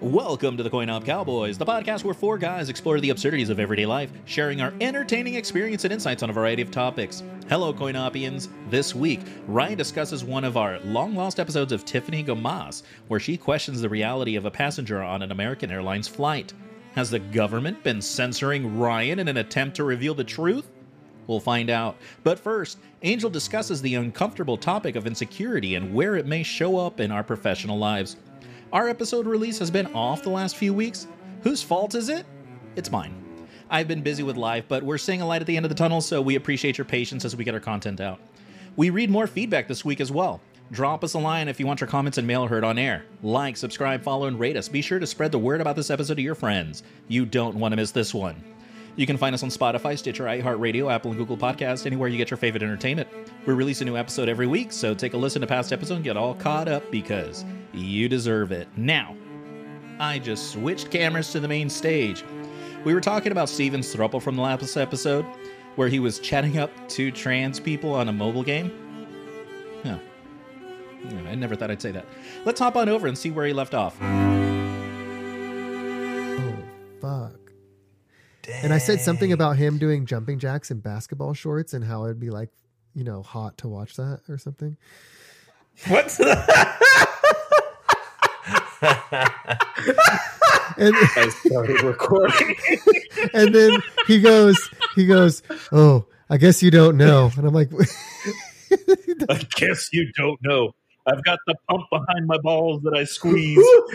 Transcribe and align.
Welcome 0.00 0.56
to 0.56 0.64
the 0.64 0.70
Coin 0.70 0.90
Op 0.90 1.04
Cowboys, 1.04 1.56
the 1.56 1.64
podcast 1.64 2.02
where 2.02 2.14
four 2.14 2.36
guys 2.36 2.68
explore 2.68 2.98
the 2.98 3.10
absurdities 3.10 3.48
of 3.48 3.60
everyday 3.60 3.86
life, 3.86 4.10
sharing 4.24 4.60
our 4.60 4.74
entertaining 4.80 5.36
experience 5.36 5.84
and 5.84 5.92
insights 5.92 6.24
on 6.24 6.30
a 6.30 6.32
variety 6.32 6.62
of 6.62 6.72
topics. 6.72 7.22
Hello, 7.48 7.72
Coinopians. 7.72 8.48
This 8.68 8.92
week, 8.92 9.20
Ryan 9.46 9.78
discusses 9.78 10.24
one 10.24 10.42
of 10.42 10.56
our 10.56 10.80
long 10.80 11.14
lost 11.14 11.38
episodes 11.38 11.70
of 11.70 11.84
Tiffany 11.84 12.24
Gomas, 12.24 12.82
where 13.06 13.20
she 13.20 13.36
questions 13.36 13.80
the 13.80 13.88
reality 13.88 14.34
of 14.34 14.46
a 14.46 14.50
passenger 14.50 15.00
on 15.00 15.22
an 15.22 15.30
American 15.30 15.70
Airlines 15.70 16.08
flight. 16.08 16.52
Has 16.96 17.08
the 17.08 17.20
government 17.20 17.82
been 17.84 18.02
censoring 18.02 18.76
Ryan 18.76 19.20
in 19.20 19.28
an 19.28 19.36
attempt 19.36 19.76
to 19.76 19.84
reveal 19.84 20.14
the 20.14 20.24
truth? 20.24 20.68
We'll 21.28 21.40
find 21.40 21.70
out. 21.70 21.96
But 22.24 22.40
first, 22.40 22.78
Angel 23.02 23.30
discusses 23.30 23.80
the 23.80 23.94
uncomfortable 23.94 24.56
topic 24.58 24.96
of 24.96 25.06
insecurity 25.06 25.76
and 25.76 25.94
where 25.94 26.16
it 26.16 26.26
may 26.26 26.42
show 26.42 26.78
up 26.78 27.00
in 27.00 27.10
our 27.12 27.22
professional 27.22 27.78
lives. 27.78 28.16
Our 28.74 28.88
episode 28.88 29.28
release 29.28 29.60
has 29.60 29.70
been 29.70 29.86
off 29.94 30.24
the 30.24 30.30
last 30.30 30.56
few 30.56 30.74
weeks. 30.74 31.06
Whose 31.44 31.62
fault 31.62 31.94
is 31.94 32.08
it? 32.08 32.26
It's 32.74 32.90
mine. 32.90 33.14
I've 33.70 33.86
been 33.86 34.02
busy 34.02 34.24
with 34.24 34.36
life, 34.36 34.64
but 34.66 34.82
we're 34.82 34.98
seeing 34.98 35.20
a 35.20 35.26
light 35.26 35.40
at 35.40 35.46
the 35.46 35.56
end 35.56 35.64
of 35.64 35.68
the 35.68 35.76
tunnel, 35.76 36.00
so 36.00 36.20
we 36.20 36.34
appreciate 36.34 36.76
your 36.76 36.84
patience 36.84 37.24
as 37.24 37.36
we 37.36 37.44
get 37.44 37.54
our 37.54 37.60
content 37.60 38.00
out. 38.00 38.18
We 38.74 38.90
read 38.90 39.10
more 39.10 39.28
feedback 39.28 39.68
this 39.68 39.84
week 39.84 40.00
as 40.00 40.10
well. 40.10 40.40
Drop 40.72 41.04
us 41.04 41.14
a 41.14 41.20
line 41.20 41.46
if 41.46 41.60
you 41.60 41.68
want 41.68 41.80
your 41.80 41.86
comments 41.86 42.18
and 42.18 42.26
mail 42.26 42.48
heard 42.48 42.64
on 42.64 42.76
air. 42.76 43.04
Like, 43.22 43.56
subscribe, 43.56 44.02
follow, 44.02 44.26
and 44.26 44.40
rate 44.40 44.56
us. 44.56 44.68
Be 44.68 44.82
sure 44.82 44.98
to 44.98 45.06
spread 45.06 45.30
the 45.30 45.38
word 45.38 45.60
about 45.60 45.76
this 45.76 45.90
episode 45.90 46.16
to 46.16 46.22
your 46.22 46.34
friends. 46.34 46.82
You 47.06 47.26
don't 47.26 47.54
want 47.54 47.70
to 47.70 47.76
miss 47.76 47.92
this 47.92 48.12
one. 48.12 48.42
You 48.96 49.06
can 49.06 49.16
find 49.16 49.34
us 49.34 49.42
on 49.42 49.48
Spotify, 49.48 49.98
Stitcher, 49.98 50.24
iHeartRadio, 50.24 50.92
Apple, 50.92 51.10
and 51.10 51.18
Google 51.18 51.36
Podcasts, 51.36 51.84
anywhere 51.84 52.08
you 52.08 52.16
get 52.16 52.30
your 52.30 52.38
favorite 52.38 52.62
entertainment. 52.62 53.08
We 53.44 53.52
release 53.52 53.80
a 53.80 53.84
new 53.84 53.96
episode 53.96 54.28
every 54.28 54.46
week, 54.46 54.70
so 54.72 54.94
take 54.94 55.14
a 55.14 55.16
listen 55.16 55.40
to 55.40 55.46
past 55.48 55.72
episodes 55.72 55.96
and 55.96 56.04
get 56.04 56.16
all 56.16 56.34
caught 56.34 56.68
up 56.68 56.88
because 56.92 57.44
you 57.72 58.08
deserve 58.08 58.52
it. 58.52 58.68
Now, 58.76 59.16
I 59.98 60.20
just 60.20 60.52
switched 60.52 60.90
cameras 60.90 61.32
to 61.32 61.40
the 61.40 61.48
main 61.48 61.68
stage. 61.68 62.24
We 62.84 62.94
were 62.94 63.00
talking 63.00 63.32
about 63.32 63.48
Steven 63.48 63.80
Thruple 63.80 64.22
from 64.22 64.36
the 64.36 64.42
last 64.42 64.76
episode, 64.76 65.24
where 65.74 65.88
he 65.88 65.98
was 65.98 66.20
chatting 66.20 66.58
up 66.58 66.70
two 66.88 67.10
trans 67.10 67.58
people 67.58 67.94
on 67.94 68.08
a 68.08 68.12
mobile 68.12 68.44
game. 68.44 68.72
Huh. 69.82 69.98
Yeah, 71.08 71.30
I 71.30 71.34
never 71.34 71.56
thought 71.56 71.70
I'd 71.70 71.82
say 71.82 71.90
that. 71.92 72.06
Let's 72.44 72.60
hop 72.60 72.76
on 72.76 72.88
over 72.88 73.08
and 73.08 73.18
see 73.18 73.30
where 73.30 73.46
he 73.46 73.52
left 73.52 73.74
off. 73.74 73.98
And 78.48 78.72
I 78.72 78.78
said 78.78 79.00
something 79.00 79.32
about 79.32 79.56
him 79.56 79.78
doing 79.78 80.06
jumping 80.06 80.38
jacks 80.38 80.70
in 80.70 80.80
basketball 80.80 81.34
shorts 81.34 81.74
and 81.74 81.84
how 81.84 82.04
it'd 82.04 82.20
be 82.20 82.30
like, 82.30 82.50
you 82.94 83.04
know, 83.04 83.22
hot 83.22 83.58
to 83.58 83.68
watch 83.68 83.96
that 83.96 84.20
or 84.28 84.38
something. 84.38 84.76
What's 85.88 86.20
And 90.76 90.94
I 91.16 91.28
started 91.44 91.82
recording. 91.82 92.56
and 93.34 93.54
then 93.54 93.80
he 94.06 94.20
goes, 94.20 94.70
he 94.94 95.06
goes, 95.06 95.42
"Oh, 95.72 96.06
I 96.28 96.36
guess 96.36 96.62
you 96.62 96.70
don't 96.70 96.96
know." 96.96 97.30
And 97.36 97.46
I'm 97.46 97.54
like, 97.54 97.70
I 99.28 99.46
guess 99.56 99.88
you 99.92 100.10
don't 100.16 100.38
know. 100.42 100.72
I've 101.06 101.22
got 101.24 101.38
the 101.46 101.54
pump 101.68 101.84
behind 101.90 102.26
my 102.26 102.38
balls 102.38 102.82
that 102.82 102.94
I 102.94 103.04
squeeze. 103.04 103.56
who, 103.56 103.88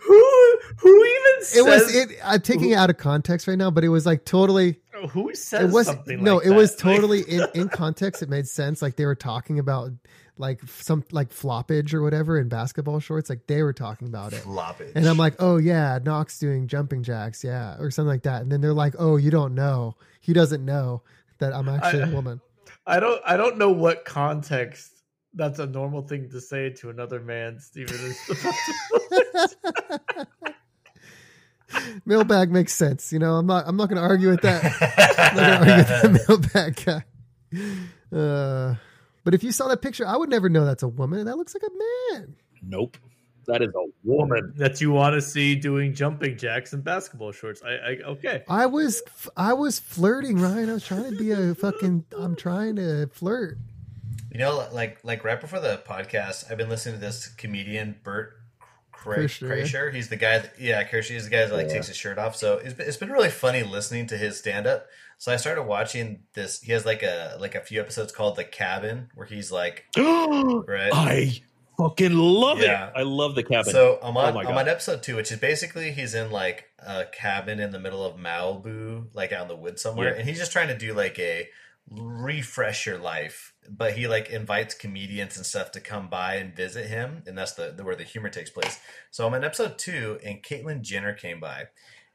who 0.00 0.58
who 0.78 1.04
even 1.04 1.44
says 1.44 1.56
it 1.56 1.64
was 1.64 1.94
it. 1.94 2.18
I'm 2.24 2.40
taking 2.40 2.70
it 2.70 2.74
out 2.74 2.90
of 2.90 2.96
context 2.96 3.46
right 3.46 3.58
now, 3.58 3.70
but 3.70 3.84
it 3.84 3.88
was 3.90 4.06
like 4.06 4.24
totally. 4.24 4.80
who 5.10 5.34
says 5.34 5.68
It 5.70 5.72
was 5.72 5.86
something 5.86 6.22
no, 6.22 6.36
like 6.36 6.46
it 6.46 6.50
was 6.50 6.74
that? 6.74 6.84
Like, 6.84 6.96
totally 6.96 7.20
in 7.22 7.46
in 7.54 7.68
context. 7.68 8.22
It 8.22 8.28
made 8.28 8.48
sense. 8.48 8.80
Like 8.80 8.96
they 8.96 9.04
were 9.06 9.14
talking 9.14 9.58
about 9.58 9.90
like 10.38 10.60
some 10.66 11.04
like 11.10 11.30
floppage 11.30 11.92
or 11.92 12.02
whatever 12.02 12.38
in 12.38 12.48
basketball 12.48 13.00
shorts. 13.00 13.28
Like 13.28 13.46
they 13.46 13.62
were 13.62 13.72
talking 13.74 14.08
about 14.08 14.32
it. 14.32 14.42
floppage. 14.42 14.92
And 14.94 15.06
I'm 15.06 15.18
like, 15.18 15.34
oh 15.40 15.58
yeah, 15.58 15.98
Knox 16.02 16.38
doing 16.38 16.66
jumping 16.66 17.02
jacks, 17.02 17.44
yeah, 17.44 17.76
or 17.78 17.90
something 17.90 18.08
like 18.08 18.22
that. 18.22 18.40
And 18.42 18.50
then 18.50 18.60
they're 18.60 18.72
like, 18.72 18.94
oh, 18.98 19.16
you 19.16 19.30
don't 19.30 19.54
know. 19.54 19.96
He 20.20 20.32
doesn't 20.32 20.64
know 20.64 21.02
that 21.38 21.52
I'm 21.52 21.68
actually 21.68 22.04
I- 22.04 22.08
a 22.08 22.10
woman. 22.14 22.40
I 22.86 23.00
don't 23.00 23.20
I 23.26 23.36
don't 23.36 23.58
know 23.58 23.70
what 23.70 24.06
context 24.06 24.97
that's 25.34 25.58
a 25.58 25.66
normal 25.66 26.02
thing 26.02 26.30
to 26.30 26.40
say 26.40 26.70
to 26.70 26.90
another 26.90 27.20
man, 27.20 27.58
Steven. 27.60 27.94
is- 27.96 29.56
Mailbag 32.06 32.50
makes 32.50 32.72
sense. 32.74 33.12
You 33.12 33.18
know, 33.18 33.34
I'm 33.34 33.46
not. 33.46 33.64
I'm 33.66 33.76
not 33.76 33.88
going 33.88 34.00
to 34.00 34.08
argue 34.08 34.30
with 34.30 34.40
that. 34.40 34.64
I'm 35.18 35.36
not 35.36 35.60
going 35.60 35.84
to 35.84 35.98
argue 35.98 36.12
with 36.12 36.22
that 36.24 36.82
mailbag 37.52 37.84
guy. 38.12 38.16
Uh, 38.16 38.74
but 39.24 39.34
if 39.34 39.42
you 39.44 39.52
saw 39.52 39.68
that 39.68 39.82
picture, 39.82 40.06
I 40.06 40.16
would 40.16 40.30
never 40.30 40.48
know 40.48 40.64
that's 40.64 40.82
a 40.82 40.88
woman. 40.88 41.26
That 41.26 41.36
looks 41.36 41.54
like 41.54 41.62
a 41.64 42.14
man. 42.16 42.34
Nope. 42.62 42.96
That 43.46 43.62
is 43.62 43.68
a 43.74 43.86
woman. 44.04 44.52
that 44.56 44.80
you 44.80 44.90
want 44.92 45.14
to 45.14 45.22
see 45.22 45.54
doing 45.54 45.94
jumping 45.94 46.36
jacks 46.36 46.74
and 46.74 46.84
basketball 46.84 47.32
shorts. 47.32 47.62
I, 47.62 47.70
I 47.70 47.96
okay. 48.08 48.42
I 48.48 48.66
was. 48.66 49.02
I 49.36 49.52
was 49.52 49.78
flirting, 49.78 50.38
Ryan. 50.38 50.70
I 50.70 50.74
was 50.74 50.86
trying 50.86 51.10
to 51.10 51.16
be 51.18 51.30
a 51.32 51.54
fucking. 51.54 52.04
I'm 52.16 52.34
trying 52.36 52.76
to 52.76 53.08
flirt. 53.12 53.58
You 54.30 54.38
know, 54.38 54.68
like 54.72 54.98
like 55.04 55.24
right 55.24 55.40
before 55.40 55.60
the 55.60 55.80
podcast, 55.86 56.50
I've 56.50 56.58
been 56.58 56.68
listening 56.68 56.96
to 56.96 57.00
this 57.00 57.28
comedian 57.28 57.96
Bert 58.02 58.34
Kre- 58.92 59.24
Kreischer, 59.26 59.92
He's 59.94 60.08
the 60.08 60.16
guy. 60.16 60.38
That, 60.40 60.54
yeah, 60.60 60.82
Kreischer. 60.84 61.12
He's 61.12 61.24
the 61.24 61.30
guy 61.30 61.44
that 61.46 61.52
like 61.54 61.68
takes 61.68 61.86
his 61.86 61.96
shirt 61.96 62.18
off. 62.18 62.36
So 62.36 62.54
it's 62.58 62.74
been, 62.74 62.86
it's 62.88 62.96
been 62.96 63.10
really 63.12 63.30
funny 63.30 63.62
listening 63.62 64.06
to 64.08 64.16
his 64.18 64.38
stand 64.38 64.66
up. 64.66 64.86
So 65.18 65.32
I 65.32 65.36
started 65.36 65.62
watching 65.62 66.20
this. 66.34 66.60
He 66.60 66.72
has 66.72 66.84
like 66.84 67.02
a 67.02 67.36
like 67.40 67.54
a 67.54 67.60
few 67.60 67.80
episodes 67.80 68.12
called 68.12 68.36
The 68.36 68.44
Cabin, 68.44 69.08
where 69.14 69.26
he's 69.26 69.50
like, 69.50 69.86
right. 69.96 70.90
I 70.92 71.40
fucking 71.78 72.12
love 72.12 72.58
Yeah. 72.60 72.88
it. 72.88 72.92
I 72.96 73.02
love 73.02 73.34
the 73.34 73.42
cabin. 73.44 73.72
So 73.72 73.98
I'm 74.02 74.16
Oh 74.16 74.20
on 74.20 74.34
my 74.34 74.42
I'm 74.44 74.58
on 74.58 74.68
episode 74.68 75.02
two, 75.02 75.16
which 75.16 75.30
is 75.32 75.38
basically 75.38 75.92
he's 75.92 76.14
in 76.14 76.30
like 76.30 76.64
a 76.78 77.04
cabin 77.06 77.60
in 77.60 77.70
the 77.70 77.78
middle 77.78 78.04
of 78.04 78.16
Malibu, 78.16 79.06
like 79.14 79.32
out 79.32 79.42
in 79.42 79.48
the 79.48 79.56
woods 79.56 79.80
somewhere, 79.80 80.10
Yeah. 80.12 80.20
and 80.20 80.28
he's 80.28 80.38
just 80.38 80.52
trying 80.52 80.68
to 80.68 80.76
do 80.76 80.92
like 80.92 81.18
a 81.18 81.48
refresh 81.90 82.86
your 82.86 82.98
life. 82.98 83.54
But 83.70 83.94
he 83.94 84.08
like 84.08 84.30
invites 84.30 84.74
comedians 84.74 85.36
and 85.36 85.44
stuff 85.46 85.70
to 85.72 85.80
come 85.80 86.08
by 86.08 86.36
and 86.36 86.54
visit 86.56 86.86
him, 86.86 87.22
and 87.26 87.36
that's 87.36 87.52
the, 87.52 87.72
the 87.76 87.84
where 87.84 87.96
the 87.96 88.04
humor 88.04 88.28
takes 88.30 88.50
place. 88.50 88.78
So 89.10 89.26
I'm 89.26 89.34
in 89.34 89.44
episode 89.44 89.78
two, 89.78 90.18
and 90.24 90.42
Caitlyn 90.42 90.82
Jenner 90.82 91.12
came 91.14 91.40
by, 91.40 91.64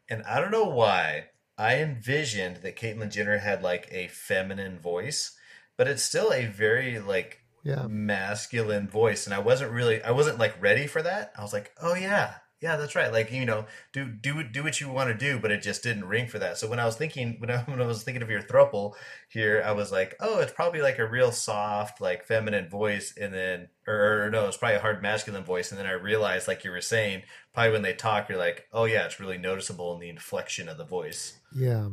and 0.10 0.24
I 0.24 0.40
don't 0.40 0.52
know 0.52 0.68
why 0.70 1.26
I 1.58 1.76
envisioned 1.78 2.58
that 2.58 2.76
Caitlyn 2.78 3.12
Jenner 3.12 3.38
had 3.38 3.62
like 3.62 3.88
a 3.92 4.08
feminine 4.08 4.80
voice, 4.80 5.36
but 5.78 5.88
it's 5.88 6.04
still 6.04 6.32
a 6.34 6.46
very 6.48 7.00
like 7.00 7.40
Yeah. 7.64 7.86
masculine 7.88 8.88
voice 8.90 9.26
and 9.26 9.34
i 9.34 9.40
wasn't 9.40 9.72
really 9.72 10.04
i 10.04 10.12
wasn't 10.12 10.38
like 10.38 10.62
ready 10.62 10.86
for 10.86 11.02
that 11.02 11.32
i 11.38 11.42
was 11.42 11.54
like 11.54 11.72
oh 11.82 11.96
yeah 11.96 12.36
yeah 12.64 12.78
that's 12.78 12.96
right 12.96 13.12
like 13.12 13.30
you 13.30 13.46
know 13.46 13.66
do 13.92 14.06
do 14.06 14.42
do 14.42 14.64
what 14.64 14.80
you 14.80 14.90
want 14.90 15.10
to 15.10 15.14
do 15.14 15.38
but 15.38 15.52
it 15.52 15.62
just 15.62 15.84
didn't 15.84 16.06
ring 16.06 16.28
for 16.28 16.40
that 16.40 16.58
so 16.58 16.68
when 16.68 16.80
i 16.80 16.86
was 16.86 16.96
thinking 16.96 17.36
when 17.40 17.52
i, 17.52 17.58
when 17.66 17.82
I 17.82 17.86
was 17.86 18.04
thinking 18.04 18.24
of 18.24 18.30
your 18.30 18.42
thruple 18.42 18.94
here 19.28 19.62
i 19.66 19.74
was 19.74 19.92
like 19.92 20.16
oh 20.22 20.40
it's 20.40 20.54
probably 20.54 20.82
like 20.82 20.98
a 20.98 21.06
real 21.06 21.34
soft 21.34 22.00
like 22.00 22.24
feminine 22.24 22.70
voice 22.70 23.14
and 23.20 23.34
then 23.34 23.68
or, 23.86 24.24
or 24.24 24.32
no 24.32 24.48
it's 24.48 24.56
probably 24.56 24.78
a 24.78 24.82
hard 24.82 25.02
masculine 25.02 25.44
voice 25.44 25.72
and 25.72 25.80
then 25.80 25.86
i 25.86 25.92
realized 25.92 26.48
like 26.48 26.64
you 26.64 26.72
were 26.72 26.80
saying 26.82 27.22
probably 27.54 27.74
when 27.74 27.82
they 27.82 27.94
talk 27.94 28.30
you're 28.30 28.38
like 28.38 28.66
oh 28.72 28.86
yeah 28.86 29.06
it's 29.06 29.20
really 29.20 29.38
noticeable 29.38 29.94
in 29.94 30.00
the 30.00 30.10
inflection 30.10 30.70
of 30.70 30.78
the 30.78 30.86
voice 30.86 31.40
Yeah. 31.54 31.90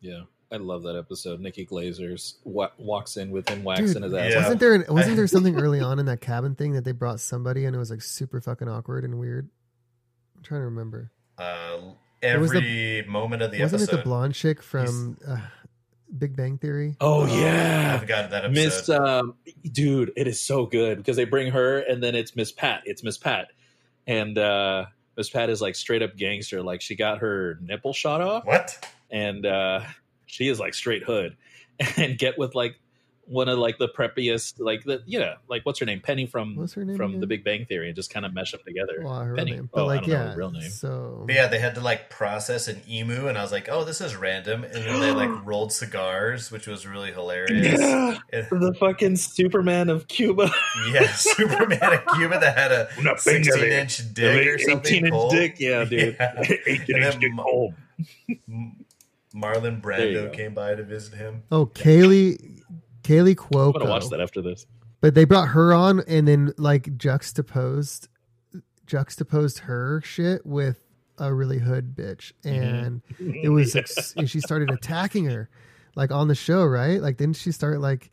yeah, 0.00 0.20
I 0.52 0.56
love 0.56 0.82
that 0.82 0.96
episode. 0.96 1.40
Nikki 1.40 1.64
Glazer's 1.66 2.38
wa- 2.44 2.70
walks 2.78 3.16
in 3.16 3.30
with 3.30 3.48
him 3.48 3.64
waxing 3.64 3.86
Dude, 3.86 4.02
his 4.02 4.12
ass. 4.14 4.32
Yeah. 4.32 4.36
Wasn't 4.36 4.60
there? 4.60 4.74
An, 4.74 4.84
wasn't 4.94 5.16
there 5.16 5.26
something 5.26 5.58
early 5.58 5.80
on 5.80 5.98
in 5.98 6.06
that 6.06 6.20
cabin 6.20 6.54
thing 6.54 6.74
that 6.74 6.84
they 6.84 6.92
brought 6.92 7.20
somebody 7.20 7.64
and 7.64 7.74
it 7.74 7.78
was 7.78 7.90
like 7.90 8.02
super 8.02 8.38
fucking 8.38 8.68
awkward 8.68 9.04
and 9.04 9.18
weird? 9.18 9.48
I'm 10.42 10.46
trying 10.48 10.62
to 10.62 10.64
remember. 10.66 11.12
uh 11.38 11.78
It 12.20 12.40
was 12.40 12.50
the- 12.50 12.58
every 12.58 13.08
moment 13.08 13.42
of 13.42 13.52
the 13.52 13.60
wasn't 13.62 13.82
episode 13.82 13.94
it 13.94 13.98
the 13.98 14.02
blonde 14.02 14.34
chick 14.34 14.60
from 14.60 15.16
uh, 15.26 15.36
Big 16.18 16.34
Bang 16.34 16.58
Theory? 16.58 16.96
Oh 17.00 17.26
yeah. 17.26 17.32
I 17.32 17.36
yeah, 17.38 17.98
forgot 17.98 18.30
that 18.30 18.44
episode 18.46 18.64
Miss 18.64 18.88
um, 18.88 19.34
dude, 19.70 20.12
it 20.16 20.26
is 20.26 20.40
so 20.40 20.66
good 20.66 20.98
because 20.98 21.16
they 21.16 21.24
bring 21.24 21.52
her 21.52 21.78
and 21.78 22.02
then 22.02 22.16
it's 22.16 22.34
Miss 22.34 22.50
Pat. 22.50 22.82
It's 22.86 23.04
Miss 23.04 23.18
Pat, 23.18 23.52
and 24.08 24.36
uh, 24.36 24.86
Miss 25.16 25.30
Pat 25.30 25.48
is 25.48 25.62
like 25.62 25.76
straight 25.76 26.02
up 26.02 26.16
gangster. 26.16 26.60
Like 26.60 26.80
she 26.80 26.96
got 26.96 27.18
her 27.18 27.58
nipple 27.62 27.92
shot 27.92 28.20
off, 28.20 28.44
what 28.44 28.84
and 29.10 29.46
uh, 29.46 29.82
she 30.26 30.48
is 30.48 30.58
like 30.58 30.74
straight 30.74 31.04
hood, 31.04 31.36
and 31.96 32.18
get 32.18 32.36
with 32.36 32.56
like 32.56 32.80
one 33.24 33.48
of 33.48 33.56
like 33.58 33.78
the 33.78 33.88
preppiest, 33.88 34.54
like 34.58 34.82
the 34.84 35.00
you 35.06 35.18
know, 35.20 35.34
like 35.48 35.64
what's 35.64 35.78
her 35.78 35.86
name, 35.86 36.00
Penny 36.00 36.26
from 36.26 36.56
What's 36.56 36.74
her 36.74 36.84
name 36.84 36.96
from 36.96 37.10
again? 37.12 37.20
The 37.20 37.26
Big 37.28 37.44
Bang 37.44 37.64
Theory, 37.66 37.86
and 37.86 37.94
just 37.96 38.12
kind 38.12 38.26
of 38.26 38.34
mesh 38.34 38.50
them 38.52 38.60
together. 38.66 39.00
Well, 39.02 39.20
her 39.20 39.32
real 39.32 39.36
Penny. 39.36 39.50
name, 39.52 39.70
oh, 39.72 39.76
but 39.76 39.80
Oh, 39.80 39.84
I 39.84 39.86
like 39.86 40.00
don't 40.02 40.10
know 40.10 40.16
yeah, 40.16 40.30
her 40.32 40.36
real 40.36 40.50
name. 40.50 40.70
So 40.70 41.22
But 41.26 41.34
yeah, 41.36 41.46
they 41.46 41.58
had 41.60 41.76
to 41.76 41.80
like 41.80 42.10
process 42.10 42.66
an 42.68 42.82
emu, 42.88 43.28
and 43.28 43.38
I 43.38 43.42
was 43.42 43.52
like, 43.52 43.68
"Oh, 43.70 43.84
this 43.84 44.00
is 44.00 44.16
random." 44.16 44.64
And 44.64 44.74
then 44.74 45.00
they 45.00 45.12
like 45.12 45.30
rolled 45.46 45.72
cigars, 45.72 46.50
which 46.50 46.66
was 46.66 46.86
really 46.86 47.12
hilarious. 47.12 47.80
Yeah, 47.80 48.18
And- 48.32 48.46
the 48.50 48.74
fucking 48.78 49.16
Superman 49.16 49.88
of 49.88 50.08
Cuba, 50.08 50.50
yeah, 50.92 51.10
Superman 51.12 51.78
of 51.94 52.04
Cuba 52.16 52.38
that 52.40 52.56
had 52.58 52.72
a 52.72 52.88
Una 52.98 53.14
pinga 53.14 53.16
de- 53.16 53.44
sixteen-inch 53.44 54.14
dick 54.14 54.46
or 54.46 54.58
something. 54.58 55.06
18 55.06 55.06
inch 55.06 55.30
dick, 55.30 55.56
yeah, 55.60 55.84
dude, 55.84 56.16
Yeah. 56.18 56.42
18 56.66 56.66
And 56.66 57.04
inch 57.04 57.12
then 57.14 57.20
dick 57.20 57.32
Ma- 57.34 57.42
cold. 57.44 57.74
Marlon 59.34 59.80
Brando 59.80 60.32
came 60.32 60.54
by 60.54 60.74
to 60.74 60.82
visit 60.82 61.14
him. 61.14 61.42
oh, 61.50 61.66
Kaley, 61.66 62.61
Kaley 63.02 63.36
I'm 63.52 63.72
gonna 63.72 63.90
watch 63.90 64.08
that 64.08 64.20
after 64.20 64.40
this. 64.42 64.66
But 65.00 65.14
they 65.14 65.24
brought 65.24 65.48
her 65.48 65.72
on 65.74 66.00
and 66.06 66.26
then 66.28 66.52
like 66.58 66.96
juxtaposed 66.96 68.08
juxtaposed 68.86 69.60
her 69.60 70.00
shit 70.04 70.44
with 70.44 70.84
a 71.18 71.32
really 71.32 71.58
hood 71.58 71.94
bitch, 71.94 72.32
Mm-hmm. 72.44 72.64
and 72.64 73.02
it 73.42 73.48
was 73.48 73.74
like, 73.74 73.86
and 74.16 74.28
she 74.28 74.40
started 74.40 74.70
attacking 74.70 75.26
her, 75.26 75.48
like 75.94 76.10
on 76.10 76.28
the 76.28 76.34
show, 76.34 76.64
right? 76.64 77.00
Like, 77.00 77.16
didn't 77.16 77.36
she 77.36 77.52
start 77.52 77.80
like 77.80 78.10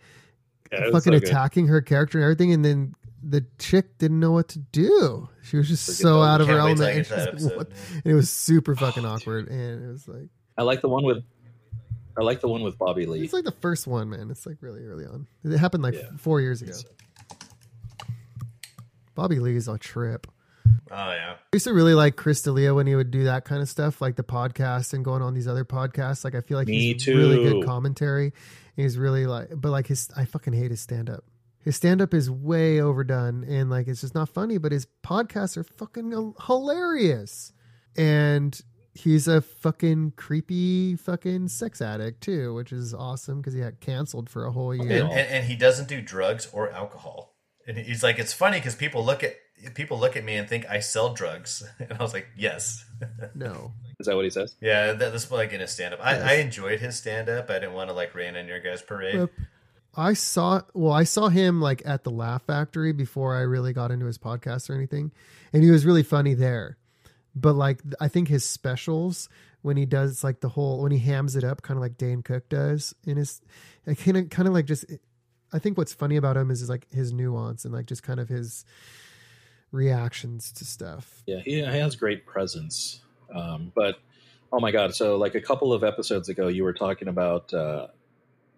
Yeah, 0.71 0.91
fucking 0.91 1.13
so 1.13 1.17
attacking 1.17 1.67
her 1.67 1.81
character 1.81 2.17
and 2.19 2.23
everything, 2.25 2.53
and 2.53 2.63
then 2.63 2.93
the 3.21 3.45
chick 3.57 3.97
didn't 3.97 4.19
know 4.19 4.31
what 4.31 4.47
to 4.49 4.59
do. 4.59 5.27
She 5.41 5.57
was 5.57 5.67
just 5.67 5.85
Forget 5.85 5.97
so 6.01 6.21
out 6.21 6.39
of 6.41 6.47
her 6.47 6.57
Can't 6.57 6.65
wait 6.65 6.75
till 6.77 6.85
I 6.85 6.89
element. 6.89 7.07
to 7.07 7.13
and 7.13 7.19
like, 7.25 7.27
episode. 7.33 7.57
"What?" 7.57 7.69
And 8.03 8.05
it 8.05 8.13
was 8.13 8.29
super 8.29 8.75
fucking 8.75 9.05
Oh, 9.05 9.09
awkward, 9.09 9.47
and 9.49 9.85
it 9.85 9.91
was 9.91 10.07
like 10.07 10.29
I 10.57 10.63
like 10.63 10.81
the 10.81 10.89
one 10.89 11.03
with. 11.03 11.23
I 12.19 12.23
like 12.23 12.41
the 12.41 12.49
one 12.49 12.61
with 12.63 12.77
Bobby 12.77 13.05
Lee. 13.05 13.21
it's 13.23 13.31
like 13.33 13.45
the 13.45 13.51
first 13.51 13.87
one, 13.87 14.09
man. 14.09 14.29
It's 14.29 14.45
like 14.45 14.57
really 14.61 14.83
early 14.83 15.05
on. 15.05 15.25
It 15.43 15.57
happened 15.57 15.83
like 15.83 15.93
Yeah. 15.95 16.09
four 16.17 16.41
years 16.41 16.61
ago. 16.61 16.73
Uh, 16.73 18.05
Bobby 19.15 19.39
Lee's 19.39 19.63
is 19.63 19.67
a 19.67 19.77
trip. 19.77 20.27
Oh 20.91 20.95
yeah. 20.95 21.33
I 21.35 21.37
used 21.53 21.65
to 21.65 21.73
really 21.73 21.93
like 21.93 22.15
Chris 22.15 22.41
D'Elia 22.41 22.73
when 22.73 22.87
he 22.87 22.95
would 22.95 23.11
do 23.11 23.25
that 23.25 23.45
kind 23.45 23.61
of 23.61 23.69
stuff, 23.69 24.01
like 24.01 24.15
the 24.15 24.23
podcast 24.23 24.93
and 24.93 25.03
going 25.05 25.21
on 25.21 25.33
these 25.33 25.47
other 25.47 25.65
podcasts. 25.65 26.23
Like 26.23 26.35
I 26.35 26.41
feel 26.41 26.57
like 26.57 26.67
Me 26.67 26.93
he's 26.93 27.07
really 27.07 27.37
good 27.43 27.65
commentary. 27.65 28.33
He's 28.75 28.97
really 28.97 29.25
like, 29.25 29.49
but 29.55 29.69
like 29.71 29.87
his, 29.87 30.09
I 30.15 30.25
fucking 30.25 30.53
hate 30.53 30.71
his 30.71 30.79
stand 30.81 31.09
up. 31.09 31.23
His 31.63 31.75
stand 31.75 32.01
up 32.01 32.13
is 32.13 32.31
way 32.31 32.79
overdone 32.81 33.43
and 33.43 33.69
like 33.69 33.87
it's 33.87 34.01
just 34.01 34.15
not 34.15 34.29
funny. 34.29 34.57
But 34.57 34.71
his 34.71 34.87
podcasts 35.03 35.57
are 35.57 35.63
fucking 35.63 36.33
hilarious, 36.47 37.51
and 37.97 38.59
he's 38.99 39.27
a 39.27 39.41
fucking 39.41 40.13
creepy 40.15 40.95
fucking 40.95 41.47
sex 41.47 41.81
addict 41.81 42.21
too, 42.21 42.53
which 42.53 42.71
is 42.71 42.93
awesome 42.93 43.39
because 43.39 43.53
he 43.53 43.61
got 43.61 43.79
canceled 43.79 44.29
for 44.29 44.45
a 44.45 44.51
whole 44.51 44.75
year. 44.75 45.03
And, 45.03 45.11
and, 45.11 45.29
and 45.29 45.45
he 45.45 45.55
doesn't 45.55 45.87
do 45.87 46.01
drugs 46.01 46.49
or 46.51 46.69
alcohol. 46.71 47.35
And 47.67 47.77
he's 47.77 48.03
like, 48.03 48.19
it's 48.19 48.33
funny 48.33 48.57
because 48.57 48.75
people 48.75 49.03
look 49.05 49.23
at 49.23 49.35
people 49.73 49.99
look 49.99 50.15
at 50.15 50.23
me 50.23 50.35
and 50.35 50.47
think 50.47 50.65
I 50.69 50.79
sell 50.79 51.13
drugs, 51.13 51.63
and 51.79 51.93
I 51.93 52.01
was 52.01 52.13
like, 52.13 52.27
yes, 52.35 52.85
No, 53.35 53.73
Is 53.99 54.07
that 54.07 54.15
what 54.15 54.25
he 54.25 54.31
says? 54.31 54.55
yeah. 54.61 54.93
That, 54.93 55.11
that's 55.11 55.29
like 55.31 55.53
in 55.53 55.59
his 55.59 55.71
stand 55.71 55.93
up. 55.93 55.99
I, 56.03 56.13
Yes. 56.13 56.23
I 56.23 56.33
enjoyed 56.35 56.79
his 56.79 56.97
stand 56.97 57.29
up. 57.29 57.49
I 57.49 57.55
didn't 57.55 57.73
want 57.73 57.89
to 57.89 57.93
like 57.93 58.15
rain 58.15 58.35
on 58.35 58.47
your 58.47 58.59
guys' 58.59 58.81
parade. 58.81 59.15
Yep. 59.15 59.31
I 59.95 60.13
saw 60.13 60.61
well, 60.73 60.93
I 60.93 61.03
saw 61.03 61.29
him 61.29 61.61
like 61.61 61.81
at 61.85 62.03
the 62.03 62.11
Laugh 62.11 62.43
Factory 62.43 62.93
before 62.93 63.35
I 63.35 63.41
really 63.41 63.73
got 63.73 63.91
into 63.91 64.05
his 64.05 64.17
podcast 64.17 64.69
or 64.69 64.75
anything, 64.75 65.11
and 65.51 65.63
he 65.63 65.71
was 65.71 65.85
really 65.85 66.03
funny 66.03 66.33
there. 66.35 66.77
But 67.35 67.53
like, 67.53 67.81
I 67.99 68.07
think 68.07 68.27
his 68.27 68.43
specials 68.43 69.29
when 69.61 69.77
he 69.77 69.85
does 69.85 70.23
like 70.23 70.39
the 70.39 70.49
whole 70.49 70.81
when 70.81 70.91
he 70.91 70.99
hams 70.99 71.35
it 71.35 71.43
up, 71.43 71.61
kind 71.61 71.77
of 71.77 71.81
like 71.81 71.97
Dane 71.97 72.21
Cook 72.21 72.49
does 72.49 72.93
in 73.05 73.17
his, 73.17 73.41
kind 73.85 74.17
of 74.17 74.29
kind 74.29 74.47
of 74.47 74.53
like 74.53 74.65
just. 74.65 74.85
I 75.51 75.57
think 75.57 75.79
what's 75.79 75.95
funny 75.95 76.15
about 76.15 76.37
him 76.37 76.51
is, 76.51 76.61
is 76.61 76.69
like 76.69 76.85
his 76.93 77.11
nuance 77.11 77.65
and 77.65 77.73
like 77.73 77.87
just 77.87 78.03
kind 78.03 78.19
of 78.19 78.29
his 78.29 78.65
reactions 79.71 80.51
to 80.53 80.65
stuff. 80.65 81.23
Yeah, 81.25 81.39
he, 81.39 81.59
has 81.59 81.95
great 81.95 82.27
presence. 82.27 83.01
Um, 83.33 83.71
but 83.73 83.99
oh 84.51 84.59
my 84.59 84.71
god! 84.71 84.95
So 84.95 85.17
like 85.17 85.35
a 85.35 85.41
couple 85.41 85.73
of 85.73 85.83
episodes 85.83 86.29
ago, 86.29 86.47
you 86.47 86.63
were 86.63 86.73
talking 86.73 87.07
about 87.07 87.53
uh, 87.53 87.87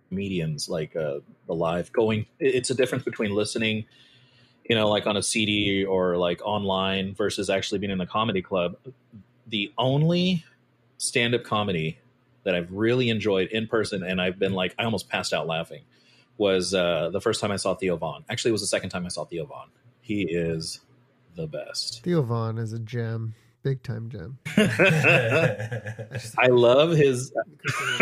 comedians 0.09 0.69
like 0.69 0.95
uh, 0.95 1.19
the 1.47 1.53
live 1.53 1.91
going. 1.91 2.25
It's 2.39 2.69
a 2.69 2.75
difference 2.75 3.03
between 3.03 3.31
listening, 3.31 3.85
you 4.71 4.77
know, 4.77 4.87
like 4.87 5.05
on 5.05 5.17
a 5.17 5.21
CD 5.21 5.83
or 5.83 6.15
like 6.15 6.39
online 6.45 7.13
versus 7.13 7.49
actually 7.49 7.79
being 7.79 7.91
in 7.91 7.99
a 7.99 8.07
comedy 8.07 8.41
club. 8.41 8.77
The 9.47 9.69
only 9.77 10.45
stand-up 10.97 11.43
comedy 11.43 11.99
that 12.43 12.55
I've 12.55 12.71
really 12.71 13.09
enjoyed 13.09 13.49
in 13.49 13.67
person, 13.67 14.01
and 14.01 14.21
I've 14.21 14.39
been 14.39 14.53
like, 14.53 14.73
I 14.79 14.85
almost 14.85 15.09
passed 15.09 15.33
out 15.33 15.45
laughing, 15.45 15.81
was 16.37 16.73
uh, 16.73 17.09
the 17.09 17.19
first 17.19 17.41
time 17.41 17.51
I 17.51 17.57
saw 17.57 17.75
Theo 17.75 17.97
Von. 17.97 18.23
Actually, 18.29 18.51
it 18.51 18.53
was 18.53 18.61
the 18.61 18.67
second 18.67 18.91
time 18.91 19.05
I 19.05 19.09
saw 19.09 19.25
Theo 19.25 19.45
Von. 19.45 19.67
He 19.99 20.21
is 20.21 20.79
the 21.35 21.47
best. 21.47 22.01
Theo 22.01 22.21
Von 22.21 22.57
is 22.57 22.71
a 22.71 22.79
gem, 22.79 23.35
big 23.63 23.83
time 23.83 24.09
gem. 24.09 24.37
I 24.55 26.47
love 26.47 26.91
his. 26.91 27.33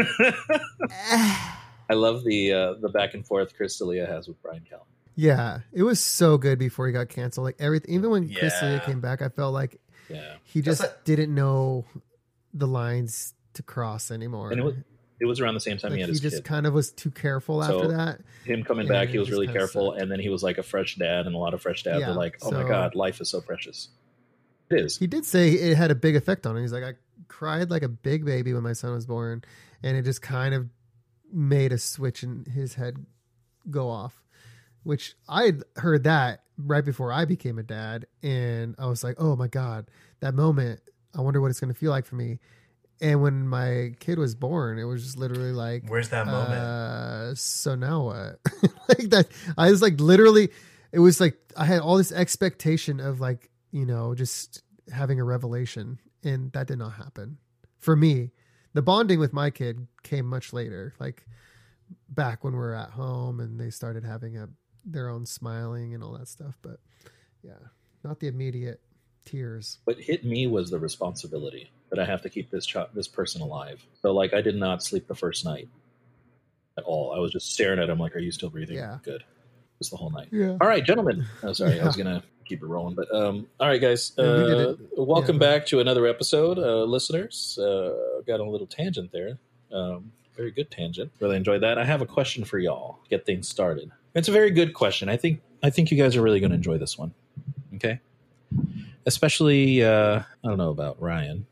I 1.89 1.95
love 1.95 2.23
the 2.23 2.53
uh, 2.53 2.73
the 2.79 2.89
back 2.89 3.15
and 3.15 3.25
forth 3.25 3.55
Chris 3.57 3.75
D'Elia 3.79 4.05
has 4.05 4.27
with 4.27 4.39
Bryan 4.43 4.67
Callen. 4.71 4.85
Yeah, 5.19 5.59
it 5.73 5.83
was 5.83 5.99
so 5.99 6.37
good 6.37 6.57
before 6.59 6.87
he 6.87 6.93
got 6.93 7.09
canceled. 7.09 7.43
Like 7.45 7.57
everything, 7.59 7.93
even 7.95 8.09
when 8.09 8.27
Chris 8.33 8.53
Yeah. 8.61 8.61
D'Elia 8.69 8.79
came 8.85 9.01
back, 9.01 9.21
I 9.21 9.29
felt 9.29 9.53
like 9.53 9.79
Yeah, 10.09 10.35
he 10.43 10.61
just 10.61 10.79
like- 10.81 11.03
didn't 11.03 11.33
know 11.35 11.85
the 12.53 12.67
lines 12.67 13.33
to 13.55 13.63
cross 13.63 14.11
anymore. 14.11 14.51
and 14.51 14.59
it 14.59 14.63
was 14.63 14.75
it 15.19 15.25
was 15.25 15.41
around 15.41 15.53
the 15.55 15.59
same 15.59 15.77
time 15.77 15.91
like 15.91 15.97
he 15.97 16.01
had 16.01 16.09
his 16.09 16.19
son. 16.19 16.23
he 16.23 16.25
his 16.27 16.31
just 16.31 16.43
kid. 16.45 16.49
kind 16.49 16.65
of 16.65 16.73
was 16.73 16.91
too 16.93 17.11
careful 17.11 17.61
So, 17.61 17.75
after 17.75 17.87
that. 17.97 18.21
Him 18.45 18.63
coming 18.63 18.87
yeah, 18.87 18.93
back, 18.93 19.09
it 19.09 19.11
he 19.11 19.17
was 19.19 19.29
really 19.29 19.47
careful, 19.47 19.89
sucked. 19.91 20.01
and 20.01 20.09
then 20.09 20.21
he 20.21 20.29
was 20.29 20.41
like 20.41 20.57
a 20.57 20.63
fresh 20.63 20.95
dad, 20.95 21.25
and 21.25 21.35
a 21.35 21.37
lot 21.37 21.53
of 21.53 21.61
fresh 21.61 21.83
dads 21.83 21.99
Yeah, 21.99 22.11
are 22.11 22.15
like, 22.15 22.37
"Oh 22.41 22.51
my 22.51 22.65
god, 22.65 22.95
life 22.95 23.19
is 23.19 23.29
so 23.29 23.41
precious." 23.41 23.89
It 24.71 24.79
is. 24.85 24.97
He 24.97 25.07
did 25.07 25.25
say 25.25 25.49
it 25.51 25.75
had 25.75 25.91
a 25.91 25.95
big 25.95 26.15
effect 26.15 26.47
on 26.47 26.55
him. 26.55 26.61
He's 26.61 26.71
like, 26.71 26.83
I 26.85 26.93
cried 27.27 27.69
like 27.69 27.83
a 27.83 27.89
big 27.89 28.23
baby 28.23 28.53
when 28.53 28.63
my 28.63 28.71
son 28.73 28.93
was 28.93 29.05
born, 29.05 29.43
and 29.83 29.97
it 29.97 30.03
just 30.03 30.21
kind 30.21 30.53
of 30.55 30.69
made 31.33 31.73
a 31.73 31.77
switch 31.77 32.23
in 32.23 32.45
his 32.45 32.75
head 32.75 33.05
go 33.69 33.89
off. 33.89 34.23
Which 34.83 35.15
I 35.27 35.43
had 35.43 35.63
heard 35.75 36.03
that 36.05 36.43
right 36.57 36.83
before 36.83 37.11
I 37.11 37.25
became 37.25 37.59
a 37.59 37.63
dad, 37.63 38.05
and 38.23 38.75
I 38.77 38.87
was 38.87 39.03
like, 39.03 39.15
oh 39.19 39.35
my 39.35 39.47
god, 39.47 39.89
that 40.19 40.33
moment. 40.33 40.81
I 41.17 41.21
wonder 41.21 41.41
what 41.41 41.49
it's 41.49 41.59
going 41.59 41.73
to 41.73 41.79
feel 41.79 41.89
like 41.89 42.05
for 42.05 42.15
me. 42.15 42.39
And 43.01 43.21
when 43.21 43.47
my 43.47 43.93
kid 43.99 44.19
was 44.19 44.35
born, 44.35 44.77
it 44.77 44.83
was 44.83 45.03
just 45.03 45.17
literally 45.17 45.53
like, 45.53 45.83
Where's 45.87 46.09
that 46.09 46.27
moment? 46.27 46.53
uh, 46.53 47.35
so 47.35 47.73
now 47.75 48.03
what? 48.03 48.39
like 48.89 49.09
that. 49.09 49.27
I 49.57 49.71
was 49.71 49.81
like 49.81 49.99
literally. 49.99 50.49
It 50.91 50.99
was 50.99 51.19
like 51.19 51.37
I 51.55 51.65
had 51.65 51.81
all 51.81 51.97
this 51.97 52.11
expectation 52.11 52.99
of 52.99 53.19
like 53.21 53.49
you 53.71 53.85
know 53.85 54.15
just 54.15 54.63
having 54.91 55.19
a 55.19 55.23
revelation, 55.23 55.99
and 56.23 56.51
that 56.53 56.67
did 56.67 56.79
not 56.79 56.93
happen 56.93 57.37
for 57.79 57.95
me. 57.95 58.31
The 58.73 58.81
bonding 58.81 59.19
with 59.19 59.33
my 59.33 59.49
kid 59.49 59.87
came 60.03 60.25
much 60.25 60.53
later, 60.53 60.93
like 60.99 61.25
back 62.09 62.43
when 62.43 62.53
we 62.53 62.59
were 62.59 62.75
at 62.75 62.91
home 62.91 63.39
and 63.39 63.59
they 63.59 63.69
started 63.69 64.03
having 64.03 64.37
a 64.37 64.47
their 64.91 65.09
own 65.09 65.25
smiling 65.25 65.93
and 65.93 66.03
all 66.03 66.11
that 66.17 66.27
stuff. 66.27 66.57
But 66.61 66.79
yeah, 67.43 67.53
not 68.03 68.19
the 68.19 68.27
immediate 68.27 68.81
tears. 69.25 69.79
What 69.85 69.99
hit 69.99 70.23
me 70.25 70.47
was 70.47 70.69
the 70.69 70.79
responsibility 70.79 71.69
that 71.89 71.99
I 71.99 72.05
have 72.05 72.21
to 72.23 72.29
keep 72.29 72.49
this 72.51 72.65
child, 72.65 72.89
this 72.93 73.07
person 73.07 73.41
alive. 73.41 73.85
So 74.01 74.11
like, 74.13 74.33
I 74.33 74.41
did 74.41 74.55
not 74.55 74.83
sleep 74.83 75.07
the 75.07 75.15
first 75.15 75.45
night 75.45 75.67
at 76.77 76.83
all. 76.83 77.13
I 77.13 77.19
was 77.19 77.31
just 77.31 77.53
staring 77.53 77.79
at 77.79 77.89
him 77.89 77.99
like, 77.99 78.15
"Are 78.15 78.19
you 78.19 78.31
still 78.31 78.49
breathing?" 78.49 78.75
Yeah. 78.77 78.99
Good. 79.03 79.23
Just 79.79 79.91
the 79.91 79.97
whole 79.97 80.11
night. 80.11 80.27
Yeah. 80.31 80.57
All 80.61 80.67
right, 80.67 80.83
gentlemen. 80.85 81.25
Oh, 81.43 81.53
sorry, 81.53 81.79
I 81.79 81.85
was 81.85 81.95
gonna 81.95 82.23
keep 82.45 82.61
it 82.63 82.65
rolling, 82.65 82.95
but 82.95 83.13
um, 83.13 83.47
all 83.59 83.67
right, 83.67 83.79
guys. 83.81 84.11
Yeah, 84.17 84.23
Uh, 84.25 84.75
welcome 84.97 85.35
Yeah. 85.35 85.39
back 85.39 85.65
to 85.67 85.79
another 85.79 86.05
episode, 86.07 86.57
uh, 86.57 86.83
listeners. 86.83 87.57
Uh, 87.59 88.21
got 88.27 88.39
a 88.39 88.43
little 88.43 88.67
tangent 88.67 89.11
there. 89.11 89.37
Um, 89.71 90.11
very 90.35 90.51
good 90.51 90.69
tangent. 90.71 91.11
Really 91.19 91.35
enjoyed 91.37 91.61
that. 91.61 91.77
I 91.77 91.85
have 91.85 92.01
a 92.01 92.05
question 92.05 92.43
for 92.43 92.59
y'all. 92.59 92.99
Get 93.09 93.25
things 93.25 93.47
started. 93.47 93.91
It's 94.15 94.27
a 94.27 94.31
very 94.31 94.51
good 94.51 94.73
question. 94.73 95.09
I 95.09 95.17
think 95.17 95.41
I 95.63 95.69
think 95.69 95.91
you 95.91 95.97
guys 95.97 96.15
are 96.15 96.21
really 96.21 96.39
going 96.39 96.51
to 96.51 96.55
enjoy 96.55 96.77
this 96.77 96.97
one. 96.97 97.13
Okay, 97.75 97.99
especially 99.05 99.83
uh, 99.83 100.19
I 100.19 100.47
don't 100.47 100.57
know 100.57 100.71
about 100.71 101.01
Ryan. 101.01 101.45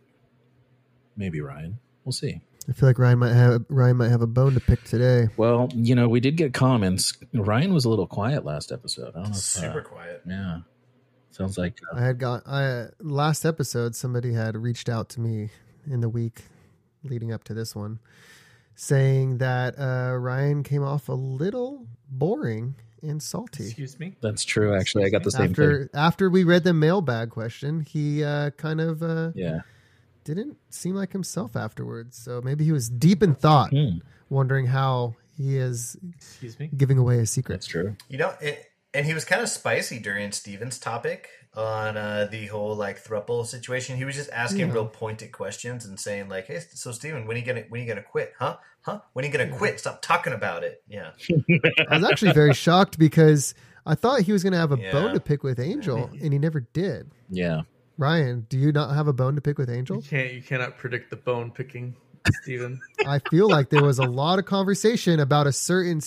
Maybe 1.16 1.42
Ryan. 1.42 1.80
We'll 2.06 2.14
see. 2.14 2.42
I 2.70 2.74
feel 2.74 2.90
like 2.90 3.00
Ryan 3.00 3.20
might 3.20 3.34
have 3.34 3.66
Ryan 3.70 3.98
might 3.98 4.10
have 4.10 4.22
a 4.22 4.28
bone 4.28 4.54
to 4.54 4.60
pick 4.60 4.84
today. 4.84 5.30
Well, 5.38 5.70
you 5.74 5.96
know, 5.96 6.10
we 6.10 6.20
did 6.20 6.36
get 6.36 6.54
comments. 6.54 7.18
Ryan 7.34 7.74
was 7.74 7.86
a 7.86 7.90
little 7.90 8.08
quiet 8.08 8.44
last 8.44 8.72
episode. 8.72 9.10
I 9.16 9.22
don't 9.22 9.24
know. 9.24 9.30
If, 9.30 9.36
Super 9.38 9.80
uh, 9.80 9.84
quiet. 9.84 10.22
yeah. 10.26 10.60
Sounds 11.32 11.58
like 11.58 11.80
uh, 11.94 11.98
I 11.98 12.06
had 12.06 12.18
got 12.18 12.48
I 12.48 12.88
last 13.00 13.46
episode 13.46 13.96
somebody 13.96 14.34
had 14.34 14.58
reached 14.58 14.90
out 14.90 15.08
to 15.10 15.22
me 15.22 15.50
in 15.90 16.02
the 16.02 16.10
week 16.10 16.46
leading 17.04 17.32
up 17.32 17.44
to 17.46 17.54
this 17.54 17.76
one 17.76 18.00
saying 18.80 19.40
that 19.40 19.78
uh, 19.80 20.16
Ryan 20.16 20.62
came 20.64 20.84
off 20.84 21.10
a 21.10 21.14
little 21.14 21.88
boring 22.10 22.76
and 23.02 23.22
salty. 23.22 23.66
Excuse 23.66 24.00
me. 24.00 24.16
that's 24.22 24.46
true. 24.46 24.76
Actually, 24.76 25.06
I 25.06 25.10
got 25.10 25.24
the 25.24 25.32
same 25.32 25.54
thing. 25.54 25.66
After 25.66 25.90
after 25.94 26.30
we 26.30 26.44
read 26.44 26.64
the 26.64 26.74
mailbag 26.74 27.32
question, 27.32 27.82
he 27.82 28.24
uh, 28.24 28.52
kind 28.52 28.80
of 28.80 29.02
uh, 29.04 29.32
Yeah. 29.36 29.62
didn't 30.24 30.58
seem 30.70 30.96
like 30.96 31.12
himself 31.12 31.56
afterwards. 31.56 32.18
So 32.18 32.40
maybe 32.42 32.64
he 32.66 32.72
was 32.72 32.88
deep 32.90 33.24
in 33.24 33.34
thought, 33.36 33.72
Hmm, 33.72 33.98
wondering 34.30 34.68
how 34.68 35.16
he 35.36 35.58
is 35.58 35.98
Excuse 36.16 36.60
me. 36.60 36.70
giving 36.78 36.98
away 37.00 37.18
a 37.20 37.26
secret. 37.26 37.56
that's 37.56 37.68
true. 37.68 37.96
You 38.10 38.20
know, 38.20 38.34
it, 38.40 38.64
and 38.94 39.06
he 39.08 39.14
was 39.14 39.26
kind 39.26 39.42
of 39.42 39.50
spicy 39.50 40.00
during 40.00 40.32
Steven's 40.32 40.78
topic 40.80 41.30
on 41.58 41.98
uh, 41.98 42.28
the 42.32 42.46
whole 42.46 42.76
like 42.76 43.04
thruple 43.04 43.46
situation. 43.46 43.98
He 43.98 44.06
was 44.06 44.16
just 44.16 44.30
asking 44.32 44.68
Yeah. 44.68 44.74
real 44.74 44.86
pointed 44.86 45.32
questions 45.32 45.86
and 45.86 46.00
saying 46.00 46.30
like, 46.30 46.46
"Hey, 46.48 46.60
so 46.74 46.92
Steven, 46.92 47.26
when 47.26 47.36
are 47.36 47.40
you 47.40 47.46
gonna 47.46 47.64
when 47.70 47.82
are 47.82 47.84
you 47.84 47.90
gonna 47.90 48.04
quit? 48.04 48.34
Huh? 48.40 48.58
Huh? 48.82 49.00
When 49.14 49.26
are 49.26 49.28
you 49.28 49.34
gonna 49.38 49.50
quit? 49.58 49.80
Stop 49.80 50.02
talking 50.02 50.34
about 50.34 50.64
it." 50.64 50.82
Yeah. 50.88 51.12
I 51.90 51.98
was 51.98 52.04
actually 52.10 52.32
very 52.34 52.54
shocked 52.54 52.98
because 53.00 53.54
I 53.86 53.96
thought 53.96 54.22
he 54.22 54.32
was 54.34 54.44
going 54.44 54.52
to 54.54 54.60
have 54.60 54.74
a 54.74 54.78
Yeah. 54.78 54.92
bone 54.92 55.14
to 55.14 55.20
pick 55.22 55.44
with 55.44 55.60
Angel, 55.62 56.10
and 56.22 56.34
he 56.34 56.38
never 56.40 56.60
did. 56.60 57.10
Yeah. 57.30 57.62
Ryan, 57.98 58.46
do 58.50 58.58
you 58.60 58.74
not 58.74 58.94
have 58.94 59.08
a 59.08 59.14
bone 59.14 59.36
to 59.36 59.42
pick 59.42 59.58
with 59.58 59.70
You 59.70 59.76
Angel? 59.76 60.02
can't. 60.02 60.34
You 60.34 60.42
cannot 60.42 60.78
predict 60.78 61.10
the 61.10 61.16
bone 61.16 61.52
picking, 61.52 61.96
Steven. 62.44 62.80
I 63.08 63.20
feel 63.30 63.50
like 63.50 63.70
there 63.70 63.84
was 63.84 63.98
a 64.00 64.04
lot 64.06 64.40
of 64.40 64.46
conversation 64.46 65.20
about 65.22 65.48
a 65.48 65.54
certain 65.54 66.02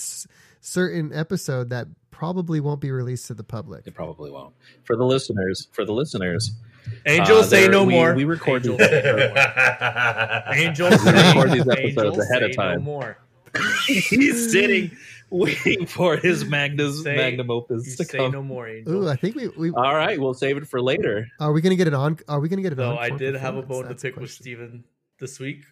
certain 0.61 1.11
episode 1.11 1.71
that 1.71 1.87
probably 2.21 2.59
won't 2.59 2.79
be 2.79 2.91
released 2.91 3.25
to 3.25 3.33
the 3.33 3.43
public. 3.43 3.87
It 3.87 3.95
probably 3.95 4.29
won't. 4.29 4.53
For 4.83 4.95
the 4.95 5.03
listeners, 5.03 5.67
for 5.71 5.85
the 5.85 5.91
listeners, 5.91 6.51
Angel, 7.07 7.37
Uh, 7.37 7.43
say 7.43 7.67
no 7.67 7.83
we- 7.83 7.93
more. 7.95 8.13
we 8.13 8.25
record 8.25 8.61
Angel, 8.63 8.77
these- 8.77 8.89
say 8.89 9.01
no 9.03 9.17
more. 9.17 9.33
We 10.53 10.67
record 10.67 11.51
these 11.51 11.67
episodes 11.67 11.79
Angel, 11.79 12.21
ahead 12.21 12.43
of 12.43 12.51
say 12.53 12.57
No 12.57 12.63
time. 12.63 12.83
more. 12.83 13.17
He's 13.87 14.51
sitting, 14.51 14.91
waiting 15.31 15.87
for 15.87 16.15
his 16.17 16.45
Magnus 16.45 17.01
Say- 17.01 17.15
magnum 17.15 17.49
opus 17.49 17.95
to 17.97 18.05
say 18.05 18.17
come. 18.19 18.31
no 18.33 18.43
more, 18.43 18.67
Angel. 18.69 18.93
Ooh, 19.05 19.09
I 19.09 19.15
think 19.15 19.35
we, 19.35 19.47
we 19.57 19.71
all 19.71 19.95
right, 19.95 20.19
we'll 20.21 20.35
save 20.35 20.57
it 20.57 20.67
for 20.67 20.79
later. 20.79 21.27
are 21.39 21.51
we 21.51 21.61
gonna 21.61 21.75
get 21.75 21.87
it 21.87 21.95
on? 21.95 22.19
Are 22.27 22.39
we 22.39 22.49
gonna 22.49 22.61
get 22.61 22.71
it 22.73 22.75
Though 22.75 22.91
on? 22.91 22.97
I 22.99 23.09
did 23.09 23.33
have 23.33 23.55
a 23.55 23.63
bone 23.63 23.87
to 23.87 23.95
pick 23.95 24.15
with 24.15 24.29
Steve. 24.29 24.57
Steven 24.59 24.83
this 25.19 25.39
week. 25.39 25.63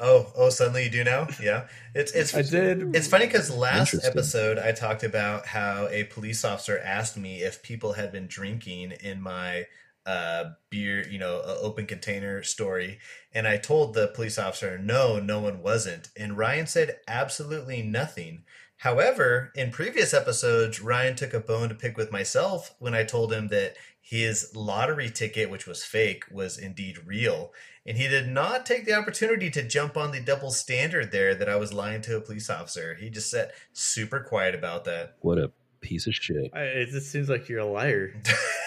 Oh, 0.00 0.32
oh! 0.36 0.50
Suddenly 0.50 0.84
you 0.84 0.90
do 0.90 1.04
now? 1.04 1.28
Yeah, 1.42 1.66
it's 1.94 2.12
it's. 2.12 2.34
I 2.34 2.42
did. 2.42 2.94
It's 2.94 3.08
funny 3.08 3.26
because 3.26 3.50
last 3.50 3.94
episode 4.04 4.58
I 4.58 4.72
talked 4.72 5.02
about 5.02 5.46
how 5.46 5.88
a 5.90 6.04
police 6.04 6.44
officer 6.44 6.78
asked 6.78 7.16
me 7.16 7.42
if 7.42 7.62
people 7.62 7.94
had 7.94 8.12
been 8.12 8.26
drinking 8.26 8.92
in 8.92 9.20
my 9.20 9.66
uh, 10.06 10.50
beer, 10.70 11.06
you 11.08 11.18
know, 11.18 11.40
uh, 11.44 11.58
open 11.60 11.86
container 11.86 12.42
story, 12.42 12.98
and 13.32 13.46
I 13.46 13.58
told 13.58 13.94
the 13.94 14.08
police 14.08 14.38
officer 14.38 14.78
no, 14.78 15.18
no 15.18 15.40
one 15.40 15.62
wasn't, 15.62 16.08
and 16.16 16.38
Ryan 16.38 16.66
said 16.66 16.98
absolutely 17.06 17.82
nothing. 17.82 18.44
However, 18.78 19.52
in 19.56 19.72
previous 19.72 20.14
episodes, 20.14 20.80
Ryan 20.80 21.16
took 21.16 21.34
a 21.34 21.40
bone 21.40 21.68
to 21.68 21.74
pick 21.74 21.96
with 21.96 22.12
myself 22.12 22.74
when 22.78 22.94
I 22.94 23.02
told 23.02 23.32
him 23.32 23.48
that 23.48 23.74
his 24.08 24.54
lottery 24.56 25.10
ticket, 25.10 25.50
which 25.50 25.66
was 25.66 25.84
fake, 25.84 26.24
was 26.30 26.56
indeed 26.56 26.96
real. 27.04 27.52
And 27.84 27.98
he 27.98 28.08
did 28.08 28.26
not 28.28 28.64
take 28.64 28.86
the 28.86 28.94
opportunity 28.94 29.50
to 29.50 29.62
jump 29.62 29.98
on 29.98 30.12
the 30.12 30.20
double 30.20 30.50
standard 30.50 31.12
there 31.12 31.34
that 31.34 31.46
I 31.48 31.56
was 31.56 31.74
lying 31.74 32.00
to 32.02 32.16
a 32.16 32.20
police 32.22 32.48
officer. 32.48 32.94
He 32.94 33.10
just 33.10 33.30
sat 33.30 33.52
super 33.74 34.20
quiet 34.20 34.54
about 34.54 34.86
that. 34.86 35.16
What 35.20 35.36
a 35.38 35.50
piece 35.82 36.06
of 36.06 36.14
shit. 36.14 36.50
I, 36.54 36.62
it 36.62 36.88
just 36.88 37.10
seems 37.10 37.28
like 37.28 37.50
you're 37.50 37.58
a 37.60 37.66
liar. 37.66 38.14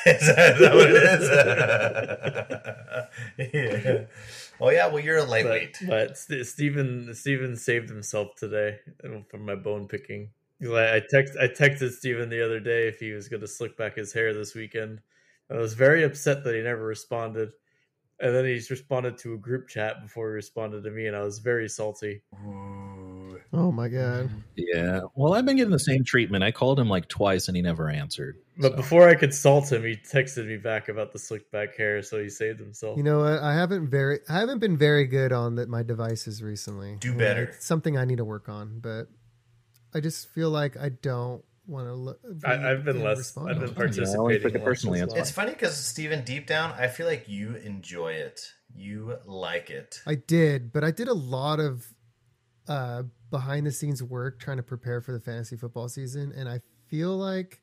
is, 0.06 0.28
that, 0.36 0.54
is 0.54 0.60
that 0.60 0.76
what 0.76 0.92
it 0.92 0.96
is? 3.48 3.52
yeah. 3.54 4.06
Oh 4.60 4.70
yeah, 4.70 4.88
well 4.88 5.00
you're 5.04 5.18
a 5.18 5.22
But, 5.22 5.30
lightweight. 5.30 5.78
but 5.88 6.18
St- 6.18 6.46
Steven, 6.46 7.14
Steven 7.16 7.56
saved 7.56 7.90
himself 7.90 8.36
today 8.36 8.80
uh, 9.04 9.22
from 9.30 9.46
my 9.46 9.56
bone 9.56 9.88
picking. 9.88 10.30
I 10.64 11.02
text 11.10 11.36
I 11.42 11.48
texted 11.48 11.92
Steven 11.94 12.30
the 12.30 12.46
other 12.46 12.60
day 12.60 12.88
if 12.88 13.00
he 13.00 13.14
was 13.14 13.28
going 13.28 13.42
to 13.42 13.48
slick 13.48 13.76
back 13.76 13.96
his 13.96 14.14
hair 14.14 14.32
this 14.36 14.54
weekend. 14.54 15.02
I 15.52 15.58
was 15.58 15.74
very 15.74 16.04
upset 16.04 16.44
that 16.44 16.56
he 16.56 16.62
never 16.62 16.84
responded. 16.86 17.52
And 18.20 18.36
then 18.36 18.46
he's 18.46 18.70
responded 18.70 19.18
to 19.20 19.34
a 19.34 19.38
group 19.38 19.68
chat 19.68 20.04
before 20.04 20.28
he 20.30 20.34
responded 20.36 20.84
to 20.84 20.92
me, 20.92 21.08
and 21.08 21.16
I 21.16 21.22
was 21.24 21.40
very 21.40 21.68
salty. 21.68 22.22
Ooh. 22.46 23.40
Oh 23.52 23.72
my 23.72 23.90
god! 23.90 24.30
Yeah. 24.56 25.02
Well, 25.16 25.34
I've 25.34 25.46
been 25.46 25.58
getting 25.58 25.72
the 25.72 25.80
same 25.80 26.04
treatment. 26.04 26.44
I 26.44 26.52
called 26.52 26.80
him 26.80 26.88
like 26.88 27.08
twice 27.10 27.48
and 27.48 27.58
he 27.58 27.62
never 27.64 27.90
answered. 27.90 28.38
But 28.58 28.74
So- 28.74 28.78
before 28.78 29.10
I 29.10 29.16
could 29.16 29.34
salt 29.34 29.72
him, 29.72 29.84
he 29.84 29.96
texted 29.96 30.48
me 30.48 30.58
back 30.58 30.88
about 30.88 31.12
the 31.14 31.20
slick 31.20 31.50
back 31.52 31.76
hair, 31.76 32.02
so 32.04 32.22
he 32.22 32.30
saved 32.30 32.60
himself. 32.60 32.96
You 32.96 33.04
know 33.04 33.20
what? 33.22 33.40
I 33.40 33.56
haven't 33.56 33.90
very, 33.90 34.20
I 34.30 34.34
haven't 34.40 34.60
been 34.60 34.78
very 34.78 35.06
good 35.06 35.34
on 35.34 35.56
that 35.56 35.68
my 35.68 35.82
devices 35.84 36.42
recently. 36.44 36.98
Do 37.00 37.10
And 37.10 37.18
better. 37.18 37.44
It's 37.46 37.66
something 37.66 37.98
I 37.98 38.06
need 38.06 38.18
to 38.18 38.26
work 38.26 38.48
on, 38.48 38.80
but 38.80 39.08
I 39.94 40.00
just 40.00 40.30
feel 40.30 40.50
like 40.52 40.78
I 40.78 40.90
don't 40.90 41.44
want 41.72 41.88
to 41.88 41.94
look. 41.94 42.20
I, 42.46 42.72
I've 42.72 42.84
been 42.84 43.02
less. 43.02 43.36
I've 43.38 43.60
been 43.60 43.62
Yeah, 43.62 43.70
I 43.70 43.74
participating. 43.74 44.56
it 44.56 44.64
personally, 44.64 45.02
as 45.02 45.08
well. 45.08 45.18
It's 45.18 45.32
funny 45.32 45.52
because 45.52 45.76
Steven, 45.78 46.24
deep 46.24 46.46
down, 46.46 46.74
I 46.74 46.88
feel 46.88 47.08
like 47.08 47.28
you 47.28 47.56
enjoy 47.56 48.14
it. 48.14 48.54
You 48.76 49.18
like 49.26 49.70
it. 49.70 50.02
I 50.06 50.16
did, 50.16 50.72
but 50.72 50.84
I 50.84 50.92
did 50.92 51.08
a 51.08 51.14
lot 51.14 51.60
of 51.60 51.94
uh, 52.68 53.04
behind 53.30 53.66
the 53.66 53.72
scenes 53.72 54.04
work 54.04 54.40
trying 54.40 54.58
to 54.58 54.64
prepare 54.64 55.02
for 55.02 55.12
the 55.12 55.20
fantasy 55.20 55.56
football 55.56 55.90
season, 55.90 56.32
and 56.36 56.48
I 56.48 56.62
feel 56.88 57.18
like 57.18 57.62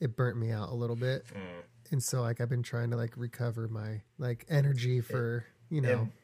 it 0.00 0.16
burnt 0.16 0.36
me 0.36 0.50
out 0.50 0.70
a 0.70 0.74
little 0.74 0.96
bit. 0.96 1.24
Mm. 1.26 1.62
And 1.92 2.02
so, 2.02 2.22
like, 2.22 2.40
I've 2.40 2.48
been 2.48 2.62
trying 2.62 2.90
to 2.90 2.96
like 2.96 3.16
recover 3.16 3.68
my 3.68 4.00
like 4.18 4.46
energy 4.48 5.00
for 5.00 5.44
you 5.70 5.80
know. 5.80 5.88
It 6.02 6.21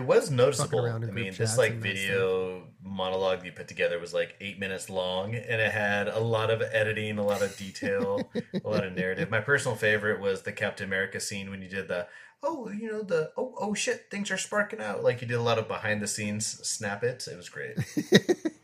was 0.00 0.30
noticeable. 0.30 0.84
around 0.84 1.04
I 1.04 1.10
mean, 1.10 1.32
this 1.36 1.58
like 1.58 1.74
video 1.74 2.64
monologue 2.82 3.44
you 3.44 3.52
put 3.52 3.68
together 3.68 3.98
was 3.98 4.14
like 4.14 4.34
eight 4.40 4.58
minutes 4.58 4.88
long, 4.90 5.34
and 5.34 5.60
it 5.60 5.72
had 5.72 6.08
a 6.08 6.18
lot 6.18 6.50
of 6.50 6.62
editing, 6.62 7.18
a 7.18 7.24
lot 7.24 7.42
of 7.42 7.56
detail, 7.56 8.28
a 8.64 8.68
lot 8.68 8.84
of 8.84 8.94
narrative. 8.94 9.30
My 9.30 9.40
personal 9.40 9.76
favorite 9.76 10.20
was 10.20 10.42
the 10.42 10.52
Captain 10.52 10.86
America 10.86 11.20
scene 11.20 11.50
when 11.50 11.62
you 11.62 11.68
did 11.68 11.88
the 11.88 12.06
oh, 12.42 12.70
you 12.70 12.90
know 12.90 13.02
the 13.02 13.32
oh 13.36 13.54
oh 13.60 13.74
shit, 13.74 14.06
things 14.10 14.30
are 14.30 14.38
sparking 14.38 14.80
out. 14.80 15.04
Like 15.04 15.20
you 15.22 15.28
did 15.28 15.34
a 15.34 15.42
lot 15.42 15.58
of 15.58 15.68
behind 15.68 16.02
the 16.02 16.08
scenes 16.08 16.46
snap 16.46 17.04
it. 17.04 17.26
It 17.30 17.36
was 17.36 17.48
great. 17.48 17.76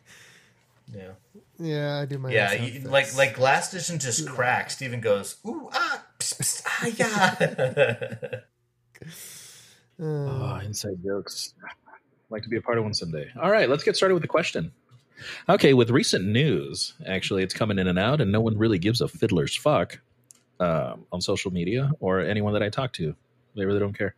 Yeah, 0.95 1.13
yeah, 1.59 1.99
I 2.01 2.07
do 2.07 2.19
my 2.19 2.31
yeah. 2.33 2.53
You, 2.53 2.89
like 2.89 3.15
like 3.17 3.35
glass 3.35 3.71
doesn't 3.73 4.01
just 4.01 4.29
crack. 4.29 4.71
Steven 4.71 5.01
goes 5.01 5.37
ooh 5.47 5.69
ah 5.73 6.05
pss, 6.19 6.33
pss, 6.35 6.63
ah 6.67 6.87
yeah. 6.97 8.41
Uh, 10.01 10.05
Oh, 10.05 10.61
inside 10.65 11.03
jokes. 11.05 11.55
I'd 11.63 11.71
like 12.31 12.43
to 12.45 12.49
be 12.49 12.57
a 12.57 12.63
part 12.63 12.79
of 12.79 12.85
one 12.85 12.95
someday. 12.95 13.29
All 13.41 13.51
right, 13.51 13.69
let's 13.69 13.85
get 13.85 13.97
started 13.97 14.15
with 14.15 14.23
the 14.23 14.29
question. 14.29 14.73
Okay, 15.49 15.75
with 15.75 15.91
recent 15.91 16.25
news, 16.25 16.95
actually, 17.07 17.43
it's 17.43 17.53
coming 17.53 17.79
in 17.79 17.87
and 17.87 17.99
out, 17.99 18.21
and 18.21 18.33
no 18.33 18.41
one 18.41 18.57
really 18.57 18.79
gives 18.79 19.01
a 19.03 19.09
fiddler's 19.09 19.55
fuck 19.55 20.01
um, 20.59 21.05
on 21.13 21.21
social 21.21 21.51
media 21.53 21.91
or 22.01 22.21
anyone 22.21 22.55
that 22.55 22.63
I 22.63 22.71
talk 22.71 22.93
to. 22.95 23.15
They 23.55 23.67
really 23.67 23.81
don't 23.81 23.97
care. 23.97 24.15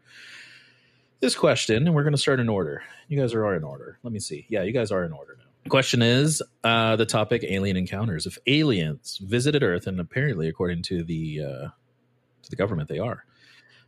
This 1.21 1.35
question, 1.35 1.87
and 1.87 1.95
we're 1.95 2.03
going 2.03 2.15
to 2.15 2.19
start 2.21 2.39
in 2.41 2.49
order. 2.49 2.83
You 3.09 3.19
guys 3.19 3.35
are 3.35 3.55
in 3.55 3.65
order. 3.65 3.99
Let 4.03 4.13
me 4.13 4.21
see. 4.21 4.47
Yeah, 4.49 4.63
you 4.63 4.73
guys 4.73 4.91
are 4.93 5.05
in 5.05 5.13
order 5.13 5.37
now. 5.39 5.71
Question 5.71 6.03
is 6.03 6.43
uh, 6.65 6.97
the 6.97 7.07
topic: 7.07 7.45
alien 7.45 7.77
encounters. 7.77 8.27
If 8.27 8.39
aliens 8.47 9.19
visited 9.23 9.63
Earth, 9.63 9.87
and 9.87 9.99
apparently, 10.01 10.49
according 10.49 10.83
to 10.83 11.03
the 11.05 11.41
uh, 11.41 11.69
to 12.43 12.51
the 12.51 12.57
government, 12.57 12.89
they 12.89 12.99
are. 12.99 13.25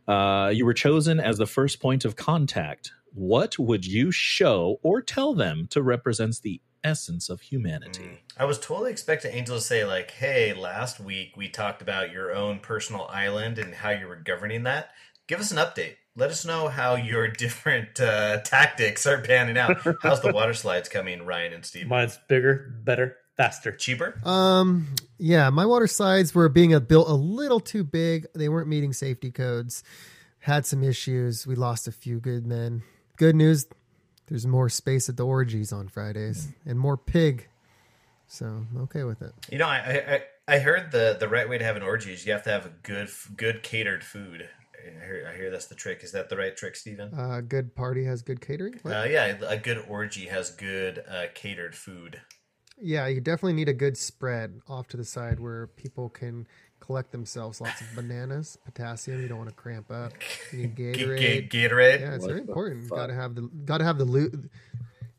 Uh, 0.07 0.51
you 0.53 0.65
were 0.65 0.73
chosen 0.73 1.19
as 1.19 1.37
the 1.37 1.47
first 1.47 1.79
point 1.79 2.05
of 2.05 2.15
contact. 2.15 2.91
What 3.13 3.57
would 3.57 3.85
you 3.85 4.11
show 4.11 4.79
or 4.83 5.01
tell 5.01 5.33
them 5.33 5.67
to 5.71 5.81
represent 5.81 6.41
the 6.41 6.61
essence 6.83 7.29
of 7.29 7.41
humanity? 7.41 8.21
I 8.37 8.45
was 8.45 8.59
totally 8.59 8.91
expecting 8.91 9.33
Angel 9.33 9.55
to 9.55 9.61
say 9.61 9.85
like, 9.85 10.11
"Hey, 10.11 10.53
last 10.53 10.99
week 10.99 11.35
we 11.35 11.49
talked 11.49 11.81
about 11.81 12.11
your 12.11 12.33
own 12.33 12.59
personal 12.59 13.07
island 13.09 13.57
and 13.57 13.73
how 13.73 13.89
you 13.89 14.07
were 14.07 14.15
governing 14.15 14.63
that. 14.63 14.91
Give 15.27 15.39
us 15.39 15.51
an 15.51 15.57
update. 15.57 15.95
Let 16.15 16.29
us 16.29 16.45
know 16.45 16.67
how 16.67 16.95
your 16.95 17.27
different 17.45 17.99
uh, 17.99 18.41
tactics 18.41 19.05
are 19.05 19.21
panning 19.21 19.57
out. 19.57 19.77
How's 20.01 20.21
the 20.21 20.31
water 20.31 20.53
slides 20.53 20.87
coming, 20.87 21.25
Ryan 21.25 21.53
and 21.53 21.65
Steve? 21.65 21.87
Mine's 21.87 22.19
bigger, 22.27 22.73
better, 22.83 23.17
faster. 23.37 23.71
Cheaper? 23.71 24.19
Um, 24.23 24.87
yeah, 25.17 25.49
my 25.49 25.65
water 25.65 25.87
slides 25.87 26.33
were 26.33 26.49
being 26.49 26.73
a, 26.73 26.79
built 26.79 27.09
a 27.09 27.13
little 27.13 27.59
too 27.59 27.83
big. 27.83 28.27
They 28.33 28.49
weren't 28.49 28.67
meeting 28.67 28.93
safety 28.93 29.31
codes. 29.31 29.83
Had 30.39 30.65
some 30.65 30.83
issues. 30.83 31.47
We 31.47 31.55
lost 31.55 31.87
a 31.87 31.91
few 31.91 32.19
good 32.19 32.45
men. 32.45 32.83
Good 33.17 33.35
news, 33.35 33.65
there's 34.27 34.45
more 34.45 34.69
space 34.69 35.09
at 35.09 35.17
the 35.17 35.25
orgies 35.25 35.71
on 35.71 35.87
Fridays 35.87 36.49
and 36.65 36.79
more 36.79 36.97
pig. 36.97 37.47
So 38.27 38.45
I'm 38.45 38.81
okay 38.83 39.03
with 39.03 39.21
it. 39.21 39.33
You 39.51 39.59
know, 39.59 39.67
I, 39.67 40.21
I 40.47 40.55
I 40.55 40.59
heard 40.59 40.91
the 40.91 41.15
the 41.19 41.27
right 41.27 41.47
way 41.47 41.57
to 41.57 41.63
have 41.63 41.75
an 41.75 41.83
orgy 41.83 42.13
is 42.13 42.25
you 42.25 42.33
have 42.33 42.43
to 42.43 42.49
have 42.49 42.65
a 42.65 42.73
good 42.83 43.09
good 43.37 43.63
catered 43.63 44.03
food. 44.03 44.49
I 44.77 45.05
hear, 45.05 45.27
I 45.31 45.35
hear 45.35 45.49
that's 45.49 45.67
the 45.67 45.75
trick. 45.75 46.03
Is 46.03 46.11
that 46.11 46.29
the 46.29 46.37
right 46.37 46.55
trick, 46.55 46.75
Steven? 46.75 47.13
Uh, 47.13 47.41
good 47.41 47.75
party 47.75 48.05
has 48.05 48.21
good 48.21 48.41
catering. 48.41 48.79
Uh, 48.85 49.05
yeah, 49.09 49.35
a 49.47 49.57
good 49.57 49.83
orgy 49.87 50.25
has 50.27 50.51
good 50.51 51.03
uh, 51.09 51.25
catered 51.33 51.75
food. 51.75 52.21
Yeah, 52.81 53.07
you 53.07 53.21
definitely 53.21 53.53
need 53.53 53.69
a 53.69 53.73
good 53.73 53.97
spread 53.97 54.61
off 54.67 54.87
to 54.89 54.97
the 54.97 55.05
side 55.05 55.39
where 55.39 55.67
people 55.67 56.09
can 56.09 56.47
collect 56.79 57.11
themselves. 57.11 57.61
Lots 57.61 57.81
of 57.81 57.87
bananas, 57.95 58.57
potassium. 58.65 59.21
You 59.21 59.27
don't 59.27 59.37
want 59.37 59.49
to 59.49 59.55
cramp 59.55 59.89
up. 59.91 60.11
You 60.51 60.59
need 60.67 60.75
G- 60.77 60.83
Gatorade. 60.93 61.51
G- 61.51 61.57
Gatorade. 61.57 61.99
Yeah, 62.01 62.13
it's 62.15 62.21
What 62.23 62.27
very 62.29 62.41
important. 62.41 62.87
fuck? 62.89 62.97
Got 62.97 63.07
to 63.07 63.13
have 63.15 63.35
the 63.35 63.41
got 63.65 63.77
to 63.79 63.83
have 63.83 63.97
the 63.97 64.05
lube. 64.05 64.49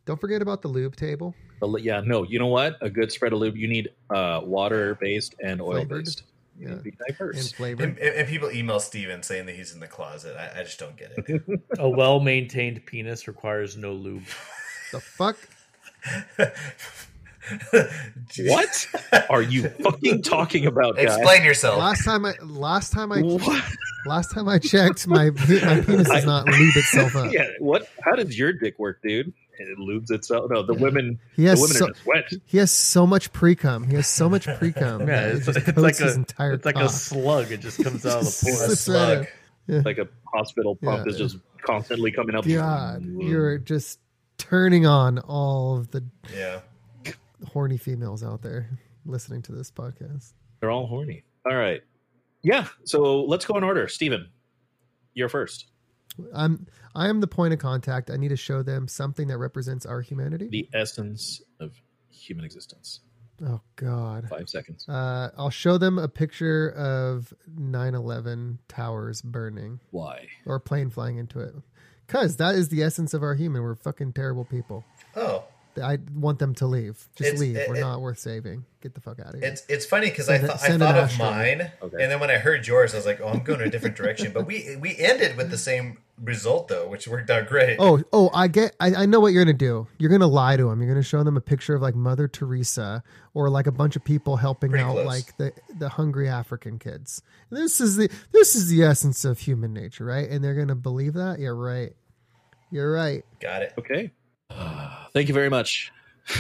Don't 0.05 0.21
forget 0.21 0.41
about 0.43 0.63
the 0.63 0.69
lube 0.69 0.95
table. 0.97 1.35
But 1.59 1.83
yeah, 1.83 2.01
no, 2.05 2.23
you 2.23 2.39
know 2.39 2.47
what? 2.49 2.77
A 2.83 2.91
good 2.91 3.11
spread 3.11 3.33
of 3.33 3.39
lube, 3.41 3.57
you 3.57 3.67
need 3.67 3.89
uh, 4.11 4.41
water 4.45 4.95
based 5.01 5.35
and 5.43 5.61
oil 5.61 5.85
based. 5.85 6.23
You 6.59 6.69
Yeah. 6.69 6.69
need 6.75 6.77
to 6.79 6.83
be 6.85 6.91
and 6.91 6.99
diverse. 7.09 7.53
flavor. 7.53 7.83
And, 7.83 7.99
and 7.99 8.15
and 8.15 8.29
people 8.29 8.51
email 8.53 8.79
Steven 8.79 9.23
saying 9.23 9.47
that 9.47 9.57
he's 9.57 9.73
in 9.73 9.81
the 9.81 9.87
closet. 9.89 10.37
I, 10.37 10.61
I 10.61 10.63
just 10.63 10.79
don't 10.79 10.97
get 10.97 11.13
it. 11.17 11.61
A 11.79 11.89
well 11.89 12.21
maintained 12.21 12.85
penis 12.87 13.27
requires 13.27 13.77
no 13.77 13.93
lube. 13.93 14.25
the 14.93 15.01
fuck? 15.01 15.37
what 18.41 18.87
are 19.31 19.43
you 19.43 19.69
fucking 19.69 20.23
talking 20.23 20.67
about, 20.67 20.97
guys? 20.97 21.05
Explain 21.17 21.45
yourself. 21.45 21.79
Last 21.79 22.05
time 22.05 22.25
I 22.25 22.35
last 22.43 22.93
time 22.93 23.13
I 23.13 23.21
What? 23.23 23.65
last 24.07 24.33
time 24.35 24.49
I 24.49 24.59
checked, 24.59 25.07
my 25.07 25.31
my 25.31 25.81
penis 25.87 26.09
does 26.09 26.25
not 26.27 26.47
lube 26.47 26.77
itself 26.77 27.17
up. 27.17 27.33
Yeah, 27.33 27.47
what? 27.59 27.89
How 28.05 28.15
does 28.17 28.39
your 28.39 28.53
dick 28.53 28.79
work, 28.79 29.01
dude? 29.03 29.33
It 29.59 29.79
lubes 29.79 30.11
itself. 30.11 30.51
No, 30.51 30.63
the 30.63 30.75
Yeah. 30.75 30.81
women. 30.83 31.19
He 31.35 31.45
The 31.45 31.49
has 31.51 31.61
women 31.61 31.77
so, 31.77 31.85
are 31.87 31.89
just 31.93 32.07
wet. 32.07 32.33
he 32.45 32.59
has 32.59 32.71
so 32.71 33.07
much 33.07 33.33
pre 33.33 33.55
cum. 33.55 33.85
He 33.85 33.95
has 33.97 34.07
so 34.07 34.29
much 34.29 34.47
pre 34.59 34.71
cum. 34.73 35.01
Yeah, 35.01 35.07
that 35.07 35.29
it 35.31 35.37
it's, 35.37 35.47
just 35.47 35.59
it's 35.59 35.67
coats 35.67 35.79
like 35.79 35.97
his 35.97 36.13
a 36.15 36.19
entire 36.19 36.53
it's 36.53 36.67
like 36.67 36.77
a 36.77 36.89
slug. 36.91 37.51
It 37.53 37.61
just 37.61 37.83
comes 37.83 38.05
out 38.05 38.19
of 38.19 38.25
the 38.25 38.31
Just 38.31 38.43
A 38.45 38.47
pores. 38.67 38.81
slug. 38.81 39.27
right 39.69 39.85
Like 39.85 39.99
a 39.99 40.09
hospital 40.35 40.77
pump 40.77 41.07
Yeah. 41.07 41.13
is 41.13 41.19
just 41.19 41.39
constantly 41.63 42.13
coming 42.13 42.35
up. 42.37 42.47
God, 42.47 43.03
you're 43.19 43.57
just 43.59 43.99
turning 44.37 44.85
on 44.85 45.19
all 45.21 45.79
of 45.79 45.91
the 45.91 46.05
Yeah. 46.37 46.61
Horny 47.45 47.77
females 47.77 48.23
out 48.25 48.43
there. 48.43 48.71
listening 49.05 49.43
to 49.43 49.53
this 49.53 49.71
podcast. 49.71 50.33
They're 50.61 50.71
all 50.71 50.87
horny. 50.87 51.25
All 51.49 51.57
right. 51.57 51.83
Yeah. 52.43 52.67
So 52.85 53.23
let's 53.25 53.45
go 53.45 53.57
in 53.57 53.65
order. 53.65 53.87
Steven, 53.89 54.29
you're 55.15 55.29
first. 55.29 55.67
I'm 56.35 56.67
I 56.95 57.09
am 57.09 57.21
the 57.21 57.27
point 57.27 57.53
of 57.53 57.59
contact. 57.61 58.11
I 58.11 58.17
need 58.17 58.29
to 58.29 58.37
show 58.37 58.63
them 58.63 58.89
something 58.89 59.29
that 59.29 59.37
represents 59.39 59.85
our 59.87 60.01
humanity. 60.01 60.49
The 60.51 60.69
essence 60.73 61.43
of 61.61 61.75
human 62.09 62.45
existence. 62.45 63.01
oh 63.47 63.61
God. 63.77 64.29
Five 64.31 64.49
seconds. 64.49 64.89
Uh, 64.89 65.31
I'll 65.37 65.51
show 65.51 65.77
them 65.79 65.99
a 65.99 66.09
picture 66.09 66.71
of 66.71 67.35
9/11 67.51 68.59
towers 68.69 69.21
burning 69.23 69.81
Why? 69.91 70.27
or 70.47 70.57
a 70.57 70.61
plane 70.61 70.89
flying 70.91 71.19
into 71.19 71.41
it. 71.41 71.55
Cause 72.09 72.37
that 72.37 72.55
is 72.55 72.69
the 72.71 72.83
essence 72.83 73.13
of 73.15 73.23
our 73.23 73.35
human. 73.35 73.63
We're 73.63 73.75
fucking 73.75 74.13
terrible 74.15 74.45
people. 74.45 74.85
Oh, 75.17 75.45
I 75.79 75.99
want 76.15 76.39
them 76.39 76.55
to 76.57 76.67
leave. 76.67 77.09
Just 77.17 77.21
It's- 77.29 77.41
leave. 77.41 77.57
it- 77.57 77.69
We're 77.69 77.77
it- 77.77 77.81
not 77.81 78.01
worth 78.01 78.19
saving. 78.19 78.65
Get 78.83 78.95
the 78.95 79.01
fuck 79.01 79.19
out 79.19 79.35
of 79.35 79.41
here. 79.41 79.49
it's 79.51 79.65
it's 79.69 79.85
funny 79.85 80.09
because 80.11 80.29
I, 80.29 80.39
th- 80.39 80.51
I 80.51 80.79
thought 80.79 80.97
of 80.97 81.05
asteroid. 81.11 81.31
mine, 81.59 81.71
Okay. 81.83 82.03
and 82.03 82.13
then 82.13 82.21
when 82.21 82.31
I 82.31 82.37
heard 82.39 82.67
yours, 82.69 82.95
I 82.95 82.99
was 82.99 83.07
like, 83.07 83.21
"Oh, 83.21 83.27
I'm 83.29 83.41
going 83.43 83.61
a 83.61 83.69
different 83.69 83.97
direction." 83.97 84.31
But 84.33 84.47
we 84.47 84.77
we 84.81 84.97
ended 84.97 85.37
with 85.37 85.51
the 85.51 85.59
same 85.59 85.99
result 86.23 86.69
though, 86.69 86.87
which 86.89 87.09
worked 87.09 87.29
out 87.29 87.49
great. 87.49 87.79
Oh, 87.81 88.01
oh, 88.13 88.31
I 88.33 88.47
get. 88.47 88.77
I, 88.79 88.95
I 88.95 89.07
know 89.07 89.19
what 89.19 89.33
you're 89.33 89.45
gonna 89.45 89.55
do. 89.57 89.89
You're 89.99 90.11
gonna 90.11 90.29
lie 90.29 90.57
to 90.57 90.69
them. 90.69 90.81
You're 90.81 90.91
gonna 90.91 91.03
show 91.03 91.25
them 91.25 91.37
a 91.37 91.41
picture 91.41 91.75
of 91.75 91.83
like 91.83 91.97
Mother 91.97 92.29
Teresa 92.29 93.03
or 93.35 93.51
like 93.51 93.67
a 93.67 93.73
bunch 93.73 93.97
of 93.97 94.05
people 94.05 94.37
helping 94.37 94.71
Pretty 94.71 94.85
out 94.85 94.93
close. 94.93 95.07
like 95.07 95.37
the 95.37 95.53
the 95.81 95.89
hungry 95.89 96.29
African 96.29 96.79
kids. 96.79 97.23
This 97.51 97.81
is 97.81 97.97
the 97.97 98.09
this 98.33 98.55
is 98.55 98.69
the 98.69 98.85
essence 98.85 99.25
of 99.25 99.41
human 99.41 99.73
nature, 99.73 100.05
right? 100.05 100.31
And 100.31 100.45
they're 100.45 100.55
gonna 100.55 100.77
believe 100.77 101.15
that. 101.15 101.41
You're 101.41 101.57
right. 101.57 101.93
You're 102.71 102.93
right. 102.93 103.25
got 103.41 103.63
it. 103.63 103.73
Okay. 103.79 104.13
Thank 105.13 105.29
you 105.29 105.35
very 105.35 105.51
much. 105.51 105.93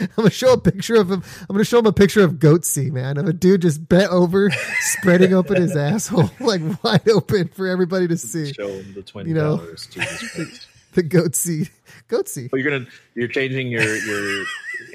I'm 0.00 0.06
gonna 0.16 0.30
show 0.30 0.52
a 0.52 0.60
picture 0.60 0.96
of 0.96 1.10
him. 1.10 1.22
I'm 1.48 1.54
gonna 1.54 1.64
show 1.64 1.78
him 1.78 1.86
a 1.86 1.92
picture 1.92 2.22
of 2.22 2.34
Goatse, 2.34 2.90
man, 2.92 3.16
of 3.16 3.26
a 3.26 3.32
dude 3.32 3.62
just 3.62 3.88
bent 3.88 4.12
over, 4.12 4.50
spreading 4.80 5.32
open 5.32 5.60
his 5.60 5.74
asshole 5.76 6.30
like 6.40 6.60
wide 6.84 7.08
open 7.08 7.48
for 7.48 7.66
everybody 7.66 8.06
to 8.08 8.16
see. 8.16 8.52
Show 8.52 8.68
him 8.68 8.94
the 8.94 9.02
twin 9.02 9.26
You 9.26 9.34
know. 9.34 9.56
towers. 9.58 9.88
The 10.94 11.02
Goatse, 11.02 11.68
Goatse. 12.08 12.48
Oh, 12.52 12.56
you're 12.56 12.68
gonna 12.70 12.86
you're 13.14 13.28
changing 13.28 13.68
your 13.68 13.94
your 13.96 14.44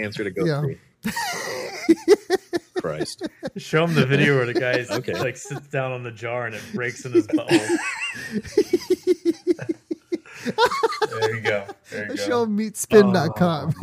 answer 0.02 0.24
to 0.24 0.32
go 0.32 0.44
Yeah. 0.44 1.12
Christ. 2.82 3.28
Show 3.58 3.86
him 3.86 3.94
the 3.94 4.06
video 4.06 4.36
where 4.36 4.46
the 4.48 4.54
guy 4.56 4.86
Okay. 4.90 5.14
like 5.14 5.38
sits 5.38 5.68
down 5.68 5.92
on 5.94 6.04
the 6.04 6.12
jar 6.12 6.46
and 6.48 6.56
it 6.56 6.62
breaks 6.74 7.06
in 7.06 7.14
his 7.14 7.28
butthole. 7.28 7.78
There 10.44 11.36
you 11.36 11.42
go. 11.42 11.66
There 11.92 12.12
you 12.12 12.18
Show 12.18 12.28
go. 12.28 12.44
him 12.44 12.58
meatspin.com. 12.58 13.74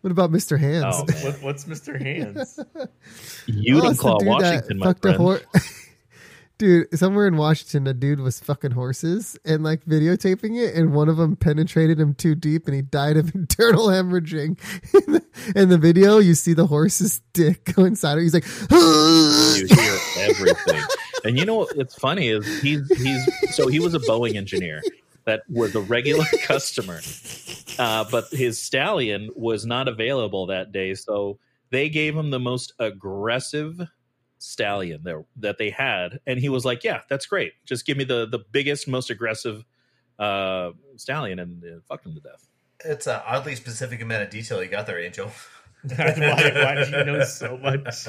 what 0.00 0.10
about 0.12 0.30
Mr. 0.30 0.58
Hands? 0.58 0.84
Oh. 0.88 1.04
What, 1.24 1.42
what's 1.42 1.64
Mr. 1.64 2.00
Hands? 2.00 2.58
Oh, 2.76 2.86
it's 3.08 3.44
the 3.46 3.52
Enumclaw, 3.52 4.18
dude 4.20 4.28
that 4.28 4.32
Washington, 4.42 4.78
my 4.78 4.86
fucked 4.86 5.04
a 5.04 5.08
friend. 5.08 5.16
hor- 5.20 5.40
dude, 6.58 6.98
somewhere 6.98 7.26
in 7.26 7.36
Washington, 7.36 7.86
a 7.86 7.94
dude 7.94 8.20
was 8.20 8.40
fucking 8.40 8.70
horses 8.72 9.36
and 9.44 9.62
like 9.64 9.84
videotaping 9.84 10.56
it, 10.56 10.74
and 10.74 10.92
one 10.94 11.08
of 11.08 11.16
them 11.16 11.36
penetrated 11.36 11.98
him 12.00 12.14
too 12.14 12.34
deep, 12.34 12.66
and 12.66 12.74
he 12.74 12.82
died 12.82 13.16
of 13.16 13.34
internal 13.34 13.88
hemorrhaging. 13.88 14.58
in, 15.06 15.12
the, 15.12 15.24
in 15.54 15.68
the 15.68 15.78
video, 15.78 16.18
you 16.18 16.34
see 16.34 16.54
the 16.54 16.66
horse's 16.66 17.20
dick 17.32 17.74
go 17.74 17.84
inside 17.84 18.14
him. 18.18 18.22
He's 18.22 18.34
like, 18.34 18.46
you 18.70 19.66
hear 19.66 19.98
everything. 20.28 20.82
And 21.24 21.38
you 21.38 21.44
know 21.44 21.66
what's 21.74 21.94
funny 21.94 22.28
is 22.28 22.60
he's 22.60 22.88
he's 22.98 23.54
so 23.54 23.68
he 23.68 23.80
was 23.80 23.94
a 23.94 23.98
Boeing 23.98 24.36
engineer 24.36 24.82
that 25.24 25.42
was 25.50 25.74
a 25.74 25.80
regular 25.80 26.24
customer, 26.42 27.00
uh, 27.78 28.04
but 28.10 28.28
his 28.30 28.58
stallion 28.58 29.30
was 29.34 29.66
not 29.66 29.88
available 29.88 30.46
that 30.46 30.72
day, 30.72 30.94
so 30.94 31.38
they 31.70 31.88
gave 31.88 32.16
him 32.16 32.30
the 32.30 32.40
most 32.40 32.72
aggressive 32.78 33.80
stallion 34.38 35.00
there 35.02 35.24
that 35.36 35.58
they 35.58 35.70
had, 35.70 36.20
and 36.26 36.38
he 36.38 36.48
was 36.48 36.64
like, 36.64 36.84
"Yeah, 36.84 37.00
that's 37.08 37.26
great. 37.26 37.54
Just 37.64 37.86
give 37.86 37.96
me 37.96 38.04
the 38.04 38.26
the 38.26 38.38
biggest, 38.38 38.88
most 38.88 39.10
aggressive 39.10 39.64
uh, 40.18 40.70
stallion," 40.96 41.38
and 41.38 41.62
uh, 41.64 41.80
fucked 41.88 42.06
him 42.06 42.14
to 42.14 42.20
death. 42.20 42.46
It's 42.84 43.06
an 43.06 43.20
oddly 43.26 43.56
specific 43.56 44.00
amount 44.02 44.22
of 44.22 44.30
detail 44.30 44.62
you 44.62 44.68
got 44.68 44.86
there, 44.86 45.00
Angel. 45.00 45.30
why, 45.82 46.52
why 46.54 46.84
do 46.84 46.90
you 46.90 47.04
know 47.04 47.24
so 47.24 47.56
much? 47.62 48.06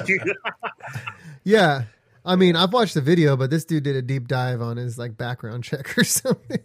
yeah. 1.44 1.84
I 2.28 2.36
mean, 2.36 2.56
I've 2.56 2.74
watched 2.74 2.92
the 2.92 3.00
video, 3.00 3.38
but 3.38 3.48
this 3.48 3.64
dude 3.64 3.84
did 3.84 3.96
a 3.96 4.02
deep 4.02 4.28
dive 4.28 4.60
on 4.60 4.76
his 4.76 4.98
like 4.98 5.16
background 5.16 5.64
check 5.64 5.96
or 5.96 6.04
something. 6.04 6.60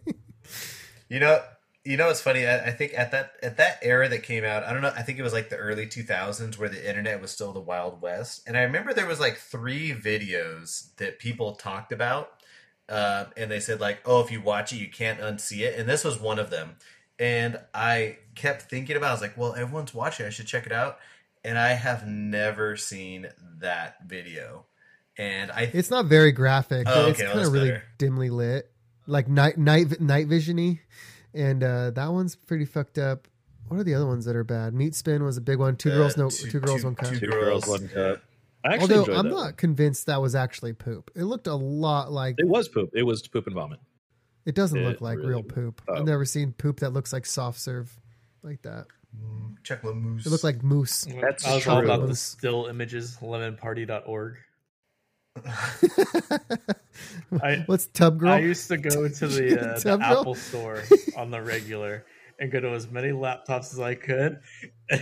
You 1.07 1.21
know, 1.21 1.41
you 1.85 1.95
know, 1.95 2.09
it's 2.09 2.19
funny. 2.19 2.45
I, 2.45 2.65
I 2.67 2.71
think 2.71 2.93
at 2.97 3.11
that 3.11 3.31
at 3.41 3.55
that 3.57 3.79
era 3.81 4.09
that 4.09 4.23
came 4.23 4.43
out, 4.43 4.63
I 4.63 4.73
don't 4.73 4.81
know. 4.81 4.91
I 4.93 5.03
think 5.03 5.19
it 5.19 5.23
was 5.23 5.31
like 5.31 5.49
the 5.49 5.55
early 5.55 5.87
two 5.87 6.03
thousands, 6.03 6.59
where 6.59 6.67
the 6.67 6.85
internet 6.85 7.21
was 7.21 7.31
still 7.31 7.53
the 7.53 7.61
wild 7.61 8.01
west. 8.01 8.43
And 8.45 8.57
I 8.57 8.63
remember 8.63 8.93
there 8.93 9.07
was 9.07 9.21
like 9.21 9.37
three 9.37 9.93
videos 9.93 10.93
that 10.97 11.17
people 11.17 11.53
talked 11.53 11.93
about, 11.93 12.31
uh, 12.89 13.25
and 13.37 13.49
they 13.49 13.61
said 13.61 13.79
like, 13.79 14.01
"Oh, 14.05 14.19
if 14.19 14.31
you 14.31 14.41
watch 14.41 14.73
it, 14.73 14.77
you 14.77 14.89
can't 14.89 15.21
unsee 15.21 15.61
it." 15.61 15.79
And 15.79 15.87
this 15.87 16.03
was 16.03 16.19
one 16.19 16.39
of 16.39 16.49
them. 16.49 16.75
And 17.17 17.57
I 17.73 18.17
kept 18.35 18.63
thinking 18.63 18.97
about. 18.97 19.07
it. 19.07 19.09
I 19.09 19.13
was 19.13 19.21
like, 19.21 19.37
"Well, 19.37 19.55
everyone's 19.55 19.93
watching. 19.93 20.25
I 20.25 20.29
should 20.29 20.47
check 20.47 20.65
it 20.65 20.73
out." 20.73 20.99
And 21.45 21.57
I 21.57 21.69
have 21.69 22.05
never 22.05 22.75
seen 22.75 23.27
that 23.59 23.97
video. 24.05 24.65
And 25.17 25.51
I 25.51 25.63
It's 25.73 25.91
not 25.91 26.05
very 26.05 26.31
graphic. 26.31 26.87
Oh, 26.87 27.03
but 27.03 27.09
it's 27.11 27.21
kind 27.21 27.39
of 27.39 27.51
really 27.53 27.69
better. 27.69 27.83
dimly 27.97 28.29
lit, 28.29 28.71
like 29.05 29.27
night 29.27 29.57
night 29.57 30.01
night 30.01 30.27
visiony, 30.27 30.79
and 31.33 31.63
uh, 31.63 31.91
that 31.91 32.11
one's 32.11 32.35
pretty 32.35 32.65
fucked 32.65 32.97
up. 32.97 33.27
What 33.67 33.79
are 33.79 33.83
the 33.83 33.93
other 33.95 34.07
ones 34.07 34.25
that 34.25 34.35
are 34.35 34.43
bad? 34.43 34.73
Meat 34.73 34.95
Spin 34.95 35.23
was 35.23 35.37
a 35.37 35.41
big 35.41 35.59
one. 35.59 35.75
Two 35.77 35.91
Uh, 35.91 35.95
girls, 35.95 36.17
no, 36.17 36.29
two- 36.29 36.49
two, 36.49 36.59
girls, 36.59 36.81
two- 36.81 36.87
one 36.87 36.95
cup. 36.95 37.09
two 37.09 37.19
Two 37.19 37.27
girls, 37.27 37.63
girls, 37.65 37.67
one 37.81 37.89
yeah. 37.89 37.93
cup. 38.13 38.23
I 38.65 38.73
actually 38.75 38.95
Although 38.97 39.13
I'm 39.17 39.25
that 39.25 39.29
not 39.31 39.35
one. 39.43 39.53
convinced 39.53 40.05
that 40.07 40.21
was 40.21 40.35
actually 40.35 40.73
poop. 40.73 41.11
It 41.15 41.23
looked 41.25 41.47
a 41.47 41.55
lot 41.55 42.11
like 42.11 42.35
It 42.39 42.47
was 42.47 42.67
poop. 42.69 42.91
It 42.93 43.03
was 43.03 43.27
poop 43.27 43.45
and 43.45 43.53
vomit. 43.55 43.79
it 44.45 44.55
doesn't 44.55 44.79
it 44.79 44.85
look 44.87 45.01
like 45.01 45.17
really 45.17 45.29
real 45.29 45.43
poop. 45.43 45.81
Oh. 45.87 45.95
I've 45.95 46.05
never 46.05 46.25
seen 46.25 46.53
poop 46.53 46.79
that 46.79 46.91
looks 46.91 47.11
like 47.13 47.25
soft 47.25 47.59
serve 47.59 47.91
like 48.41 48.61
that. 48.63 48.87
chocolate 49.63 49.95
mousse. 49.95 50.25
It 50.25 50.29
looked 50.29 50.43
like 50.43 50.63
mousse. 50.63 51.05
That's 51.21 51.45
I 51.45 51.55
was 51.55 51.67
all 51.67 51.81
true. 51.81 51.91
about 51.91 52.07
the 52.07 52.15
still 52.15 52.65
images, 52.67 53.17
lemonparty.org. 53.21 54.35
I- 57.41 57.63
What's 57.65 57.87
Tub 57.87 58.19
Girl? 58.19 58.29
I 58.29 58.39
used 58.39 58.67
to 58.69 58.77
go 58.77 59.07
to 59.07 59.27
the, 59.27 59.59
uh, 59.75 59.79
the 59.79 59.99
Apple 60.03 60.35
store 60.35 60.83
on 61.17 61.31
the 61.31 61.41
regular 61.41 62.05
and 62.39 62.51
go 62.51 62.59
to 62.59 62.69
as 62.69 62.89
many 62.89 63.09
laptops 63.09 63.73
as 63.73 63.79
I 63.79 63.95
could. 63.95 64.39
and 64.89 65.01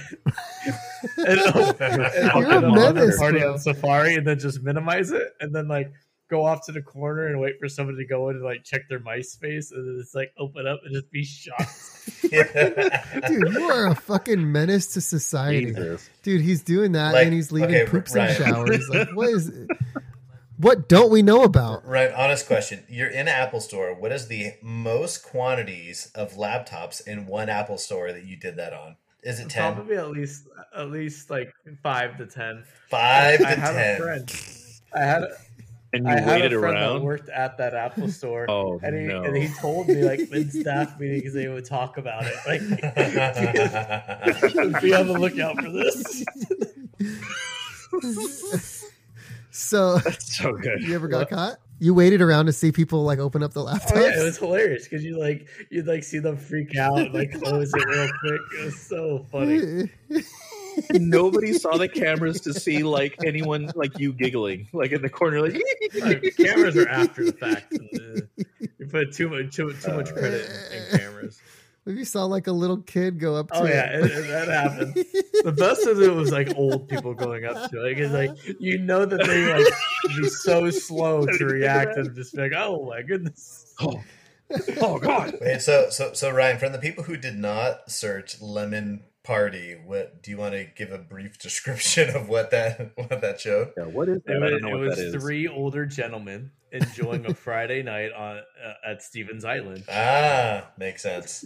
open, 1.55 2.01
and 2.01 2.41
You're 2.41 2.51
a 2.51 2.57
open 2.57 2.73
menace, 2.75 3.17
Party 3.17 3.39
bro. 3.39 3.53
on 3.53 3.59
Safari 3.59 4.15
and 4.15 4.27
then 4.27 4.37
just 4.39 4.61
minimize 4.61 5.11
it 5.11 5.27
and 5.39 5.53
then 5.55 5.67
like 5.67 5.91
go 6.29 6.45
off 6.45 6.65
to 6.65 6.71
the 6.71 6.81
corner 6.81 7.27
and 7.27 7.39
wait 7.41 7.55
for 7.59 7.67
somebody 7.67 7.97
to 7.97 8.05
go 8.05 8.29
in 8.29 8.37
and 8.37 8.45
like 8.45 8.63
check 8.63 8.81
their 8.89 8.99
MySpace 8.99 9.71
and 9.71 9.85
then 9.85 9.97
it's 9.99 10.13
like 10.15 10.31
open 10.37 10.65
up 10.67 10.79
and 10.85 10.93
just 10.93 11.09
be 11.11 11.23
shocked. 11.23 12.21
Dude, 12.21 13.53
you 13.53 13.63
are 13.69 13.87
a 13.87 13.95
fucking 13.95 14.49
menace 14.51 14.93
to 14.93 15.01
society. 15.01 15.65
Jesus. 15.67 16.09
Dude, 16.23 16.41
he's 16.41 16.61
doing 16.63 16.93
that 16.93 17.13
Like, 17.13 17.25
and 17.25 17.33
he's 17.33 17.51
leaving 17.51 17.75
okay, 17.75 17.85
poops 17.85 18.15
Ryan. 18.15 18.29
in 18.29 18.35
showers. 18.53 18.89
Like, 18.89 19.09
what 19.15 19.29
is? 19.29 19.51
What 20.61 20.87
don't 20.87 21.09
we 21.09 21.23
know 21.23 21.41
about? 21.43 21.83
Right, 21.87 22.11
honest 22.11 22.45
question. 22.45 22.83
You're 22.87 23.09
in 23.09 23.21
an 23.21 23.27
Apple 23.29 23.61
store. 23.61 23.95
What 23.95 24.11
is 24.11 24.27
the 24.27 24.51
most 24.61 25.23
quantities 25.23 26.11
of 26.13 26.33
laptops 26.33 27.01
in 27.07 27.25
one 27.25 27.49
Apple 27.49 27.79
store 27.79 28.13
that 28.13 28.25
you 28.25 28.37
did 28.37 28.57
that 28.57 28.71
on? 28.71 28.97
Is 29.23 29.39
it 29.39 29.49
10? 29.49 29.73
Probably 29.73 29.97
at 29.97 30.11
least 30.11 30.47
at 30.75 30.91
least 30.91 31.31
like 31.31 31.51
five 31.81 32.15
to 32.17 32.27
ten. 32.27 32.63
5 32.91 33.39
to 33.39 33.47
I 33.47 33.55
had 33.55 33.73
10. 33.73 33.95
a 33.95 33.97
friend. 34.03 34.31
I 34.95 34.99
had 34.99 35.23
a, 35.23 35.29
And 35.93 36.05
you 36.05 36.11
I 36.11 36.19
had 36.19 36.27
waited 36.29 36.53
a 36.53 36.59
friend 36.59 36.75
that 36.77 36.81
around. 36.81 36.91
world 36.93 37.03
worked 37.03 37.29
at 37.29 37.57
that 37.57 37.73
Apple 37.73 38.09
store. 38.09 38.45
Oh 38.49 38.79
and 38.83 38.95
he 38.95 39.07
no! 39.07 39.23
and 39.23 39.35
he 39.35 39.47
told 39.59 39.87
me 39.87 40.03
like 40.03 40.19
in 40.31 40.51
staff 40.61 40.99
meetings 40.99 41.33
they 41.33 41.47
would 41.47 41.65
talk 41.65 41.97
about 41.97 42.25
it. 42.27 42.35
Like 42.45 42.61
be 44.81 44.93
on 44.93 45.07
the 45.07 45.17
lookout 45.17 45.55
for 45.59 45.71
this. 45.71 46.23
So, 49.51 49.97
That's 50.03 50.37
so 50.37 50.53
good. 50.53 50.81
you 50.81 50.95
ever 50.95 51.07
got 51.07 51.29
caught? 51.29 51.57
You 51.79 51.93
waited 51.93 52.21
around 52.21 52.45
to 52.45 52.53
see 52.53 52.71
people 52.71 53.03
like 53.03 53.19
open 53.19 53.41
up 53.41 53.53
the 53.53 53.61
laptops. 53.61 53.91
Oh 53.95 53.99
yeah, 53.99 54.21
it 54.21 54.23
was 54.23 54.37
hilarious 54.37 54.83
because 54.87 55.03
you 55.03 55.19
like 55.19 55.47
you'd 55.69 55.87
like 55.87 56.03
see 56.03 56.19
them 56.19 56.37
freak 56.37 56.77
out 56.77 56.99
and 56.99 57.13
like 57.13 57.31
close 57.31 57.73
it 57.73 57.85
real 57.87 58.09
quick. 58.19 58.41
It 58.59 58.65
was 58.65 58.79
so 58.79 59.25
funny. 59.31 59.89
Nobody 60.91 61.53
saw 61.53 61.77
the 61.77 61.89
cameras 61.89 62.39
to 62.41 62.53
see 62.53 62.83
like 62.83 63.17
anyone 63.25 63.71
like 63.75 63.97
you 63.97 64.13
giggling 64.13 64.69
like 64.73 64.91
in 64.91 65.01
the 65.01 65.09
corner 65.09 65.41
like. 65.41 65.59
Like, 65.99 66.35
cameras 66.37 66.77
are 66.77 66.87
after 66.87 67.25
the 67.25 67.33
fact. 67.33 67.73
Uh, 67.73 68.43
you 68.77 68.87
put 68.87 69.11
too 69.11 69.27
much 69.27 69.55
too, 69.55 69.73
too 69.73 69.93
much 69.93 70.13
credit 70.13 70.49
in, 70.71 70.77
in 70.77 70.99
cameras. 70.99 71.40
Maybe 71.85 71.99
you 71.99 72.05
saw 72.05 72.25
like 72.25 72.47
a 72.47 72.51
little 72.51 72.77
kid 72.77 73.19
go 73.19 73.35
up 73.35 73.49
oh, 73.53 73.61
to 73.61 73.63
Oh 73.63 73.67
yeah, 73.67 73.97
it, 73.97 74.05
it- 74.05 74.27
that 74.27 74.47
happened. 74.47 75.05
The 75.41 75.51
best 75.51 75.87
of 75.87 75.99
it 75.99 76.13
was 76.13 76.31
like 76.31 76.55
old 76.55 76.87
people 76.87 77.15
going 77.15 77.45
up 77.45 77.71
to 77.71 77.83
it. 77.83 77.89
Like, 77.89 77.97
it's 77.97 78.13
like 78.13 78.61
you 78.61 78.77
know 78.77 79.05
that 79.05 79.25
they 79.25 79.51
like 79.51 79.73
be 80.07 80.29
so 80.29 80.69
slow 80.69 81.25
to 81.37 81.45
react 81.45 81.97
and 81.97 82.13
just 82.13 82.35
be 82.35 82.43
like, 82.43 82.51
oh 82.55 82.85
my 82.85 83.01
goodness. 83.01 83.73
Oh, 83.79 84.03
oh 84.81 84.99
God! 84.99 85.35
Wait, 85.41 85.59
so 85.59 85.89
so 85.89 86.13
so 86.13 86.29
Ryan, 86.29 86.59
from 86.59 86.73
the 86.73 86.77
people 86.77 87.05
who 87.05 87.17
did 87.17 87.39
not 87.39 87.89
search 87.89 88.39
lemon 88.39 89.01
party. 89.31 89.77
What 89.85 90.21
do 90.21 90.31
you 90.31 90.37
want 90.37 90.53
to 90.53 90.65
give 90.75 90.91
a 90.91 90.97
brief 90.97 91.39
description 91.47 92.15
of 92.15 92.27
what 92.27 92.51
that 92.51 92.91
what 92.95 93.21
that 93.21 93.39
showed? 93.39 93.71
Yeah, 93.77 93.85
what 93.85 94.09
is 94.09 94.17
It 94.17 94.25
that? 94.25 94.35
I 94.35 94.39
was, 94.39 94.51
don't 94.51 94.61
know 94.61 94.67
it 94.69 94.79
what 94.79 94.87
was 94.89 94.97
that 94.97 95.07
is. 95.07 95.23
three 95.23 95.47
older 95.47 95.85
gentlemen 95.85 96.51
enjoying 96.73 97.25
a 97.25 97.33
Friday 97.33 97.83
night 97.83 98.11
on 98.13 98.37
uh, 98.37 98.89
at 98.91 99.01
Stevens 99.01 99.43
Island. 99.45 99.83
Ah, 99.89 100.69
makes 100.77 101.03
sense. 101.03 101.45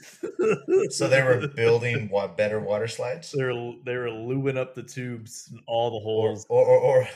So 0.90 1.08
they 1.08 1.22
were 1.24 1.48
building 1.48 2.10
what 2.10 2.38
better 2.38 2.60
water 2.60 2.88
slides, 2.88 3.32
they 3.32 3.44
were 3.44 3.74
they 3.86 3.96
were 3.96 4.08
lubing 4.10 4.58
up 4.58 4.76
the 4.76 4.84
tubes, 4.84 5.48
and 5.52 5.62
all 5.68 5.90
the 5.92 5.98
or 5.98 6.02
holes. 6.04 6.46
or 6.50 6.66
or, 6.66 7.08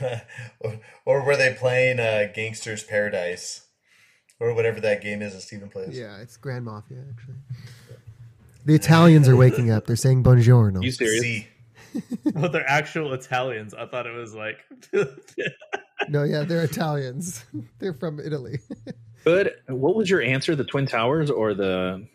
or, 0.62 0.80
or 1.06 1.26
were 1.26 1.36
they 1.36 1.54
playing 1.54 2.00
uh, 2.00 2.28
Gangster's 2.34 2.84
Paradise, 2.84 3.66
or 4.40 4.54
whatever 4.54 4.80
that 4.82 5.02
game 5.02 5.22
is 5.22 5.34
that 5.34 5.42
Steven 5.42 5.70
plays? 5.70 5.98
Yeah, 5.98 6.18
it's 6.20 6.38
Grand 6.38 6.66
Mafia 6.66 7.04
actually. 7.12 7.36
The 8.70 8.76
Italians 8.76 9.28
are 9.28 9.36
waking 9.36 9.72
up. 9.72 9.88
They're 9.88 9.96
saying 9.96 10.24
buongiorno. 10.24 10.84
you 10.84 10.92
serious? 10.92 11.22
See, 11.24 11.48
But 12.36 12.52
they're 12.52 12.70
actual 12.70 13.14
Italians. 13.14 13.74
I 13.74 13.88
thought 13.88 14.06
it 14.06 14.14
was 14.16 14.36
like 14.36 14.58
No, 16.08 16.22
yeah, 16.22 16.44
they're 16.44 16.62
Italians. 16.64 17.44
they're 17.80 17.96
from 17.96 18.20
Italy. 18.20 18.60
Good. 19.24 19.54
What 19.70 19.96
was 19.96 20.08
your 20.08 20.22
answer? 20.22 20.56
The 20.56 20.66
Twin 20.66 20.86
Towers 20.86 21.32
or 21.32 21.56
the 21.56 22.06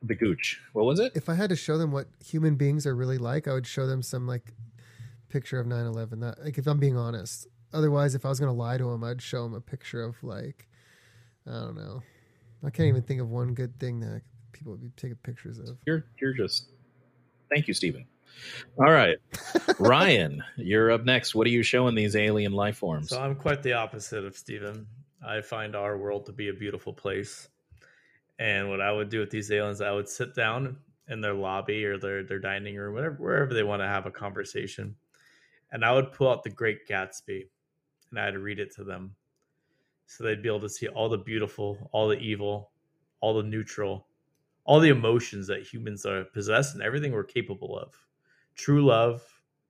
the 0.00 0.14
Gooch? 0.14 0.60
What 0.72 0.84
was 0.84 1.00
it? 1.00 1.10
if 1.16 1.28
I 1.28 1.34
had 1.34 1.50
to 1.50 1.56
show 1.56 1.78
them 1.78 1.90
what 1.90 2.06
human 2.24 2.54
beings 2.54 2.86
are 2.86 2.94
really 2.94 3.18
like, 3.18 3.48
I 3.48 3.52
would 3.52 3.66
show 3.66 3.88
them 3.88 4.00
some 4.00 4.28
like 4.28 4.52
picture 5.28 5.58
of 5.58 5.66
9/11. 5.66 6.20
That 6.20 6.44
like 6.44 6.58
if 6.58 6.68
I'm 6.68 6.78
being 6.78 6.96
honest. 6.96 7.48
Otherwise, 7.72 8.14
if 8.14 8.24
I 8.24 8.28
was 8.28 8.38
going 8.38 8.54
to 8.54 8.56
lie 8.56 8.78
to 8.78 8.84
them, 8.84 9.02
I'd 9.02 9.20
show 9.20 9.42
them 9.42 9.54
a 9.54 9.60
picture 9.60 10.04
of 10.04 10.22
like 10.22 10.68
I 11.44 11.54
don't 11.54 11.74
know. 11.74 12.02
I 12.64 12.70
can't 12.70 12.88
even 12.88 13.02
think 13.02 13.20
of 13.20 13.28
one 13.28 13.52
good 13.54 13.80
thing 13.80 13.98
that 13.98 14.22
people 14.58 14.72
would 14.72 14.82
be 14.82 14.90
taking 14.96 15.16
pictures 15.22 15.58
of. 15.58 15.78
You're 15.86 16.04
you're 16.20 16.34
just. 16.34 16.68
Thank 17.50 17.68
you, 17.68 17.74
Stephen. 17.74 18.06
All 18.78 18.92
right, 18.92 19.16
Ryan, 19.78 20.42
you're 20.56 20.90
up 20.90 21.04
next. 21.04 21.34
What 21.34 21.46
are 21.46 21.50
you 21.50 21.62
showing 21.62 21.94
these 21.94 22.14
alien 22.14 22.52
life 22.52 22.76
forms? 22.76 23.10
So 23.10 23.20
I'm 23.20 23.34
quite 23.34 23.62
the 23.62 23.72
opposite 23.72 24.24
of 24.24 24.36
Stephen. 24.36 24.86
I 25.26 25.40
find 25.40 25.74
our 25.74 25.96
world 25.96 26.26
to 26.26 26.32
be 26.32 26.48
a 26.48 26.52
beautiful 26.52 26.92
place. 26.92 27.48
And 28.38 28.68
what 28.68 28.80
I 28.80 28.92
would 28.92 29.08
do 29.08 29.18
with 29.18 29.30
these 29.30 29.50
aliens, 29.50 29.80
I 29.80 29.90
would 29.90 30.08
sit 30.08 30.34
down 30.34 30.76
in 31.08 31.20
their 31.20 31.34
lobby 31.34 31.84
or 31.84 31.98
their, 31.98 32.22
their 32.22 32.38
dining 32.38 32.76
room, 32.76 32.94
whatever 32.94 33.16
wherever 33.16 33.54
they 33.54 33.64
want 33.64 33.82
to 33.82 33.88
have 33.88 34.06
a 34.06 34.10
conversation. 34.10 34.94
And 35.72 35.84
I 35.84 35.92
would 35.92 36.12
pull 36.12 36.30
out 36.30 36.44
the 36.44 36.50
Great 36.50 36.86
Gatsby 36.88 37.48
and 38.10 38.20
I'd 38.20 38.36
read 38.36 38.60
it 38.60 38.74
to 38.76 38.84
them. 38.84 39.14
So 40.06 40.24
they'd 40.24 40.42
be 40.42 40.48
able 40.48 40.60
to 40.60 40.68
see 40.68 40.88
all 40.88 41.08
the 41.08 41.18
beautiful, 41.18 41.90
all 41.92 42.08
the 42.08 42.18
evil, 42.18 42.70
all 43.20 43.34
the 43.34 43.42
neutral, 43.42 44.06
all 44.68 44.80
the 44.80 44.90
emotions 44.90 45.46
that 45.46 45.62
humans 45.62 46.04
are 46.04 46.24
possessed 46.24 46.74
and 46.74 46.82
everything 46.82 47.10
we're 47.10 47.24
capable 47.24 47.76
of. 47.78 47.94
True 48.54 48.84
love, 48.84 49.22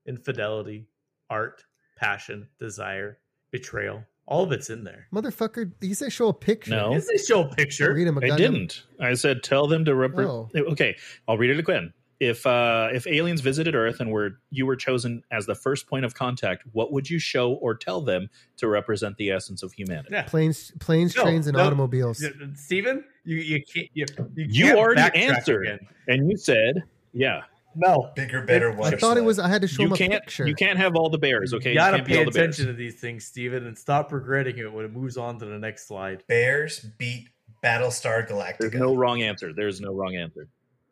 infidelity, 0.06 0.88
art, 1.30 1.64
passion, 1.96 2.48
desire, 2.58 3.18
betrayal. 3.52 4.02
All 4.26 4.42
of 4.42 4.50
it's 4.50 4.70
in 4.70 4.82
there. 4.82 5.06
Motherfucker, 5.14 5.70
you 5.80 5.94
say 5.94 6.08
show 6.10 6.28
a 6.28 6.34
picture. 6.34 6.72
No. 6.72 6.94
Is 6.94 7.06
they 7.06 7.16
show 7.16 7.44
a 7.44 7.54
picture? 7.54 7.94
Read 7.94 8.08
'em 8.08 8.18
a 8.18 8.24
I 8.24 8.28
goddamn- 8.30 8.52
didn't. 8.54 8.82
I 9.00 9.14
said 9.14 9.44
tell 9.44 9.68
them 9.68 9.84
to 9.84 9.94
represent. 9.94 10.28
Oh. 10.28 10.50
Okay, 10.72 10.96
I'll 11.28 11.38
read 11.38 11.50
it 11.50 11.60
again. 11.60 11.92
If 12.20 12.44
uh, 12.46 12.88
if 12.92 13.06
aliens 13.06 13.40
visited 13.40 13.76
Earth 13.76 14.00
and 14.00 14.10
were 14.10 14.40
you 14.50 14.66
were 14.66 14.74
chosen 14.74 15.22
as 15.30 15.46
the 15.46 15.54
first 15.54 15.86
point 15.86 16.04
of 16.04 16.14
contact, 16.14 16.64
what 16.72 16.90
would 16.92 17.08
you 17.08 17.20
show 17.20 17.52
or 17.52 17.76
tell 17.76 18.00
them 18.00 18.28
to 18.56 18.66
represent 18.66 19.16
the 19.18 19.30
essence 19.30 19.62
of 19.62 19.72
humanity? 19.72 20.08
Yeah. 20.10 20.22
Planes, 20.24 20.72
planes, 20.80 21.14
No, 21.14 21.22
trains, 21.22 21.46
and 21.46 21.56
no. 21.56 21.64
automobiles. 21.64 22.20
Yeah, 22.20 22.30
Steven, 22.54 23.04
you 23.24 23.36
you 23.36 23.62
can't 23.64 23.88
you, 23.94 24.04
you, 24.34 24.46
You 24.48 24.64
can't 24.64 24.78
already 24.78 25.16
answered. 25.16 25.66
again. 25.66 25.78
And 26.08 26.28
you 26.28 26.36
said, 26.36 26.82
yeah, 27.12 27.42
No, 27.76 28.10
bigger, 28.16 28.42
better 28.42 28.72
worse. 28.72 28.94
I 28.94 28.96
thought 28.96 29.16
it 29.16 29.22
was. 29.24 29.38
I 29.38 29.46
had 29.46 29.62
to 29.62 29.68
show 29.68 29.82
you 29.82 29.86
him 29.88 29.92
a 29.92 29.96
can't 29.96 30.12
picture. 30.14 30.48
you 30.48 30.54
can't 30.56 30.76
have 30.78 30.96
all 30.96 31.10
the 31.10 31.18
bears. 31.18 31.54
Okay, 31.54 31.70
you 31.70 31.76
gotta 31.76 31.98
can't 31.98 32.06
be 32.08 32.14
pay 32.14 32.18
all 32.18 32.24
the 32.24 32.32
bears. 32.32 32.58
attention 32.58 32.66
to 32.66 32.72
these 32.72 33.00
things, 33.00 33.26
Steven, 33.26 33.64
and 33.64 33.78
stop 33.78 34.10
regretting 34.12 34.58
it 34.58 34.72
when 34.72 34.84
it 34.84 34.92
moves 34.92 35.16
on 35.16 35.38
to 35.38 35.44
the 35.44 35.58
next 35.58 35.86
slide. 35.86 36.24
Bears 36.26 36.80
beat 36.98 37.28
Battlestar 37.62 38.26
Galactica. 38.28 38.58
There's 38.58 38.74
no 38.74 38.96
wrong 38.96 39.22
answer. 39.22 39.52
There's 39.52 39.80
no 39.80 39.94
wrong 39.94 40.16
answer. 40.16 40.48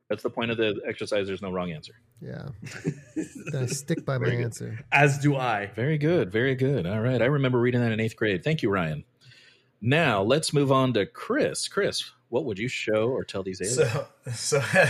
That's 0.09 0.23
the 0.23 0.31
point 0.31 0.53
of 0.53 0.57
the 0.57 0.81
exercise. 0.87 1.27
There's 1.27 1.43
no 1.43 1.51
wrong 1.51 1.73
answer. 1.73 1.95
Yeah, 2.21 2.49
I 3.61 3.67
stick 3.67 4.05
by 4.05 4.19
my 4.19 4.31
good. 4.31 4.41
answer. 4.41 4.85
As 4.93 5.19
do 5.19 5.37
I. 5.37 5.71
Very 5.75 5.99
good. 5.99 6.31
Very 6.31 6.55
good. 6.55 6.87
All 6.87 7.01
right. 7.01 7.21
I 7.21 7.27
remember 7.27 7.59
reading 7.59 7.81
that 7.81 7.93
in 7.93 7.99
eighth 7.99 8.17
grade. 8.17 8.45
Thank 8.45 8.63
you, 8.63 8.71
Ryan. 8.71 9.05
Now 9.81 10.23
let's 10.23 10.53
move 10.53 10.71
on 10.71 10.93
to 10.95 11.07
Chris. 11.07 11.69
Chris, 11.69 12.13
what 12.29 12.45
would 12.45 12.59
you 12.59 12.69
show 12.69 13.09
or 13.09 13.25
tell 13.25 13.43
these 13.43 13.61
aliens? 13.61 13.93
So, 14.33 14.61
so, 14.61 14.85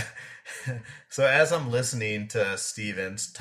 so 1.09 1.25
as 1.25 1.51
I'm 1.51 1.71
listening 1.71 2.27
to 2.29 2.57
Stevens, 2.57 3.35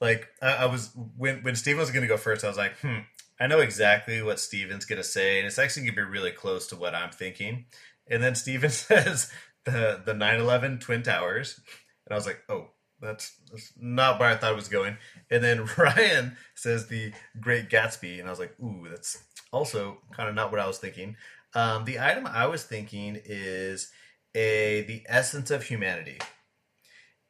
like 0.00 0.28
I, 0.42 0.52
I 0.52 0.66
was 0.66 0.90
when 1.16 1.42
when 1.42 1.56
Steven 1.56 1.80
was 1.80 1.90
going 1.90 2.02
to 2.02 2.08
go 2.08 2.16
first, 2.16 2.44
I 2.44 2.48
was 2.48 2.56
like, 2.56 2.78
hmm, 2.80 2.98
I 3.40 3.46
know 3.46 3.60
exactly 3.60 4.22
what 4.22 4.40
Steven's 4.40 4.84
going 4.84 5.00
to 5.00 5.08
say, 5.08 5.38
and 5.38 5.46
it's 5.46 5.58
actually 5.58 5.84
going 5.84 5.94
to 5.96 6.02
be 6.04 6.10
really 6.10 6.32
close 6.32 6.66
to 6.68 6.76
what 6.76 6.94
I'm 6.94 7.10
thinking. 7.10 7.66
And 8.10 8.22
then 8.22 8.34
Steven 8.34 8.70
says 8.70 9.30
the 9.70 10.02
the 10.04 10.12
9/11 10.14 10.80
Twin 10.80 11.02
Towers, 11.02 11.60
and 12.06 12.12
I 12.12 12.16
was 12.16 12.26
like, 12.26 12.42
oh, 12.48 12.68
that's, 13.00 13.32
that's 13.50 13.72
not 13.80 14.18
where 14.18 14.28
I 14.28 14.36
thought 14.36 14.52
it 14.52 14.56
was 14.56 14.68
going. 14.68 14.96
And 15.30 15.42
then 15.42 15.68
Ryan 15.78 16.36
says 16.54 16.86
the 16.86 17.12
Great 17.40 17.70
Gatsby, 17.70 18.18
and 18.18 18.26
I 18.26 18.30
was 18.30 18.38
like, 18.38 18.58
ooh, 18.60 18.86
that's 18.90 19.22
also 19.52 19.98
kind 20.12 20.28
of 20.28 20.34
not 20.34 20.50
what 20.50 20.60
I 20.60 20.66
was 20.66 20.78
thinking. 20.78 21.16
Um, 21.54 21.84
the 21.84 22.00
item 22.00 22.26
I 22.26 22.46
was 22.46 22.64
thinking 22.64 23.20
is 23.24 23.90
a 24.34 24.82
the 24.82 25.02
essence 25.08 25.50
of 25.50 25.62
humanity, 25.62 26.18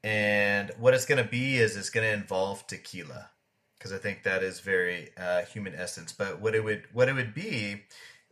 and 0.03 0.72
what 0.79 0.94
it's 0.94 1.07
going 1.07 1.22
to 1.22 1.29
be 1.29 1.57
is 1.57 1.77
it's 1.77 1.90
going 1.90 2.07
to 2.07 2.12
involve 2.12 2.66
tequila, 2.66 3.31
because 3.79 3.92
I 3.92 3.98
think 3.98 4.24
that 4.24 4.42
is 4.42 4.59
very 4.59 5.11
uh, 5.16 5.42
human 5.42 5.74
essence. 5.74 6.12
But 6.12 6.40
what 6.40 6.57
it 6.57 6.64
would 6.64 6.85
what 6.92 7.09
it 7.09 7.14
would 7.14 7.33
be 7.33 7.83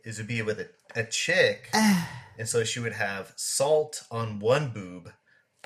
is 0.03 0.19
it'd 0.19 0.27
be 0.27 0.41
with 0.41 0.59
a, 0.59 0.69
a 0.95 1.03
chick, 1.05 1.69
and 2.37 2.47
so 2.47 2.63
she 2.63 2.79
would 2.79 2.93
have 2.93 3.33
salt 3.35 4.03
on 4.11 4.39
one 4.39 4.71
boob, 4.73 5.11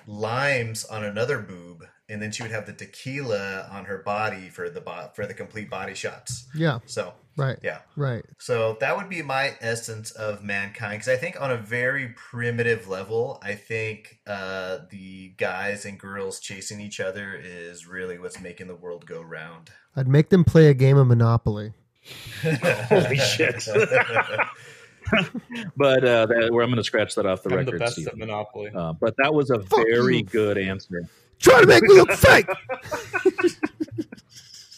limes 0.07 0.85
on 0.85 1.03
another 1.03 1.39
boob, 1.39 1.83
and 2.09 2.21
then 2.21 2.31
she 2.31 2.43
would 2.43 2.51
have 2.51 2.65
the 2.65 2.73
tequila 2.73 3.67
on 3.71 3.85
her 3.85 3.99
body 3.99 4.49
for 4.49 4.69
the 4.69 4.81
bo- 4.81 5.11
for 5.13 5.25
the 5.25 5.33
complete 5.33 5.69
body 5.69 5.93
shots. 5.93 6.47
Yeah, 6.55 6.79
So 6.85 7.13
right, 7.37 7.57
yeah. 7.63 7.79
right. 7.95 8.25
So 8.39 8.77
that 8.81 8.97
would 8.97 9.07
be 9.09 9.21
my 9.21 9.55
essence 9.61 10.11
of 10.11 10.43
mankind. 10.43 10.93
Because 10.99 11.07
I 11.07 11.15
think 11.17 11.39
on 11.39 11.51
a 11.51 11.57
very 11.57 12.09
primitive 12.09 12.87
level, 12.89 13.39
I 13.41 13.55
think 13.55 14.19
uh, 14.27 14.79
the 14.89 15.29
guys 15.37 15.85
and 15.85 15.97
girls 15.99 16.39
chasing 16.39 16.81
each 16.81 16.99
other 16.99 17.33
is 17.33 17.87
really 17.87 18.17
what's 18.19 18.41
making 18.41 18.67
the 18.67 18.75
world 18.75 19.05
go 19.05 19.21
round. 19.21 19.69
I'd 19.95 20.07
make 20.07 20.29
them 20.29 20.43
play 20.43 20.67
a 20.67 20.73
game 20.73 20.97
of 20.97 21.07
Monopoly. 21.07 21.73
Holy 22.43 23.17
shit. 23.17 23.63
but 25.77 26.03
uh, 26.05 26.25
that, 26.25 26.49
where 26.51 26.63
I'm 26.63 26.69
going 26.69 26.77
to 26.77 26.83
scratch 26.83 27.15
that 27.15 27.25
off 27.25 27.43
the 27.43 27.49
I'm 27.51 27.57
record. 27.57 27.73
the 27.75 27.79
best 27.79 27.93
Steve. 27.93 28.07
at 28.07 28.17
Monopoly. 28.17 28.71
Uh, 28.73 28.93
but 28.93 29.15
that 29.17 29.33
was 29.33 29.49
a 29.49 29.59
Fuck 29.59 29.85
very 29.87 30.17
you. 30.17 30.23
good 30.23 30.57
answer. 30.57 31.03
Try 31.39 31.61
to 31.61 31.67
make 31.67 31.83
me 31.83 31.89
look 31.95 32.11
fake. 32.13 32.47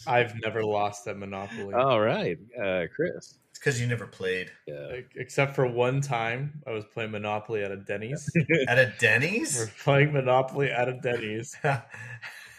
I've 0.07 0.35
never 0.41 0.63
lost 0.63 1.07
at 1.07 1.17
Monopoly. 1.17 1.73
All 1.73 1.99
right, 2.01 2.37
uh, 2.61 2.83
Chris. 2.93 3.35
It's 3.51 3.59
because 3.59 3.79
you 3.79 3.87
never 3.87 4.05
played 4.05 4.51
Yeah. 4.67 4.97
Except 5.15 5.55
for 5.55 5.65
one 5.67 6.01
time, 6.01 6.61
I 6.67 6.71
was 6.71 6.83
playing 6.85 7.11
Monopoly 7.11 7.63
at 7.63 7.71
a 7.71 7.77
Denny's. 7.77 8.29
at 8.67 8.79
a 8.79 8.93
Denny's? 8.99 9.55
We're 9.55 9.65
Denny's. 9.65 9.83
playing 9.83 10.13
Monopoly 10.13 10.69
at 10.71 10.89
a 10.89 10.93
Denny's. 10.93 11.55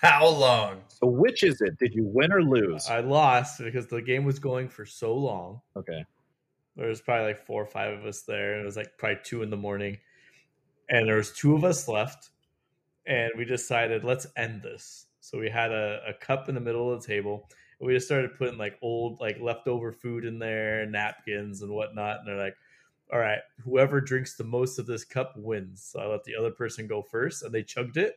How 0.01 0.29
long? 0.29 0.83
So 1.05 1.11
which 1.11 1.43
is 1.43 1.61
it? 1.61 1.79
Did 1.79 1.93
you 1.95 2.03
win 2.03 2.33
or 2.33 2.43
lose? 2.43 2.89
I 2.89 3.01
lost 3.01 3.59
because 3.59 3.89
the 3.89 4.01
game 4.01 4.25
was 4.25 4.39
going 4.39 4.71
for 4.71 4.87
so 4.87 5.15
long. 5.15 5.61
Okay. 5.77 6.03
There 6.77 6.89
was 6.89 7.03
probably 7.03 7.27
like 7.27 7.45
four 7.45 7.63
or 7.63 7.67
five 7.67 7.99
of 7.99 8.07
us 8.07 8.23
there, 8.23 8.55
and 8.55 8.63
it 8.63 8.65
was 8.65 8.79
like 8.79 8.97
probably 8.97 9.19
two 9.23 9.43
in 9.43 9.51
the 9.51 9.57
morning. 9.59 9.99
And 10.89 11.07
there 11.07 11.17
was 11.17 11.31
two 11.31 11.55
of 11.55 11.63
us 11.63 11.89
left, 11.89 12.31
and 13.07 13.33
we 13.37 13.45
decided 13.45 14.03
let's 14.03 14.27
end 14.35 14.63
this. 14.63 15.05
So 15.21 15.39
we 15.39 15.51
had 15.51 15.73
a, 15.73 16.01
a 16.09 16.15
cup 16.15 16.49
in 16.49 16.55
the 16.55 16.61
middle 16.63 16.91
of 16.91 17.03
the 17.03 17.07
table, 17.07 17.51
and 17.79 17.87
we 17.87 17.93
just 17.93 18.07
started 18.07 18.39
putting 18.39 18.57
like 18.57 18.79
old 18.81 19.21
like 19.21 19.39
leftover 19.39 19.93
food 19.93 20.25
in 20.25 20.39
there, 20.39 20.87
napkins 20.87 21.61
and 21.61 21.71
whatnot. 21.71 22.21
And 22.21 22.29
they're 22.29 22.43
like, 22.43 22.57
"All 23.13 23.19
right, 23.19 23.41
whoever 23.63 24.01
drinks 24.01 24.37
the 24.37 24.45
most 24.45 24.79
of 24.79 24.87
this 24.87 25.05
cup 25.05 25.35
wins." 25.37 25.87
So 25.93 26.01
I 26.01 26.07
let 26.07 26.25
the 26.25 26.37
other 26.37 26.51
person 26.51 26.87
go 26.87 27.03
first, 27.03 27.43
and 27.43 27.53
they 27.53 27.63
chugged 27.63 27.99
it. 27.99 28.17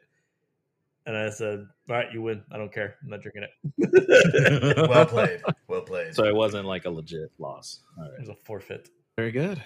And 1.08 1.16
I 1.18 1.30
said, 1.30 1.66
"All 1.90 1.96
right, 1.96 2.12
you 2.14 2.22
win. 2.22 2.44
I 2.52 2.58
don't 2.58 2.72
care. 2.72 2.98
I'm 3.02 3.10
not 3.10 3.22
drinking 3.22 3.44
it." 3.44 4.88
Well 4.90 5.06
played. 5.06 5.42
Well 5.68 5.82
played. 5.82 6.14
So 6.14 6.26
it 6.26 6.36
wasn't 6.36 6.66
like 6.66 6.86
a 6.86 6.90
legit 6.90 7.32
loss. 7.40 7.80
All 7.98 8.06
It 8.06 8.20
was 8.20 8.30
a 8.30 8.36
forfeit. 8.36 8.90
Very 9.18 9.32
good. 9.32 9.62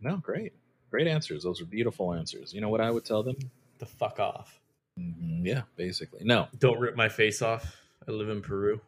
No, 0.00 0.16
great. 0.18 0.52
Great 0.90 1.06
answers. 1.06 1.44
Those 1.44 1.60
are 1.62 1.64
beautiful 1.66 2.12
answers. 2.12 2.52
You 2.52 2.60
know 2.60 2.68
what 2.68 2.80
I 2.80 2.90
would 2.90 3.04
tell 3.04 3.22
them? 3.22 3.36
The 3.78 3.86
fuck 3.86 4.18
off. 4.20 4.60
Mhm, 4.98 5.44
Yeah, 5.46 5.62
basically. 5.76 6.20
No. 6.24 6.48
Don't 6.58 6.78
rip 6.80 6.96
my 6.96 7.08
face 7.08 7.42
off. 7.42 7.76
I 8.08 8.10
live 8.12 8.28
in 8.28 8.42
Peru. 8.42 8.80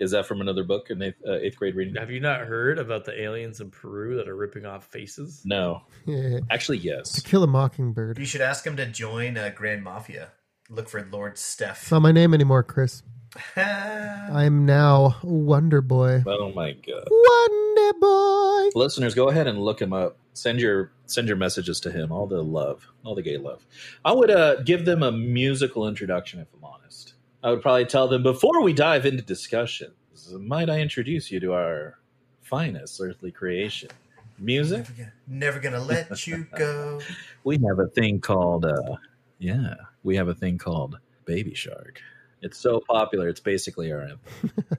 Is 0.00 0.10
that 0.12 0.26
from 0.26 0.40
another 0.40 0.64
book 0.64 0.90
in 0.90 1.00
eighth, 1.02 1.16
uh, 1.26 1.32
eighth 1.34 1.56
grade 1.56 1.74
reading? 1.74 1.94
Have 1.96 2.10
you 2.10 2.20
not 2.20 2.40
heard 2.40 2.78
about 2.78 3.04
the 3.04 3.20
aliens 3.20 3.60
in 3.60 3.70
Peru 3.70 4.16
that 4.16 4.28
are 4.28 4.36
ripping 4.36 4.66
off 4.66 4.86
faces? 4.86 5.42
No, 5.44 5.82
Yeah. 6.06 6.40
actually, 6.50 6.78
To 6.80 7.02
kill 7.24 7.42
a 7.42 7.46
mockingbird. 7.46 8.18
You 8.18 8.24
should 8.26 8.40
ask 8.40 8.66
him 8.66 8.76
to 8.76 8.86
join 8.86 9.36
uh, 9.36 9.50
Grand 9.54 9.82
Mafia. 9.82 10.30
Look 10.70 10.88
for 10.88 11.06
Lord 11.10 11.32
It's 11.32 11.42
Steph. 11.42 11.90
not 11.90 12.02
my 12.02 12.12
name 12.12 12.34
anymore, 12.34 12.62
Chris. 12.62 13.02
I'm 13.56 14.64
now 14.66 15.16
Wonder 15.22 15.80
Boy. 15.82 16.22
Oh 16.26 16.52
my 16.52 16.72
god, 16.72 17.08
Wonder 17.10 17.98
Boy. 18.00 18.68
listeners, 18.74 19.14
go 19.14 19.28
ahead 19.28 19.46
and 19.46 19.58
look 19.58 19.80
him 19.80 19.92
up. 19.92 20.16
Send 20.34 20.60
your 20.60 20.92
send 21.06 21.28
your 21.28 21.36
messages 21.36 21.80
to 21.80 21.90
him. 21.90 22.10
All 22.12 22.26
the 22.26 22.42
love, 22.42 22.86
all 23.04 23.14
the 23.14 23.22
gay 23.22 23.36
love. 23.36 23.66
I 24.04 24.12
would 24.12 24.30
uh, 24.30 24.62
give 24.62 24.84
them 24.84 25.02
a 25.02 25.10
musical 25.12 25.86
introduction 25.88 26.40
if 26.40 26.48
I'm 26.54 26.64
honest. 26.64 27.07
I 27.42 27.50
would 27.50 27.62
probably 27.62 27.84
tell 27.84 28.08
them 28.08 28.22
before 28.22 28.62
we 28.62 28.72
dive 28.72 29.06
into 29.06 29.22
discussions. 29.22 29.94
Might 30.32 30.68
I 30.68 30.80
introduce 30.80 31.30
you 31.30 31.38
to 31.40 31.52
our 31.52 31.98
finest 32.42 33.00
earthly 33.00 33.30
creation, 33.30 33.90
music? 34.38 34.78
Never 34.78 34.92
gonna, 34.92 35.12
never 35.28 35.60
gonna 35.60 35.84
let 35.84 36.26
you 36.26 36.46
go. 36.56 37.00
we 37.44 37.58
have 37.66 37.78
a 37.78 37.86
thing 37.88 38.20
called 38.20 38.64
uh 38.64 38.96
yeah 39.38 39.74
we 40.02 40.16
have 40.16 40.28
a 40.28 40.34
thing 40.34 40.58
called 40.58 40.98
baby 41.24 41.54
shark 41.54 42.00
it's 42.42 42.58
so 42.58 42.80
popular 42.88 43.28
it's 43.28 43.40
basically 43.40 43.92
our 43.92 44.02
anthem 44.02 44.18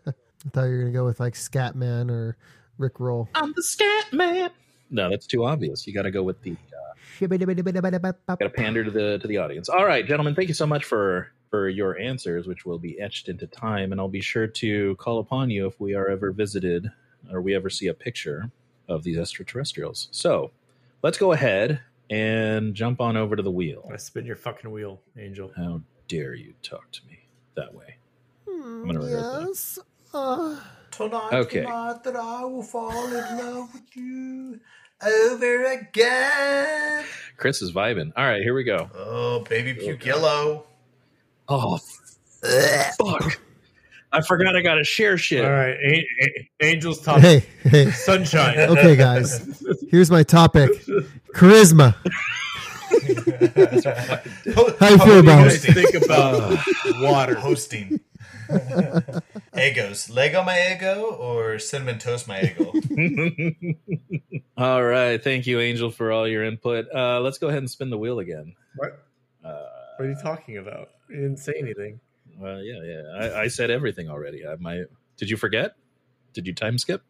I 0.46 0.50
thought 0.50 0.64
you 0.66 0.72
were 0.72 0.80
gonna 0.80 0.92
go 0.92 1.06
with 1.06 1.20
like 1.20 1.34
Scatman 1.34 2.10
or 2.10 2.38
Rick 2.78 3.00
Roll. 3.00 3.30
i'm 3.36 3.54
the 3.56 3.64
scat 3.64 4.14
man 4.14 4.52
no 4.90 5.10
that's 5.10 5.28
too 5.28 5.46
obvious 5.46 5.88
you 5.88 5.94
gotta 5.94 6.12
go 6.12 6.24
with 6.24 6.42
the 6.42 6.52
uh, 6.52 6.94
gotta 8.36 8.50
pander 8.50 8.84
to 8.84 8.92
the 8.92 9.18
to 9.20 9.28
the 9.28 9.38
audience 9.38 9.70
all 9.70 9.86
right 9.86 10.06
gentlemen 10.08 10.36
thank 10.36 10.48
you 10.48 10.54
so 10.54 10.68
much 10.68 10.86
for 10.86 11.32
for 11.50 11.68
your 11.70 11.98
answers 11.98 12.48
which 12.48 12.66
will 12.66 12.78
be 12.80 13.00
etched 13.00 13.28
into 13.30 13.48
time 13.48 13.92
and 13.92 14.00
i'll 14.00 14.08
be 14.08 14.22
sure 14.22 14.48
to 14.48 14.96
call 14.96 15.20
upon 15.20 15.50
you 15.50 15.66
if 15.68 15.80
we 15.80 15.94
are 15.96 16.08
ever 16.10 16.32
visited 16.32 16.92
or 17.32 17.42
we 17.42 17.56
ever 17.56 17.70
see 17.70 17.88
a 17.88 17.94
picture 17.94 18.52
of 18.88 19.04
these 19.04 19.18
extraterrestrials 19.18 20.08
so 20.12 20.52
let's 21.04 21.18
go 21.18 21.32
ahead 21.32 21.80
and 22.10 22.74
jump 22.76 23.02
on 23.02 23.18
over 23.18 23.36
to 23.36 23.44
the 23.44 23.52
wheel 23.52 23.90
I 23.94 23.98
spin 23.98 24.26
your 24.26 24.36
fucking 24.36 24.72
wheel, 24.72 25.00
Angel. 25.18 25.52
How 25.56 25.82
dare 26.08 26.34
you 26.34 26.54
talk 26.64 26.90
to 26.92 27.02
me 27.06 27.20
that 27.56 27.72
way? 27.74 27.98
Hmm, 28.50 28.88
gonna 28.88 29.00
regret 29.00 29.24
that. 29.32 29.46
yes. 29.48 29.80
Uh, 30.12 30.60
Tonight, 30.90 31.34
Okay. 31.34 31.62
tonight 31.62 32.04
that 32.04 32.16
I 32.16 32.44
will 32.46 32.64
fall 32.64 33.06
in 33.06 33.38
love 33.38 33.72
with 33.76 33.96
you 33.96 34.60
over 35.06 35.64
again. 35.66 37.06
Chris 37.38 37.62
is 37.62 37.72
vibing. 37.72 38.12
All 38.18 38.26
right, 38.26 38.42
here 38.42 38.56
we 38.56 38.64
go. 38.64 38.90
Oh, 38.96 39.42
baby 39.48 39.76
puke 39.76 40.00
God. 40.00 40.06
yellow. 40.08 40.66
Oh, 41.50 41.78
fuck. 42.98 43.40
I 44.12 44.22
forgot 44.22 44.56
I 44.56 44.62
got 44.62 44.76
to 44.76 44.84
share 44.84 45.18
shit. 45.18 45.44
All 45.46 45.52
right, 45.52 45.76
A- 45.84 46.08
A- 46.22 46.50
Angel's 46.66 47.02
top 47.02 47.20
hey, 47.20 47.46
hey. 47.64 47.92
sunshine. 47.92 48.58
Okay, 48.72 48.96
guys. 48.96 49.62
Here's 49.90 50.10
my 50.10 50.24
topic. 50.24 50.72
Charisma. 51.36 51.96
How 54.80 54.90
you 54.90 54.98
feel 54.98 55.20
about 55.20 55.48
it? 55.48 55.62
guys 55.62 55.66
think 55.66 55.94
about 56.04 56.58
water? 57.02 57.36
Hosting. 57.36 58.00
Egos. 59.58 60.10
Lego 60.10 60.44
my 60.44 60.74
ego 60.76 61.04
or 61.20 61.60
cinnamon 61.60 62.00
toast 62.00 62.28
my 62.28 62.42
ego? 62.42 62.74
all 64.58 64.84
right. 64.84 65.24
Thank 65.24 65.46
you, 65.46 65.60
Angel, 65.60 65.92
for 65.92 66.12
all 66.12 66.28
your 66.28 66.44
input. 66.44 66.88
Uh, 66.94 67.20
let's 67.22 67.38
go 67.38 67.48
ahead 67.48 67.60
and 67.60 67.70
spin 67.70 67.90
the 67.92 67.98
wheel 67.98 68.18
again. 68.20 68.56
What? 68.76 69.06
Uh, 69.46 69.66
What 70.00 70.06
are 70.06 70.12
you 70.12 70.18
talking 70.24 70.56
about? 70.56 70.92
You 71.10 71.18
didn't 71.18 71.40
say 71.40 71.56
anything. 71.60 72.00
well, 72.38 72.64
yeah, 72.64 72.82
yeah. 72.86 73.02
I, 73.36 73.42
I 73.42 73.48
said 73.50 73.70
everything 73.70 74.10
already. 74.10 74.48
I, 74.48 74.56
my, 74.56 74.84
did 75.18 75.30
you 75.30 75.36
forget? 75.36 75.76
Did 76.32 76.48
you 76.48 76.54
time 76.54 76.78
skip? 76.78 77.02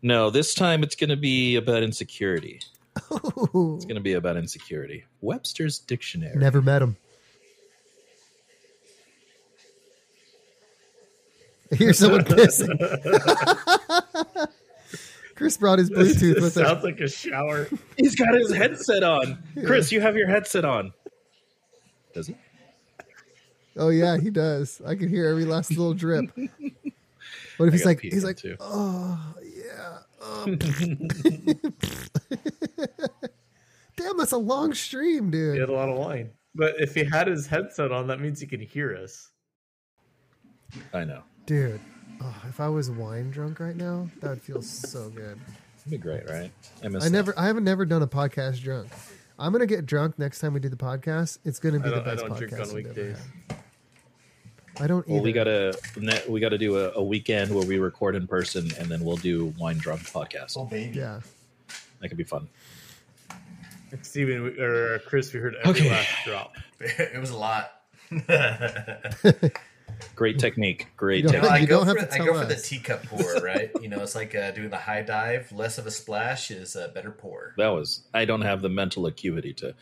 No, 0.00 0.30
this 0.30 0.54
time 0.54 0.82
it's 0.82 0.94
going 0.96 1.10
to 1.10 1.18
be 1.18 1.56
about 1.56 1.82
insecurity. 1.82 2.60
It's 3.12 3.84
going 3.84 3.96
to 3.96 4.00
be 4.00 4.14
about 4.14 4.38
insecurity. 4.38 5.04
Webster's 5.20 5.78
Dictionary. 5.80 6.34
Never 6.34 6.62
met 6.62 6.80
him. 6.80 6.96
Here's 11.72 11.98
someone 11.98 12.24
pissing. 12.24 12.78
Chris 15.34 15.58
brought 15.58 15.78
his 15.78 15.90
Bluetooth 15.94 16.20
This 16.36 16.40
with 16.42 16.56
him. 16.56 16.64
sounds 16.64 16.84
like 16.84 17.00
a 17.00 17.08
shower. 17.08 17.68
He's 17.98 18.14
got 18.14 18.32
his 18.32 18.50
headset 18.54 19.02
on. 19.02 19.42
Chris, 19.66 19.92
you 19.92 20.00
have 20.00 20.16
your 20.16 20.28
headset 20.28 20.64
on. 20.64 20.94
Does 22.14 22.26
he? 22.26 22.36
Oh 23.76 23.88
yeah, 23.88 24.18
he 24.18 24.30
does. 24.30 24.82
I 24.86 24.94
can 24.94 25.08
hear 25.08 25.26
every 25.26 25.44
last 25.44 25.70
little 25.70 25.94
drip. 25.94 26.30
What 27.56 27.66
if 27.66 27.74
I 27.74 27.76
he's 27.76 27.84
like, 27.86 28.00
he's 28.00 28.24
like, 28.24 28.36
too. 28.36 28.56
oh 28.60 29.34
yeah. 29.42 29.98
um." 30.22 30.58
Damn, 33.96 34.16
that's 34.16 34.32
a 34.32 34.38
long 34.38 34.74
stream, 34.74 35.30
dude. 35.30 35.54
He 35.54 35.60
had 35.60 35.68
a 35.68 35.72
lot 35.72 35.88
of 35.88 35.96
wine. 35.96 36.30
But 36.54 36.74
if 36.78 36.94
he 36.94 37.04
had 37.04 37.28
his 37.28 37.46
headset 37.46 37.92
on, 37.92 38.08
that 38.08 38.20
means 38.20 38.40
he 38.40 38.46
can 38.46 38.60
hear 38.60 38.96
us. 38.96 39.30
I 40.92 41.04
know. 41.04 41.22
Dude, 41.46 41.80
oh, 42.22 42.42
if 42.48 42.60
I 42.60 42.68
was 42.68 42.90
wine 42.90 43.30
drunk 43.30 43.60
right 43.60 43.76
now, 43.76 44.08
that 44.20 44.30
would 44.30 44.42
feel 44.42 44.62
so 44.62 45.08
good. 45.10 45.38
It'd 45.80 45.90
be 45.90 45.98
great, 45.98 46.28
right? 46.28 46.50
I 46.82 46.86
I 46.86 47.08
never, 47.08 47.38
I 47.38 47.46
haven't 47.46 47.64
never 47.64 47.84
done 47.84 48.02
a 48.02 48.06
podcast 48.06 48.62
drunk. 48.62 48.88
I'm 49.38 49.52
gonna 49.52 49.66
get 49.66 49.86
drunk 49.86 50.18
next 50.18 50.38
time 50.40 50.52
we 50.54 50.60
do 50.60 50.68
the 50.68 50.76
podcast. 50.76 51.38
It's 51.44 51.58
gonna 51.58 51.80
be 51.80 51.86
I 51.86 51.88
the 51.90 51.94
don't, 51.96 52.06
I 52.08 52.10
best 52.14 52.20
don't 52.26 52.30
podcast. 52.32 52.38
drink 52.38 52.52
on 52.52 52.58
we've 52.58 52.68
ever 52.68 52.74
weekdays. 53.02 53.18
had. 53.48 53.56
I 54.80 54.86
don't 54.86 55.04
either. 55.06 55.14
Well, 55.14 55.22
we 55.22 55.32
gotta 55.32 55.78
ne- 55.96 56.22
we 56.28 56.40
gotta 56.40 56.58
do 56.58 56.78
a, 56.78 56.92
a 56.92 57.02
weekend 57.02 57.54
where 57.54 57.66
we 57.66 57.78
record 57.78 58.14
in 58.14 58.26
person, 58.26 58.70
and 58.78 58.88
then 58.88 59.04
we'll 59.04 59.16
do 59.16 59.52
wine 59.58 59.78
drunk 59.78 60.02
podcast. 60.02 60.56
Oh, 60.56 60.64
baby. 60.64 60.98
Yeah. 60.98 61.20
That 62.00 62.08
could 62.08 62.16
be 62.18 62.24
fun. 62.24 62.48
Steven 64.02 64.42
we- 64.44 64.58
or 64.58 64.98
Chris, 65.00 65.32
we 65.32 65.40
heard 65.40 65.54
every 65.64 65.80
Okay. 65.82 65.90
last 65.90 66.08
drop. 66.24 66.54
It 66.80 67.20
was 67.20 67.30
a 67.30 67.36
lot. 67.36 67.70
Great 70.14 70.38
technique. 70.38 70.88
Great 70.96 71.24
You 71.24 71.30
don't- 71.30 71.42
You 71.42 71.48
technique. 71.48 71.62
I 71.62 71.64
go 71.66 71.84
don't 71.84 71.94
for 71.94 72.00
have 72.00 72.08
to 72.10 72.14
I 72.14 72.16
tell 72.18 72.26
go 72.26 72.40
for 72.40 72.46
the 72.46 72.56
teacup 72.56 73.02
pour, 73.06 73.34
right? 73.42 73.70
You 73.80 73.88
know, 73.88 74.00
it's 74.02 74.14
like 74.14 74.34
uh, 74.34 74.50
doing 74.52 74.70
the 74.70 74.76
high 74.76 75.02
dive. 75.02 75.50
Less 75.52 75.78
of 75.78 75.86
a 75.86 75.90
splash 75.90 76.50
is 76.50 76.76
a 76.76 76.88
better 76.88 77.10
pour. 77.10 77.54
That 77.56 77.68
was. 77.68 78.04
I 78.14 78.24
don't 78.24 78.42
have 78.42 78.62
the 78.62 78.68
mental 78.68 79.06
acuity 79.06 79.52
to 79.54 79.74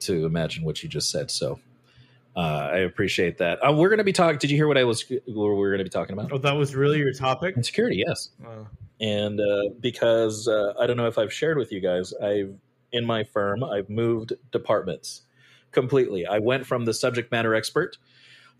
to 0.00 0.24
imagine 0.26 0.64
what 0.64 0.82
you 0.82 0.88
just 0.88 1.10
said. 1.10 1.30
So 1.30 1.60
uh, 2.36 2.40
I 2.72 2.78
appreciate 2.78 3.38
that. 3.38 3.58
Uh, 3.66 3.72
we're 3.72 3.90
gonna 3.90 4.04
be 4.04 4.12
talking. 4.12 4.38
Did 4.38 4.50
you 4.50 4.56
hear 4.56 4.68
what 4.68 4.78
I 4.78 4.84
was? 4.84 5.04
What 5.08 5.56
we're 5.56 5.70
gonna 5.72 5.84
be 5.84 5.90
talking 5.90 6.12
about? 6.14 6.32
Oh, 6.32 6.38
that 6.38 6.52
was 6.56 6.74
really 6.74 6.98
your 6.98 7.12
topic? 7.12 7.56
Insecurity. 7.56 8.02
Yes. 8.06 8.30
Oh. 8.46 8.66
and 9.00 9.40
uh, 9.40 9.70
because 9.80 10.46
uh, 10.48 10.74
I 10.78 10.86
don't 10.86 10.96
know 10.96 11.06
if 11.06 11.18
I've 11.18 11.32
shared 11.32 11.56
with 11.58 11.72
you 11.72 11.80
guys, 11.80 12.12
I've 12.14 12.54
in 12.92 13.04
my 13.06 13.22
firm 13.24 13.62
I've 13.62 13.88
moved 13.88 14.32
departments 14.52 15.22
completely. 15.72 16.26
I 16.26 16.38
went 16.40 16.66
from 16.66 16.84
the 16.84 16.92
subject 16.94 17.30
matter 17.30 17.54
expert 17.54 17.96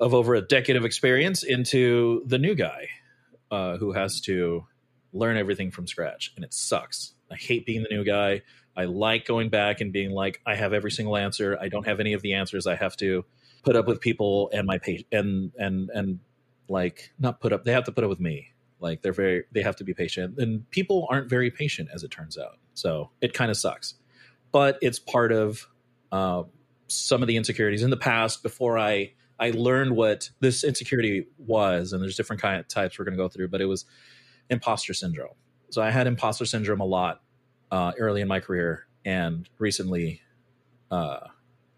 of 0.01 0.15
over 0.15 0.35
a 0.35 0.41
decade 0.41 0.77
of 0.77 0.85
experience 0.85 1.43
into 1.43 2.23
the 2.27 2.39
new 2.39 2.55
guy 2.55 2.89
uh, 3.51 3.77
who 3.77 3.93
has 3.93 4.21
to 4.23 4.65
learn 5.13 5.37
everything 5.37 5.71
from 5.71 5.87
scratch, 5.87 6.33
and 6.37 6.45
it 6.45 6.55
sucks. 6.55 7.13
I 7.31 7.37
hate 7.37 7.67
being 7.67 7.83
the 7.83 7.95
new 7.95 8.05
guy. 8.05 8.43
I 8.77 8.85
like 8.85 9.27
going 9.27 9.51
back 9.51 9.81
and 9.81 9.93
being 9.93 10.11
like, 10.11 10.41
I 10.47 10.55
have 10.55 10.73
every 10.73 10.91
single 10.91 11.17
answer. 11.17 11.59
I 11.61 11.69
don't 11.69 11.87
have 11.87 12.01
any 12.01 12.15
of 12.15 12.23
the 12.23 12.35
answers. 12.35 12.67
I 12.67 12.77
have 12.77 12.97
to 12.99 13.25
put 13.63 13.77
up 13.77 13.87
with 13.87 14.01
people 14.01 14.51
and 14.53 14.67
my 14.67 14.79
patient 14.79 15.09
and 15.13 15.53
and 15.59 15.91
and 15.91 16.21
like 16.69 17.13
not 17.19 17.41
put 17.41 17.53
up. 17.53 17.65
They 17.65 17.73
have 17.73 17.85
to 17.85 17.93
put 17.93 18.05
up 18.05 18.11
with 18.11 18.21
me 18.21 18.53
like 18.81 19.03
they're 19.03 19.13
very 19.13 19.45
they 19.53 19.63
have 19.63 19.77
to 19.77 19.85
be 19.85 19.95
patient 19.95 20.39
and 20.39 20.69
people 20.71 21.07
aren't 21.11 21.29
very 21.29 21.51
patient 21.51 21.89
as 21.95 22.03
it 22.03 22.11
turns 22.11 22.37
out 22.39 22.59
so 22.75 23.11
it 23.21 23.33
kind 23.33 23.51
of 23.51 23.57
sucks 23.57 23.95
but 24.53 24.79
it's 24.83 24.99
part 24.99 25.33
of 25.33 25.69
uh, 26.11 26.43
some 26.89 27.23
of 27.23 27.29
the 27.29 27.37
insecurities 27.37 27.83
in 27.83 27.91
the 27.91 27.97
past 27.97 28.43
before 28.43 28.79
i 28.79 29.13
i 29.41 29.51
learned 29.51 29.97
what 29.97 30.31
this 30.41 30.63
insecurity 30.65 31.27
was 31.39 31.93
and 31.93 32.03
there's 32.03 32.17
different 32.17 32.41
kind 32.41 32.61
of 32.61 32.69
types 32.69 32.99
we're 32.99 33.05
going 33.05 33.17
to 33.17 33.23
go 33.23 33.29
through 33.29 33.49
but 33.49 33.61
it 33.61 33.67
was 33.67 33.85
imposter 34.49 34.95
syndrome. 34.95 35.35
So 35.71 35.83
i 35.83 35.91
had 35.91 36.07
imposter 36.07 36.45
syndrome 36.45 36.81
a 36.81 36.85
lot 36.85 37.23
uh, 37.71 37.93
early 37.99 38.21
in 38.21 38.29
my 38.29 38.41
career 38.41 38.87
and 39.05 39.49
recently 39.59 40.21
uh, 40.91 41.21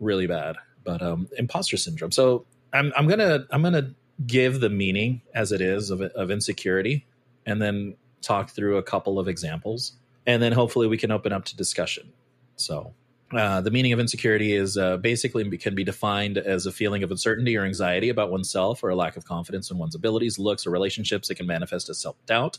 really 0.01 0.27
bad 0.27 0.57
but 0.85 1.01
um, 1.01 1.29
imposter 1.39 1.77
syndrome. 1.77 2.13
So 2.13 2.47
i'm, 2.73 2.93
I'm 2.97 3.09
gonna 3.09 3.47
i'm 3.51 3.63
gonna 3.63 3.95
give 4.27 4.61
the 4.61 4.71
meaning 4.71 5.23
as 5.35 5.53
it 5.53 5.61
is 5.61 5.91
of, 5.91 6.01
of 6.01 6.31
insecurity 6.31 7.07
and 7.47 7.61
then 7.61 7.97
talk 8.21 8.51
through 8.51 8.77
a 8.77 8.83
couple 8.83 9.19
of 9.19 9.29
examples 9.29 9.95
and 10.27 10.43
then 10.43 10.53
hopefully 10.53 10.87
we 10.87 10.97
can 10.97 11.11
open 11.11 11.33
up 11.33 11.45
to 11.47 11.57
discussion. 11.57 12.13
So 12.57 12.95
uh, 13.33 13.61
the 13.61 13.71
meaning 13.71 13.93
of 13.93 14.01
insecurity 14.01 14.53
is 14.53 14.77
uh, 14.77 14.97
basically 14.99 15.57
can 15.59 15.75
be 15.75 15.85
defined 15.85 16.39
as 16.39 16.67
a 16.67 16.73
feeling 16.73 17.03
of 17.03 17.11
uncertainty 17.11 17.57
or 17.57 17.65
anxiety 17.65 18.09
about 18.09 18.31
oneself 18.31 18.83
or 18.83 18.91
a 18.91 18.97
lack 18.97 19.17
of 19.17 19.25
confidence 19.25 19.71
in 19.71 19.79
one's 19.79 19.95
abilities 19.95 20.39
looks 20.39 20.67
or 20.67 20.71
relationships 20.71 21.31
it 21.31 21.37
can 21.37 21.47
manifest 21.47 21.89
as 21.89 21.99
self-doubt 21.99 22.59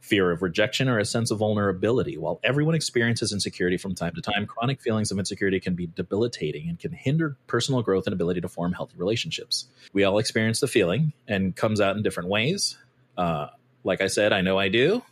fear 0.00 0.30
of 0.30 0.42
rejection, 0.42 0.88
or 0.88 0.98
a 0.98 1.04
sense 1.04 1.30
of 1.30 1.38
vulnerability. 1.38 2.16
While 2.16 2.40
everyone 2.42 2.74
experiences 2.74 3.32
insecurity 3.32 3.76
from 3.76 3.94
time 3.94 4.14
to 4.14 4.22
time, 4.22 4.46
chronic 4.46 4.80
feelings 4.80 5.10
of 5.10 5.18
insecurity 5.18 5.60
can 5.60 5.74
be 5.74 5.86
debilitating 5.86 6.68
and 6.68 6.78
can 6.78 6.92
hinder 6.92 7.36
personal 7.46 7.82
growth 7.82 8.06
and 8.06 8.14
ability 8.14 8.40
to 8.42 8.48
form 8.48 8.72
healthy 8.72 8.94
relationships. 8.96 9.66
We 9.92 10.04
all 10.04 10.18
experience 10.18 10.60
the 10.60 10.68
feeling 10.68 11.12
and 11.26 11.54
comes 11.54 11.80
out 11.80 11.96
in 11.96 12.02
different 12.02 12.28
ways. 12.28 12.76
Uh, 13.16 13.48
like 13.84 14.00
I 14.00 14.06
said, 14.06 14.32
I 14.32 14.40
know 14.40 14.58
I 14.58 14.68
do. 14.68 15.02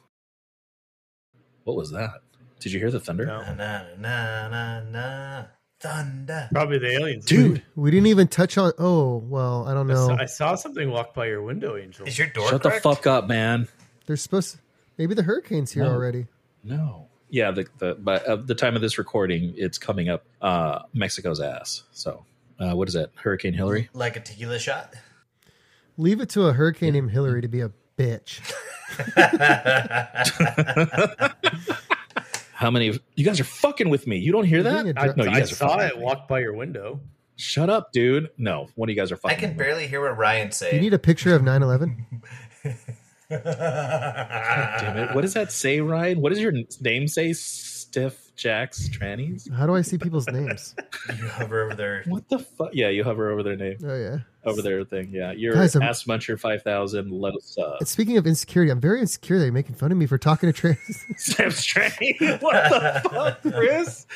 What 1.64 1.76
was 1.76 1.90
that? 1.90 2.20
Did 2.60 2.72
you 2.72 2.80
hear 2.80 2.90
the 2.90 3.00
thunder? 3.00 3.26
No. 3.26 3.40
Na, 3.42 3.54
na, 3.54 3.82
na, 3.98 4.48
na, 4.48 4.80
na. 4.90 5.44
Thunder. 5.78 6.48
Probably 6.52 6.78
the 6.78 6.90
aliens. 6.92 7.26
Dude, 7.26 7.62
We 7.74 7.90
didn't 7.90 8.06
even 8.06 8.28
touch 8.28 8.56
on. 8.56 8.72
Oh 8.78 9.18
well, 9.18 9.68
I 9.68 9.74
don't 9.74 9.90
I 9.90 9.94
saw, 9.94 10.08
know. 10.08 10.16
I 10.22 10.24
saw 10.24 10.54
something 10.54 10.90
walk 10.90 11.12
by 11.14 11.26
your 11.26 11.42
window, 11.42 11.76
Angel. 11.76 12.06
Is 12.06 12.18
your 12.18 12.28
door 12.28 12.48
shut 12.48 12.62
cracked? 12.62 12.82
the 12.82 12.94
fuck 12.94 13.06
up, 13.06 13.28
man. 13.28 13.68
They're 14.06 14.16
supposed. 14.16 14.52
To, 14.54 14.58
maybe 14.96 15.14
the 15.14 15.22
hurricane's 15.22 15.72
here 15.72 15.84
No. 15.84 15.90
already. 15.92 16.28
No. 16.64 17.08
Yeah, 17.28 17.50
the, 17.50 17.66
the 17.78 17.94
by 17.94 18.16
uh, 18.20 18.36
the 18.36 18.54
time 18.54 18.74
of 18.74 18.80
this 18.80 18.96
recording, 18.96 19.52
it's 19.58 19.76
coming 19.76 20.08
up 20.08 20.24
uh, 20.40 20.78
Mexico's 20.94 21.40
ass. 21.40 21.82
So, 21.92 22.24
uh, 22.58 22.72
what 22.74 22.88
is 22.88 22.94
that? 22.94 23.10
Hurricane 23.16 23.52
Hilary? 23.52 23.90
Like 23.92 24.16
a 24.16 24.20
tequila 24.20 24.58
shot? 24.58 24.94
Leave 25.98 26.22
it 26.22 26.30
to 26.30 26.46
a 26.46 26.54
hurricane 26.54 26.94
named 26.94 27.10
Hilary 27.10 27.42
to 27.42 27.48
be 27.48 27.60
a 27.60 27.70
bitch. 27.98 28.40
How 32.56 32.70
many? 32.70 32.88
Of, 32.88 32.98
you 33.16 33.24
guys 33.24 33.38
are 33.38 33.44
fucking 33.44 33.90
with 33.90 34.06
me. 34.06 34.16
You 34.16 34.32
don't 34.32 34.46
hear 34.46 34.62
that? 34.62 34.84
being 34.84 34.96
a 34.96 35.00
I, 35.00 35.04
dr- 35.04 35.16
no, 35.18 35.24
you 35.24 35.30
I 35.30 35.40
guys 35.40 35.52
are 35.52 35.56
saw 35.56 35.68
fucking 35.76 35.86
it 35.88 35.96
with 35.96 36.04
walk 36.04 36.26
by 36.26 36.40
your 36.40 36.54
window. 36.54 37.00
Shut 37.36 37.68
up, 37.68 37.92
dude. 37.92 38.30
No, 38.38 38.68
one 38.76 38.88
of 38.88 38.94
you 38.94 38.98
guys 39.00 39.12
are 39.12 39.16
fucking. 39.18 39.36
I 39.36 39.38
can 39.38 39.50
with 39.50 39.58
me. 39.58 39.64
barely 39.64 39.86
hear 39.86 40.00
what 40.00 40.16
Ryan 40.16 40.50
say. 40.52 40.74
You 40.74 40.80
need 40.80 40.94
a 40.94 40.98
picture 40.98 41.34
of 41.34 41.42
9/11. 41.42 42.06
Damn 43.28 44.96
it! 44.96 45.14
What 45.14 45.20
does 45.20 45.34
that 45.34 45.52
say, 45.52 45.80
Ryan? 45.80 46.20
What 46.20 46.30
does 46.30 46.40
your 46.40 46.54
name 46.80 47.08
say? 47.08 47.34
Stiff 47.34 48.34
Jacks 48.36 48.88
Trannies? 48.88 49.52
How 49.52 49.66
do 49.66 49.74
I 49.74 49.82
see 49.82 49.98
people's 49.98 50.26
names? 50.28 50.74
You 51.08 51.26
hover 51.28 51.62
over 51.64 51.74
there. 51.74 52.04
What 52.06 52.28
the 52.28 52.38
fuck? 52.38 52.70
Yeah, 52.72 52.88
you 52.88 53.04
hover 53.04 53.30
over 53.30 53.42
their 53.42 53.56
name, 53.56 53.76
Oh 53.84 53.96
yeah. 53.96 54.18
Over 54.46 54.62
their 54.62 54.84
thing. 54.84 55.10
Yeah, 55.12 55.32
you're 55.32 55.54
Guys, 55.54 55.74
I'm- 55.76 55.82
Ass 55.82 56.04
Muncher 56.04 56.38
five 56.38 56.62
thousand. 56.62 57.10
Let 57.10 57.34
us 57.34 57.56
uh, 57.58 57.76
And 57.80 57.88
speaking 57.88 58.16
of 58.16 58.26
insecurity, 58.26 58.70
I'm 58.70 58.80
very 58.80 59.00
insecure 59.00 59.38
that 59.38 59.44
you're 59.44 59.52
making 59.52 59.74
fun 59.74 59.92
of 59.92 59.98
me 59.98 60.06
for 60.06 60.18
talking 60.18 60.50
to 60.50 60.52
trans. 60.52 61.04
Sam's 61.16 61.64
train. 61.64 61.90
What 62.40 62.70
the 62.70 63.10
fuck, 63.12 63.42
Chris? 63.42 64.06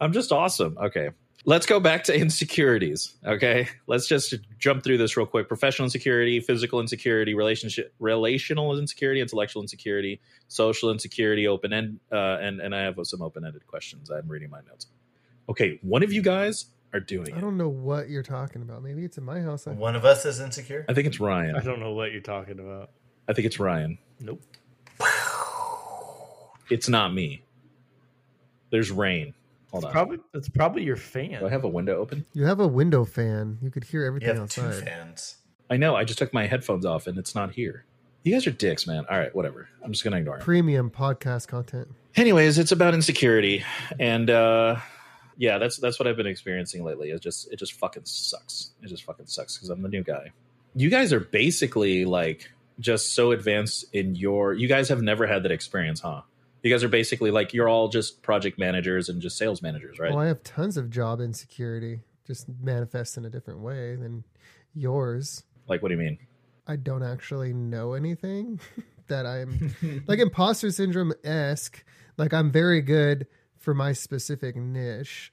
I'm 0.00 0.12
just 0.12 0.32
awesome. 0.32 0.78
Okay. 0.80 1.10
Let's 1.46 1.64
go 1.64 1.80
back 1.80 2.04
to 2.04 2.14
insecurities. 2.14 3.14
Okay. 3.26 3.66
Let's 3.86 4.06
just 4.06 4.34
jump 4.58 4.84
through 4.84 4.98
this 4.98 5.16
real 5.16 5.26
quick. 5.26 5.48
Professional 5.48 5.86
insecurity, 5.86 6.38
physical 6.40 6.80
insecurity, 6.80 7.34
relationship 7.34 7.94
relational 7.98 8.78
insecurity, 8.78 9.20
intellectual 9.20 9.62
insecurity, 9.62 10.20
social 10.48 10.90
insecurity, 10.90 11.48
open 11.48 11.72
end 11.72 11.98
uh, 12.12 12.36
and 12.40 12.60
and 12.60 12.74
I 12.74 12.80
have 12.82 12.98
some 13.04 13.22
open-ended 13.22 13.66
questions. 13.66 14.10
I'm 14.10 14.28
reading 14.28 14.50
my 14.50 14.60
notes. 14.68 14.86
Okay, 15.48 15.78
one 15.82 16.02
of 16.02 16.12
you 16.12 16.22
guys 16.22 16.66
are 16.92 17.00
doing 17.00 17.32
I 17.32 17.38
it. 17.38 17.40
don't 17.40 17.56
know 17.56 17.68
what 17.68 18.08
you're 18.08 18.22
talking 18.22 18.62
about. 18.62 18.82
Maybe 18.82 19.04
it's 19.04 19.16
in 19.18 19.24
my 19.24 19.40
house. 19.40 19.66
I, 19.66 19.72
One 19.72 19.94
of 19.96 20.04
us 20.04 20.24
is 20.26 20.40
insecure. 20.40 20.84
I 20.88 20.94
think 20.94 21.06
it's 21.06 21.20
Ryan. 21.20 21.56
I 21.56 21.60
don't 21.60 21.80
know 21.80 21.92
what 21.92 22.12
you're 22.12 22.20
talking 22.20 22.58
about. 22.58 22.90
I 23.28 23.32
think 23.32 23.46
it's 23.46 23.60
Ryan. 23.60 23.98
Nope. 24.18 24.42
It's 26.70 26.88
not 26.88 27.12
me. 27.12 27.42
There's 28.70 28.90
rain. 28.90 29.34
Hold 29.72 29.84
on. 29.86 29.92
Probably 29.92 30.18
it's 30.34 30.48
probably 30.48 30.82
your 30.84 30.96
fan. 30.96 31.40
Do 31.40 31.46
I 31.46 31.50
have 31.50 31.64
a 31.64 31.68
window 31.68 31.96
open? 31.98 32.24
you 32.32 32.44
have 32.44 32.60
a 32.60 32.66
window 32.68 33.04
fan. 33.04 33.58
You 33.62 33.70
could 33.70 33.84
hear 33.84 34.02
You 34.02 34.06
everything 34.08 34.36
have 34.36 34.48
two 34.48 34.62
outside. 34.62 34.84
fans. 34.84 35.36
I 35.68 35.76
know. 35.76 35.94
I 35.96 36.04
just 36.04 36.18
took 36.18 36.32
my 36.32 36.46
headphones 36.46 36.84
off 36.86 37.06
and 37.06 37.18
it's 37.18 37.34
not 37.34 37.52
here. 37.52 37.84
You 38.22 38.32
guys 38.32 38.46
are 38.46 38.50
dicks, 38.52 38.86
man. 38.86 39.04
All 39.10 39.18
right, 39.18 39.34
whatever. 39.34 39.68
I'm 39.82 39.92
just 39.92 40.04
gonna 40.04 40.18
ignore 40.18 40.36
it. 40.36 40.42
Premium 40.42 40.90
podcast 40.90 41.48
content. 41.48 41.88
Anyways, 42.16 42.58
it's 42.58 42.72
about 42.72 42.92
insecurity, 42.92 43.64
and 43.98 44.28
uh, 44.28 44.76
yeah, 45.36 45.58
that's 45.58 45.78
that's 45.78 45.98
what 45.98 46.06
I've 46.06 46.16
been 46.16 46.26
experiencing 46.26 46.84
lately. 46.84 47.10
It 47.10 47.20
just 47.20 47.52
it 47.52 47.56
just 47.56 47.74
fucking 47.74 48.04
sucks. 48.04 48.72
It 48.82 48.88
just 48.88 49.04
fucking 49.04 49.26
sucks 49.26 49.56
because 49.56 49.70
I'm 49.70 49.82
the 49.82 49.88
new 49.88 50.02
guy. 50.02 50.32
You 50.74 50.90
guys 50.90 51.12
are 51.12 51.20
basically 51.20 52.04
like 52.04 52.50
just 52.78 53.14
so 53.14 53.32
advanced 53.32 53.84
in 53.92 54.14
your. 54.14 54.52
You 54.54 54.68
guys 54.68 54.88
have 54.88 55.02
never 55.02 55.26
had 55.26 55.42
that 55.44 55.52
experience, 55.52 56.00
huh? 56.00 56.22
You 56.62 56.70
guys 56.70 56.84
are 56.84 56.88
basically 56.88 57.30
like 57.30 57.54
you're 57.54 57.68
all 57.68 57.88
just 57.88 58.22
project 58.22 58.58
managers 58.58 59.08
and 59.08 59.20
just 59.22 59.38
sales 59.38 59.62
managers, 59.62 59.98
right? 59.98 60.10
Well, 60.10 60.20
I 60.20 60.26
have 60.26 60.42
tons 60.42 60.76
of 60.76 60.90
job 60.90 61.20
insecurity, 61.20 62.00
just 62.26 62.46
manifest 62.62 63.16
in 63.16 63.24
a 63.24 63.30
different 63.30 63.60
way 63.60 63.96
than 63.96 64.24
yours. 64.74 65.42
like, 65.68 65.82
what 65.82 65.88
do 65.88 65.94
you 65.94 66.00
mean? 66.00 66.18
I 66.66 66.76
don't 66.76 67.02
actually 67.02 67.52
know 67.52 67.94
anything 67.94 68.60
that 69.08 69.26
I'm 69.26 69.74
like 70.06 70.18
imposter 70.18 70.70
syndrome 70.70 71.12
esque. 71.24 71.82
Like 72.16 72.32
I'm 72.34 72.52
very 72.52 72.82
good 72.82 73.26
for 73.60 73.74
my 73.74 73.92
specific 73.92 74.56
niche, 74.56 75.32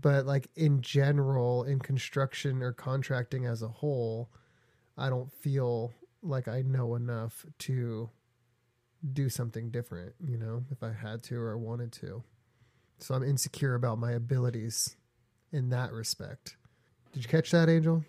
but 0.00 0.26
like 0.26 0.48
in 0.56 0.80
general, 0.80 1.62
in 1.62 1.78
construction 1.78 2.62
or 2.62 2.72
contracting 2.72 3.44
as 3.46 3.62
a 3.62 3.68
whole, 3.68 4.30
I 4.98 5.08
don't 5.10 5.30
feel 5.30 5.92
like 6.22 6.48
I 6.48 6.62
know 6.62 6.94
enough 6.96 7.46
to 7.60 8.10
do 9.12 9.28
something 9.28 9.70
different, 9.70 10.14
you 10.26 10.36
know, 10.36 10.64
if 10.70 10.82
I 10.82 10.92
had 10.92 11.22
to 11.24 11.38
or 11.40 11.56
wanted 11.56 11.92
to. 11.92 12.22
So 12.98 13.14
I'm 13.14 13.22
insecure 13.22 13.74
about 13.74 13.98
my 13.98 14.12
abilities 14.12 14.96
in 15.52 15.70
that 15.70 15.92
respect. 15.92 16.56
Did 17.12 17.24
you 17.24 17.28
catch 17.28 17.50
that, 17.50 17.68
Angel? 17.68 18.04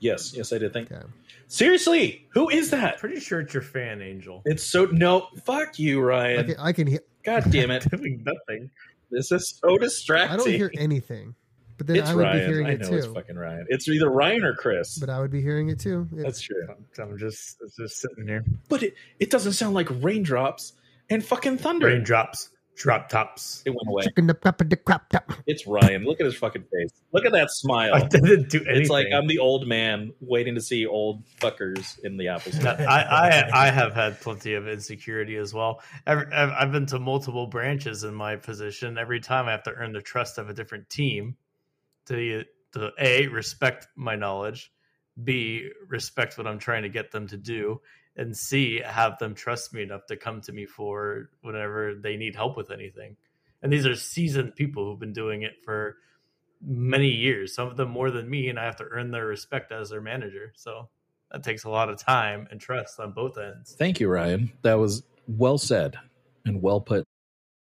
Yes, 0.00 0.34
yes, 0.34 0.52
I 0.52 0.58
did 0.58 0.72
think. 0.72 0.90
Okay. 0.90 1.00
Seriously, 1.46 2.26
who 2.30 2.48
is 2.48 2.70
that? 2.70 2.98
Pretty 2.98 3.20
sure 3.20 3.40
it's 3.40 3.54
your 3.54 3.62
fan, 3.62 4.02
Angel. 4.02 4.42
It's 4.44 4.64
so 4.64 4.86
no. 4.86 5.28
Fuck 5.44 5.78
you, 5.78 6.00
I 6.00 6.02
Ryan. 6.02 6.46
can, 6.46 6.56
I 6.58 6.72
can 6.72 6.86
hear. 6.88 7.00
God 7.24 7.44
damn 7.50 7.70
it. 7.70 7.88
Doing 7.90 8.24
nothing. 8.24 8.68
This 9.12 9.30
is 9.30 9.60
so 9.62 9.78
distracting. 9.78 10.32
I 10.32 10.36
don't 10.36 10.48
hear 10.50 10.70
anything, 10.76 11.34
but 11.78 11.86
then 11.86 11.96
it's 11.96 12.10
I 12.10 12.14
would 12.14 12.22
Ryan. 12.22 12.38
be 12.40 12.46
hearing 12.52 12.66
I 12.66 12.70
it 12.72 12.80
know 12.80 12.96
it's 12.96 13.06
too. 13.06 13.14
fucking 13.14 13.36
Ryan. 13.36 13.66
It's 13.68 13.86
either 13.88 14.10
Ryan 14.10 14.44
or 14.44 14.54
Chris. 14.54 14.98
But 14.98 15.10
I 15.10 15.20
would 15.20 15.30
be 15.30 15.40
hearing 15.42 15.68
it 15.68 15.78
too. 15.78 16.08
It- 16.16 16.22
That's 16.22 16.40
true. 16.40 16.66
I'm 16.98 17.18
just 17.18 17.58
it's 17.60 17.76
just 17.76 17.98
sitting 18.00 18.26
here. 18.26 18.44
But 18.68 18.82
it, 18.82 18.94
it 19.20 19.30
doesn't 19.30 19.52
sound 19.52 19.74
like 19.74 19.88
raindrops 20.02 20.72
and 21.10 21.24
fucking 21.24 21.58
thunder. 21.58 21.86
Raindrops, 21.86 22.48
drop 22.76 23.08
tops. 23.08 23.62
It 23.66 23.70
went 23.70 23.88
away. 23.88 24.02
Chicken 24.04 24.26
the 24.26 24.34
crap 24.34 24.58
the 24.58 24.76
crap 24.76 25.08
top. 25.10 25.32
It's 25.46 25.66
Ryan. 25.66 26.04
Look 26.04 26.20
at 26.20 26.26
his 26.26 26.36
fucking 26.36 26.62
face. 26.62 26.90
Look 27.12 27.24
at 27.24 27.32
that 27.32 27.50
smile. 27.50 27.94
I 27.94 28.00
didn't 28.00 28.48
do 28.48 28.58
anything. 28.58 28.82
It's 28.82 28.90
like 28.90 29.06
I'm 29.14 29.26
the 29.26 29.38
old 29.38 29.66
man 29.66 30.12
waiting 30.20 30.54
to 30.54 30.60
see 30.60 30.86
old 30.86 31.24
fuckers 31.40 31.98
in 32.02 32.16
the 32.16 32.28
Apple 32.28 32.52
Store. 32.52 32.76
I, 32.78 33.02
I 33.02 33.66
I 33.66 33.70
have 33.70 33.94
had 33.94 34.20
plenty 34.20 34.54
of 34.54 34.68
insecurity 34.68 35.36
as 35.36 35.52
well. 35.52 35.82
Every, 36.06 36.26
I've 36.32 36.50
I've 36.50 36.72
been 36.72 36.86
to 36.86 36.98
multiple 36.98 37.46
branches 37.46 38.04
in 38.04 38.14
my 38.14 38.36
position. 38.36 38.98
Every 38.98 39.20
time 39.20 39.46
I 39.46 39.52
have 39.52 39.64
to 39.64 39.72
earn 39.72 39.92
the 39.92 40.02
trust 40.02 40.38
of 40.38 40.48
a 40.48 40.54
different 40.54 40.88
team 40.88 41.36
to 42.06 42.44
to 42.72 42.90
a 42.98 43.28
respect 43.28 43.88
my 43.96 44.16
knowledge, 44.16 44.72
b 45.22 45.68
respect 45.88 46.38
what 46.38 46.46
I'm 46.46 46.58
trying 46.58 46.82
to 46.82 46.88
get 46.88 47.12
them 47.12 47.28
to 47.28 47.36
do, 47.36 47.80
and 48.16 48.36
c 48.36 48.80
have 48.84 49.18
them 49.18 49.34
trust 49.34 49.72
me 49.72 49.82
enough 49.82 50.06
to 50.06 50.16
come 50.16 50.40
to 50.42 50.52
me 50.52 50.66
for 50.66 51.30
whenever 51.40 51.94
they 51.94 52.16
need 52.16 52.34
help 52.34 52.56
with 52.56 52.70
anything. 52.70 53.16
And 53.62 53.72
these 53.72 53.86
are 53.86 53.94
seasoned 53.94 54.56
people 54.56 54.84
who've 54.84 54.98
been 54.98 55.12
doing 55.12 55.42
it 55.42 55.52
for 55.64 55.96
many 56.60 57.08
years. 57.08 57.54
Some 57.54 57.68
of 57.68 57.76
them 57.76 57.90
more 57.90 58.10
than 58.10 58.28
me, 58.28 58.48
and 58.48 58.58
I 58.58 58.64
have 58.64 58.76
to 58.76 58.84
earn 58.90 59.10
their 59.10 59.26
respect 59.26 59.72
as 59.72 59.90
their 59.90 60.00
manager. 60.00 60.52
So 60.56 60.88
that 61.30 61.42
takes 61.42 61.64
a 61.64 61.70
lot 61.70 61.88
of 61.88 61.98
time 61.98 62.48
and 62.50 62.60
trust 62.60 63.00
on 63.00 63.12
both 63.12 63.38
ends. 63.38 63.74
Thank 63.78 64.00
you, 64.00 64.08
Ryan. 64.08 64.52
That 64.62 64.74
was 64.74 65.02
well 65.26 65.58
said 65.58 65.98
and 66.44 66.60
well 66.60 66.80
put. 66.80 67.04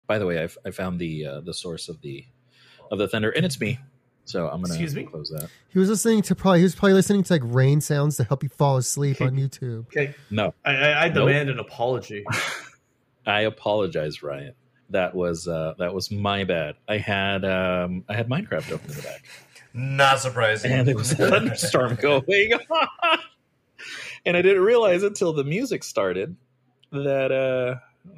By 0.07 0.17
the 0.17 0.25
way, 0.25 0.43
I, 0.43 0.49
I 0.65 0.71
found 0.71 0.99
the 0.99 1.25
uh, 1.25 1.41
the 1.41 1.53
source 1.53 1.87
of 1.89 2.01
the 2.01 2.25
of 2.91 2.99
the 2.99 3.07
thunder, 3.07 3.29
and 3.29 3.45
it's 3.45 3.59
me. 3.59 3.79
So 4.25 4.47
I'm 4.47 4.61
gonna 4.61 4.73
Excuse 4.73 4.95
me? 4.95 5.03
close 5.03 5.29
that. 5.29 5.49
He 5.69 5.79
was 5.79 5.89
listening 5.89 6.21
to 6.23 6.35
probably 6.35 6.59
he 6.59 6.63
was 6.63 6.75
probably 6.75 6.93
listening 6.93 7.23
to 7.23 7.33
like 7.33 7.41
rain 7.45 7.81
sounds 7.81 8.17
to 8.17 8.23
help 8.23 8.43
you 8.43 8.49
fall 8.49 8.77
asleep 8.77 9.19
on 9.21 9.31
YouTube. 9.31 9.87
Okay, 9.87 10.15
No, 10.29 10.53
I, 10.63 10.75
I, 10.75 11.03
I 11.05 11.07
Nope. 11.09 11.27
demand 11.27 11.49
an 11.49 11.59
apology. 11.59 12.23
I 13.25 13.41
apologize, 13.41 14.23
Ryan. 14.23 14.53
That 14.89 15.15
was 15.15 15.47
uh, 15.47 15.73
that 15.79 15.93
was 15.93 16.11
my 16.11 16.43
bad. 16.43 16.75
I 16.87 16.97
had 16.97 17.45
um, 17.45 18.03
I 18.09 18.13
had 18.15 18.27
Minecraft 18.29 18.71
open 18.71 18.89
in 18.91 18.95
the 18.97 19.01
back. 19.03 19.23
Not 19.73 20.19
surprising. 20.19 20.71
and 20.71 20.87
there 20.87 20.95
was 20.97 21.11
a 21.13 21.15
thunderstorm 21.15 21.95
going 22.01 22.53
on. 22.53 23.17
and 24.25 24.35
I 24.37 24.41
didn't 24.41 24.63
realize 24.63 25.03
until 25.03 25.31
the 25.33 25.43
music 25.45 25.83
started 25.83 26.35
that 26.91 27.31
uh 27.31 27.75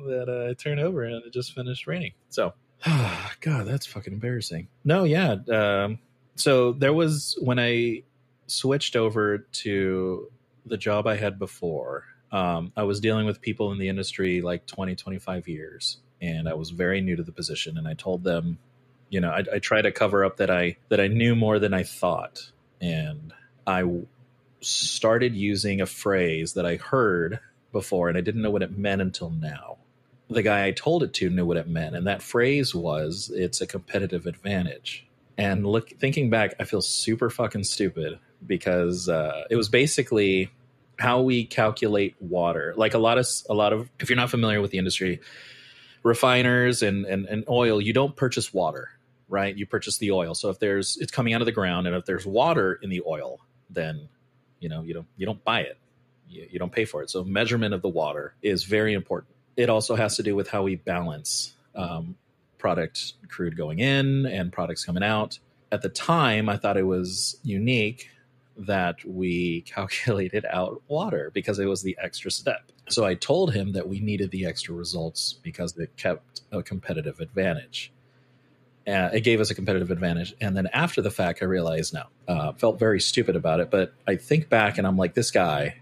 that 0.08 0.30
uh, 0.30 0.50
I 0.50 0.54
turned 0.54 0.80
over 0.80 1.04
and 1.04 1.24
it 1.24 1.32
just 1.34 1.54
finished 1.54 1.86
raining. 1.88 2.14
So, 2.30 2.54
God, 3.42 3.68
that's 3.68 3.86
fucking 3.86 4.14
embarrassing. 4.14 4.68
No, 4.84 5.04
yeah. 5.04 5.38
Um, 5.52 6.00
so 6.36 6.74
there 6.74 6.94
was 6.94 7.38
when 7.42 7.60
I 7.60 8.04
switched 8.48 8.96
over 8.96 9.40
to 9.40 10.32
the 10.66 10.78
job 10.78 11.08
I 11.08 11.16
had 11.16 11.40
before. 11.40 12.06
Um, 12.32 12.72
I 12.76 12.84
was 12.84 13.00
dealing 13.00 13.26
with 13.26 13.42
people 13.42 13.72
in 13.72 13.78
the 13.78 13.90
industry 13.90 14.42
like 14.42 14.66
20, 14.66 14.96
25 14.96 15.48
years, 15.48 15.98
and 16.22 16.50
I 16.50 16.54
was 16.56 16.72
very 16.72 17.00
new 17.02 17.16
to 17.16 17.24
the 17.24 17.32
position. 17.32 17.78
And 17.78 17.88
I 17.88 17.94
told 17.94 18.24
them, 18.24 18.58
you 19.10 19.22
know, 19.22 19.30
I, 19.30 19.44
I 19.54 19.60
try 19.60 19.82
to 19.82 19.92
cover 19.92 20.26
up 20.26 20.38
that 20.38 20.50
I 20.50 20.78
that 20.90 21.00
I 21.00 21.08
knew 21.08 21.36
more 21.36 21.60
than 21.60 21.74
I 21.74 21.84
thought, 21.84 22.52
and 22.82 23.34
I 23.68 23.84
started 24.62 25.36
using 25.36 25.82
a 25.82 25.86
phrase 25.86 26.54
that 26.54 26.66
I 26.66 26.78
heard 26.78 27.40
before, 27.72 28.10
and 28.10 28.18
I 28.18 28.22
didn't 28.22 28.42
know 28.42 28.52
what 28.52 28.64
it 28.64 28.78
meant 28.78 29.02
until 29.02 29.30
now. 29.30 29.78
The 30.30 30.44
guy 30.44 30.66
I 30.66 30.72
told 30.72 31.04
it 31.04 31.14
to 31.16 31.30
knew 31.30 31.46
what 31.46 31.58
it 31.58 31.68
meant, 31.68 31.96
and 31.96 32.08
that 32.08 32.22
phrase 32.22 32.74
was 32.74 33.32
"it's 33.34 33.62
a 33.62 33.68
competitive 33.68 34.26
advantage." 34.26 35.06
And 35.38 35.66
look, 35.66 35.90
thinking 35.90 36.30
back, 36.30 36.56
I 36.60 36.64
feel 36.66 36.82
super 36.82 37.30
fucking 37.30 37.64
stupid 37.64 38.20
because 38.46 39.10
uh, 39.10 39.44
it 39.50 39.56
was 39.56 39.70
basically 39.70 40.52
how 41.00 41.22
we 41.22 41.46
calculate 41.46 42.16
water. 42.20 42.74
Like 42.78 42.94
a 42.94 43.00
lot 43.00 43.18
of 43.18 43.28
a 43.50 43.54
lot 43.54 43.74
of, 43.74 43.90
if 44.00 44.10
you're 44.10 44.18
not 44.18 44.30
familiar 44.30 44.62
with 44.62 44.72
the 44.72 44.78
industry, 44.78 45.22
refiners 46.04 46.84
and, 46.84 47.06
and, 47.06 47.26
and 47.26 47.44
oil, 47.50 47.82
you 47.82 47.94
don't 47.94 48.16
purchase 48.16 48.54
water, 48.54 48.90
right? 49.28 49.56
You 49.56 49.66
purchase 49.66 49.98
the 49.98 50.12
oil. 50.12 50.36
So 50.36 50.50
if 50.50 50.60
there's 50.60 50.98
it's 50.98 51.12
coming 51.12 51.34
out 51.34 51.42
of 51.42 51.46
the 51.46 51.52
ground, 51.52 51.88
and 51.88 51.96
if 51.96 52.06
there's 52.06 52.26
water 52.26 52.80
in 52.82 52.90
the 52.90 53.02
oil, 53.08 53.40
then 53.70 54.08
you 54.60 54.70
know 54.70 54.84
you 54.84 54.94
don't 54.94 55.08
you 55.18 55.26
don't 55.26 55.44
buy 55.44 55.62
it, 55.62 55.78
you, 56.28 56.48
you 56.52 56.60
don't 56.60 56.72
pay 56.72 56.86
for 56.86 57.02
it. 57.02 57.10
So 57.10 57.24
measurement 57.24 57.74
of 57.74 57.82
the 57.82 57.90
water 57.90 58.36
is 58.42 58.64
very 58.64 58.94
important. 58.94 59.34
It 59.56 59.70
also 59.70 59.96
has 59.96 60.16
to 60.18 60.24
do 60.24 60.36
with 60.36 60.50
how 60.50 60.64
we 60.64 60.76
balance 60.76 61.54
um, 61.76 62.16
product 62.58 63.14
crude 63.30 63.58
going 63.58 63.80
in 63.80 64.26
and 64.26 64.52
products 64.52 64.86
coming 64.86 65.04
out. 65.04 65.38
At 65.72 65.82
the 65.82 65.90
time, 65.90 66.50
I 66.50 66.58
thought 66.58 66.78
it 66.78 66.86
was 66.86 67.38
unique 67.44 68.10
that 68.58 69.04
we 69.06 69.62
calculated 69.66 70.46
out 70.50 70.82
water 70.88 71.32
because 71.34 71.60
it 71.60 71.66
was 71.66 71.82
the 71.82 71.98
extra 72.02 72.32
step. 72.32 72.72
So 72.90 73.06
I 73.06 73.16
told 73.16 73.54
him 73.54 73.74
that 73.74 73.88
we 73.88 74.00
needed 74.00 74.32
the 74.32 74.46
extra 74.46 74.74
results 74.74 75.34
because 75.42 75.78
it 75.78 75.96
kept 75.98 76.42
a 76.52 76.62
competitive 76.62 77.20
advantage. 77.20 77.92
Uh, 78.86 79.10
it 79.14 79.22
gave 79.22 79.40
us 79.40 79.50
a 79.50 79.56
competitive 79.56 79.92
advantage. 79.92 80.34
And 80.42 80.58
then 80.58 80.68
after 80.68 81.02
the 81.02 81.12
fact, 81.12 81.42
I 81.42 81.46
realized 81.46 81.94
no, 81.94 82.04
uh, 82.28 82.52
felt 82.54 82.80
very 82.80 83.00
stupid 83.00 83.36
about 83.36 83.62
it. 83.62 83.72
But 83.72 83.94
I 84.06 84.18
think 84.18 84.50
back 84.50 84.78
and 84.78 84.86
I'm 84.86 84.98
like, 84.98 85.14
this 85.14 85.32
guy, 85.32 85.78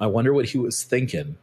I 0.00 0.06
wonder 0.06 0.32
what 0.32 0.46
he 0.46 0.58
was 0.58 0.82
thinking. 0.82 1.36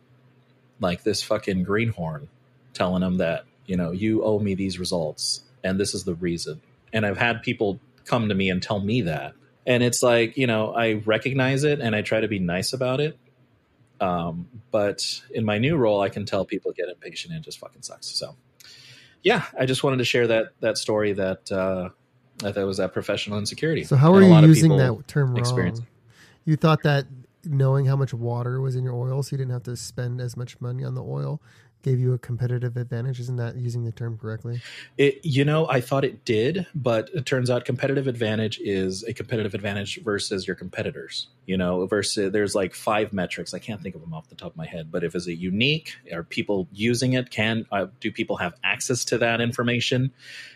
Like 0.80 1.04
this 1.04 1.24
fucking 1.24 1.64
greenhorn 1.64 2.28
telling 2.74 3.04
him 3.04 3.18
that, 3.18 3.46
you 3.66 3.76
know, 3.76 3.92
you 3.92 4.24
owe 4.24 4.40
me 4.40 4.54
these 4.56 4.80
results 4.80 5.42
and 5.64 5.80
this 5.80 5.94
is 5.94 6.04
the 6.04 6.16
reason. 6.16 6.62
And 6.94 7.06
I've 7.06 7.18
had 7.18 7.44
people 7.44 7.80
come 8.06 8.30
to 8.30 8.36
me 8.36 8.50
and 8.50 8.62
tell 8.62 8.80
me 8.80 9.02
that. 9.02 9.34
And 9.66 9.84
it's 9.84 10.02
like 10.02 10.38
you 10.38 10.48
know 10.48 10.74
i 10.74 10.94
recognize 11.06 11.64
it 11.64 11.80
and 11.82 11.96
i 11.96 12.02
try 12.02 12.22
to 12.22 12.28
be 12.28 12.40
nice 12.40 12.74
about 12.74 13.00
it. 13.02 13.18
Um, 14.00 14.48
but 14.72 15.22
in 15.32 15.44
my 15.44 15.58
new 15.58 15.76
role 15.76 16.02
i 16.02 16.10
can 16.10 16.26
tell 16.26 16.46
people 16.46 16.72
get 16.72 16.88
impatient 16.88 17.34
and 17.34 17.42
it 17.42 17.46
just 17.46 17.60
fucking 17.60 17.82
sucks. 17.82 18.08
So 18.08 18.36
yeah 19.24 19.46
i 19.60 19.66
just 19.66 19.84
wanted 19.84 19.98
to 19.98 20.06
share 20.06 20.28
that 20.28 20.54
that 20.62 20.78
story 20.78 21.12
that 21.14 21.52
uh 21.52 21.90
that 22.40 22.56
was 22.56 22.78
that 22.78 22.94
professional 22.94 23.40
insecurity. 23.40 23.84
So 23.84 23.96
how 23.96 24.14
are 24.14 24.22
a 24.22 24.28
lot 24.28 24.44
you 24.44 24.50
using 24.50 24.78
that 24.78 25.08
term 25.08 25.36
experience 25.38 25.80
wrong? 25.80 25.88
You 26.46 26.56
thought 26.56 26.84
that 26.84 27.06
knowing 27.48 27.86
how 27.86 27.96
much 27.96 28.14
water 28.14 28.62
was 28.62 28.76
in 28.76 28.84
your 28.84 28.94
oil, 28.94 29.24
so 29.24 29.34
you 29.34 29.38
didn't 29.38 29.54
have 29.54 29.64
to 29.64 29.76
spend 29.76 30.22
as 30.22 30.38
much 30.38 30.60
money 30.62 30.84
on 30.84 30.96
the 30.96 31.04
oil, 31.04 31.42
gave 31.84 32.00
you 32.00 32.14
a 32.14 32.18
competitive 32.18 32.76
advantage. 32.76 33.20
Isn't 33.20 33.38
that 33.38 33.56
using 33.56 33.86
the 33.86 33.92
term 33.92 34.18
correctly? 34.18 34.62
It, 34.98 35.24
you 35.24 35.46
know, 35.46 35.68
I 35.70 35.80
thought 35.80 36.04
it 36.04 36.26
did, 36.26 36.68
but 36.76 37.10
it 37.14 37.26
turns 37.26 37.50
out 37.50 37.66
competitive 37.66 38.08
advantage 38.08 38.60
is 38.60 39.04
a 39.04 39.14
competitive 39.14 39.54
advantage 39.54 40.04
versus 40.04 40.48
your 40.48 40.56
competitors. 40.56 41.28
You 41.46 41.56
know, 41.56 41.86
versus 41.86 42.32
there's 42.34 42.56
like 42.56 42.74
five 42.74 43.14
metrics. 43.14 43.54
I 43.54 43.60
can't 43.60 43.82
think 43.82 43.96
of 43.96 44.02
them 44.02 44.14
off 44.14 44.28
the 44.28 44.36
top 44.36 44.52
of 44.52 44.58
my 44.58 44.66
head, 44.66 44.92
but 44.92 45.04
if 45.04 45.16
is 45.16 45.28
it 45.28 45.38
unique? 45.38 45.94
Are 46.12 46.24
people 46.24 46.68
using 46.72 47.14
it? 47.14 47.30
Can 47.30 47.66
uh, 47.72 47.88
do 48.00 48.12
people 48.12 48.38
have 48.38 48.54
access 48.64 49.06
to 49.06 49.18
that 49.20 49.40
information? 49.40 50.12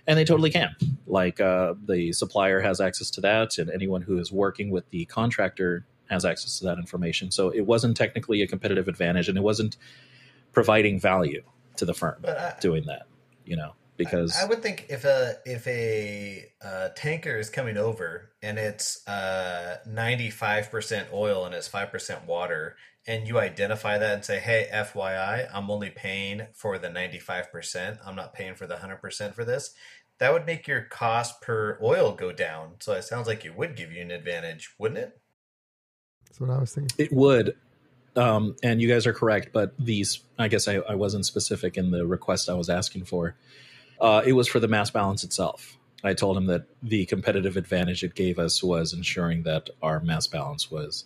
And 0.07 0.17
they 0.17 0.25
totally 0.25 0.49
can. 0.49 0.75
Like 1.07 1.39
uh, 1.39 1.75
the 1.85 2.11
supplier 2.13 2.59
has 2.59 2.81
access 2.81 3.09
to 3.11 3.21
that, 3.21 3.57
and 3.57 3.69
anyone 3.69 4.01
who 4.01 4.17
is 4.17 4.31
working 4.31 4.69
with 4.69 4.89
the 4.89 5.05
contractor 5.05 5.85
has 6.11 6.25
access 6.25 6.59
to 6.59 6.65
that 6.65 6.77
information. 6.77 7.31
So 7.31 7.49
it 7.49 7.61
wasn't 7.61 7.97
technically 7.97 8.41
a 8.41 8.47
competitive 8.47 8.87
advantage, 8.87 9.29
and 9.29 9.37
it 9.37 9.41
wasn't 9.41 9.77
providing 10.51 10.99
value 10.99 11.41
to 11.77 11.85
the 11.85 11.93
firm 11.93 12.23
I, 12.27 12.53
doing 12.59 12.85
that. 12.85 13.03
You 13.45 13.55
know, 13.55 13.73
because 13.97 14.37
I, 14.37 14.43
I 14.43 14.45
would 14.45 14.61
think 14.61 14.87
if 14.89 15.05
a 15.05 15.37
if 15.45 15.65
a 15.67 16.45
uh, 16.63 16.89
tanker 16.95 17.37
is 17.37 17.49
coming 17.49 17.77
over 17.77 18.31
and 18.43 18.59
it's 18.59 19.03
ninety 19.87 20.29
five 20.29 20.69
percent 20.69 21.07
oil 21.13 21.45
and 21.45 21.55
it's 21.55 21.67
five 21.67 21.91
percent 21.91 22.27
water, 22.27 22.75
and 23.07 23.27
you 23.27 23.39
identify 23.39 23.97
that 23.97 24.13
and 24.13 24.25
say, 24.25 24.39
"Hey, 24.39 24.67
FYI, 24.71 25.49
I'm 25.53 25.71
only 25.71 25.89
paying 25.89 26.47
for 26.53 26.77
the 26.77 26.89
ninety 26.89 27.19
five 27.19 27.51
percent. 27.51 27.99
I'm 28.05 28.15
not 28.15 28.33
paying 28.33 28.55
for 28.55 28.67
the 28.67 28.77
hundred 28.77 28.97
percent 28.97 29.33
for 29.33 29.45
this." 29.45 29.73
That 30.19 30.33
would 30.33 30.45
make 30.45 30.67
your 30.67 30.83
cost 30.83 31.41
per 31.41 31.79
oil 31.81 32.11
go 32.11 32.31
down. 32.31 32.73
So 32.79 32.93
it 32.93 33.03
sounds 33.03 33.25
like 33.25 33.43
it 33.43 33.57
would 33.57 33.75
give 33.75 33.91
you 33.91 34.03
an 34.03 34.11
advantage, 34.11 34.75
wouldn't 34.77 34.99
it? 34.99 35.20
What 36.41 36.49
I 36.49 36.59
was 36.59 36.73
thinking. 36.73 36.95
It 36.97 37.11
would. 37.13 37.55
Um, 38.15 38.55
and 38.61 38.81
you 38.81 38.89
guys 38.89 39.07
are 39.07 39.13
correct, 39.13 39.49
but 39.53 39.73
these, 39.79 40.19
I 40.37 40.49
guess 40.49 40.67
I, 40.67 40.75
I 40.77 40.95
wasn't 40.95 41.25
specific 41.25 41.77
in 41.77 41.91
the 41.91 42.05
request 42.05 42.49
I 42.49 42.55
was 42.55 42.69
asking 42.69 43.05
for. 43.05 43.35
Uh, 44.01 44.21
it 44.25 44.33
was 44.33 44.47
for 44.49 44.59
the 44.59 44.67
mass 44.67 44.89
balance 44.89 45.23
itself. 45.23 45.77
I 46.03 46.13
told 46.13 46.35
him 46.35 46.47
that 46.47 46.65
the 46.83 47.05
competitive 47.05 47.55
advantage 47.55 48.03
it 48.03 48.15
gave 48.15 48.39
us 48.39 48.61
was 48.63 48.91
ensuring 48.93 49.43
that 49.43 49.69
our 49.81 49.99
mass 50.01 50.27
balance 50.27 50.69
was 50.71 51.05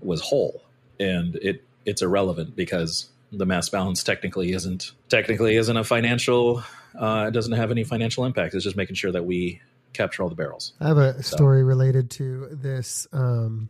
was 0.00 0.20
whole, 0.22 0.62
and 1.00 1.34
it 1.36 1.64
it's 1.84 2.00
irrelevant 2.02 2.54
because 2.56 3.08
the 3.32 3.44
mass 3.44 3.68
balance 3.68 4.02
technically 4.04 4.52
isn't 4.52 4.92
technically 5.08 5.56
isn't 5.56 5.76
a 5.76 5.82
financial. 5.84 6.62
Uh, 6.98 7.26
it 7.28 7.32
doesn't 7.32 7.52
have 7.52 7.70
any 7.72 7.82
financial 7.84 8.24
impact. 8.24 8.54
It's 8.54 8.64
just 8.64 8.76
making 8.76 8.94
sure 8.94 9.10
that 9.12 9.24
we 9.26 9.60
capture 9.92 10.22
all 10.22 10.28
the 10.28 10.34
barrels. 10.36 10.72
I 10.80 10.86
have 10.88 10.98
a 10.98 11.22
So- 11.22 11.36
story 11.36 11.64
related 11.64 12.08
to 12.12 12.48
this. 12.52 13.06
Um, 13.12 13.68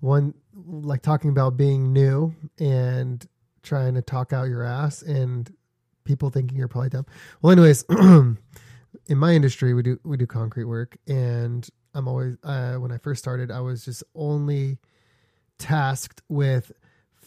one, 0.00 0.34
like 0.54 1.02
talking 1.02 1.30
about 1.30 1.56
being 1.56 1.92
new 1.92 2.34
and 2.58 3.26
trying 3.62 3.94
to 3.94 4.02
talk 4.02 4.32
out 4.32 4.48
your 4.48 4.62
ass 4.62 5.02
and 5.02 5.52
people 6.04 6.30
thinking 6.30 6.56
you're 6.56 6.68
probably 6.68 6.90
dumb. 6.90 7.06
Well, 7.42 7.52
anyways, 7.52 7.82
in 7.90 8.38
my 9.10 9.32
industry, 9.32 9.74
we 9.74 9.82
do 9.82 10.00
we 10.04 10.16
do 10.16 10.26
concrete 10.26 10.64
work, 10.64 10.96
and 11.06 11.68
I'm 11.94 12.08
always 12.08 12.36
uh, 12.42 12.74
when 12.74 12.92
I 12.92 12.98
first 12.98 13.20
started, 13.22 13.50
I 13.50 13.60
was 13.60 13.84
just 13.84 14.02
only 14.14 14.78
tasked 15.58 16.22
with 16.28 16.72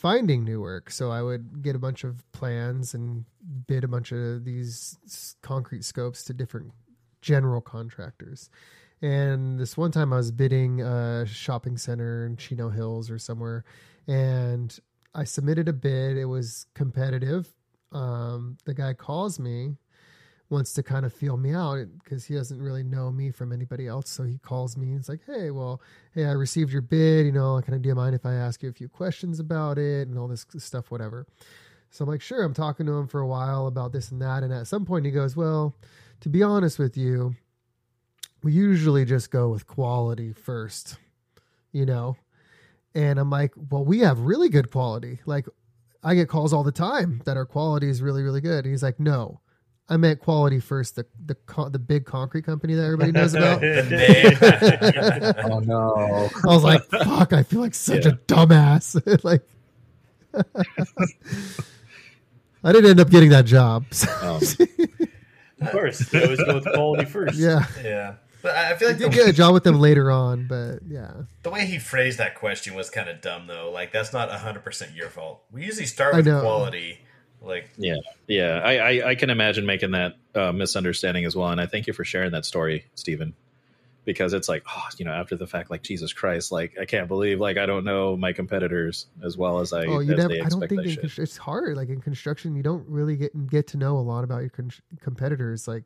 finding 0.01 0.43
new 0.43 0.61
work. 0.61 0.89
So 0.89 1.11
I 1.11 1.22
would 1.22 1.61
get 1.61 1.76
a 1.76 1.80
bunch 1.80 2.03
of 2.03 2.30
plans 2.32 2.93
and 2.93 3.26
bid 3.67 3.84
a 3.84 3.88
bunch 3.88 4.11
of 4.11 4.45
these 4.45 4.97
concrete 5.41 5.86
scopes 5.86 6.24
to 6.26 6.34
different 6.34 6.72
general 7.22 7.61
contractors. 7.61 8.49
And 9.01 9.59
this 9.59 9.75
one 9.75 9.91
time 9.91 10.13
I 10.13 10.17
was 10.17 10.31
bidding 10.31 10.81
a 10.81 11.25
shopping 11.25 11.77
center 11.77 12.25
in 12.25 12.37
Chino 12.37 12.69
Hills 12.69 13.09
or 13.09 13.17
somewhere, 13.17 13.63
and 14.07 14.77
I 15.15 15.23
submitted 15.23 15.67
a 15.67 15.73
bid. 15.73 16.17
It 16.17 16.25
was 16.25 16.67
competitive. 16.75 17.47
Um, 17.91 18.57
the 18.65 18.73
guy 18.73 18.93
calls 18.93 19.39
me, 19.39 19.77
wants 20.49 20.73
to 20.73 20.83
kind 20.83 21.05
of 21.05 21.13
feel 21.13 21.35
me 21.35 21.53
out 21.53 21.87
because 22.03 22.25
he 22.25 22.35
doesn't 22.35 22.61
really 22.61 22.83
know 22.83 23.11
me 23.11 23.31
from 23.31 23.51
anybody 23.51 23.87
else. 23.87 24.09
So 24.09 24.23
he 24.23 24.37
calls 24.37 24.77
me. 24.77 24.93
It's 24.93 25.09
like, 25.09 25.21
hey, 25.25 25.49
well, 25.49 25.81
hey, 26.13 26.25
I 26.25 26.31
received 26.31 26.71
your 26.71 26.81
bid. 26.81 27.25
You 27.25 27.31
know, 27.31 27.59
kind 27.61 27.73
of, 27.73 27.81
do 27.81 27.89
you 27.89 27.95
mind 27.95 28.15
if 28.15 28.25
I 28.25 28.33
ask 28.35 28.61
you 28.61 28.69
a 28.69 28.73
few 28.73 28.87
questions 28.87 29.39
about 29.39 29.77
it 29.77 30.07
and 30.07 30.17
all 30.17 30.27
this 30.27 30.45
stuff, 30.57 30.91
whatever. 30.91 31.25
So 31.89 32.03
I'm 32.03 32.09
like, 32.09 32.21
sure. 32.21 32.43
I'm 32.43 32.53
talking 32.53 32.85
to 32.85 32.93
him 32.93 33.07
for 33.07 33.19
a 33.19 33.27
while 33.27 33.67
about 33.67 33.91
this 33.91 34.11
and 34.11 34.21
that. 34.21 34.43
And 34.43 34.53
at 34.53 34.67
some 34.67 34.85
point, 34.85 35.05
he 35.05 35.11
goes, 35.11 35.35
well, 35.35 35.75
to 36.21 36.29
be 36.29 36.43
honest 36.43 36.79
with 36.79 36.95
you, 36.95 37.35
we 38.43 38.51
usually 38.53 39.05
just 39.05 39.31
go 39.31 39.49
with 39.49 39.67
quality 39.67 40.33
first, 40.33 40.97
you 41.71 41.85
know? 41.85 42.15
And 42.95 43.19
I'm 43.19 43.29
like, 43.29 43.53
well, 43.69 43.85
we 43.85 43.99
have 43.99 44.19
really 44.19 44.49
good 44.49 44.71
quality. 44.71 45.19
Like, 45.25 45.47
I 46.03 46.15
get 46.15 46.27
calls 46.27 46.51
all 46.51 46.63
the 46.63 46.71
time 46.71 47.21
that 47.25 47.37
our 47.37 47.45
quality 47.45 47.89
is 47.89 48.01
really, 48.01 48.23
really 48.23 48.41
good. 48.41 48.65
And 48.65 48.73
he's 48.73 48.83
like, 48.83 48.99
no, 48.99 49.39
I 49.87 49.97
meant 49.97 50.19
quality 50.19 50.59
first. 50.59 50.95
The 50.95 51.05
the 51.25 51.35
co- 51.35 51.69
the 51.69 51.79
big 51.79 52.05
concrete 52.05 52.43
company 52.45 52.73
that 52.73 52.83
everybody 52.83 53.11
knows 53.11 53.33
about. 53.35 53.61
Oh 55.51 55.59
no! 55.59 56.29
I 56.43 56.47
was 56.47 56.63
like, 56.63 56.83
fuck, 56.85 57.33
I 57.33 57.43
feel 57.43 57.61
like 57.61 57.75
such 57.75 58.05
a 58.05 58.11
dumbass. 58.27 58.95
like, 59.23 59.43
I 62.63 62.71
didn't 62.71 62.89
end 62.91 62.99
up 62.99 63.09
getting 63.09 63.29
that 63.29 63.45
job. 63.45 63.85
Um, 64.21 64.39
Of 65.61 65.71
course, 65.71 65.99
they 66.09 66.23
always 66.23 66.39
go 66.43 66.55
with 66.55 66.65
quality 66.73 67.05
first. 67.05 67.37
yeah. 67.37 67.65
yeah. 67.83 68.15
But 68.41 68.55
I 68.55 68.71
I 68.71 68.75
feel 68.75 68.87
I 68.87 68.91
like 68.91 68.99
did 68.99 69.11
the, 69.11 69.15
get 69.15 69.27
a 69.27 69.33
job 69.33 69.53
with 69.53 69.63
them 69.63 69.79
later 69.79 70.11
on, 70.11 70.47
but 70.47 70.79
yeah. 70.87 71.11
the 71.43 71.49
way 71.49 71.65
he 71.65 71.79
phrased 71.79 72.17
that 72.17 72.35
question 72.35 72.73
was 72.73 72.89
kind 72.89 73.09
of 73.09 73.21
dumb, 73.21 73.47
though. 73.47 73.71
Like, 73.71 73.91
that's 73.91 74.13
not 74.13 74.29
100% 74.29 74.95
your 74.95 75.09
fault. 75.09 75.43
We 75.51 75.63
usually 75.63 75.85
start 75.85 76.15
I 76.15 76.17
with 76.17 76.41
quality. 76.41 76.99
Like, 77.41 77.69
Yeah, 77.77 77.95
yeah. 78.27 78.61
I, 78.63 78.77
I, 78.77 79.09
I 79.09 79.15
can 79.15 79.29
imagine 79.29 79.65
making 79.65 79.91
that 79.91 80.15
uh, 80.35 80.51
misunderstanding 80.51 81.25
as 81.25 81.35
well. 81.35 81.49
And 81.49 81.59
I 81.59 81.65
thank 81.65 81.87
you 81.87 81.93
for 81.93 82.03
sharing 82.03 82.31
that 82.31 82.45
story, 82.45 82.85
Stephen, 82.95 83.33
because 84.05 84.33
it's 84.33 84.47
like, 84.47 84.63
oh, 84.67 84.83
you 84.97 85.05
know, 85.05 85.11
after 85.11 85.35
the 85.35 85.47
fact, 85.47 85.71
like 85.71 85.81
Jesus 85.81 86.13
Christ, 86.13 86.51
like 86.51 86.77
I 86.79 86.85
can't 86.85 87.07
believe, 87.07 87.39
like 87.39 87.57
I 87.57 87.65
don't 87.65 87.83
know 87.83 88.15
my 88.15 88.33
competitors 88.33 89.07
as 89.23 89.37
well 89.37 89.59
as 89.59 89.73
I 89.73 89.85
oh, 89.85 89.99
you 89.99 90.13
as 90.13 90.17
never. 90.17 90.29
they 90.29 90.41
I 90.41 90.49
don't 90.49 90.67
think 90.67 90.85
in 90.85 91.11
it's 91.17 91.37
hard. 91.37 91.75
Like 91.75 91.89
in 91.89 92.01
construction, 92.01 92.55
you 92.55 92.63
don't 92.63 92.87
really 92.87 93.15
get 93.15 93.47
get 93.47 93.67
to 93.67 93.77
know 93.77 93.97
a 93.97 94.01
lot 94.01 94.23
about 94.23 94.41
your 94.41 94.49
con- 94.49 94.71
competitors. 95.01 95.67
Like 95.67 95.83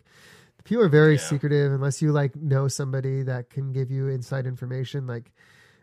people 0.66 0.84
are 0.84 0.90
very 0.90 1.14
Yeah. 1.14 1.22
secretive 1.22 1.72
unless 1.72 2.02
you 2.02 2.12
like 2.12 2.36
know 2.36 2.68
somebody 2.68 3.24
that 3.24 3.50
can 3.50 3.72
give 3.72 3.90
you 3.90 4.10
inside 4.10 4.46
information. 4.46 5.08
Like 5.08 5.32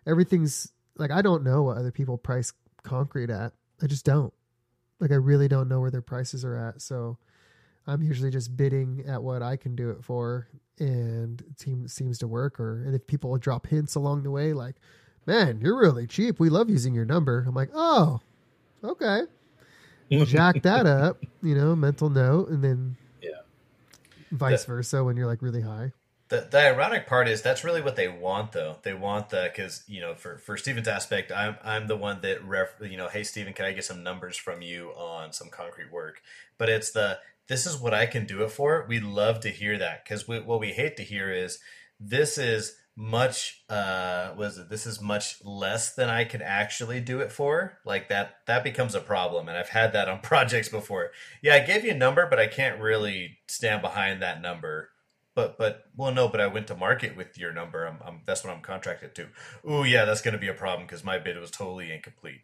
everything's 0.06 0.70
like 0.98 1.10
I 1.10 1.22
don't 1.22 1.42
know 1.42 1.62
what 1.62 1.78
other 1.78 1.90
people 1.90 2.18
price 2.18 2.52
concrete 2.82 3.30
at. 3.30 3.52
I 3.82 3.86
just 3.86 4.04
don't. 4.04 4.32
Like 5.00 5.10
I 5.10 5.16
really 5.16 5.48
don't 5.48 5.68
know 5.68 5.80
where 5.80 5.90
their 5.90 6.02
prices 6.02 6.44
are 6.44 6.56
at. 6.56 6.82
So 6.82 7.16
I'm 7.86 8.02
usually 8.02 8.30
just 8.30 8.56
bidding 8.56 9.04
at 9.08 9.22
what 9.22 9.42
I 9.42 9.56
can 9.56 9.74
do 9.74 9.90
it 9.90 10.04
for, 10.04 10.46
and 10.78 11.40
it 11.40 11.58
seems 11.58 11.92
seems 11.92 12.18
to 12.18 12.28
work. 12.28 12.60
Or 12.60 12.84
and 12.84 12.94
if 12.94 13.06
people 13.06 13.36
drop 13.38 13.66
hints 13.66 13.96
along 13.96 14.22
the 14.22 14.30
way, 14.30 14.52
like, 14.52 14.76
"Man, 15.26 15.60
you're 15.60 15.76
really 15.80 16.06
cheap. 16.06 16.38
We 16.38 16.48
love 16.48 16.70
using 16.70 16.94
your 16.94 17.04
number." 17.04 17.44
I'm 17.46 17.54
like, 17.54 17.70
"Oh, 17.74 18.20
okay." 18.84 19.22
Jack 20.26 20.62
that 20.62 20.86
up, 20.86 21.24
you 21.42 21.54
know, 21.54 21.74
mental 21.74 22.10
note, 22.10 22.50
and 22.50 22.62
then. 22.62 22.96
Vice 24.32 24.64
The- 24.64 24.72
versa 24.72 25.04
when 25.04 25.16
you're 25.16 25.26
like 25.26 25.42
really 25.42 25.62
high. 25.62 25.92
The, 26.28 26.48
the 26.50 26.60
ironic 26.60 27.06
part 27.06 27.28
is 27.28 27.42
that's 27.42 27.62
really 27.62 27.82
what 27.82 27.94
they 27.94 28.08
want 28.08 28.52
though. 28.52 28.78
They 28.82 28.94
want 28.94 29.28
the 29.28 29.50
because 29.52 29.84
you 29.86 30.00
know 30.00 30.14
for 30.14 30.38
for 30.38 30.56
Stephen's 30.56 30.88
aspect, 30.88 31.30
I'm 31.30 31.56
I'm 31.62 31.88
the 31.88 31.96
one 31.96 32.22
that 32.22 32.42
ref 32.42 32.68
you 32.80 32.96
know 32.96 33.08
hey 33.08 33.22
Stephen, 33.22 33.52
can 33.52 33.66
I 33.66 33.72
get 33.72 33.84
some 33.84 34.02
numbers 34.02 34.38
from 34.38 34.62
you 34.62 34.88
on 34.96 35.34
some 35.34 35.50
concrete 35.50 35.92
work? 35.92 36.22
But 36.56 36.70
it's 36.70 36.90
the 36.90 37.18
this 37.48 37.66
is 37.66 37.76
what 37.76 37.92
I 37.92 38.06
can 38.06 38.24
do 38.24 38.42
it 38.44 38.50
for. 38.50 38.86
We 38.88 38.98
love 38.98 39.40
to 39.40 39.50
hear 39.50 39.76
that 39.76 40.04
because 40.04 40.26
we, 40.26 40.40
what 40.40 40.58
we 40.58 40.68
hate 40.68 40.96
to 40.96 41.02
hear 41.02 41.30
is 41.30 41.58
this 42.00 42.38
is 42.38 42.76
much 42.94 43.64
uh 43.70 44.34
was 44.36 44.58
it 44.58 44.68
this 44.68 44.86
is 44.86 45.00
much 45.00 45.42
less 45.42 45.94
than 45.94 46.10
I 46.10 46.24
can 46.24 46.42
actually 46.42 47.00
do 47.00 47.20
it 47.20 47.32
for. 47.32 47.78
Like 47.84 48.08
that 48.08 48.36
that 48.46 48.64
becomes 48.64 48.94
a 48.94 49.00
problem, 49.00 49.48
and 49.48 49.56
I've 49.56 49.70
had 49.70 49.92
that 49.92 50.08
on 50.08 50.20
projects 50.22 50.68
before. 50.68 51.10
Yeah, 51.42 51.54
I 51.54 51.60
gave 51.60 51.84
you 51.84 51.92
a 51.92 51.96
number, 51.96 52.26
but 52.28 52.38
I 52.38 52.46
can't 52.46 52.80
really 52.80 53.38
stand 53.48 53.82
behind 53.82 54.22
that 54.22 54.40
number 54.40 54.90
but 55.34 55.56
but 55.56 55.84
well 55.96 56.12
no 56.12 56.28
but 56.28 56.42
i 56.42 56.46
went 56.46 56.66
to 56.66 56.74
market 56.74 57.16
with 57.16 57.38
your 57.38 57.54
number 57.54 57.86
i'm, 57.86 57.96
I'm 58.04 58.20
that's 58.26 58.44
what 58.44 58.52
i'm 58.52 58.60
contracted 58.60 59.14
to 59.14 59.28
oh 59.64 59.82
yeah 59.82 60.04
that's 60.04 60.20
going 60.20 60.34
to 60.34 60.38
be 60.38 60.48
a 60.48 60.52
problem 60.52 60.86
because 60.86 61.02
my 61.04 61.18
bid 61.18 61.38
was 61.38 61.50
totally 61.50 61.90
incomplete 61.90 62.42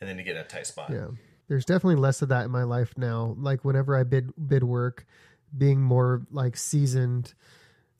and 0.00 0.10
then 0.10 0.18
you 0.18 0.24
get 0.24 0.36
in 0.36 0.42
a 0.42 0.44
tight 0.44 0.66
spot 0.66 0.90
Yeah. 0.90 1.06
There's 1.48 1.64
definitely 1.64 1.96
less 1.96 2.22
of 2.22 2.30
that 2.30 2.46
in 2.46 2.50
my 2.50 2.62
life 2.62 2.94
now. 2.96 3.34
Like 3.38 3.64
whenever 3.64 3.96
I 3.96 4.02
bid 4.02 4.30
bid 4.48 4.64
work, 4.64 5.06
being 5.56 5.80
more 5.80 6.26
like 6.30 6.56
seasoned, 6.56 7.34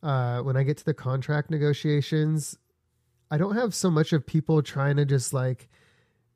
uh, 0.04 0.42
when 0.42 0.56
I 0.56 0.62
get 0.62 0.76
to 0.76 0.84
the 0.84 0.94
contract 0.94 1.50
negotiations, 1.50 2.58
I 3.30 3.38
don't 3.38 3.56
have 3.56 3.74
so 3.74 3.90
much 3.90 4.12
of 4.12 4.26
people 4.26 4.62
trying 4.62 4.96
to 4.98 5.06
just 5.06 5.32
like 5.32 5.68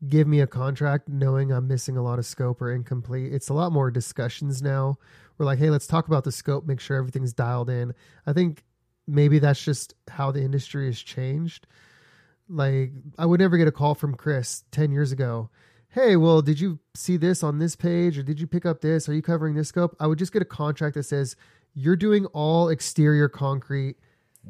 give 0.09 0.27
me 0.27 0.41
a 0.41 0.47
contract 0.47 1.09
knowing 1.09 1.53
I'm 1.53 1.69
missing 1.69 1.97
a 1.97 2.03
lot 2.03 2.19
of 2.19 2.25
scope 2.25 2.63
or 2.63 2.73
incomplete. 2.73 3.33
It's 3.33 3.51
a 3.51 3.55
lot 3.55 3.71
more 3.71 3.91
discussions 3.91 4.63
now. 4.63 4.97
We're 5.37 5.45
like, 5.45 5.59
hey, 5.59 5.69
let's 5.69 5.87
talk 5.87 6.09
about 6.09 6.25
the 6.25 6.33
scope, 6.33 6.67
make 6.67 6.81
sure 6.81 6.97
everything's 6.97 7.35
dialed 7.35 7.69
in. 7.69 7.95
I 8.27 8.33
think 8.33 8.65
maybe 9.07 9.39
that's 9.39 9.63
just 9.63 9.95
how 10.09 10.31
the 10.31 10.43
industry 10.43 10.87
has 10.87 10.99
changed. 10.99 11.67
Like 12.49 12.93
I 13.19 13.27
would 13.27 13.41
never 13.41 13.59
get 13.59 13.69
a 13.69 13.73
call 13.73 13.95
from 13.95 14.15
Chris 14.15 14.65
10 14.71 14.93
years 14.93 15.13
ago. 15.13 15.51
Hey, 15.91 16.17
well, 16.17 16.41
did 16.41 16.59
you 16.59 16.79
see 16.95 17.19
this 17.19 17.43
on 17.43 17.59
this 17.59 17.77
page 17.77 18.17
or 18.17 18.23
did 18.23 18.41
you 18.41 18.47
pick 18.47 18.65
up 18.65 18.81
this? 18.81 19.09
Are 19.09 19.15
you 19.15 19.23
covering 19.23 19.55
this 19.55 19.69
scope? 19.69 19.95
I 20.01 20.07
would 20.07 20.19
just 20.19 20.33
get 20.33 20.43
a 20.43 20.47
contract 20.47 20.95
that 20.95 21.03
says 21.05 21.37
you're 21.75 21.97
doing 21.97 22.27
all 22.27 22.69
exterior 22.69 23.29
concrete. 23.29 23.97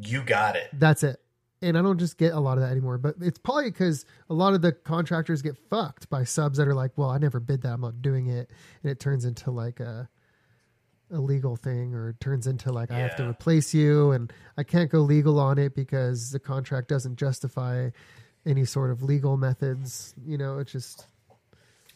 you 0.00 0.22
got 0.22 0.56
it 0.56 0.68
That's 0.72 1.02
it. 1.02 1.20
And 1.60 1.76
I 1.76 1.82
don't 1.82 1.98
just 1.98 2.18
get 2.18 2.34
a 2.34 2.38
lot 2.38 2.56
of 2.56 2.62
that 2.62 2.70
anymore, 2.70 2.98
but 2.98 3.16
it's 3.20 3.38
probably 3.38 3.70
because 3.70 4.04
a 4.30 4.34
lot 4.34 4.54
of 4.54 4.62
the 4.62 4.70
contractors 4.70 5.42
get 5.42 5.56
fucked 5.68 6.08
by 6.08 6.22
subs 6.22 6.58
that 6.58 6.68
are 6.68 6.74
like, 6.74 6.92
well, 6.96 7.10
I 7.10 7.18
never 7.18 7.40
bid 7.40 7.62
that. 7.62 7.72
I'm 7.72 7.80
not 7.80 8.00
doing 8.00 8.28
it. 8.28 8.48
And 8.82 8.92
it 8.92 9.00
turns 9.00 9.24
into 9.24 9.50
like 9.50 9.80
a, 9.80 10.08
a 11.10 11.18
legal 11.18 11.56
thing 11.56 11.94
or 11.94 12.10
it 12.10 12.20
turns 12.20 12.46
into 12.46 12.70
like, 12.70 12.92
I 12.92 12.98
have 12.98 13.16
to 13.16 13.28
replace 13.28 13.74
you 13.74 14.12
and 14.12 14.32
I 14.56 14.62
can't 14.62 14.88
go 14.88 15.00
legal 15.00 15.40
on 15.40 15.58
it 15.58 15.74
because 15.74 16.30
the 16.30 16.38
contract 16.38 16.86
doesn't 16.86 17.16
justify 17.16 17.90
any 18.46 18.64
sort 18.64 18.92
of 18.92 19.02
legal 19.02 19.36
methods. 19.36 20.14
You 20.24 20.38
know, 20.38 20.58
it's 20.58 20.70
just, 20.70 21.08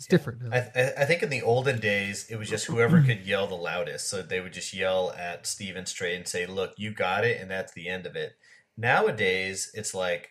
it's 0.02 0.08
different 0.08 0.42
now. 0.42 0.50
I, 0.52 0.80
I- 0.80 0.92
I 0.98 1.04
think 1.04 1.22
in 1.22 1.30
the 1.30 1.42
olden 1.42 1.78
days 1.78 2.26
it 2.28 2.36
was 2.36 2.50
just 2.50 2.66
whoever 2.66 3.00
could 3.06 3.24
yell 3.24 3.46
the 3.46 3.54
loudest. 3.54 4.08
So 4.08 4.20
they 4.20 4.40
would 4.40 4.52
just 4.52 4.74
yell 4.74 5.12
at 5.12 5.46
stephen 5.46 5.86
straight 5.86 6.16
and 6.16 6.26
say 6.26 6.44
look 6.44 6.72
you 6.76 6.92
got 6.92 7.24
it 7.24 7.40
and 7.40 7.50
that's 7.50 7.72
the 7.72 7.88
end 7.88 8.06
of 8.06 8.16
it. 8.16 8.32
Nowadays 8.76 9.70
it's 9.74 9.94
like 9.94 10.30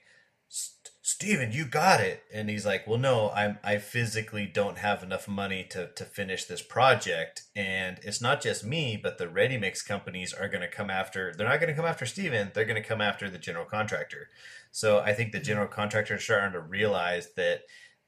"St- 0.50 0.92
stephen 1.02 1.54
you 1.54 1.66
got 1.66 2.02
it. 2.02 2.24
And 2.34 2.50
he's 2.50 2.66
like 2.66 2.86
well 2.86 3.00
no 3.00 3.30
i'm 3.32 3.60
i 3.64 3.78
physically 3.78 4.46
don't 4.46 4.78
have 4.78 5.04
enough 5.04 5.28
money 5.28 5.66
to 5.70 5.88
to 5.96 6.04
finish 6.04 6.44
this 6.44 6.62
project. 6.62 7.44
And 7.56 7.98
it's 8.04 8.22
not 8.22 8.42
just 8.42 8.66
me 8.66 9.00
but 9.02 9.20
the 9.20 9.30
ready 9.30 9.58
mix 9.58 9.82
companies 9.82 10.34
are 10.34 10.50
going 10.50 10.62
to 10.62 10.68
come 10.68 10.90
after 10.90 11.34
they're 11.34 11.48
not 11.48 11.62
going 11.62 11.74
to 11.74 11.76
come 11.76 11.90
after 11.90 12.06
stephen 12.06 12.52
they're 12.54 12.66
going 12.66 12.82
to 12.82 12.88
come 12.88 13.02
after 13.02 13.30
the 13.30 13.38
general 13.38 13.66
contractor. 13.66 14.28
So 14.70 15.00
i 15.00 15.14
think 15.14 15.32
the 15.32 15.38
mm-hmm. 15.38 15.46
general 15.46 15.68
contractor 15.68 16.16
is 16.16 16.24
starting 16.26 16.52
to 16.52 16.60
realize 16.60 17.30
that 17.38 17.62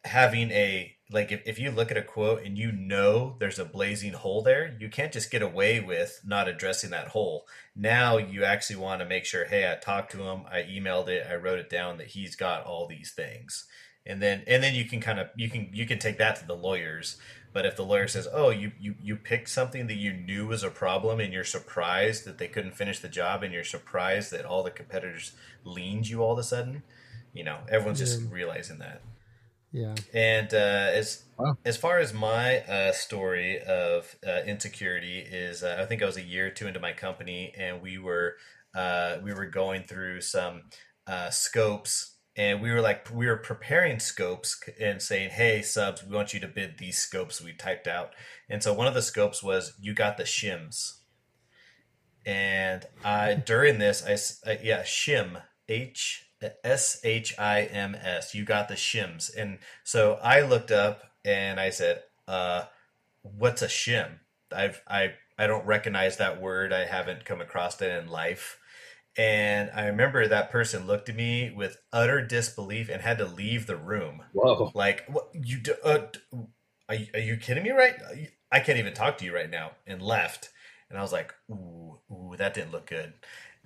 having 0.06 0.52
a 0.52 0.96
like 1.12 1.32
if, 1.32 1.42
if 1.46 1.60
you 1.60 1.72
look 1.72 1.92
at 1.92 1.98
a 1.98 2.02
quote 2.02 2.44
and 2.44 2.58
you 2.58 2.72
know 2.72 3.36
there's 3.40 3.60
a 3.60 3.66
blazing 3.66 4.14
hole 4.14 4.42
there 4.42 4.76
you 4.80 4.90
can't 4.90 5.14
just 5.14 5.32
get 5.32 5.42
away 5.42 5.80
with 5.80 6.22
not 6.26 6.48
addressing 6.48 6.90
that 6.90 7.10
hole. 7.10 7.46
Now 7.76 8.18
you 8.18 8.44
actually 8.44 8.78
want 8.78 9.02
to 9.02 9.06
make 9.06 9.26
sure 9.26 9.46
hey 9.46 9.72
i 9.72 9.76
talked 9.76 10.12
to 10.12 10.24
him 10.24 10.44
i 10.52 10.62
emailed 10.62 11.08
it 11.08 11.26
i 11.30 11.36
wrote 11.36 11.60
it 11.60 11.70
down 11.70 11.98
that 11.98 12.08
he's 12.08 12.36
got 12.36 12.66
all 12.66 12.88
these 12.88 13.12
things. 13.12 13.66
And 14.06 14.22
then 14.22 14.44
and 14.48 14.62
then 14.62 14.76
you 14.76 14.86
can 14.86 15.00
kind 15.00 15.20
of 15.20 15.30
you 15.36 15.50
can 15.50 15.70
you 15.72 15.86
can 15.86 16.00
take 16.00 16.18
that 16.18 16.36
to 16.38 16.48
the 16.48 16.56
lawyers. 16.56 17.18
But 17.54 17.66
if 17.66 17.76
the 17.76 17.86
lawyer 17.86 18.08
says 18.08 18.28
oh 18.34 18.50
you 18.50 18.72
you 18.80 18.96
you 19.02 19.16
picked 19.16 19.50
something 19.50 19.88
that 19.88 19.98
you 19.98 20.12
knew 20.12 20.48
was 20.48 20.64
a 20.64 20.70
problem 20.70 21.22
and 21.22 21.32
you're 21.32 21.46
surprised 21.46 22.26
that 22.26 22.40
they 22.40 22.48
couldn't 22.48 22.76
finish 22.76 23.00
the 23.00 23.08
job 23.08 23.44
and 23.44 23.54
you're 23.54 23.64
surprised 23.64 24.32
that 24.32 24.44
all 24.44 24.64
the 24.64 24.72
competitors 24.72 25.32
leaned 25.64 26.10
you 26.10 26.22
all 26.22 26.34
of 26.34 26.40
a 26.40 26.44
sudden 26.44 26.84
you 27.34 27.44
know 27.44 27.60
everyone's 27.70 28.00
just 28.00 28.22
realizing 28.32 28.80
that 28.80 29.02
yeah. 29.74 29.96
and 30.14 30.54
uh, 30.54 30.58
as 30.94 31.26
Wow. 31.38 31.58
as 31.66 31.78
far 31.78 32.00
as 32.00 32.14
my 32.14 32.60
uh, 32.62 32.92
story 32.92 33.60
of 33.64 34.16
uh, 34.26 34.42
insecurity 34.46 35.20
is, 35.20 35.64
uh, 35.64 35.80
I 35.82 35.86
think 35.88 36.04
I 36.04 36.06
was 36.06 36.18
a 36.18 36.22
year 36.24 36.48
or 36.48 36.52
two 36.52 36.68
into 36.68 36.80
my 36.80 36.94
company, 36.94 37.54
and 37.58 37.82
we 37.82 37.98
were 37.98 38.38
uh, 38.76 39.18
we 39.24 39.34
were 39.34 39.48
going 39.48 39.84
through 39.86 40.22
some 40.22 40.64
uh, 41.08 41.32
scopes, 41.32 42.18
and 42.38 42.62
we 42.62 42.72
were 42.72 42.82
like 42.82 43.10
we 43.14 43.26
were 43.28 43.38
preparing 43.38 44.00
scopes 44.00 44.62
and 44.80 45.02
saying, 45.02 45.32
"Hey 45.32 45.64
subs, 45.64 46.04
we 46.06 46.16
want 46.16 46.34
you 46.36 46.40
to 46.42 46.48
bid 46.48 46.78
these 46.78 47.00
scopes 47.00 47.42
we 47.42 47.54
typed 47.54 47.88
out." 47.88 48.12
And 48.50 48.64
so 48.64 48.74
one 48.74 48.88
of 48.88 48.94
the 48.94 49.02
scopes 49.02 49.44
was 49.44 49.74
you 49.82 49.94
got 49.96 50.18
the 50.18 50.24
shims, 50.24 51.00
and 52.26 52.86
I 53.04 53.34
during 53.36 53.80
this 53.80 54.04
I, 54.06 54.52
uh, 54.52 54.58
yeah 54.64 54.84
shim 54.84 55.42
H 55.68 56.23
S 56.64 57.00
H 57.04 57.38
I 57.40 57.64
M 57.64 57.96
S. 57.96 58.34
You 58.36 58.46
got 58.46 58.68
the 58.68 58.76
shims. 58.76 59.36
And 59.36 59.60
so 59.84 60.20
I 60.22 60.42
looked 60.42 60.72
up 60.72 61.04
and 61.26 61.60
I 61.60 61.70
said, 61.70 62.04
uh, 62.28 62.64
what's 63.22 63.62
a 63.62 63.68
shim? 63.68 64.20
I've 64.56 64.82
I 64.88 65.14
I 65.38 65.48
don't 65.48 65.66
recognize 65.66 66.18
that 66.18 66.42
word. 66.42 66.72
I 66.74 66.86
haven't 66.86 67.26
come 67.26 67.42
across 67.42 67.82
it 67.82 67.92
in 67.92 68.08
life. 68.10 68.60
And 69.18 69.70
I 69.76 69.86
remember 69.88 70.28
that 70.28 70.50
person 70.52 70.88
looked 70.88 71.10
at 71.10 71.16
me 71.16 71.52
with 71.56 71.78
utter 71.92 72.26
disbelief 72.26 72.90
and 72.90 73.02
had 73.02 73.20
to 73.20 73.26
leave 73.26 73.68
the 73.68 73.76
room. 73.78 74.24
Whoa. 74.34 74.72
Like, 74.74 75.06
what 75.08 75.30
you 75.34 75.60
do, 75.60 75.76
uh, 75.84 76.08
are, 76.90 76.96
you- 76.96 77.08
are 77.14 77.20
you 77.20 77.38
kidding 77.38 77.64
me 77.64 77.72
right? 77.72 77.96
I 78.52 78.60
can't 78.60 78.80
even 78.80 78.94
talk 78.94 79.20
to 79.20 79.26
you 79.26 79.34
right 79.34 79.50
now 79.50 79.72
and 79.86 80.02
left. 80.02 80.50
And 80.90 80.98
I 80.98 81.02
was 81.02 81.12
like, 81.12 81.34
ooh, 81.50 82.00
ooh, 82.12 82.36
that 82.38 82.54
didn't 82.54 82.72
look 82.72 82.88
good. 82.88 83.14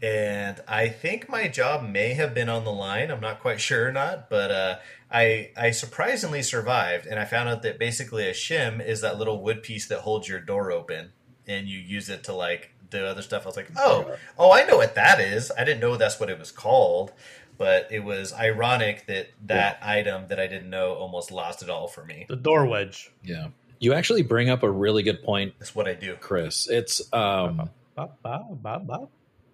And 0.01 0.61
I 0.67 0.89
think 0.89 1.27
my 1.27 1.47
job 1.47 1.87
may 1.87 2.13
have 2.13 2.33
been 2.33 2.49
on 2.49 2.65
the 2.65 2.71
line. 2.71 3.09
I'm 3.09 3.19
not 3.19 3.39
quite 3.39 3.59
sure 3.59 3.87
or 3.87 3.91
not, 3.91 4.29
but 4.29 4.51
uh, 4.51 4.75
I 5.11 5.49
I 5.57 5.71
surprisingly 5.71 6.43
survived. 6.43 7.07
And 7.07 7.19
I 7.19 7.25
found 7.25 7.49
out 7.49 7.63
that 7.63 7.79
basically 7.79 8.27
a 8.27 8.33
shim 8.33 8.85
is 8.85 9.01
that 9.01 9.17
little 9.17 9.41
wood 9.41 9.63
piece 9.63 9.87
that 9.87 9.99
holds 9.99 10.27
your 10.27 10.39
door 10.39 10.71
open, 10.71 11.13
and 11.47 11.67
you 11.67 11.79
use 11.79 12.09
it 12.09 12.23
to 12.25 12.33
like 12.33 12.71
do 12.91 13.05
other 13.05 13.23
stuff. 13.23 13.43
I 13.43 13.45
was 13.47 13.57
like, 13.57 13.71
oh, 13.75 14.15
oh, 14.37 14.51
I 14.51 14.65
know 14.65 14.77
what 14.77 14.95
that 14.95 15.19
is. 15.19 15.51
I 15.57 15.63
didn't 15.63 15.79
know 15.79 15.97
that's 15.97 16.19
what 16.19 16.29
it 16.29 16.37
was 16.37 16.51
called, 16.51 17.11
but 17.57 17.87
it 17.91 18.03
was 18.03 18.33
ironic 18.33 19.07
that 19.07 19.29
that 19.47 19.79
item 19.81 20.27
that 20.27 20.39
I 20.39 20.45
didn't 20.45 20.69
know 20.69 20.93
almost 20.93 21.31
lost 21.31 21.63
it 21.63 21.71
all 21.71 21.87
for 21.87 22.05
me. 22.05 22.27
The 22.29 22.35
door 22.35 22.67
wedge. 22.67 23.11
Yeah. 23.23 23.47
You 23.79 23.93
actually 23.93 24.23
bring 24.23 24.49
up 24.49 24.63
a 24.63 24.69
really 24.69 25.03
good 25.03 25.23
point, 25.23 25.53
That's 25.59 25.75
what 25.75 25.87
I 25.87 25.93
do. 25.93 26.15
Chris. 26.19 26.67
It's 26.67 27.01
um 27.13 27.69
Bop, 27.95 28.21
bop, 28.21 28.61
bop, 28.61 28.85
bop. 28.85 29.01
Uh-oh. 29.01 29.09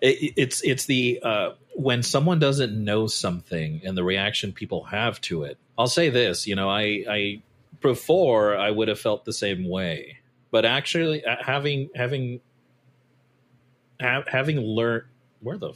it, 0.00 0.32
it's 0.36 0.60
it's 0.62 0.86
the 0.86 1.20
uh, 1.22 1.50
when 1.74 2.02
someone 2.02 2.38
doesn't 2.38 2.72
know 2.72 3.06
something 3.06 3.80
and 3.84 3.96
the 3.96 4.04
reaction 4.04 4.52
people 4.52 4.84
have 4.84 5.20
to 5.22 5.44
it. 5.44 5.58
I'll 5.78 5.86
say 5.86 6.10
this, 6.10 6.46
you 6.46 6.54
know, 6.54 6.68
I 6.68 7.04
I 7.08 7.42
before 7.80 8.56
I 8.56 8.70
would 8.70 8.88
have 8.88 9.00
felt 9.00 9.24
the 9.24 9.32
same 9.32 9.68
way, 9.68 10.18
but 10.50 10.64
actually 10.64 11.24
uh, 11.24 11.36
having 11.40 11.90
having 11.94 12.40
ha- 14.00 14.24
having 14.26 14.58
learned 14.60 15.04
where 15.40 15.56
the 15.58 15.72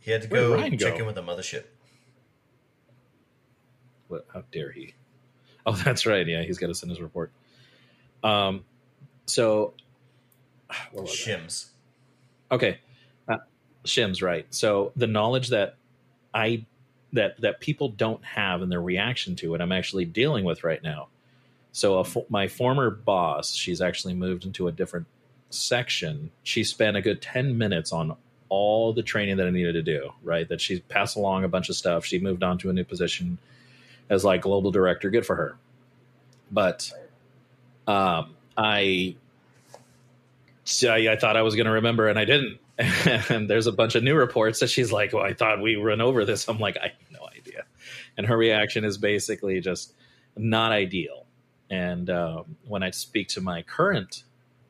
He 0.00 0.10
had 0.10 0.22
to 0.22 0.28
go 0.28 0.54
Ryan 0.54 0.76
go? 0.76 0.90
check 0.90 0.98
in 0.98 1.06
with 1.06 1.14
the 1.14 1.22
mothership. 1.22 1.64
what 4.08 4.26
how 4.32 4.42
dare 4.52 4.72
he? 4.72 4.94
Oh, 5.66 5.72
that's 5.84 6.06
right. 6.06 6.26
Yeah, 6.26 6.42
he's 6.42 6.58
got 6.58 6.68
to 6.68 6.74
send 6.74 6.90
his 6.90 7.00
report. 7.00 7.30
Um, 8.24 8.64
so 9.26 9.74
what 10.92 11.02
was 11.04 11.12
I? 11.12 11.30
Shims. 11.30 11.66
Okay. 12.50 12.78
Uh, 13.28 13.36
Shim's 13.84 14.22
right. 14.22 14.46
So 14.50 14.92
the 14.96 15.06
knowledge 15.06 15.48
that 15.48 15.76
I 16.34 16.64
that 17.12 17.40
that 17.40 17.60
people 17.60 17.88
don't 17.88 18.22
have 18.24 18.62
and 18.62 18.70
their 18.70 18.82
reaction 18.82 19.34
to 19.34 19.54
it 19.54 19.60
i'm 19.60 19.72
actually 19.72 20.04
dealing 20.04 20.44
with 20.44 20.62
right 20.62 20.82
now 20.82 21.08
so 21.72 22.00
a, 22.00 22.06
my 22.28 22.46
former 22.46 22.90
boss 22.90 23.54
she's 23.54 23.80
actually 23.80 24.12
moved 24.12 24.44
into 24.44 24.68
a 24.68 24.72
different 24.72 25.06
section 25.50 26.30
she 26.42 26.62
spent 26.62 26.96
a 26.96 27.00
good 27.00 27.22
10 27.22 27.56
minutes 27.56 27.92
on 27.92 28.14
all 28.50 28.92
the 28.92 29.02
training 29.02 29.38
that 29.38 29.46
i 29.46 29.50
needed 29.50 29.72
to 29.72 29.82
do 29.82 30.10
right 30.22 30.48
that 30.50 30.60
she 30.60 30.80
passed 30.80 31.16
along 31.16 31.44
a 31.44 31.48
bunch 31.48 31.70
of 31.70 31.76
stuff 31.76 32.04
she 32.04 32.18
moved 32.18 32.42
on 32.42 32.58
to 32.58 32.68
a 32.68 32.72
new 32.74 32.84
position 32.84 33.38
as 34.10 34.22
like 34.22 34.42
global 34.42 34.70
director 34.70 35.08
good 35.08 35.24
for 35.24 35.36
her 35.36 35.56
but 36.50 36.90
um, 37.86 38.34
I, 38.56 39.16
I, 40.84 41.12
I 41.12 41.16
thought 41.16 41.36
I 41.36 41.42
was 41.42 41.54
going 41.54 41.66
to 41.66 41.72
remember 41.72 42.08
and 42.08 42.18
I 42.18 42.24
didn't. 42.24 42.58
and 43.30 43.50
there's 43.50 43.66
a 43.66 43.72
bunch 43.72 43.94
of 43.96 44.04
new 44.04 44.14
reports 44.14 44.60
that 44.60 44.68
she's 44.68 44.92
like, 44.92 45.12
"Well, 45.12 45.24
I 45.24 45.34
thought 45.34 45.60
we 45.60 45.74
run 45.74 46.00
over 46.00 46.24
this." 46.24 46.48
I'm 46.48 46.60
like, 46.60 46.76
"I 46.76 46.88
have 46.88 47.10
no 47.10 47.26
idea." 47.36 47.64
And 48.16 48.26
her 48.26 48.36
reaction 48.36 48.84
is 48.84 48.98
basically 48.98 49.60
just 49.60 49.94
not 50.36 50.70
ideal. 50.70 51.26
And 51.70 52.08
um, 52.08 52.56
when 52.66 52.84
I 52.84 52.90
speak 52.90 53.28
to 53.30 53.40
my 53.40 53.62
current 53.62 54.22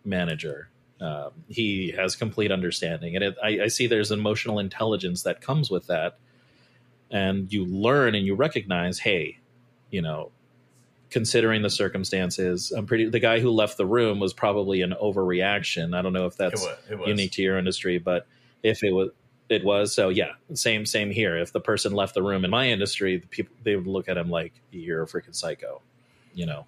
manager, 0.06 0.70
um, 1.00 1.32
he 1.48 1.92
has 1.96 2.16
complete 2.16 2.50
understanding, 2.50 3.14
and 3.14 3.24
it, 3.24 3.36
I, 3.42 3.64
I 3.64 3.68
see 3.68 3.86
there's 3.86 4.10
emotional 4.10 4.58
intelligence 4.58 5.22
that 5.24 5.42
comes 5.42 5.70
with 5.70 5.86
that, 5.88 6.18
and 7.10 7.52
you 7.52 7.66
learn 7.66 8.14
and 8.14 8.26
you 8.26 8.34
recognize, 8.34 8.98
hey, 8.98 9.38
you 9.90 10.02
know, 10.02 10.32
considering 11.10 11.62
the 11.62 11.70
circumstances. 11.70 12.70
I'm 12.72 12.86
pretty. 12.86 13.08
The 13.08 13.20
guy 13.20 13.40
who 13.40 13.50
left 13.50 13.76
the 13.76 13.86
room 13.86 14.20
was 14.20 14.32
probably 14.32 14.82
an 14.82 14.94
overreaction. 15.02 15.96
I 15.96 16.02
don't 16.02 16.12
know 16.12 16.26
if 16.26 16.36
that's 16.36 16.62
It 16.62 16.66
wa- 16.66 16.76
it 16.90 16.98
was. 16.98 17.08
unique 17.08 17.32
to 17.32 17.42
your 17.42 17.58
industry, 17.58 17.98
but 17.98 18.26
if 18.62 18.82
it 18.82 18.92
was, 18.92 19.10
it 19.48 19.64
was. 19.64 19.94
So 19.94 20.08
yeah, 20.10 20.32
same 20.54 20.84
same 20.86 21.10
here. 21.10 21.36
If 21.38 21.52
the 21.52 21.60
person 21.60 21.92
left 21.92 22.14
the 22.14 22.22
room 22.22 22.44
in 22.44 22.50
my 22.50 22.68
industry, 22.68 23.16
the 23.16 23.26
people 23.26 23.54
they 23.62 23.76
would 23.76 23.86
look 23.86 24.08
at 24.08 24.16
him 24.18 24.28
like 24.30 24.52
you're 24.70 25.02
a 25.02 25.06
freaking 25.06 25.34
psycho. 25.34 25.80
You 26.34 26.46
know. 26.46 26.66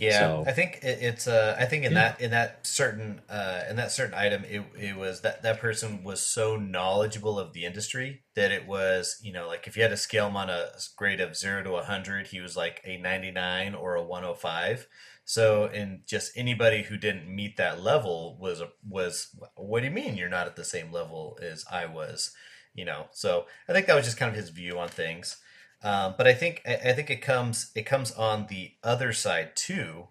Yeah, 0.00 0.18
So- 0.20 0.44
I 0.46 0.52
think 0.52 0.78
it, 0.82 0.98
it's. 1.02 1.26
Uh, 1.28 1.54
I 1.58 1.66
think 1.66 1.84
in 1.84 1.92
Yeah. 1.92 1.98
that 2.12 2.20
in 2.20 2.30
that 2.30 2.66
certain 2.66 3.20
uh, 3.28 3.64
in 3.68 3.76
that 3.76 3.92
certain 3.92 4.14
item, 4.14 4.44
it, 4.44 4.62
it 4.78 4.96
was 4.96 5.20
that 5.20 5.42
that 5.42 5.60
person 5.60 6.02
was 6.02 6.20
so 6.26 6.56
knowledgeable 6.56 7.38
of 7.38 7.52
the 7.52 7.64
industry 7.66 8.22
that 8.34 8.50
it 8.50 8.66
was 8.66 9.18
you 9.22 9.32
know 9.32 9.46
like 9.46 9.66
if 9.66 9.76
you 9.76 9.82
had 9.82 9.90
to 9.90 9.96
scale 9.98 10.28
him 10.28 10.36
on 10.36 10.48
a 10.48 10.70
grade 10.96 11.20
of 11.20 11.36
zero 11.36 11.62
to 11.62 11.76
hundred, 11.82 12.28
he 12.28 12.40
was 12.40 12.56
like 12.56 12.80
a 12.84 12.96
ninety 12.96 13.30
nine 13.30 13.74
or 13.74 13.94
a 13.94 14.02
one 14.02 14.22
hundred 14.22 14.38
five. 14.38 14.86
So, 15.26 15.66
and 15.66 16.00
just 16.08 16.32
anybody 16.36 16.82
who 16.82 16.96
didn't 16.96 17.28
meet 17.32 17.56
that 17.58 17.80
level 17.80 18.36
was 18.40 18.60
a, 18.60 18.68
was 18.88 19.28
what 19.54 19.80
do 19.80 19.86
you 19.86 19.92
mean 19.92 20.16
you're 20.16 20.28
not 20.28 20.46
at 20.48 20.56
the 20.56 20.64
same 20.64 20.90
level 20.90 21.38
as 21.42 21.64
I 21.70 21.86
was? 21.86 22.32
You 22.74 22.84
know, 22.84 23.06
so 23.12 23.46
I 23.68 23.72
think 23.72 23.86
that 23.86 23.94
was 23.96 24.06
just 24.06 24.16
kind 24.16 24.30
of 24.30 24.36
his 24.36 24.48
view 24.50 24.78
on 24.78 24.88
things. 24.88 25.36
Um, 25.82 26.14
but 26.18 26.26
I 26.26 26.34
think 26.34 26.62
I 26.66 26.92
think 26.92 27.10
it 27.10 27.22
comes 27.22 27.70
it 27.74 27.86
comes 27.86 28.12
on 28.12 28.46
the 28.48 28.72
other 28.82 29.12
side 29.12 29.56
too, 29.56 30.08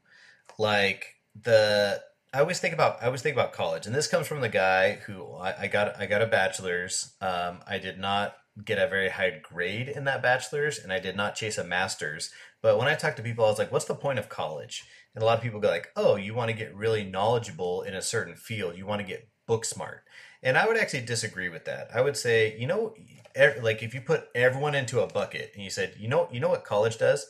like 0.57 1.15
the 1.39 2.01
I 2.33 2.39
always 2.39 2.59
think 2.59 2.73
about 2.73 3.01
I 3.01 3.05
always 3.05 3.21
think 3.21 3.35
about 3.35 3.53
college, 3.53 3.85
and 3.85 3.95
this 3.95 4.07
comes 4.07 4.27
from 4.27 4.41
the 4.41 4.49
guy 4.49 4.93
who 5.05 5.31
I, 5.33 5.61
I 5.61 5.67
got 5.67 5.99
I 5.99 6.05
got 6.05 6.21
a 6.21 6.27
bachelor's. 6.27 7.13
Um, 7.21 7.59
I 7.67 7.77
did 7.77 7.99
not 7.99 8.35
get 8.63 8.79
a 8.79 8.87
very 8.87 9.09
high 9.09 9.39
grade 9.41 9.89
in 9.89 10.03
that 10.05 10.21
bachelor's, 10.21 10.79
and 10.79 10.91
I 10.91 10.99
did 10.99 11.15
not 11.15 11.35
chase 11.35 11.57
a 11.57 11.63
master's. 11.63 12.31
But 12.61 12.77
when 12.77 12.87
I 12.87 12.95
talk 12.95 13.15
to 13.15 13.23
people, 13.23 13.45
I 13.45 13.49
was 13.49 13.59
like, 13.59 13.71
"What's 13.71 13.85
the 13.85 13.95
point 13.95 14.19
of 14.19 14.29
college?" 14.29 14.83
And 15.15 15.23
a 15.23 15.25
lot 15.25 15.37
of 15.37 15.43
people 15.43 15.59
go 15.59 15.69
like, 15.69 15.89
"Oh, 15.95 16.15
you 16.15 16.33
want 16.33 16.49
to 16.49 16.57
get 16.57 16.75
really 16.75 17.03
knowledgeable 17.03 17.83
in 17.83 17.95
a 17.95 18.01
certain 18.01 18.35
field. 18.35 18.77
You 18.77 18.85
want 18.85 19.01
to 19.01 19.07
get 19.07 19.29
book 19.47 19.65
smart." 19.65 20.03
And 20.43 20.57
I 20.57 20.67
would 20.67 20.77
actually 20.77 21.05
disagree 21.05 21.49
with 21.49 21.65
that. 21.65 21.89
I 21.93 22.01
would 22.01 22.15
say, 22.15 22.57
you 22.57 22.67
know, 22.67 22.93
ev- 23.35 23.63
like 23.63 23.83
if 23.83 23.93
you 23.93 24.01
put 24.01 24.29
everyone 24.35 24.75
into 24.75 25.01
a 25.01 25.07
bucket 25.07 25.51
and 25.53 25.63
you 25.63 25.69
said, 25.69 25.95
you 25.99 26.07
know, 26.07 26.27
you 26.31 26.39
know 26.39 26.49
what 26.49 26.63
college 26.63 26.97
does 26.97 27.25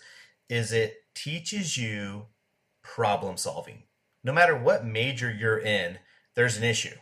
is 0.49 0.71
it 0.71 0.95
teaches 1.15 1.77
you 1.77 2.27
problem 2.83 3.37
solving. 3.37 3.83
No 4.23 4.33
matter 4.33 4.57
what 4.57 4.85
major 4.85 5.31
you're 5.31 5.59
in, 5.59 5.99
there's 6.35 6.57
an 6.57 6.63
issue. 6.63 6.95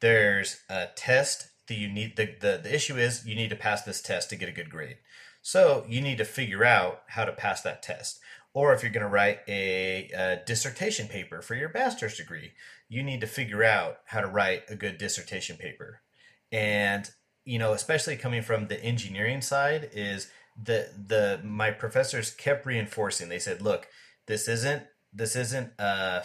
There's 0.00 0.60
a 0.68 0.88
test 0.94 1.48
that 1.68 1.74
you 1.74 1.88
need. 1.88 2.16
The, 2.16 2.34
the, 2.40 2.60
the 2.62 2.74
issue 2.74 2.96
is 2.96 3.26
you 3.26 3.34
need 3.34 3.50
to 3.50 3.56
pass 3.56 3.82
this 3.82 4.02
test 4.02 4.30
to 4.30 4.36
get 4.36 4.48
a 4.48 4.52
good 4.52 4.70
grade. 4.70 4.98
So 5.40 5.84
you 5.88 6.00
need 6.00 6.18
to 6.18 6.24
figure 6.24 6.64
out 6.64 7.02
how 7.08 7.24
to 7.24 7.32
pass 7.32 7.62
that 7.62 7.82
test. 7.82 8.20
Or 8.54 8.74
if 8.74 8.82
you're 8.82 8.92
going 8.92 9.04
to 9.04 9.08
write 9.08 9.40
a, 9.48 10.10
a 10.14 10.40
dissertation 10.46 11.08
paper 11.08 11.40
for 11.40 11.54
your 11.54 11.70
master's 11.72 12.16
degree, 12.16 12.52
you 12.88 13.02
need 13.02 13.22
to 13.22 13.26
figure 13.26 13.64
out 13.64 13.98
how 14.06 14.20
to 14.20 14.26
write 14.26 14.64
a 14.68 14.76
good 14.76 14.98
dissertation 14.98 15.56
paper. 15.56 16.02
And 16.50 17.10
you 17.44 17.58
know, 17.58 17.72
especially 17.72 18.16
coming 18.16 18.42
from 18.42 18.68
the 18.68 18.82
engineering 18.82 19.40
side, 19.40 19.90
is 19.92 20.28
the 20.62 20.88
the 20.96 21.40
my 21.44 21.70
professors 21.70 22.30
kept 22.30 22.66
reinforcing. 22.66 23.28
They 23.28 23.38
said, 23.38 23.62
"Look, 23.62 23.88
this 24.26 24.48
isn't 24.48 24.84
this 25.12 25.36
isn't 25.36 25.72
uh, 25.78 26.22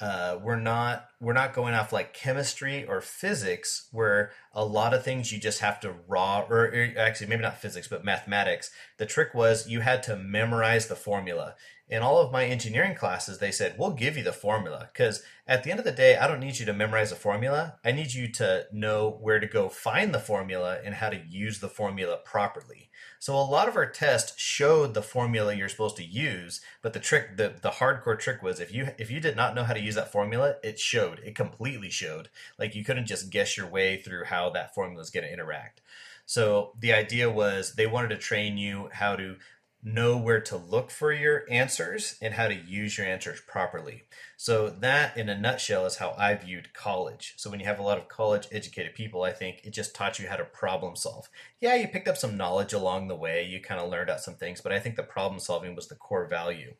uh, 0.00 0.38
we're 0.42 0.56
not 0.56 1.08
we're 1.20 1.34
not 1.34 1.52
going 1.52 1.74
off 1.74 1.92
like 1.92 2.14
chemistry 2.14 2.86
or 2.86 3.00
physics 3.00 3.88
where 3.92 4.30
a 4.54 4.64
lot 4.64 4.94
of 4.94 5.04
things 5.04 5.30
you 5.30 5.38
just 5.38 5.60
have 5.60 5.78
to 5.80 5.94
raw 6.08 6.40
or, 6.48 6.64
or 6.66 6.94
actually 6.96 7.26
maybe 7.26 7.42
not 7.42 7.60
physics 7.60 7.86
but 7.86 8.04
mathematics 8.04 8.70
the 8.96 9.04
trick 9.04 9.34
was 9.34 9.68
you 9.68 9.80
had 9.80 10.02
to 10.02 10.16
memorize 10.16 10.86
the 10.86 10.96
formula 10.96 11.54
in 11.90 12.02
all 12.02 12.18
of 12.18 12.32
my 12.32 12.44
engineering 12.44 12.94
classes 12.94 13.38
they 13.38 13.50
said 13.50 13.74
we'll 13.76 13.90
give 13.90 14.16
you 14.16 14.22
the 14.22 14.32
formula 14.32 14.88
because 14.92 15.22
at 15.46 15.62
the 15.62 15.70
end 15.70 15.78
of 15.78 15.84
the 15.84 15.92
day 15.92 16.16
i 16.16 16.26
don't 16.26 16.40
need 16.40 16.58
you 16.58 16.64
to 16.64 16.72
memorize 16.72 17.12
a 17.12 17.16
formula 17.16 17.74
i 17.84 17.92
need 17.92 18.14
you 18.14 18.26
to 18.30 18.64
know 18.72 19.18
where 19.20 19.40
to 19.40 19.46
go 19.46 19.68
find 19.68 20.14
the 20.14 20.18
formula 20.18 20.78
and 20.84 20.94
how 20.94 21.10
to 21.10 21.20
use 21.28 21.60
the 21.60 21.68
formula 21.68 22.16
properly 22.24 22.90
so 23.20 23.34
a 23.34 23.44
lot 23.44 23.68
of 23.68 23.76
our 23.76 23.84
tests 23.84 24.40
showed 24.40 24.94
the 24.94 25.02
formula 25.02 25.54
you're 25.54 25.68
supposed 25.68 25.96
to 25.96 26.04
use, 26.04 26.62
but 26.80 26.94
the 26.94 27.00
trick, 27.00 27.36
the, 27.36 27.54
the 27.60 27.68
hardcore 27.68 28.18
trick 28.18 28.42
was 28.42 28.60
if 28.60 28.72
you 28.72 28.88
if 28.96 29.10
you 29.10 29.20
did 29.20 29.36
not 29.36 29.54
know 29.54 29.62
how 29.62 29.74
to 29.74 29.80
use 29.80 29.94
that 29.96 30.10
formula, 30.10 30.54
it 30.64 30.78
showed. 30.78 31.18
It 31.18 31.34
completely 31.34 31.90
showed. 31.90 32.30
Like 32.58 32.74
you 32.74 32.82
couldn't 32.82 33.04
just 33.04 33.28
guess 33.28 33.58
your 33.58 33.66
way 33.66 33.98
through 33.98 34.24
how 34.24 34.48
that 34.50 34.74
formula 34.74 35.02
is 35.02 35.10
going 35.10 35.24
to 35.24 35.32
interact. 35.32 35.82
So 36.24 36.72
the 36.78 36.94
idea 36.94 37.30
was 37.30 37.74
they 37.74 37.86
wanted 37.86 38.08
to 38.08 38.16
train 38.16 38.56
you 38.56 38.88
how 38.90 39.16
to 39.16 39.36
know 39.82 40.16
where 40.16 40.40
to 40.40 40.56
look 40.56 40.90
for 40.90 41.12
your 41.12 41.44
answers 41.50 42.16
and 42.20 42.34
how 42.34 42.48
to 42.48 42.54
use 42.54 42.98
your 42.98 43.06
answers 43.06 43.40
properly. 43.40 44.02
So 44.36 44.68
that 44.68 45.16
in 45.16 45.28
a 45.28 45.38
nutshell 45.38 45.86
is 45.86 45.96
how 45.96 46.14
I 46.18 46.34
viewed 46.34 46.74
college. 46.74 47.34
So 47.38 47.50
when 47.50 47.60
you 47.60 47.66
have 47.66 47.78
a 47.78 47.82
lot 47.82 47.98
of 47.98 48.08
college 48.08 48.46
educated 48.52 48.94
people, 48.94 49.22
I 49.22 49.32
think 49.32 49.60
it 49.64 49.72
just 49.72 49.94
taught 49.94 50.18
you 50.18 50.28
how 50.28 50.36
to 50.36 50.44
problem 50.44 50.96
solve. 50.96 51.28
Yeah, 51.60 51.76
you 51.76 51.88
picked 51.88 52.08
up 52.08 52.18
some 52.18 52.36
knowledge 52.36 52.72
along 52.72 53.08
the 53.08 53.16
way, 53.16 53.44
you 53.44 53.60
kind 53.60 53.80
of 53.80 53.90
learned 53.90 54.10
out 54.10 54.20
some 54.20 54.34
things, 54.34 54.60
but 54.60 54.72
I 54.72 54.80
think 54.80 54.96
the 54.96 55.02
problem 55.02 55.40
solving 55.40 55.74
was 55.74 55.88
the 55.88 55.94
core 55.94 56.26
value. 56.26 56.74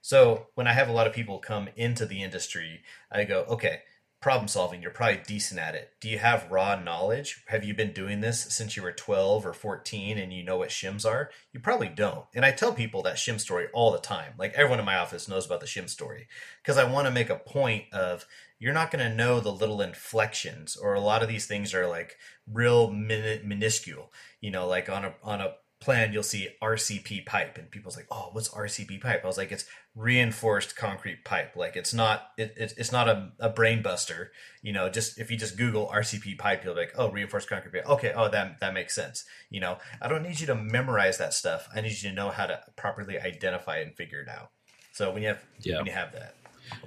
So 0.00 0.48
when 0.54 0.66
I 0.66 0.74
have 0.74 0.88
a 0.88 0.92
lot 0.92 1.06
of 1.06 1.12
people 1.12 1.38
come 1.38 1.68
into 1.76 2.06
the 2.06 2.22
industry, 2.22 2.82
I 3.10 3.24
go, 3.24 3.44
okay, 3.48 3.80
problem 4.24 4.48
solving, 4.48 4.80
you're 4.80 4.90
probably 4.90 5.20
decent 5.26 5.60
at 5.60 5.74
it. 5.74 5.90
Do 6.00 6.08
you 6.08 6.18
have 6.18 6.50
raw 6.50 6.80
knowledge? 6.80 7.44
Have 7.48 7.62
you 7.62 7.74
been 7.74 7.92
doing 7.92 8.22
this 8.22 8.40
since 8.40 8.74
you 8.74 8.82
were 8.82 8.90
12 8.90 9.44
or 9.44 9.52
14 9.52 10.16
and 10.16 10.32
you 10.32 10.42
know 10.42 10.56
what 10.56 10.70
shims 10.70 11.04
are? 11.04 11.28
You 11.52 11.60
probably 11.60 11.90
don't. 11.90 12.24
And 12.34 12.42
I 12.42 12.50
tell 12.50 12.72
people 12.72 13.02
that 13.02 13.16
shim 13.16 13.38
story 13.38 13.66
all 13.74 13.92
the 13.92 13.98
time. 13.98 14.32
Like 14.38 14.54
everyone 14.54 14.78
in 14.78 14.86
my 14.86 14.96
office 14.96 15.28
knows 15.28 15.44
about 15.44 15.60
the 15.60 15.66
shim 15.66 15.90
story 15.90 16.26
because 16.62 16.78
I 16.78 16.90
want 16.90 17.06
to 17.06 17.10
make 17.10 17.28
a 17.28 17.36
point 17.36 17.84
of 17.92 18.24
you're 18.58 18.72
not 18.72 18.90
going 18.90 19.06
to 19.06 19.14
know 19.14 19.40
the 19.40 19.52
little 19.52 19.82
inflections 19.82 20.74
or 20.74 20.94
a 20.94 21.00
lot 21.00 21.22
of 21.22 21.28
these 21.28 21.44
things 21.44 21.74
are 21.74 21.86
like 21.86 22.16
real 22.50 22.90
min- 22.90 23.46
minuscule. 23.46 24.10
You 24.40 24.52
know, 24.52 24.66
like 24.66 24.88
on 24.88 25.04
a 25.04 25.14
on 25.22 25.42
a 25.42 25.52
plan 25.84 26.12
you'll 26.12 26.22
see 26.22 26.48
RCP 26.62 27.26
pipe 27.26 27.58
and 27.58 27.70
people's 27.70 27.96
like, 27.96 28.06
"Oh, 28.10 28.30
what's 28.32 28.48
RCP 28.48 29.00
pipe?" 29.00 29.22
I 29.22 29.26
was 29.26 29.36
like, 29.36 29.52
"It's 29.52 29.66
reinforced 29.94 30.76
concrete 30.76 31.24
pipe. 31.24 31.54
Like 31.54 31.76
it's 31.76 31.92
not 31.92 32.30
it, 32.38 32.54
it, 32.56 32.74
it's 32.76 32.90
not 32.90 33.08
a, 33.08 33.32
a 33.38 33.50
brain 33.50 33.82
buster. 33.82 34.32
You 34.62 34.72
know, 34.72 34.88
just 34.88 35.18
if 35.18 35.30
you 35.30 35.36
just 35.36 35.56
Google 35.56 35.90
RCP 35.94 36.38
pipe, 36.38 36.64
you'll 36.64 36.74
be 36.74 36.80
like, 36.80 36.94
"Oh, 36.96 37.10
reinforced 37.10 37.48
concrete 37.48 37.72
pipe. 37.72 37.88
Okay, 37.88 38.12
oh 38.16 38.28
that 38.30 38.60
that 38.60 38.74
makes 38.74 38.94
sense." 38.94 39.24
You 39.50 39.60
know, 39.60 39.78
I 40.00 40.08
don't 40.08 40.22
need 40.22 40.40
you 40.40 40.46
to 40.46 40.54
memorize 40.54 41.18
that 41.18 41.34
stuff. 41.34 41.68
I 41.74 41.82
need 41.82 41.92
you 42.02 42.08
to 42.08 42.14
know 42.14 42.30
how 42.30 42.46
to 42.46 42.60
properly 42.76 43.20
identify 43.20 43.78
and 43.78 43.94
figure 43.94 44.22
it 44.22 44.28
out. 44.28 44.50
So 44.92 45.12
when 45.12 45.22
you 45.22 45.28
have 45.28 45.44
Yeah. 45.60 45.76
when 45.76 45.86
you 45.86 45.92
have 45.92 46.12
that, 46.12 46.34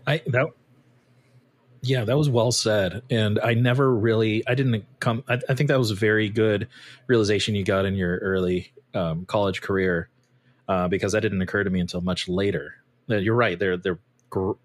I 0.05 0.21
that 0.27 0.47
yeah, 1.81 2.03
that 2.03 2.17
was 2.17 2.29
well 2.29 2.51
said, 2.51 3.03
and 3.09 3.39
I 3.39 3.53
never 3.53 3.93
really 3.93 4.43
I 4.47 4.55
didn't 4.55 4.85
come. 4.99 5.23
I, 5.27 5.39
I 5.47 5.53
think 5.53 5.69
that 5.69 5.77
was 5.77 5.91
a 5.91 5.95
very 5.95 6.29
good 6.29 6.67
realization 7.05 7.55
you 7.55 7.63
got 7.63 7.85
in 7.85 7.95
your 7.95 8.17
early 8.17 8.73
um, 8.93 9.25
college 9.25 9.61
career 9.61 10.09
uh, 10.67 10.87
because 10.87 11.13
that 11.13 11.21
didn't 11.21 11.41
occur 11.41 11.63
to 11.63 11.69
me 11.69 11.79
until 11.79 12.01
much 12.01 12.27
later. 12.27 12.75
You're 13.07 13.35
right. 13.35 13.57
They're 13.57 13.77
they're 13.77 13.99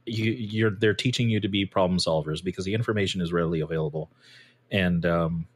you, 0.05 0.33
you're 0.33 0.71
they're 0.71 0.95
teaching 0.95 1.31
you 1.31 1.41
to 1.41 1.49
be 1.49 1.65
problem 1.65 1.99
solvers 1.99 2.43
because 2.43 2.65
the 2.65 2.75
information 2.75 3.21
is 3.21 3.33
readily 3.33 3.61
available, 3.61 4.11
and 4.71 5.07
um, 5.07 5.47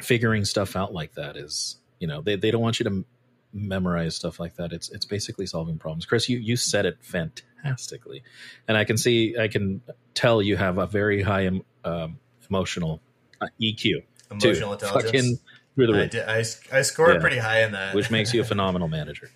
figuring 0.00 0.44
stuff 0.44 0.74
out 0.74 0.92
like 0.92 1.14
that 1.14 1.36
is 1.36 1.76
you 2.00 2.08
know 2.08 2.20
they, 2.20 2.36
they 2.36 2.50
don't 2.50 2.60
want 2.60 2.80
you 2.80 2.84
to 2.84 3.04
memorize 3.52 4.16
stuff 4.16 4.40
like 4.40 4.56
that. 4.56 4.72
It's 4.72 4.90
it's 4.90 5.04
basically 5.04 5.46
solving 5.46 5.78
problems. 5.78 6.06
Chris, 6.06 6.28
you 6.28 6.38
you 6.38 6.56
said 6.56 6.86
it 6.86 6.98
fantastically, 7.00 8.24
and 8.66 8.76
I 8.76 8.84
can 8.84 8.96
see 8.96 9.36
I 9.38 9.48
can 9.48 9.82
tell 10.14 10.42
you 10.42 10.56
have 10.56 10.78
a 10.78 10.86
very 10.86 11.22
high 11.22 11.48
um, 11.84 12.18
emotional 12.48 13.00
uh, 13.40 13.46
EQ. 13.60 13.78
too. 13.78 14.02
emotional 14.30 14.72
intelligence. 14.72 15.04
Fucking 15.04 15.38
through 15.74 15.86
the 15.88 16.02
I, 16.02 16.06
did, 16.06 16.28
I, 16.28 16.38
I 16.72 16.82
scored 16.82 17.14
Yeah. 17.14 17.20
pretty 17.20 17.38
high 17.38 17.62
in 17.62 17.72
that. 17.72 17.94
which 17.94 18.10
makes 18.10 18.32
you 18.34 18.40
a 18.40 18.44
phenomenal 18.52 18.88
manager. 18.88 19.30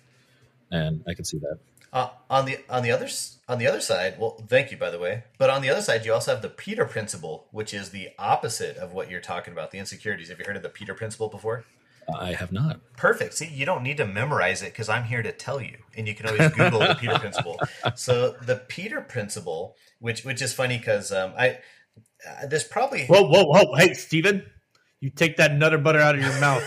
And 0.71 1.03
I 1.07 1.13
can 1.13 1.25
see 1.25 1.37
that. 1.39 1.59
Uh, 1.93 2.09
on 2.29 2.45
the 2.45 2.59
on 2.69 2.83
the 2.83 2.91
other 2.91 3.07
on 3.47 3.57
the 3.59 3.65
other 3.67 3.79
side, 3.79 4.19
well, 4.19 4.31
thank 4.47 4.71
you 4.71 4.77
by 4.77 4.89
the 4.89 4.99
way. 4.99 5.23
But 5.37 5.49
on 5.49 5.61
the 5.61 5.69
other 5.69 5.81
side, 5.81 6.05
you 6.05 6.13
also 6.13 6.31
have 6.33 6.41
the 6.41 6.49
Peter 6.49 6.83
principle, 6.85 7.47
which 7.51 7.73
is 7.73 7.91
the 7.91 8.09
opposite 8.19 8.75
of 8.75 8.91
what 8.91 9.09
you're 9.09 9.21
talking 9.21 9.53
about, 9.53 9.71
the 9.71 9.79
insecurities. 9.79 10.27
Have 10.27 10.37
you 10.39 10.45
heard 10.45 10.57
of 10.57 10.63
the 10.63 10.69
Peter 10.69 10.93
principle 10.93 11.29
before? 11.29 11.63
I 12.19 12.33
have 12.33 12.51
not. 12.51 12.79
Perfect. 12.95 13.33
See, 13.33 13.47
you 13.47 13.65
don't 13.65 13.83
need 13.83 13.97
to 13.97 14.05
memorize 14.05 14.61
it 14.61 14.73
because 14.73 14.89
I'm 14.89 15.05
here 15.05 15.21
to 15.23 15.31
tell 15.31 15.61
you, 15.61 15.77
and 15.95 16.07
you 16.07 16.13
can 16.15 16.25
always 16.27 16.51
Google 16.53 16.79
the 16.79 16.95
Peter 16.99 17.19
principle. 17.19 17.59
So 17.95 18.31
the 18.41 18.57
Peter 18.67 18.99
principle, 19.01 19.75
which 19.99 20.23
which 20.25 20.41
is 20.41 20.53
funny 20.53 20.77
because 20.77 21.11
um, 21.13 21.33
I 21.37 21.59
uh, 22.27 22.47
this 22.47 22.65
probably 22.65 23.05
Whoa, 23.05 23.23
whoa, 23.23 23.45
whoa! 23.45 23.75
Hey, 23.75 23.93
Stephen, 23.93 24.45
you 25.01 25.09
take 25.09 25.37
that 25.37 25.53
nutter 25.53 25.77
butter 25.77 25.99
out 25.99 26.15
of 26.15 26.21
your 26.21 26.39
mouth. 26.39 26.63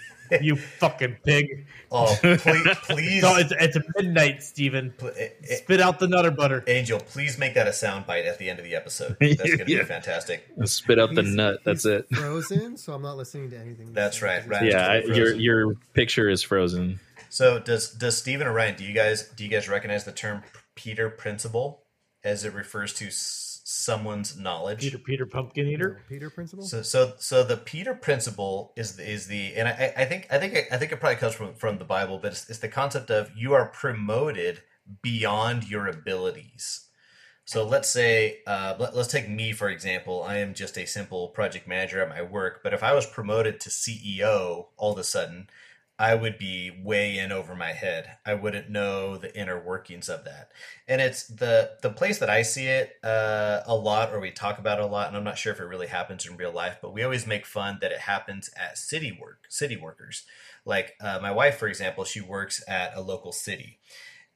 you 0.40 0.54
fucking 0.54 1.16
pig! 1.24 1.66
oh 1.90 2.14
please 2.20 2.66
please 2.84 3.22
No, 3.22 3.34
it's, 3.36 3.52
it's 3.58 3.76
midnight, 3.96 4.42
Stephen. 4.44 4.92
pl- 4.96 5.10
eh, 5.16 5.28
eh, 5.48 5.56
Spit 5.56 5.80
out 5.80 5.98
the 5.98 6.06
nutter 6.06 6.30
butter. 6.30 6.62
Angel, 6.68 7.00
please 7.00 7.36
make 7.36 7.54
that 7.54 7.66
a 7.66 7.72
sound 7.72 8.06
bite 8.06 8.26
at 8.26 8.38
the 8.38 8.48
end 8.48 8.60
of 8.60 8.64
the 8.64 8.76
episode. 8.76 9.16
That's 9.20 9.42
going 9.42 9.58
to 9.66 9.72
Yeah. 9.72 9.80
be 9.80 9.84
fantastic. 9.86 10.46
Spit 10.66 11.00
out 11.00 11.14
the 11.16 11.22
nut. 11.22 11.58
That's 11.64 11.82
he's 11.82 11.92
it. 11.92 12.06
Frozen, 12.14 12.76
so 12.76 12.92
I'm 12.92 13.02
not 13.02 13.16
listening 13.16 13.50
to 13.50 13.58
anything. 13.58 13.92
That's 13.92 14.18
saying 14.20 14.32
right, 14.32 14.40
'cause 14.42 14.48
right. 14.50 14.70
Yeah, 14.70 14.86
I, 14.86 14.98
your 15.02 15.34
your 15.34 15.74
picture 15.94 16.28
is 16.28 16.42
frozen. 16.44 17.00
So 17.28 17.58
does 17.58 17.90
does 17.92 18.16
Stephen 18.16 18.46
or 18.46 18.52
Ryan? 18.52 18.76
Do 18.76 18.84
you 18.84 18.94
guys 18.94 19.28
do 19.30 19.42
you 19.42 19.50
guys 19.50 19.68
recognize 19.68 20.04
the 20.04 20.12
term 20.12 20.44
Peter 20.76 21.10
principle 21.10 21.82
as 22.22 22.44
it 22.44 22.54
refers 22.54 22.92
to 22.94 23.06
s- 23.08 23.49
someone's 23.80 24.38
knowledge? 24.38 24.80
Peter, 24.80 24.98
Peter, 24.98 25.26
pumpkin 25.26 25.66
eater. 25.66 26.02
Peter 26.08 26.30
principle. 26.30 26.64
So 26.64 26.82
so 26.82 27.14
so 27.18 27.42
the 27.42 27.56
Peter 27.56 27.94
principle 27.94 28.72
is 28.76 28.96
the, 28.96 29.10
is 29.10 29.26
the 29.26 29.54
and 29.54 29.68
I, 29.68 29.92
I 29.96 30.04
think 30.04 30.26
I 30.30 30.38
think 30.38 30.54
I 30.70 30.76
think 30.76 30.92
it 30.92 31.00
probably 31.00 31.16
comes 31.16 31.34
from 31.34 31.54
from 31.54 31.78
the 31.78 31.84
Bible, 31.84 32.18
but 32.18 32.32
it's, 32.32 32.48
it's 32.48 32.58
the 32.58 32.68
concept 32.68 33.10
of 33.10 33.30
you 33.36 33.54
are 33.54 33.66
promoted 33.66 34.62
beyond 35.02 35.68
your 35.68 35.86
abilities. 35.86 36.86
So 37.44 37.66
let's 37.66 37.88
say 37.88 38.40
uh, 38.46 38.74
let, 38.78 38.94
let's 38.94 39.08
take 39.08 39.28
me 39.28 39.52
for 39.52 39.68
example. 39.68 40.22
I 40.22 40.36
am 40.38 40.54
just 40.54 40.78
a 40.78 40.86
simple 40.86 41.28
project 41.28 41.66
manager 41.66 42.00
at 42.00 42.08
my 42.08 42.22
work, 42.22 42.60
but 42.62 42.74
if 42.74 42.82
I 42.82 42.92
was 42.92 43.06
promoted 43.06 43.60
to 43.60 43.70
CEO 43.70 44.66
all 44.76 44.92
of 44.92 44.98
a 44.98 45.04
sudden, 45.04 45.48
I 46.00 46.14
would 46.14 46.38
be 46.38 46.70
way 46.82 47.18
in 47.18 47.30
over 47.30 47.54
my 47.54 47.72
head. 47.72 48.16
I 48.24 48.32
wouldn't 48.32 48.70
know 48.70 49.18
the 49.18 49.38
inner 49.38 49.62
workings 49.62 50.08
of 50.08 50.24
that. 50.24 50.50
And 50.88 50.98
it's 50.98 51.26
the 51.26 51.72
the 51.82 51.90
place 51.90 52.18
that 52.20 52.30
I 52.30 52.40
see 52.40 52.64
it 52.68 52.94
uh, 53.04 53.60
a 53.66 53.74
lot, 53.74 54.10
or 54.10 54.18
we 54.18 54.30
talk 54.30 54.58
about 54.58 54.80
a 54.80 54.86
lot. 54.86 55.08
And 55.08 55.16
I'm 55.16 55.24
not 55.24 55.36
sure 55.36 55.52
if 55.52 55.60
it 55.60 55.64
really 55.64 55.88
happens 55.88 56.24
in 56.24 56.38
real 56.38 56.52
life, 56.52 56.78
but 56.80 56.94
we 56.94 57.02
always 57.02 57.26
make 57.26 57.44
fun 57.44 57.80
that 57.82 57.92
it 57.92 58.00
happens 58.00 58.48
at 58.56 58.78
city 58.78 59.12
work, 59.20 59.44
city 59.50 59.76
workers. 59.76 60.24
Like 60.64 60.94
uh, 61.02 61.18
my 61.20 61.32
wife, 61.32 61.58
for 61.58 61.68
example, 61.68 62.04
she 62.04 62.22
works 62.22 62.64
at 62.66 62.96
a 62.96 63.02
local 63.02 63.32
city, 63.32 63.78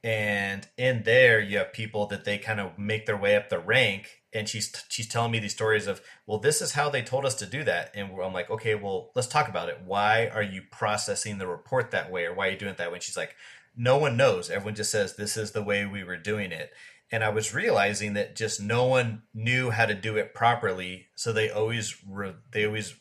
and 0.03 0.69
in 0.77 1.05
there 1.05 1.41
you 1.41 1.57
have 1.57 1.73
people 1.73 2.07
that 2.09 2.27
they 2.27 2.37
kind 2.37 2.61
of 2.61 2.79
make 2.79 3.07
their 3.07 3.17
way 3.17 3.37
up 3.37 3.49
the 3.49 3.59
rank 3.59 4.21
and 4.35 4.49
she's 4.49 4.73
she's 4.89 5.09
telling 5.09 5.31
me 5.31 5.39
these 5.39 5.53
stories 5.53 5.87
of 5.87 6.03
well 6.27 6.39
this 6.39 6.61
is 6.61 6.73
how 6.73 6.91
they 6.91 7.03
told 7.03 7.25
us 7.25 7.37
to 7.37 7.47
do 7.47 7.63
that. 7.65 7.93
And 7.95 8.11
i'm 8.21 8.33
like 8.33 8.51
okay 8.51 8.75
well 8.75 9.11
let's 9.15 9.29
talk 9.29 9.49
about 9.49 9.69
it. 9.69 9.81
Why 9.85 10.29
are 10.29 10.43
you 10.43 10.63
processing 10.71 11.39
the 11.39 11.47
report 11.47 11.91
that 11.93 12.11
way? 12.11 12.25
Or 12.25 12.35
why 12.35 12.49
are 12.49 12.51
you 12.51 12.59
doing 12.59 12.73
it 12.73 12.79
that 12.79 12.91
way? 12.91 12.97
And 12.97 13.03
she's 13.03 13.17
like 13.17 13.37
no 13.77 13.97
one 13.97 14.17
knows. 14.17 14.51
Everyone 14.51 14.75
just 14.75 14.91
says 14.91 15.17
this 15.17 15.37
is 15.37 15.53
the 15.53 15.63
way 15.63 15.87
we 15.87 16.05
were 16.05 16.17
doing 16.17 16.53
it. 16.53 16.73
And 17.11 17.23
i 17.23 17.29
was 17.29 17.55
realizing 17.55 18.15
that 18.15 18.35
just 18.35 18.61
no 18.61 18.85
one 18.85 19.23
knew 19.33 19.71
how 19.71 19.87
to 19.87 19.95
do 19.95 20.17
it 20.17 20.35
properly. 20.35 21.07
So 21.15 21.33
they 21.33 21.51
always 21.51 21.97
re- 22.09 22.35
they 22.51 22.67
always 22.67 22.95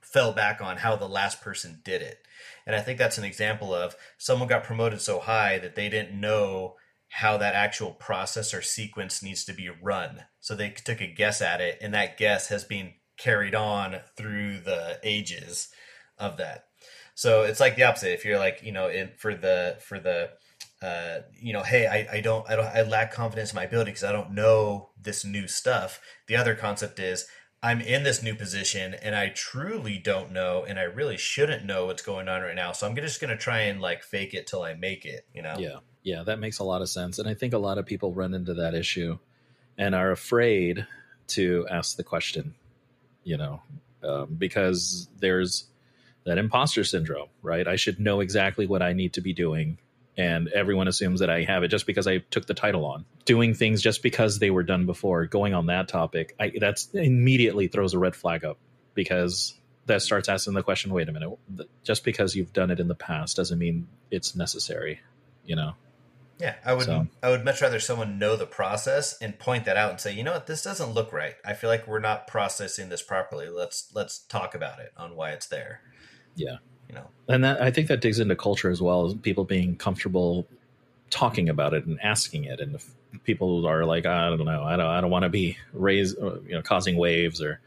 fell 0.00 0.32
back 0.32 0.60
on 0.60 0.76
how 0.76 0.96
the 0.96 1.08
last 1.08 1.40
person 1.40 1.80
did 1.84 2.02
it. 2.02 2.18
And 2.66 2.76
I 2.76 2.80
think 2.80 2.98
that's 2.98 3.18
an 3.18 3.24
example 3.24 3.74
of 3.74 3.96
someone 4.18 4.48
got 4.48 4.64
promoted 4.64 5.00
so 5.00 5.18
high 5.18 5.58
that 5.58 5.74
they 5.74 5.88
didn't 5.88 6.18
know 6.18 6.76
how 7.12 7.36
that 7.36 7.54
actual 7.54 7.90
process 7.90 8.54
or 8.54 8.62
sequence 8.62 9.22
needs 9.22 9.44
to 9.44 9.52
be 9.52 9.68
run. 9.68 10.22
So 10.40 10.54
they 10.54 10.70
took 10.70 11.02
a 11.02 11.06
guess 11.06 11.42
at 11.42 11.60
it, 11.60 11.78
and 11.82 11.92
that 11.92 12.16
guess 12.16 12.48
has 12.48 12.64
been 12.64 12.94
carried 13.18 13.54
on 13.54 14.00
through 14.16 14.60
the 14.60 14.98
ages 15.02 15.68
of 16.18 16.38
that. 16.38 16.64
So 17.14 17.42
it's 17.42 17.60
like 17.60 17.76
the 17.76 17.82
opposite. 17.82 18.14
If 18.14 18.24
you're 18.24 18.38
like, 18.38 18.62
you 18.62 18.72
know, 18.72 18.88
in 18.88 19.10
for 19.18 19.34
the 19.34 19.76
for 19.80 19.98
the 19.98 20.30
uh, 20.80 21.20
you 21.38 21.52
know, 21.52 21.62
hey, 21.62 21.86
I, 21.86 22.16
I 22.16 22.20
don't 22.22 22.48
I 22.48 22.56
don't 22.56 22.64
I 22.64 22.80
lack 22.82 23.12
confidence 23.12 23.52
in 23.52 23.56
my 23.56 23.64
ability 23.64 23.90
because 23.90 24.04
I 24.04 24.12
don't 24.12 24.32
know 24.32 24.88
this 25.00 25.22
new 25.22 25.46
stuff. 25.46 26.00
The 26.28 26.36
other 26.36 26.54
concept 26.54 26.98
is 26.98 27.26
I'm 27.62 27.82
in 27.82 28.04
this 28.04 28.22
new 28.22 28.34
position 28.34 28.94
and 28.94 29.14
I 29.14 29.28
truly 29.28 29.98
don't 29.98 30.32
know 30.32 30.64
and 30.66 30.78
I 30.78 30.84
really 30.84 31.18
shouldn't 31.18 31.66
know 31.66 31.84
what's 31.86 32.02
going 32.02 32.26
on 32.28 32.40
right 32.40 32.56
now. 32.56 32.72
So 32.72 32.86
I'm 32.86 32.96
just 32.96 33.20
going 33.20 33.30
to 33.30 33.36
try 33.36 33.60
and 33.60 33.82
like 33.82 34.02
fake 34.02 34.32
it 34.32 34.46
till 34.46 34.62
I 34.62 34.72
make 34.74 35.04
it, 35.04 35.26
you 35.32 35.42
know? 35.42 35.56
Yeah, 35.58 35.76
yeah, 36.02 36.22
that 36.24 36.38
makes 36.38 36.58
a 36.58 36.64
lot 36.64 36.82
of 36.82 36.88
sense, 36.88 37.18
and 37.18 37.28
I 37.28 37.34
think 37.34 37.54
a 37.54 37.58
lot 37.58 37.78
of 37.78 37.86
people 37.86 38.12
run 38.12 38.34
into 38.34 38.54
that 38.54 38.74
issue 38.74 39.18
and 39.78 39.94
are 39.94 40.10
afraid 40.10 40.86
to 41.28 41.66
ask 41.70 41.96
the 41.96 42.04
question. 42.04 42.54
You 43.24 43.36
know, 43.36 43.62
um, 44.02 44.34
because 44.36 45.08
there's 45.18 45.66
that 46.24 46.38
imposter 46.38 46.84
syndrome, 46.84 47.28
right? 47.42 47.66
I 47.66 47.76
should 47.76 48.00
know 48.00 48.20
exactly 48.20 48.66
what 48.66 48.82
I 48.82 48.92
need 48.92 49.14
to 49.14 49.20
be 49.20 49.32
doing. 49.32 49.78
And 50.16 50.48
everyone 50.48 50.88
assumes 50.88 51.20
that 51.20 51.30
I 51.30 51.42
have 51.44 51.62
it 51.62 51.68
just 51.68 51.86
because 51.86 52.06
I 52.06 52.18
took 52.18 52.46
the 52.46 52.54
title 52.54 52.84
on. 52.84 53.06
Doing 53.24 53.54
things 53.54 53.80
just 53.80 54.02
because 54.02 54.38
they 54.38 54.50
were 54.50 54.62
done 54.62 54.84
before, 54.84 55.26
going 55.26 55.54
on 55.54 55.66
that 55.66 55.88
topic, 55.88 56.34
I, 56.38 56.52
that's 56.60 56.88
immediately 56.92 57.68
throws 57.68 57.94
a 57.94 57.98
red 57.98 58.14
flag 58.14 58.44
up 58.44 58.58
because 58.94 59.54
that 59.86 60.02
starts 60.02 60.28
asking 60.28 60.52
the 60.52 60.62
question 60.62 60.92
wait 60.92 61.08
a 61.08 61.12
minute, 61.12 61.30
just 61.82 62.04
because 62.04 62.36
you've 62.36 62.52
done 62.52 62.70
it 62.70 62.78
in 62.78 62.88
the 62.88 62.94
past 62.94 63.36
doesn't 63.36 63.58
mean 63.58 63.88
it's 64.10 64.36
necessary, 64.36 65.00
you 65.44 65.56
know? 65.56 65.72
Yeah, 66.42 66.56
I 66.64 66.72
would 66.72 66.86
So- 66.86 67.06
I 67.22 67.30
would 67.30 67.44
much 67.44 67.62
rather 67.62 67.78
someone 67.78 68.18
know 68.18 68.34
the 68.34 68.46
process 68.46 69.16
and 69.22 69.38
point 69.38 69.64
that 69.66 69.76
out 69.76 69.90
and 69.90 70.00
say, 70.00 70.12
"You 70.12 70.24
know 70.24 70.32
what? 70.32 70.48
This 70.48 70.60
doesn't 70.64 70.90
look 70.92 71.12
right. 71.12 71.36
I 71.44 71.54
feel 71.54 71.70
like 71.70 71.86
we're 71.86 72.00
not 72.00 72.26
processing 72.26 72.88
this 72.88 73.00
properly. 73.00 73.48
Let's 73.48 73.88
let's 73.94 74.18
talk 74.18 74.52
about 74.56 74.80
it 74.80 74.92
on 74.96 75.14
why 75.14 75.30
it's 75.30 75.46
there." 75.46 75.82
Yeah. 76.34 76.56
You 76.88 76.96
know. 76.96 77.06
and 77.28 77.44
that 77.44 77.62
I 77.62 77.70
think 77.70 77.86
that 77.88 78.00
digs 78.00 78.18
into 78.18 78.34
culture 78.34 78.68
as 78.70 78.82
well 78.82 79.06
as 79.06 79.14
people 79.14 79.44
being 79.44 79.76
comfortable 79.76 80.46
talking 81.10 81.48
about 81.48 81.74
it 81.74 81.86
and 81.86 81.98
asking 82.02 82.44
it. 82.44 82.58
And 82.60 82.74
if 82.74 82.90
people 83.22 83.64
are 83.66 83.84
like, 83.84 84.04
I 84.04 84.28
don't 84.28 84.44
know, 84.44 84.64
I 84.64 84.76
don't, 84.76 84.86
I 84.86 85.00
don't 85.00 85.10
want 85.10 85.22
to 85.22 85.28
be 85.28 85.56
raised, 85.72 86.18
uh, 86.18 86.40
you 86.40 86.54
know, 86.54 86.60
causing 86.62 86.96
waves 86.96 87.40
or 87.40 87.60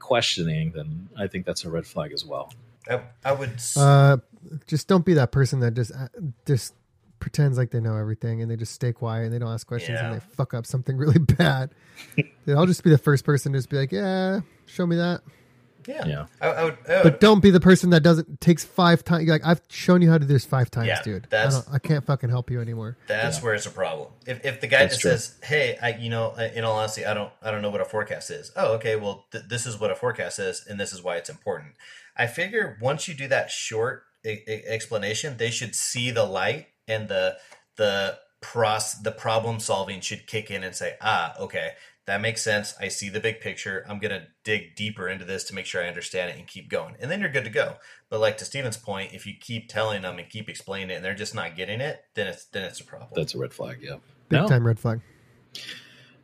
questioning, 0.00 0.72
then 0.72 1.08
I 1.16 1.28
think 1.28 1.46
that's 1.46 1.64
a 1.64 1.70
red 1.70 1.86
flag 1.86 2.12
as 2.12 2.24
well. 2.26 2.52
I, 2.88 3.00
I 3.24 3.32
would 3.32 3.58
Uh, 3.74 4.18
just 4.66 4.86
don't 4.86 5.04
be 5.04 5.14
that 5.14 5.32
person 5.32 5.60
that 5.60 5.74
just 5.74 5.92
uh, 5.92 6.08
just 6.46 6.74
pretends 7.20 7.58
like 7.58 7.70
they 7.70 7.80
know 7.80 7.96
everything 7.96 8.42
and 8.42 8.50
they 8.50 8.56
just 8.56 8.72
stay 8.72 8.92
quiet 8.92 9.24
and 9.24 9.32
they 9.32 9.38
don't 9.38 9.52
ask 9.52 9.66
questions 9.66 9.98
Yeah. 10.00 10.12
and 10.12 10.16
they 10.20 10.24
fuck 10.34 10.54
up 10.54 10.66
something 10.66 10.96
really 10.98 11.18
bad. 11.18 11.70
I'll 12.48 12.66
just 12.66 12.82
be 12.84 12.90
the 12.90 12.98
first 12.98 13.24
person 13.24 13.52
to 13.52 13.58
just 13.58 13.68
be 13.70 13.76
like, 13.76 13.92
yeah, 13.92 14.40
show 14.66 14.86
me 14.86 14.96
that. 14.96 15.20
yeah. 15.86 16.06
Yeah. 16.06 16.26
I, 16.40 16.46
I 16.48 16.64
would, 16.64 16.78
I 16.88 16.94
would 16.96 17.02
But 17.02 17.20
don't 17.20 17.40
be 17.40 17.50
the 17.50 17.60
person 17.60 17.90
that 17.90 18.02
doesn't 18.02 18.40
takes 18.40 18.64
five 18.64 19.02
times. 19.04 19.28
Like 19.28 19.42
I've 19.44 19.60
shown 19.68 20.02
you 20.02 20.10
how 20.10 20.18
to 20.18 20.26
do 20.26 20.32
this 20.32 20.44
five 20.44 20.70
times, 20.70 20.88
Yeah, 20.88 21.02
dude. 21.02 21.24
I 21.24 21.28
that's- 21.30 21.64
don't. 21.64 21.74
I 21.74 21.78
can't 21.78 22.04
fucking 22.04 22.28
help 22.30 22.50
you 22.50 22.60
anymore. 22.60 22.96
That's 23.06 23.42
where 23.42 23.54
it's 23.54 23.66
a 23.66 23.70
problem. 23.70 24.08
If, 24.26 24.44
if 24.44 24.60
the 24.60 24.66
guy 24.66 24.80
That's 24.80 24.94
just 24.96 25.02
true. 25.02 25.10
says, 25.12 25.36
"Hey, 25.42 25.78
I, 25.82 25.96
you 25.96 26.10
know, 26.10 26.34
in 26.34 26.64
all 26.64 26.76
honesty, 26.78 27.06
I 27.06 27.14
don't, 27.14 27.32
I 27.42 27.50
don't 27.50 27.62
know 27.62 27.70
what 27.70 27.80
a 27.80 27.84
forecast 27.86 28.30
is." 28.30 28.52
Oh, 28.56 28.74
okay. 28.74 28.96
Well, 28.96 29.24
th- 29.32 29.44
this 29.48 29.64
is 29.66 29.80
what 29.80 29.90
a 29.90 29.94
forecast 29.94 30.38
is, 30.38 30.64
and 30.68 30.78
this 30.78 30.92
is 30.92 31.02
why 31.02 31.16
it's 31.16 31.30
important. 31.30 31.72
I 32.16 32.26
figure 32.26 32.76
once 32.82 33.08
you 33.08 33.14
do 33.14 33.26
that 33.28 33.50
short 33.50 34.02
explanation, 34.46 35.36
they 35.36 35.50
should 35.50 35.74
see 35.74 36.10
the 36.10 36.24
light 36.24 36.66
and 36.88 37.08
the 37.08 37.36
the 37.76 38.18
pros 38.40 38.94
the 39.02 39.12
problem 39.12 39.60
solving 39.60 40.00
should 40.00 40.26
kick 40.26 40.50
in 40.50 40.64
and 40.64 40.74
say, 40.74 40.96
"Ah, 41.00 41.34
okay, 41.38 41.72
that 42.06 42.20
makes 42.20 42.42
sense. 42.42 42.74
I 42.80 42.88
see 42.88 43.08
the 43.08 43.20
big 43.20 43.40
picture. 43.40 43.84
I'm 43.88 43.98
gonna 43.98 44.28
dig 44.44 44.74
deeper 44.74 45.08
into 45.08 45.24
this 45.24 45.44
to 45.44 45.54
make 45.54 45.66
sure 45.66 45.82
I 45.84 45.88
understand 45.88 46.30
it 46.30 46.38
and 46.38 46.46
keep 46.46 46.68
going, 46.68 46.96
and 47.00 47.10
then 47.10 47.20
you're 47.20 47.30
good 47.30 47.44
to 47.44 47.50
go." 47.50 47.76
But 48.08 48.20
like 48.20 48.38
to 48.38 48.44
Stephen's 48.44 48.76
point, 48.76 49.12
if 49.12 49.26
you 49.26 49.34
keep 49.38 49.68
telling 49.68 50.02
them 50.02 50.18
and 50.18 50.28
keep 50.28 50.48
explaining 50.48 50.90
it, 50.90 50.94
and 50.94 51.04
they're 51.04 51.14
just 51.14 51.34
not 51.34 51.54
getting 51.56 51.80
it, 51.80 52.02
then 52.14 52.26
it's 52.26 52.46
then 52.46 52.64
it's 52.64 52.80
a 52.80 52.84
problem. 52.84 53.10
That's 53.14 53.34
a 53.34 53.38
red 53.38 53.52
flag. 53.52 53.78
Yeah. 53.82 53.96
Big 54.28 54.40
No. 54.40 54.48
time 54.48 54.66
red 54.66 54.78
flag. 54.80 55.00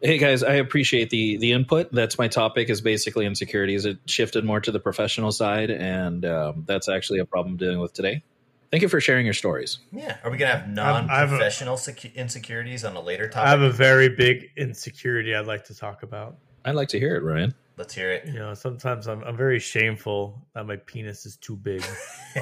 Hey 0.00 0.18
guys, 0.18 0.42
I 0.42 0.54
appreciate 0.54 1.08
the 1.10 1.38
the 1.38 1.52
input. 1.52 1.90
That's 1.90 2.18
my 2.18 2.28
topic 2.28 2.68
is 2.68 2.82
basically 2.82 3.24
insecurities. 3.24 3.86
It 3.86 3.98
shifted 4.06 4.44
more 4.44 4.60
to 4.60 4.70
the 4.70 4.80
professional 4.80 5.32
side, 5.32 5.70
and 5.70 6.24
um, 6.26 6.64
that's 6.66 6.88
actually 6.90 7.20
a 7.20 7.24
problem 7.24 7.54
I'm 7.54 7.58
dealing 7.58 7.80
with 7.80 7.94
today. 7.94 8.22
Thank 8.70 8.82
you 8.82 8.88
for 8.88 9.00
sharing 9.00 9.24
your 9.24 9.34
stories. 9.34 9.78
Yeah. 9.92 10.16
Are 10.24 10.30
we 10.30 10.36
gonna 10.36 10.52
have 10.58 10.78
I 10.78 10.82
have 10.82 11.04
a- 11.04 11.06
non-professional 11.06 11.76
secu- 11.76 12.14
insecurities 12.14 12.84
on 12.84 12.96
a 12.96 13.00
later 13.00 13.28
topic? 13.28 13.46
I 13.46 13.50
have 13.50 13.62
a 13.62 13.70
very 13.70 14.08
big 14.08 14.50
insecurity 14.56 15.34
I'd 15.34 15.46
like 15.46 15.64
to 15.66 15.74
talk 15.76 16.02
about. 16.02 16.36
I'd 16.64 16.74
like 16.74 16.88
to 16.88 16.98
hear 16.98 17.14
it, 17.16 17.22
Ryan. 17.22 17.54
Let's 17.76 17.92
hear 17.94 18.10
it. 18.12 18.26
You 18.26 18.34
know, 18.34 18.54
sometimes 18.54 19.06
I'm 19.08 19.22
I'm 19.24 19.36
very 19.36 19.58
shameful 19.58 20.40
that 20.54 20.66
my 20.66 20.76
penis 20.76 21.26
is 21.26 21.36
too 21.36 21.56
big. 21.56 21.84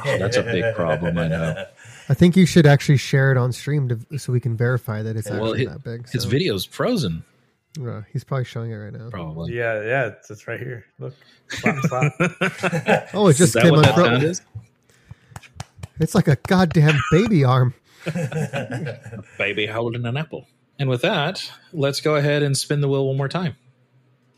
Oh, 0.06 0.16
that's 0.16 0.38
a 0.38 0.42
big 0.42 0.74
problem, 0.74 1.18
I 1.18 1.28
know. 1.28 1.66
I 2.08 2.14
think 2.14 2.34
you 2.34 2.46
should 2.46 2.64
actually 2.64 2.96
share 2.96 3.30
it 3.30 3.36
on 3.36 3.52
stream 3.52 3.90
to, 3.90 4.18
so 4.18 4.32
we 4.32 4.40
can 4.40 4.56
verify 4.56 5.02
that 5.02 5.16
it's 5.16 5.28
Well, 5.28 5.50
actually 5.50 5.66
hi- 5.66 5.72
that 5.72 5.84
big. 5.84 6.08
So. 6.08 6.12
His 6.12 6.22
so- 6.22 6.28
video's 6.30 6.64
frozen. 6.64 7.22
Uh, 7.78 8.00
he's 8.10 8.24
probably 8.24 8.44
showing 8.46 8.70
it 8.70 8.76
right 8.76 8.92
now. 8.92 9.10
Probably. 9.10 9.52
Yeah, 9.54 9.82
yeah, 9.82 10.06
it's, 10.06 10.30
it's 10.30 10.46
right 10.48 10.58
here. 10.60 10.86
Look, 10.98 11.14
slap, 11.48 11.76
slap. 11.84 12.12
Oh, 13.12 13.26
it 13.26 13.32
Is 13.32 13.38
just 13.38 13.52
that 13.52 13.64
came 13.64 13.72
what 13.72 13.84
that 13.84 13.94
unfro- 13.94 14.04
sound 14.06 14.22
is? 14.22 14.40
It's 16.00 16.14
like 16.14 16.28
a 16.28 16.36
goddamn 16.36 16.98
baby 17.10 17.44
arm. 17.44 17.74
Baby 19.38 19.66
holding 19.66 20.04
an 20.04 20.16
apple. 20.16 20.48
And 20.78 20.88
with 20.88 21.02
that, 21.02 21.52
let's 21.72 22.00
go 22.00 22.16
ahead 22.16 22.42
and 22.42 22.56
spin 22.56 22.80
the 22.80 22.88
wheel 22.88 23.06
one 23.06 23.16
more 23.16 23.28
time. 23.28 23.56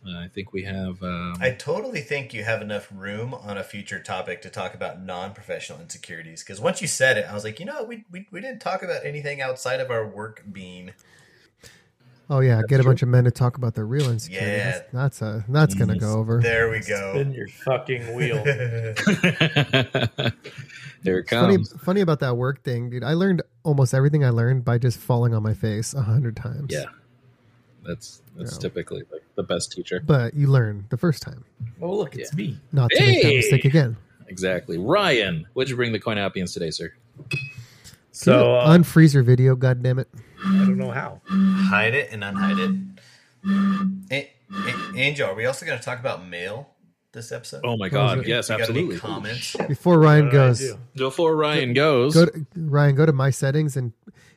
I 0.06 0.28
think 0.28 0.52
we 0.52 0.64
have. 0.64 1.02
Um, 1.02 1.36
I 1.40 1.52
totally 1.52 2.02
think 2.02 2.34
you 2.34 2.44
have 2.44 2.60
enough 2.60 2.88
room 2.94 3.32
on 3.32 3.56
a 3.56 3.64
future 3.64 3.98
topic 3.98 4.42
to 4.42 4.50
talk 4.50 4.74
about 4.74 5.00
non-professional 5.00 5.80
insecurities. 5.80 6.42
Because 6.42 6.60
once 6.60 6.82
you 6.82 6.88
said 6.88 7.16
it, 7.16 7.26
I 7.28 7.32
was 7.32 7.44
like, 7.44 7.58
you 7.58 7.64
know, 7.64 7.82
we, 7.84 8.04
we 8.10 8.26
we 8.30 8.40
didn't 8.42 8.60
talk 8.60 8.82
about 8.82 9.06
anything 9.06 9.40
outside 9.40 9.80
of 9.80 9.90
our 9.90 10.06
work 10.06 10.44
being. 10.52 10.92
Oh 12.30 12.40
yeah, 12.40 12.62
get 12.68 12.80
a 12.80 12.84
bunch 12.84 13.02
of 13.02 13.08
men 13.08 13.24
to 13.24 13.30
talk 13.30 13.58
about 13.58 13.74
their 13.74 13.84
real 13.86 14.10
insecurities. 14.10 14.48
Yeah. 14.58 14.80
That's 14.92 15.20
a 15.20 15.44
that's 15.48 15.74
gonna 15.74 15.98
go 15.98 16.14
over. 16.14 16.40
There 16.40 16.70
we 16.70 16.80
go. 16.80 17.12
Spin 17.14 17.32
your 17.34 17.48
fucking 17.48 18.14
wheel. 18.14 18.42
there 21.02 21.18
it 21.18 21.28
Funny, 21.28 21.56
comes. 21.56 21.72
funny 21.82 22.00
about 22.00 22.20
that 22.20 22.36
work 22.36 22.62
thing, 22.62 22.90
dude. 22.90 23.04
I 23.04 23.12
learned 23.14 23.42
almost 23.62 23.92
everything 23.94 24.24
I 24.24 24.30
learned 24.30 24.64
by 24.64 24.78
just 24.78 24.98
falling 24.98 25.34
on 25.34 25.42
my 25.42 25.54
face 25.54 25.92
a 25.94 26.02
hundred 26.02 26.36
times. 26.36 26.68
Yeah. 26.72 26.84
That's 27.86 28.22
that's 28.36 28.54
Yeah. 28.54 28.58
typically 28.60 29.02
like 29.12 29.22
the 29.34 29.42
best 29.42 29.72
teacher. 29.72 30.00
But 30.04 30.34
you 30.34 30.46
learn 30.46 30.86
the 30.88 30.96
first 30.96 31.22
time, 31.22 31.44
Oh, 31.82 31.94
look, 31.94 32.16
it's 32.16 32.32
me. 32.34 32.58
not 32.72 32.90
to 32.90 33.00
make 33.00 33.22
that 33.22 33.34
mistake 33.34 33.64
again. 33.66 33.96
Exactly. 34.28 34.78
Ryan, 34.78 35.46
what'd 35.52 35.68
you 35.68 35.76
bring 35.76 35.92
the 35.92 36.00
CoinOp-ians 36.00 36.54
today, 36.54 36.70
sir? 36.70 36.92
So 38.12 38.56
uh, 38.56 38.68
unfreeze 38.76 39.12
your 39.12 39.22
video, 39.22 39.54
god 39.54 39.82
damn 39.82 39.98
it. 39.98 40.08
I 40.46 40.64
don't 40.64 40.76
know 40.78 40.90
how. 40.90 41.20
Hide 41.28 41.94
it 41.94 42.10
and 42.12 42.22
unhide 42.22 42.58
it. 42.58 43.00
A- 44.12 44.30
A- 44.52 44.98
Angel, 44.98 45.28
are 45.28 45.34
we 45.34 45.46
also 45.46 45.66
going 45.66 45.78
to 45.78 45.84
talk 45.84 45.98
about 46.00 46.26
mail 46.26 46.70
this 47.12 47.32
episode? 47.32 47.62
Oh 47.64 47.76
my 47.76 47.88
God! 47.88 48.18
it? 48.20 48.26
Yes, 48.26 48.48
You 48.48 48.54
any 48.56 48.62
absolutely. 48.62 48.98
comments? 48.98 49.56
Before 49.68 49.98
Ryan 49.98 50.26
What 50.26 50.30
did 50.32 50.40
I 50.40 50.46
goes. 50.48 50.76
Before 50.96 51.36
Ryan 51.36 51.72
goes, 51.74 52.14
go 52.14 52.26
to, 52.26 52.46
Ryan, 52.56 52.94
go 52.94 53.06
to 53.06 53.12
my 53.12 53.30
settings 53.30 53.76
and 53.76 53.92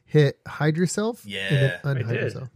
hit 0.05 0.39
hide 0.47 0.77
yourself. 0.77 1.23
Yeah, 1.25 1.39
and 1.49 1.59
then 1.59 1.79
I 1.83 2.01
unhide 2.01 2.07
did. 2.13 2.21
yourself. 2.23 2.49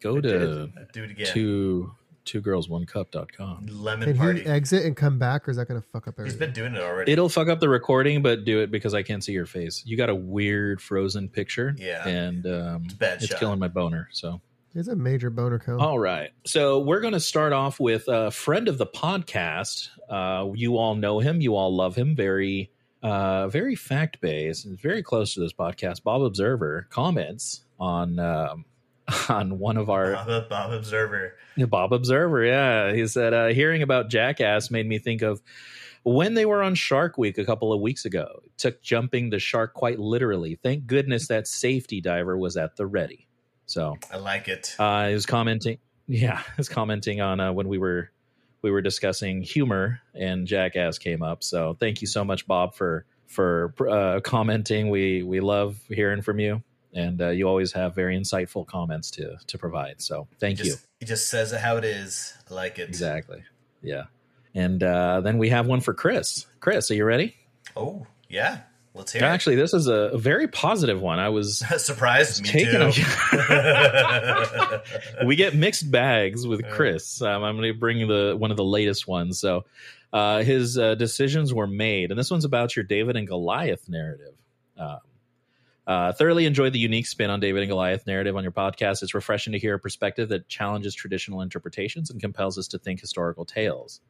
go 0.00 0.20
to 0.20 0.68
Do 0.92 1.04
it 1.04 1.10
again. 1.12 1.26
two 1.32 1.92
two 2.24 2.40
girls 2.40 2.68
one 2.68 2.86
cup.com. 2.86 3.66
Lemon 3.70 4.08
Can 4.10 4.16
party. 4.18 4.40
he 4.42 4.46
exit 4.46 4.84
and 4.84 4.96
come 4.96 5.18
back, 5.18 5.46
or 5.46 5.50
is 5.50 5.56
that 5.56 5.68
gonna 5.68 5.82
fuck 5.92 6.06
up 6.08 6.14
He's 6.16 6.34
everything? 6.34 6.38
been 6.38 6.52
doing 6.52 6.74
it 6.74 6.80
already. 6.82 7.12
It'll 7.12 7.28
fuck 7.28 7.48
up 7.48 7.60
the 7.60 7.68
recording, 7.68 8.22
but 8.22 8.44
do 8.44 8.60
it 8.60 8.70
because 8.70 8.94
I 8.94 9.02
can't 9.02 9.22
see 9.22 9.32
your 9.32 9.46
face. 9.46 9.82
You 9.86 9.96
got 9.96 10.08
a 10.10 10.14
weird 10.14 10.80
frozen 10.80 11.28
picture, 11.28 11.74
Yeah. 11.78 12.06
and 12.06 12.46
um, 12.46 12.82
It's 12.84 12.94
bad 12.94 13.18
it's 13.18 13.26
shot. 13.26 13.38
killing 13.40 13.58
my 13.58 13.68
boner. 13.68 14.08
So 14.12 14.40
It's 14.74 14.88
a 14.88 14.96
major 14.96 15.28
boner 15.30 15.58
cone. 15.58 15.80
All 15.80 15.98
right. 15.98 16.30
So 16.46 16.78
we're 16.78 17.00
going 17.00 17.12
to 17.12 17.20
start 17.20 17.52
off 17.52 17.78
with 17.78 18.04
a 18.08 18.30
friend 18.30 18.68
of 18.68 18.78
the 18.78 18.86
podcast. 18.86 19.88
Uh, 20.08 20.50
you 20.54 20.78
all 20.78 20.94
know 20.94 21.18
him. 21.18 21.40
You 21.42 21.56
all 21.56 21.74
love 21.76 21.94
him. 21.94 22.16
Very, 22.16 22.70
uh, 23.02 23.48
very 23.48 23.74
fact 23.74 24.20
based 24.22 24.64
and 24.64 24.80
very 24.80 25.02
close 25.02 25.34
to 25.34 25.40
this 25.40 25.52
podcast. 25.52 26.02
Bob 26.04 26.22
Observer 26.22 26.86
comments 26.90 27.64
on 27.78 28.18
um, 28.18 28.64
on 29.28 29.58
one 29.58 29.76
of 29.76 29.90
our 29.90 30.12
Bob, 30.12 30.48
Bob 30.48 30.72
Observer. 30.72 31.34
yeah, 31.56 31.66
Bob 31.66 31.92
Observer, 31.92 32.44
yeah. 32.44 32.92
He 32.92 33.06
said, 33.06 33.34
uh, 33.34 33.48
hearing 33.48 33.82
about 33.82 34.08
Jackass 34.10 34.70
made 34.70 34.86
me 34.86 34.98
think 34.98 35.22
of 35.22 35.42
when 36.04 36.34
they 36.34 36.46
were 36.46 36.62
on 36.62 36.74
Shark 36.74 37.18
Week 37.18 37.38
a 37.38 37.44
couple 37.44 37.72
of 37.72 37.80
weeks 37.80 38.04
ago. 38.04 38.40
It 38.44 38.58
took 38.58 38.82
jumping 38.82 39.30
the 39.30 39.38
shark 39.38 39.74
quite 39.74 39.98
literally. 39.98 40.58
Thank 40.62 40.86
goodness 40.86 41.28
that 41.28 41.46
safety 41.46 42.00
diver 42.00 42.36
was 42.36 42.56
at 42.56 42.76
the 42.76 42.86
ready. 42.86 43.28
So 43.66 43.96
I 44.12 44.16
like 44.16 44.48
it. 44.48 44.74
uh, 44.78 45.08
he 45.08 45.14
was 45.14 45.26
commenting, 45.26 45.78
yeah, 46.06 46.38
he 46.38 46.52
was 46.58 46.68
commenting 46.68 47.20
on 47.20 47.40
uh, 47.40 47.52
when 47.52 47.68
we 47.68 47.78
were 47.78 48.10
we 48.60 48.70
were 48.70 48.82
discussing 48.82 49.42
humor 49.42 50.00
and 50.14 50.46
Jackass 50.46 50.98
came 50.98 51.22
up. 51.22 51.42
So 51.42 51.76
thank 51.78 52.00
you 52.00 52.06
so 52.06 52.24
much, 52.24 52.46
Bob, 52.46 52.74
for 52.74 53.06
for 53.26 53.74
uh, 53.88 54.20
commenting. 54.20 54.90
We 54.90 55.22
we 55.22 55.40
love 55.40 55.78
hearing 55.88 56.22
from 56.22 56.38
you, 56.38 56.62
and 56.92 57.20
uh, 57.20 57.28
you 57.28 57.48
always 57.48 57.72
have 57.72 57.94
very 57.94 58.18
insightful 58.18 58.66
comments 58.66 59.10
to 59.12 59.36
to 59.46 59.58
provide. 59.58 60.00
So 60.00 60.28
thank 60.38 60.60
he 60.60 60.68
you. 60.68 60.74
He 61.00 61.06
just 61.06 61.28
says 61.28 61.52
it 61.52 61.60
how 61.60 61.76
it 61.76 61.84
is. 61.84 62.34
I 62.50 62.54
like 62.54 62.78
it. 62.78 62.88
Exactly. 62.88 63.42
Yeah. 63.82 64.04
And 64.54 64.82
uh, 64.82 65.20
then 65.22 65.38
we 65.38 65.48
have 65.48 65.66
one 65.66 65.80
for 65.80 65.94
Chris. 65.94 66.46
Chris, 66.60 66.90
are 66.90 66.94
you 66.94 67.04
ready? 67.04 67.34
Oh, 67.74 68.06
yeah. 68.28 68.60
Let's 68.94 69.12
hear 69.12 69.22
it. 69.22 69.24
Actually, 69.24 69.56
this 69.56 69.72
is 69.72 69.86
a, 69.86 70.10
a 70.12 70.18
very 70.18 70.48
positive 70.48 71.00
one. 71.00 71.18
I 71.18 71.30
was. 71.30 71.58
Surprised 71.78 72.42
me 72.42 72.64
too. 72.64 72.90
we 75.26 75.34
get 75.34 75.54
mixed 75.54 75.90
bags 75.90 76.46
with 76.46 76.62
Chris. 76.68 77.22
Um, 77.22 77.42
I'm 77.42 77.56
going 77.56 77.72
to 77.72 77.78
bring 77.78 78.06
the 78.06 78.36
one 78.36 78.50
of 78.50 78.58
the 78.58 78.64
latest 78.64 79.08
ones. 79.08 79.40
So, 79.40 79.64
uh, 80.12 80.42
his 80.42 80.76
uh, 80.76 80.94
decisions 80.96 81.54
were 81.54 81.66
made, 81.66 82.10
and 82.10 82.20
this 82.20 82.30
one's 82.30 82.44
about 82.44 82.76
your 82.76 82.84
David 82.84 83.16
and 83.16 83.26
Goliath 83.26 83.88
narrative. 83.88 84.34
Um, 84.76 84.98
uh, 85.86 86.12
thoroughly 86.12 86.46
enjoyed 86.46 86.72
the 86.72 86.78
unique 86.78 87.06
spin 87.06 87.30
on 87.30 87.40
David 87.40 87.62
and 87.62 87.70
Goliath 87.70 88.06
narrative 88.06 88.36
on 88.36 88.42
your 88.44 88.52
podcast. 88.52 89.02
It's 89.02 89.14
refreshing 89.14 89.52
to 89.52 89.58
hear 89.58 89.74
a 89.74 89.78
perspective 89.78 90.28
that 90.28 90.48
challenges 90.48 90.94
traditional 90.94 91.40
interpretations 91.40 92.10
and 92.10 92.20
compels 92.20 92.56
us 92.58 92.68
to 92.68 92.78
think 92.78 93.00
historical 93.00 93.44
tales. 93.44 94.00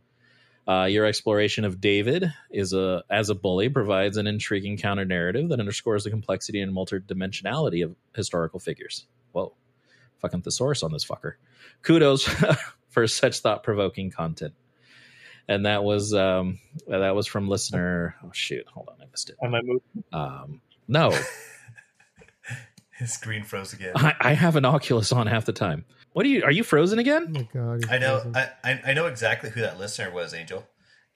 Uh, 0.69 0.85
your 0.85 1.05
exploration 1.07 1.65
of 1.65 1.81
David 1.81 2.33
is 2.51 2.73
a 2.73 3.03
as 3.11 3.31
a 3.31 3.35
bully 3.35 3.69
provides 3.69 4.17
an 4.17 4.29
intriguing 4.29 4.77
counter 4.77 5.05
narrative 5.05 5.49
that 5.49 5.59
underscores 5.59 6.05
the 6.05 6.11
complexity 6.11 6.61
and 6.61 6.73
multidimensionality 6.73 7.85
of 7.85 7.97
historical 8.15 8.61
figures. 8.61 9.07
Whoa, 9.33 9.55
fucking 10.19 10.43
thesaurus 10.43 10.85
on 10.85 10.93
this 10.93 11.05
fucker. 11.05 11.35
Kudos 11.83 12.29
for 12.91 13.09
such 13.09 13.41
thought 13.41 13.65
provoking 13.65 14.11
content. 14.11 14.55
And 15.49 15.67
that 15.67 15.83
was 15.83 16.15
um, 16.15 16.61
that 16.87 17.17
was 17.17 17.27
from 17.27 17.49
listener. 17.49 18.15
Oh 18.23 18.31
shoot, 18.33 18.65
hold 18.69 18.89
on, 18.89 19.03
I 19.03 19.07
missed 19.11 19.31
it. 19.31 19.37
Am 19.43 19.55
I 19.55 19.63
moving? 19.63 20.05
Um, 20.13 20.61
no, 20.87 21.11
His 23.03 23.13
screen 23.21 23.45
froze 23.45 23.73
again. 23.73 23.93
I, 23.97 24.15
I 24.21 24.33
have 24.33 24.57
an 24.57 24.65
Oculus 24.65 25.13
on 25.13 25.27
half 25.27 25.45
the 25.45 25.53
time. 25.53 25.85
What 26.13 26.27
are 26.27 26.29
you? 26.29 26.43
Are 26.45 26.51
you 26.51 26.63
frozen 26.65 26.99
Oh 26.99 27.03
again? 27.03 27.33
my 27.33 27.49
god. 27.53 27.85
I 27.91 27.99
know. 27.99 28.33
I, 28.35 28.49
I 28.65 28.81
I 28.89 28.93
know 28.95 29.07
exactly 29.07 29.51
who 29.51 29.61
that 29.63 29.79
listener 29.79 30.11
was, 30.11 30.35
Angel. 30.35 30.67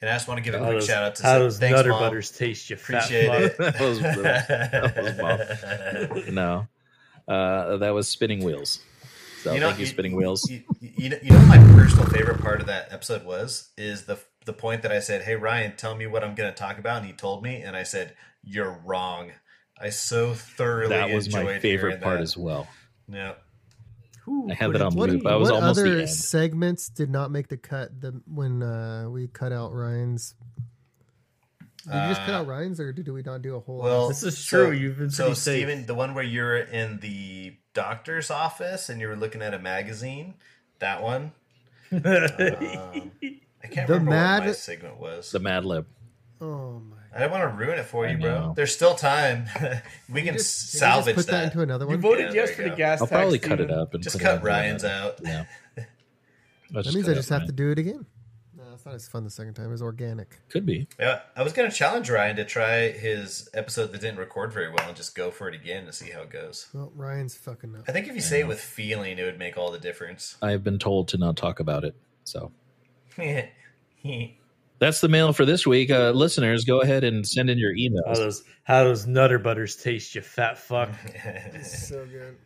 And 0.00 0.10
I 0.10 0.14
just 0.14 0.28
want 0.28 0.38
to 0.38 0.44
give 0.44 0.54
a 0.54 0.58
How 0.58 0.64
quick 0.66 0.78
does, 0.80 0.86
shout 0.86 1.02
out 1.02 1.14
to 1.16 1.22
how 1.22 1.32
some- 1.34 1.42
does 1.42 1.58
thanks, 1.58 1.76
Nutter 1.76 1.90
Mom. 1.90 2.00
Butters 2.00 2.30
taste, 2.30 2.68
you 2.68 2.76
Appreciate 2.76 3.28
fuck? 3.28 3.40
it. 3.40 3.56
That 3.78 3.80
was- 3.80 4.00
that 4.00 6.10
was 6.12 6.28
No, 6.32 6.66
uh, 7.28 7.76
that 7.78 7.90
was 7.94 8.08
spinning 8.08 8.44
wheels. 8.44 8.80
So 9.42 9.52
You 9.54 9.60
know, 9.60 9.68
thank 9.68 9.78
you, 9.78 9.86
you- 9.86 9.92
spinning 9.92 10.16
wheels. 10.16 10.50
You, 10.50 10.62
you 10.80 11.08
know, 11.10 11.18
you 11.22 11.30
know, 11.30 11.38
my 11.46 11.58
personal 11.74 12.06
favorite 12.06 12.40
part 12.40 12.60
of 12.60 12.66
that 12.66 12.92
episode 12.92 13.24
was 13.24 13.70
is 13.78 14.04
the 14.04 14.18
the 14.44 14.52
point 14.52 14.82
that 14.82 14.92
I 14.92 15.00
said, 15.00 15.22
"Hey 15.22 15.36
Ryan, 15.36 15.74
tell 15.76 15.94
me 15.94 16.06
what 16.06 16.22
I'm 16.24 16.34
going 16.34 16.50
to 16.52 16.56
talk 16.56 16.78
about," 16.78 16.98
and 16.98 17.06
he 17.06 17.12
told 17.12 17.42
me, 17.42 17.62
and 17.62 17.76
I 17.76 17.82
said, 17.82 18.14
"You're 18.42 18.80
wrong." 18.84 19.32
I 19.80 19.90
so 19.90 20.32
thoroughly 20.34 20.88
That 20.88 21.10
was 21.14 21.32
my 21.32 21.58
favorite 21.58 22.00
part 22.00 22.18
that. 22.18 22.22
as 22.22 22.36
well. 22.36 22.66
Yeah, 23.08 23.34
Ooh, 24.28 24.48
I 24.50 24.54
had 24.54 24.68
what 24.68 24.72
that 24.78 24.82
on 24.82 24.90
did 24.92 24.98
What, 24.98 25.10
loop. 25.10 25.26
I 25.26 25.36
was 25.36 25.50
what 25.50 25.60
almost 25.62 25.82
the 25.82 25.90
other 25.90 26.00
end. 26.00 26.10
segments 26.10 26.88
did 26.88 27.10
not 27.10 27.30
make 27.30 27.48
the 27.48 27.56
cut? 27.56 28.00
The 28.00 28.20
when 28.26 28.62
uh, 28.62 29.08
we 29.10 29.28
cut 29.28 29.52
out 29.52 29.72
Ryan's. 29.72 30.34
Did 31.84 31.94
you 31.94 32.08
just 32.08 32.22
cut 32.22 32.34
Uh, 32.34 32.38
out 32.38 32.46
Ryan's, 32.48 32.80
or 32.80 32.92
did 32.92 33.06
we 33.08 33.22
not 33.22 33.42
do 33.42 33.54
a 33.54 33.60
whole? 33.60 33.78
Well, 33.78 34.08
This 34.08 34.24
is 34.24 34.36
so- 34.38 34.66
true. 34.66 34.72
You've 34.76 34.98
been 34.98 35.10
so 35.10 35.34
safe. 35.34 35.62
Stephen, 35.68 35.86
the 35.86 35.94
one 35.94 36.14
where 36.14 36.24
you're 36.24 36.56
in 36.56 36.98
the 36.98 37.54
doctor's 37.74 38.28
office 38.30 38.88
and 38.88 39.00
you 39.00 39.06
were 39.06 39.14
looking 39.14 39.40
at 39.42 39.54
a 39.54 39.58
magazine, 39.60 40.34
that 40.80 41.02
one. 41.02 41.32
Um, 41.92 43.12
I 43.62 43.68
can't 43.68 43.86
The 43.86 43.94
remember 43.94 44.10
Mad- 44.10 44.38
what 44.40 44.46
my 44.46 44.52
segment 44.52 44.98
was. 44.98 45.30
The 45.30 45.38
Mad 45.40 45.64
Lib. 45.64 45.86
oh 46.40 46.80
my! 46.80 46.95
I 47.16 47.20
don't 47.20 47.30
want 47.30 47.42
to 47.44 47.48
ruin 47.56 47.78
it 47.78 47.86
for 47.86 48.06
I 48.06 48.10
you, 48.12 48.18
bro. 48.18 48.52
There's 48.54 48.74
still 48.74 48.94
time. 48.94 49.46
we 49.60 49.60
Can 49.60 49.80
can 50.14 50.26
you 50.26 50.32
just, 50.32 50.34
can 50.34 50.34
you 50.34 50.34
just 50.34 50.72
salvage 50.78 51.16
put 51.16 51.26
that. 51.26 51.32
that. 51.32 51.44
into 51.44 51.60
another 51.62 51.86
one. 51.86 51.96
you 51.96 52.02
one. 52.06 52.16
voted 52.16 52.34
Yeah, 52.34 52.42
yes 52.42 52.50
for 52.54 52.62
you 52.62 52.70
the 52.70 52.76
gas 52.76 53.00
I'll 53.00 53.06
tax. 53.06 53.18
probably 53.18 53.38
cut 53.38 53.60
it 53.60 53.70
up 53.70 53.94
and 53.94 54.02
Just 54.02 54.16
put 54.16 54.22
it 54.22 54.24
cut 54.24 54.34
into 54.36 54.46
Ryan's 54.46 54.84
out. 54.84 55.18
Yeah. 55.22 55.44
That 56.72 56.92
means 56.92 57.08
I 57.08 57.14
just 57.14 57.30
out 57.30 57.40
have 57.42 57.46
to 57.46 57.52
do 57.52 57.70
it 57.70 57.78
again. 57.78 58.06
No, 58.56 58.64
it's 58.74 58.84
not 58.84 58.96
as 58.96 59.06
fun 59.06 59.22
the 59.22 59.30
second 59.30 59.54
time. 59.54 59.72
It's 59.72 59.80
organic. 59.80 60.36
Could 60.48 60.66
be. 60.66 60.88
Yeah, 60.98 61.20
I 61.36 61.44
was 61.44 61.52
going 61.52 61.70
to 61.70 61.74
challenge 61.76 62.10
Ryan 62.10 62.34
to 62.36 62.44
try 62.44 62.90
his 62.90 63.48
episode 63.54 63.92
that 63.92 64.00
didn't 64.00 64.18
record 64.18 64.52
very 64.52 64.68
well 64.72 64.88
and 64.88 64.96
just 64.96 65.14
go 65.14 65.30
for 65.30 65.48
it 65.48 65.54
again 65.54 65.86
to 65.86 65.92
see 65.92 66.10
how 66.10 66.22
it 66.22 66.30
goes. 66.30 66.66
Well, 66.74 66.90
Ryan's 66.96 67.36
fucking 67.36 67.76
up. 67.76 67.84
I 67.86 67.92
think 67.92 68.08
if 68.08 68.16
you 68.16 68.20
say 68.20 68.40
it 68.40 68.48
with 68.48 68.60
feeling, 68.60 69.16
it 69.18 69.22
would 69.22 69.38
make 69.38 69.56
all 69.56 69.70
the 69.70 69.78
difference. 69.78 70.36
I 70.42 70.50
have 70.50 70.64
been 70.64 70.80
told 70.80 71.06
to 71.08 71.18
not 71.18 71.36
talk 71.36 71.60
about 71.60 71.84
it. 71.84 71.94
So 72.24 72.50
that's 74.78 75.00
the 75.00 75.08
mail 75.08 75.32
for 75.32 75.44
this 75.44 75.66
week. 75.66 75.90
Uh, 75.90 76.10
listeners, 76.10 76.64
go 76.64 76.80
ahead 76.80 77.04
and 77.04 77.26
send 77.26 77.50
in 77.50 77.58
your 77.58 77.72
How 77.72 78.12
emails. 78.14 78.42
how 78.64 78.84
does 78.84 79.06
Nutter 79.06 79.38
Butters 79.38 79.76
taste, 79.76 80.14
you 80.14 80.20
fat 80.20 80.58
fuck? 80.58 80.90
so 81.62 82.06
good. 82.06 82.36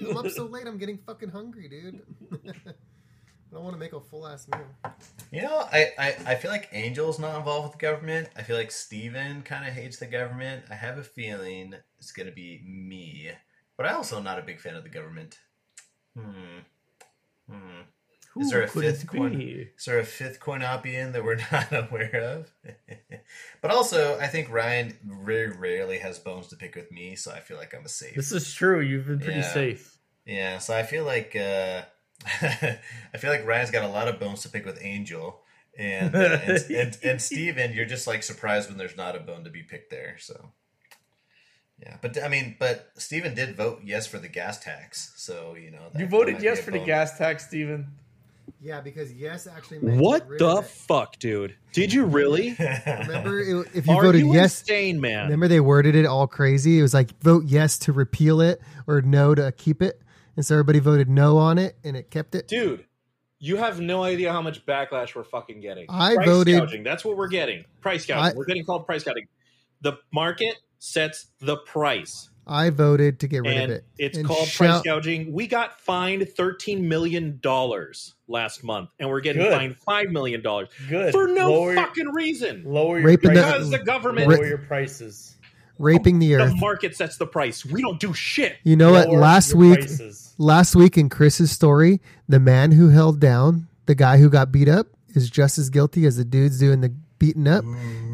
I'm 0.00 0.16
up 0.16 0.28
so 0.30 0.46
late. 0.46 0.66
I'm 0.66 0.78
getting 0.78 0.98
fucking 0.98 1.28
hungry, 1.28 1.68
dude. 1.68 2.00
I 2.32 3.54
don't 3.54 3.62
want 3.62 3.74
to 3.74 3.80
make 3.80 3.92
a 3.92 4.00
full 4.00 4.26
ass 4.26 4.48
meal. 4.48 4.66
You 5.30 5.42
know, 5.42 5.66
I, 5.72 5.92
I, 5.98 6.16
I 6.26 6.34
feel 6.34 6.50
like 6.50 6.68
Angel's 6.72 7.18
not 7.18 7.36
involved 7.38 7.68
with 7.68 7.72
the 7.78 7.86
government. 7.86 8.28
I 8.36 8.42
feel 8.42 8.56
like 8.56 8.70
Stephen 8.70 9.42
kind 9.42 9.66
of 9.66 9.72
hates 9.72 9.98
the 9.98 10.06
government. 10.06 10.64
I 10.70 10.74
have 10.74 10.98
a 10.98 11.04
feeling 11.04 11.74
it's 11.98 12.12
going 12.12 12.26
to 12.26 12.34
be 12.34 12.60
me. 12.66 13.30
But 13.76 13.86
I 13.86 13.92
also 13.92 14.16
am 14.16 14.24
not 14.24 14.38
a 14.38 14.42
big 14.42 14.60
fan 14.60 14.74
of 14.74 14.82
the 14.82 14.88
government. 14.90 15.38
Hmm. 16.18 16.58
Hmm. 17.50 17.82
Who 18.36 18.42
Is 18.42 18.50
there 18.50 18.62
a 18.64 18.68
fifth 18.68 19.06
coin? 19.06 19.40
Is 19.40 19.86
there 19.86 19.98
a 19.98 20.04
fifth 20.04 20.40
Coinopian 20.40 21.14
that 21.14 21.24
we're 21.24 21.36
not 21.52 21.72
aware 21.72 22.20
of? 22.20 22.52
but 23.62 23.70
also, 23.70 24.18
I 24.20 24.26
think 24.26 24.50
Ryan 24.50 24.94
very 25.24 25.48
rarely 25.56 25.96
has 26.00 26.18
bones 26.18 26.48
to 26.48 26.56
pick 26.56 26.74
with 26.76 26.92
me, 26.92 27.16
so 27.16 27.32
I 27.32 27.40
feel 27.40 27.56
like 27.56 27.74
I'm 27.74 27.86
a 27.86 27.88
safe. 27.88 28.14
This 28.14 28.32
is 28.32 28.52
true. 28.52 28.80
You've 28.80 29.06
been 29.06 29.20
pretty 29.20 29.40
Yeah. 29.40 29.52
safe. 29.54 29.98
Yeah, 30.26 30.58
so 30.58 30.76
I 30.76 30.82
feel 30.82 31.04
like 31.04 31.34
uh, 31.34 31.82
I 32.42 33.16
feel 33.18 33.30
like 33.30 33.46
Ryan's 33.46 33.70
got 33.70 33.84
a 33.84 33.88
lot 33.88 34.06
of 34.06 34.20
bones 34.20 34.42
to 34.42 34.50
pick 34.50 34.66
with 34.66 34.78
Angel, 34.82 35.40
and 35.78 36.14
uh, 36.14 36.38
and, 36.42 36.64
and 36.70 36.98
and 37.02 37.22
Stephen, 37.22 37.72
you're 37.72 37.86
just 37.86 38.06
like 38.06 38.22
surprised 38.22 38.68
when 38.68 38.76
there's 38.76 38.98
not 38.98 39.16
a 39.16 39.20
bone 39.20 39.44
to 39.44 39.50
be 39.50 39.62
picked 39.62 39.90
there. 39.90 40.16
So 40.18 40.52
yeah, 41.80 41.96
but 42.02 42.22
I 42.22 42.28
mean, 42.28 42.56
but 42.58 42.90
Stephen 42.96 43.34
did 43.34 43.56
vote 43.56 43.80
yes 43.84 44.06
for 44.06 44.18
the 44.18 44.28
gas 44.28 44.58
tax, 44.58 45.14
so 45.16 45.54
you 45.54 45.70
know 45.70 45.90
You 45.96 46.06
voted 46.06 46.42
yes 46.42 46.60
for 46.60 46.70
the 46.70 46.80
gas 46.84 47.16
tax, 47.16 47.46
Stephen. 47.46 47.92
Yeah, 48.60 48.80
because 48.80 49.12
yes 49.12 49.46
actually 49.46 49.78
makes 49.80 50.00
What 50.00 50.22
get 50.22 50.28
rid 50.30 50.40
the 50.40 50.48
of 50.48 50.64
it. 50.64 50.70
fuck, 50.70 51.18
dude? 51.18 51.54
Did 51.72 51.92
you 51.92 52.04
really? 52.04 52.56
Remember, 52.86 53.40
it, 53.40 53.68
if 53.74 53.86
you 53.86 53.92
Are 53.94 54.02
voted 54.02 54.22
you 54.22 54.32
yes, 54.34 54.60
insane, 54.62 55.00
man? 55.00 55.24
remember 55.24 55.48
they 55.48 55.60
worded 55.60 55.94
it 55.94 56.06
all 56.06 56.26
crazy. 56.26 56.78
It 56.78 56.82
was 56.82 56.94
like 56.94 57.18
vote 57.22 57.44
yes 57.46 57.78
to 57.80 57.92
repeal 57.92 58.40
it 58.40 58.60
or 58.86 59.02
no 59.02 59.34
to 59.34 59.52
keep 59.52 59.82
it, 59.82 60.00
and 60.36 60.44
so 60.44 60.54
everybody 60.54 60.78
voted 60.78 61.08
no 61.08 61.36
on 61.38 61.58
it, 61.58 61.76
and 61.84 61.96
it 61.96 62.10
kept 62.10 62.34
it. 62.34 62.48
Dude, 62.48 62.84
you 63.38 63.56
have 63.56 63.80
no 63.80 64.02
idea 64.02 64.32
how 64.32 64.40
much 64.42 64.64
backlash 64.66 65.14
we're 65.14 65.24
fucking 65.24 65.60
getting. 65.60 65.86
I 65.88 66.14
price 66.14 66.26
voted- 66.26 66.58
gouging. 66.60 66.82
That's 66.82 67.04
what 67.04 67.16
we're 67.16 67.28
getting. 67.28 67.64
Price 67.80 68.06
gouging. 68.06 68.24
I- 68.24 68.34
we're 68.36 68.46
getting 68.46 68.64
called 68.64 68.86
price 68.86 69.04
gouging. 69.04 69.26
The 69.82 69.98
market 70.12 70.56
sets 70.78 71.26
the 71.40 71.58
price. 71.58 72.30
I 72.46 72.70
voted 72.70 73.20
to 73.20 73.28
get 73.28 73.42
rid 73.42 73.56
and 73.56 73.72
of 73.72 73.78
it. 73.78 73.84
it's 73.98 74.16
And 74.18 74.26
called 74.26 74.46
shout- 74.46 74.82
price 74.84 74.94
gouging. 74.94 75.32
We 75.32 75.46
got 75.48 75.80
fined 75.80 76.28
thirteen 76.36 76.88
million 76.88 77.38
dollars 77.42 78.14
last 78.28 78.62
month, 78.62 78.90
and 79.00 79.08
we're 79.08 79.20
getting 79.20 79.42
Good. 79.42 79.52
fined 79.52 79.76
five 79.78 80.10
million 80.10 80.42
dollars 80.42 80.68
Good. 80.88 81.12
for 81.12 81.26
no 81.26 81.50
lower 81.50 81.74
fucking 81.74 82.08
reason. 82.08 82.62
lower 82.64 82.98
your 82.98 83.06
Raping 83.08 83.30
prices. 83.32 83.44
Because 83.52 83.70
the 83.70 83.78
government, 83.80 84.28
lower 84.28 84.46
your 84.46 84.58
prices. 84.58 85.36
raping 85.78 86.18
the 86.20 86.34
earth. 86.36 86.50
the 86.50 86.56
market 86.56 86.94
sets 86.96 87.16
the 87.16 87.26
price. 87.26 87.64
We 87.64 87.82
don't 87.82 87.98
do 88.00 88.14
shit. 88.14 88.56
You 88.64 88.76
know 88.76 88.92
what? 88.92 89.10
Last 89.10 89.54
week, 89.54 89.80
prices. 89.80 90.32
last 90.38 90.76
week 90.76 90.96
in 90.96 91.08
Chris's 91.08 91.50
story, 91.50 92.00
the 92.28 92.38
man 92.40 92.70
who 92.72 92.88
held 92.90 93.18
down 93.20 93.66
the 93.86 93.94
guy 93.94 94.18
who 94.18 94.30
got 94.30 94.52
beat 94.52 94.68
up 94.68 94.86
is 95.14 95.28
just 95.30 95.58
as 95.58 95.68
guilty 95.70 96.06
as 96.06 96.16
the 96.16 96.24
dudes 96.24 96.58
doing 96.60 96.80
the 96.80 96.94
beating 97.18 97.48
up. 97.48 97.64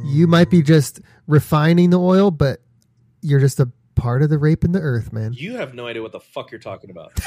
You 0.04 0.26
might 0.26 0.48
be 0.50 0.62
just 0.62 1.00
refining 1.26 1.90
the 1.90 1.98
oil, 2.00 2.30
but 2.30 2.60
you're 3.20 3.40
just 3.40 3.60
a 3.60 3.68
part 3.94 4.22
of 4.22 4.30
the 4.30 4.38
rape 4.38 4.64
in 4.64 4.72
the 4.72 4.80
earth, 4.80 5.12
man. 5.12 5.32
You 5.32 5.56
have 5.56 5.74
no 5.74 5.86
idea 5.86 6.02
what 6.02 6.12
the 6.12 6.20
fuck 6.20 6.50
you're 6.50 6.60
talking 6.60 6.90
about. 6.90 7.12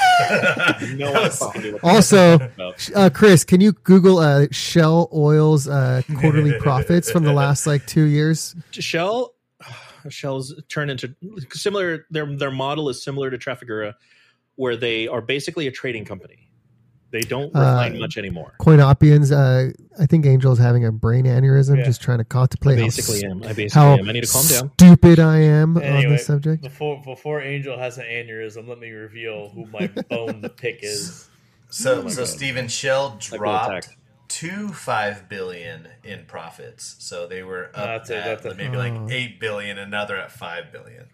No 0.95 1.11
was- 1.11 1.39
fucking 1.39 1.61
idea 1.61 1.74
what 1.74 1.82
the 1.82 1.88
Also, 1.88 2.38
talking 2.38 2.53
about. 2.55 2.89
uh, 2.95 3.09
Chris, 3.09 3.43
can 3.43 3.61
you 3.61 3.72
Google 3.72 4.20
uh, 4.20 4.47
Shell 4.51 5.09
Oil's 5.13 5.68
uh, 5.68 6.01
quarterly 6.20 6.53
profits 6.59 7.09
from 7.11 7.24
the 7.24 7.34
last 7.34 7.66
like 7.68 7.86
two 7.86 8.03
years? 8.05 8.55
Shell 8.72 9.34
Shell's 10.09 10.53
turn 10.70 10.89
into 10.89 11.16
similar 11.51 12.05
their 12.11 12.26
their 12.38 12.51
model 12.51 12.89
is 12.89 13.03
similar 13.03 13.30
to 13.32 13.38
Trafigura 13.38 13.93
where 14.55 14.76
they 14.78 15.07
are 15.07 15.22
basically 15.22 15.68
a 15.68 15.72
trading 15.72 16.05
company. 16.05 16.45
They 17.16 17.22
don't 17.22 17.49
Uh, 17.55 17.89
much 17.97 18.18
anymore. 18.18 18.55
CoinOp-ians, 18.59 19.32
uh, 19.32 19.72
I 19.97 20.05
think 20.05 20.26
Angel's 20.26 20.59
having 20.59 20.84
a 20.86 20.91
brain 20.91 21.24
aneurysm, 21.24 21.78
Yeah. 21.78 21.86
just 21.86 22.01
trying 22.01 22.18
to 22.18 22.26
contemplate 22.26 22.78
I 22.78 22.82
how, 22.82 22.88
basically 22.88 23.24
am. 23.24 23.41
I 23.43 23.53
basically 23.53 23.70
how 23.70 23.93
am. 23.97 24.09
I 24.09 24.11
need 24.11 24.26
to 24.26 24.30
calm 24.32 24.45
down. 24.47 24.72
stupid 24.74 25.20
I 25.22 25.38
am 25.38 25.78
on 25.78 25.82
this 26.09 26.26
subject. 26.26 26.61
Before 26.61 27.01
before 27.01 27.41
Angel 27.41 27.78
has 27.80 27.97
an 27.97 28.03
aneurysm, 28.03 28.68
let 28.68 28.80
me 28.80 28.89
reveal 28.89 29.47
who 29.55 29.66
my 29.68 29.88
bone 30.09 30.41
to 30.41 30.49
pick 30.49 30.80
is. 30.84 31.30
So, 31.70 32.03
Oh 32.03 32.09
so 32.09 32.18
God. 32.24 32.28
Stephen 32.28 32.68
Shell 32.68 33.18
dropped 33.22 33.86
attacked. 33.86 33.97
to 34.28 34.68
five 34.70 35.30
billion 35.30 35.88
in 36.03 36.26
profits. 36.26 36.97
So 36.99 37.28
they 37.28 37.43
were 37.43 37.68
up 37.74 38.07
That's 38.07 38.09
a- 38.09 38.18
at 38.18 38.26
that's 38.43 38.45
a- 38.45 38.55
maybe 38.57 38.76
Oh. 38.76 38.80
like 38.80 39.11
eight 39.11 39.39
billion, 39.39 39.78
another 39.78 40.18
at 40.18 40.34
five 40.34 40.66
billion. 40.74 41.05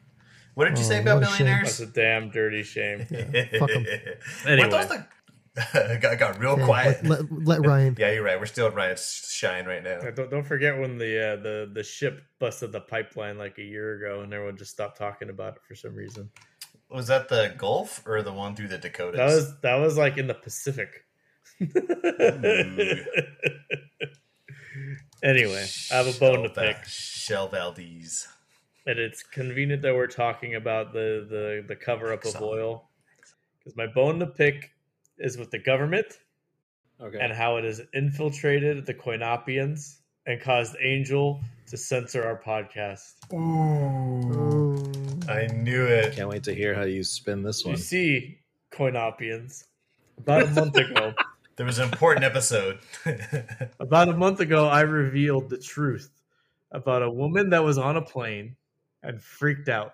What 0.56 0.66
did 0.68 0.78
you 0.80 0.84
Oh, 0.84 0.88
say 0.90 1.00
about 1.02 1.22
what 1.22 1.32
a 1.32 1.36
shame. 1.38 1.46
That's 1.48 1.80
a 1.80 1.86
damn 1.86 2.30
dirty 2.30 2.64
shame. 2.64 3.06
fuck 3.06 3.22
'em. 3.22 3.86
Anyway. 4.46 4.70
Weren't 4.70 4.72
those 4.72 4.88
the- 4.90 5.06
got, 6.00 6.18
got 6.18 6.40
real 6.40 6.52
Okay, 6.52 6.64
quiet. 6.66 7.04
Let, 7.06 7.30
let, 7.32 7.46
let 7.46 7.66
Ryan. 7.68 7.96
yeah, 8.00 8.12
you're 8.12 8.24
right. 8.24 8.40
We're 8.40 8.46
still 8.46 8.68
at 8.68 8.74
Ryan's 8.74 9.28
shine 9.30 9.66
right 9.66 9.84
now. 9.84 9.98
Uh, 9.98 10.12
Don't, 10.12 10.32
don't 10.32 10.46
forget 10.46 10.80
when 10.80 10.98
the 10.98 11.34
uh, 11.34 11.36
the 11.42 11.70
the 11.74 11.84
ship 11.84 12.22
busted 12.40 12.72
the 12.72 12.80
pipeline 12.82 13.38
like 13.38 13.58
a 13.58 13.64
year 13.64 13.96
ago, 13.98 14.22
and 14.22 14.34
everyone 14.34 14.56
just 14.56 14.72
stopped 14.72 14.98
talking 14.98 15.30
about 15.30 15.56
it 15.58 15.62
for 15.68 15.76
some 15.76 15.94
reason. 15.94 16.30
Was 16.90 17.08
that 17.08 17.28
the 17.30 17.54
Gulf 17.58 18.02
or 18.06 18.22
the 18.22 18.32
one 18.34 18.56
through 18.56 18.70
the 18.70 18.78
Dakotas? 18.78 19.18
That 19.18 19.26
was 19.26 19.60
that 19.62 19.76
was 19.76 19.98
like 19.98 20.18
in 20.18 20.28
the 20.28 20.34
Pacific. 20.36 21.06
anyway, 25.24 25.66
I 25.92 25.96
have 25.96 26.08
a 26.08 26.20
bone 26.20 26.44
to 26.44 26.50
Shell 26.50 26.54
Val- 26.54 26.74
pick, 26.74 26.78
Shell 26.86 27.48
Valdez. 27.50 28.28
and 28.86 29.00
it's 29.00 29.24
convenient 29.24 29.82
that 29.84 29.94
we're 29.94 30.08
talking 30.08 30.56
about 30.56 30.94
the 30.94 31.26
the 31.30 31.64
the 31.68 31.76
cover 31.76 32.14
up 32.14 32.26
of 32.26 32.42
oil 32.42 32.90
because 33.60 33.76
my 33.76 33.88
bone 33.88 34.20
to 34.20 34.28
pick 34.28 34.72
is 35.22 35.38
with 35.38 35.52
the 35.52 35.60
government 35.60 36.20
Okay. 37.00 37.18
and 37.20 37.34
how 37.34 37.58
it 37.58 37.64
has 37.64 37.82
infiltrated 37.94 38.86
the 38.86 38.94
CoinOp-ians 38.94 40.00
and 40.28 40.40
caused 40.40 40.76
Angel 40.82 41.42
to 41.68 41.78
censor 41.78 42.24
our 42.24 42.40
podcast. 42.40 43.14
Ooh, 43.34 44.32
Oh. 45.28 45.32
I 45.32 45.48
knew 45.48 45.86
it. 45.86 46.14
Can't 46.16 46.30
wait 46.30 46.44
to 46.44 46.54
hear 46.54 46.74
how 46.76 46.84
you 46.84 47.04
spin 47.04 47.42
this 47.44 47.64
one. 47.66 47.76
You 47.76 47.82
see, 47.82 48.40
CoinOp-ians, 48.72 49.66
about 50.18 50.44
a 50.44 50.48
month 50.52 50.76
ago, 50.78 51.14
There 51.58 51.66
was 51.66 51.80
an 51.80 51.90
important 51.92 52.24
episode. 52.24 52.80
about 53.80 54.10
a 54.10 54.14
month 54.18 54.40
ago, 54.40 54.68
I 54.68 54.82
revealed 54.82 55.50
the 55.50 55.58
truth 55.60 56.10
about 56.72 57.04
a 57.04 57.10
woman 57.10 57.50
that 57.52 57.64
was 57.64 57.78
on 57.78 57.98
a 57.98 58.02
plane 58.02 58.56
and 59.04 59.22
freaked 59.22 59.70
out. 59.70 59.94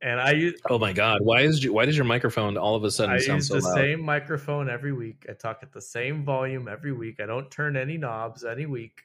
And 0.00 0.20
I 0.20 0.32
use. 0.32 0.60
Oh 0.70 0.78
my 0.78 0.92
god! 0.92 1.22
Why 1.22 1.40
is 1.40 1.68
why 1.68 1.84
does 1.84 1.96
your 1.96 2.04
microphone 2.04 2.56
all 2.56 2.76
of 2.76 2.84
a 2.84 2.90
sudden 2.90 3.16
I 3.16 3.18
sound 3.18 3.38
use 3.38 3.48
so 3.48 3.54
the 3.56 3.60
loud? 3.60 3.74
same 3.74 4.00
microphone 4.04 4.70
every 4.70 4.92
week. 4.92 5.26
I 5.28 5.32
talk 5.32 5.58
at 5.62 5.72
the 5.72 5.80
same 5.80 6.24
volume 6.24 6.68
every 6.68 6.92
week. 6.92 7.16
I 7.20 7.26
don't 7.26 7.50
turn 7.50 7.76
any 7.76 7.96
knobs 7.96 8.44
any 8.44 8.66
week. 8.66 9.02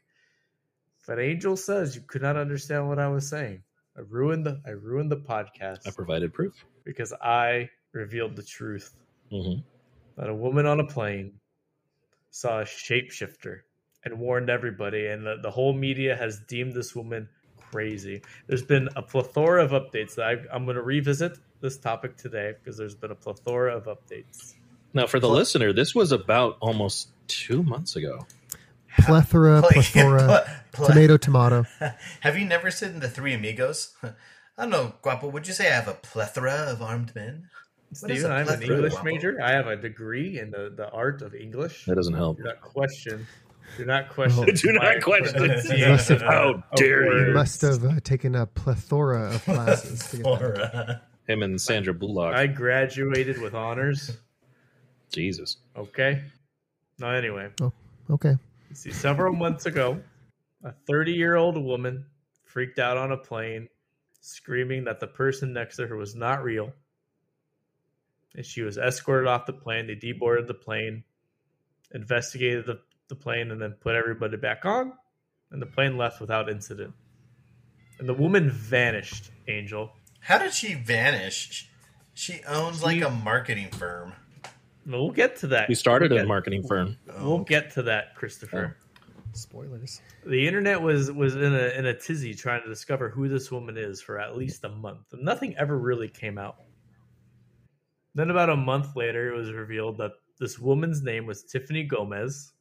But 1.08 1.20
Angel 1.20 1.58
says 1.58 1.96
you 1.96 2.02
could 2.08 2.22
not 2.22 2.38
understand 2.38 2.88
what 2.88 3.00
I 3.00 3.08
was 3.08 3.28
saying. 3.28 3.64
I 3.98 4.02
ruined 4.02 4.46
the 4.46 4.62
I 4.68 4.72
ruined 4.72 5.12
the 5.12 5.18
podcast 5.18 5.88
I 5.88 5.92
provided 5.92 6.32
proof. 6.34 6.54
because 6.84 7.12
I 7.14 7.70
revealed 7.92 8.36
the 8.36 8.44
truth 8.44 8.96
hmm 9.30 9.56
that 10.16 10.30
a 10.30 10.36
woman 10.36 10.68
on 10.68 10.80
a 10.80 10.86
plane 10.86 11.34
saw 12.30 12.62
a 12.62 12.66
shapeshifter 12.66 13.62
and 14.06 14.20
warned 14.20 14.50
everybody, 14.50 15.08
and 15.08 15.26
the, 15.26 15.38
the 15.42 15.50
whole 15.50 15.74
media 15.74 16.16
has 16.16 16.40
deemed 16.48 16.74
this 16.74 16.96
woman 16.96 17.28
crazy. 17.74 18.22
There's 18.48 18.62
been 18.62 18.88
a 18.96 19.02
plethora 19.02 19.64
of 19.66 19.72
updates 19.72 20.16
that 20.16 20.26
I, 20.28 20.56
I'm 20.56 20.66
going 20.66 20.76
to 20.76 20.84
revisit 20.84 21.40
this 21.60 21.78
topic 21.78 22.18
today 22.18 22.54
because 22.54 22.78
there's 22.78 22.94
been 22.94 23.10
a 23.10 23.16
plethora 23.16 23.76
of 23.76 23.86
updates. 23.86 24.54
Now, 24.94 25.08
for 25.08 25.20
the 25.20 25.28
Pl- 25.28 25.38
listener, 25.38 25.74
this 25.74 25.96
was 25.96 26.12
about 26.12 26.58
almost 26.60 27.10
two 27.28 27.64
months 27.64 27.96
ago. 27.96 28.28
Plethora, 29.00 29.62
Pl- 29.68 29.72
plethora, 29.72 30.46
pl- 30.72 30.86
tomato, 30.86 31.18
tomato. 31.18 31.66
Have 32.20 32.38
you 32.38 32.46
never 32.46 32.70
seen 32.70 33.00
the 33.00 33.10
Three 33.10 33.34
Amigos? 33.34 33.96
I 34.04 34.12
don't 34.62 34.70
know, 34.70 34.94
Guapo. 35.02 35.30
Would 35.30 35.48
you 35.48 35.54
say 35.54 35.68
I 35.72 35.74
have 35.74 35.88
a 35.88 35.96
plethora 35.96 36.68
of 36.70 36.84
armed 36.84 37.16
men? 37.16 37.50
What 38.02 38.12
is 38.12 38.20
Stephen, 38.20 38.32
a 38.32 38.36
I'm 38.36 38.50
an 38.50 38.62
English 38.62 38.94
Guapo? 38.94 39.06
major. 39.06 39.40
I 39.42 39.52
have 39.52 39.66
a 39.66 39.76
degree 39.76 40.40
in 40.40 40.52
the, 40.52 40.72
the 40.76 40.90
art 40.92 41.24
of 41.24 41.34
English. 41.34 41.86
That 41.86 41.96
doesn't 41.96 42.14
help. 42.14 42.38
That 42.44 42.62
question. 42.62 43.26
Do 43.78 43.86
not 43.86 44.10
question. 44.10 44.46
Do 44.46 44.74
not 44.74 44.84
my 44.84 45.00
question. 45.00 45.40
pronunciation 45.40 46.20
How 46.20 46.64
dare 46.76 47.06
you. 47.06 47.28
You 47.28 47.34
must 47.34 47.62
have 47.62 47.84
uh, 47.84 48.00
taken 48.02 48.36
a 48.36 48.46
plethora 48.46 49.34
of 49.34 49.44
classes. 49.46 50.12
to. 50.12 50.18
Plethora. 50.20 51.02
Him 51.28 51.42
and 51.44 51.60
Sandra 51.60 51.94
Bullock. 51.94 52.36
I 52.36 52.48
graduated 52.48 53.42
with 53.42 53.54
honors. 53.54 54.18
Jesus. 55.12 55.58
Okay. 55.76 56.22
No, 57.00 57.10
anyway. 57.10 57.50
Okay. 58.10 58.36
You 58.70 58.76
see, 58.76 58.92
several 58.92 59.34
months 59.34 59.66
ago, 59.66 60.02
a 60.64 60.74
30 60.88 61.14
year 61.14 61.36
old 61.36 61.58
woman 61.58 62.06
freaked 62.44 62.80
out 62.80 62.98
on 62.98 63.12
a 63.12 63.18
plane, 63.18 63.68
screaming 64.22 64.86
that 64.86 65.00
the 65.00 65.08
person 65.08 65.54
next 65.54 65.78
to 65.78 65.88
her 65.88 65.96
was 65.96 66.16
not 66.16 66.44
real. 66.44 66.72
And 68.36 68.46
she 68.46 68.62
was 68.62 68.78
escorted 68.78 69.28
off 69.28 69.46
the 69.46 69.54
plane. 69.54 69.88
They 69.88 69.96
deboarded 69.96 70.48
the 70.48 70.54
plane, 70.54 71.04
investigated 71.94 72.66
the, 72.66 72.80
the 73.10 73.16
plane, 73.16 73.52
and 73.52 73.62
then 73.62 73.76
put 73.80 73.96
everybody 73.96 74.38
back 74.38 74.66
on. 74.66 74.94
And 75.52 75.62
the 75.62 75.66
plane 75.66 75.98
left 75.98 76.20
without 76.20 76.50
incident. 76.50 76.94
And 78.00 78.10
the 78.10 78.14
woman 78.14 78.50
vanished, 78.50 79.32
Angel. 79.48 79.92
How 80.20 80.38
did 80.38 80.54
she 80.54 80.74
vanish? 80.74 81.70
She 82.14 82.42
owns 82.48 82.84
like 82.84 83.02
a 83.02 83.10
marketing 83.10 83.70
firm. 83.72 84.14
We'll 84.86 85.12
get 85.12 85.38
to 85.38 85.48
that. 85.48 85.70
We 85.70 85.76
started 85.76 86.12
we'll 86.12 86.20
a 86.20 86.24
get, 86.24 86.28
marketing 86.28 86.64
firm. 86.68 86.98
We'll 87.20 87.40
get 87.40 87.72
to 87.72 87.84
that, 87.84 88.16
Christopher. 88.16 88.78
Oh. 88.78 88.80
Spoilers. 89.36 90.00
the 90.28 90.46
internet 90.46 90.80
was 90.80 91.12
was 91.12 91.36
in 91.36 91.56
a 91.56 91.70
in 91.76 91.88
a 91.88 91.94
tizzy 91.98 92.36
trying 92.36 92.62
to 92.62 92.70
discover 92.70 93.10
who 93.10 93.28
this 93.28 93.52
woman 93.52 93.78
is 93.78 94.00
for 94.00 94.20
at 94.20 94.38
least 94.38 94.64
a 94.64 94.70
month 94.70 95.12
and 95.12 95.24
nothing 95.24 95.58
ever 95.58 95.76
really 95.76 96.08
came 96.08 96.38
out 96.38 96.58
then 98.14 98.30
about 98.30 98.52
a 98.52 98.56
month 98.56 98.96
later 98.96 99.34
it 99.34 99.36
was 99.36 99.52
revealed 99.52 99.98
that 99.98 100.12
this 100.40 100.60
woman's 100.60 101.02
name 101.02 101.26
was 101.26 101.44
Tiffany 101.44 101.88
Gomas, 101.88 102.52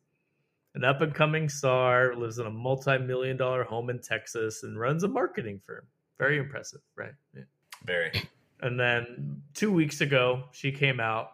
an 0.75 0.85
up 0.85 1.01
and 1.01 1.15
coming 1.15 1.49
star, 1.49 2.15
lives 2.17 2.39
in 2.39 2.47
a 2.47 2.51
multi 2.51 2.99
million 2.99 3.37
dollar 3.37 3.65
home 3.65 3.91
in 3.91 4.01
Texas, 4.01 4.63
and 4.63 4.79
runs 4.79 5.05
a 5.05 5.09
marketing 5.09 5.61
firm. 5.65 5.87
Very 6.19 6.39
impressive, 6.39 6.81
right? 6.97 7.13
Yeah. 7.35 7.43
Very. 7.85 8.13
And 8.61 8.79
then 8.79 9.43
two 9.55 9.73
weeks 9.73 10.01
ago, 10.01 10.45
she 10.53 10.73
came 10.73 11.01
out 11.01 11.33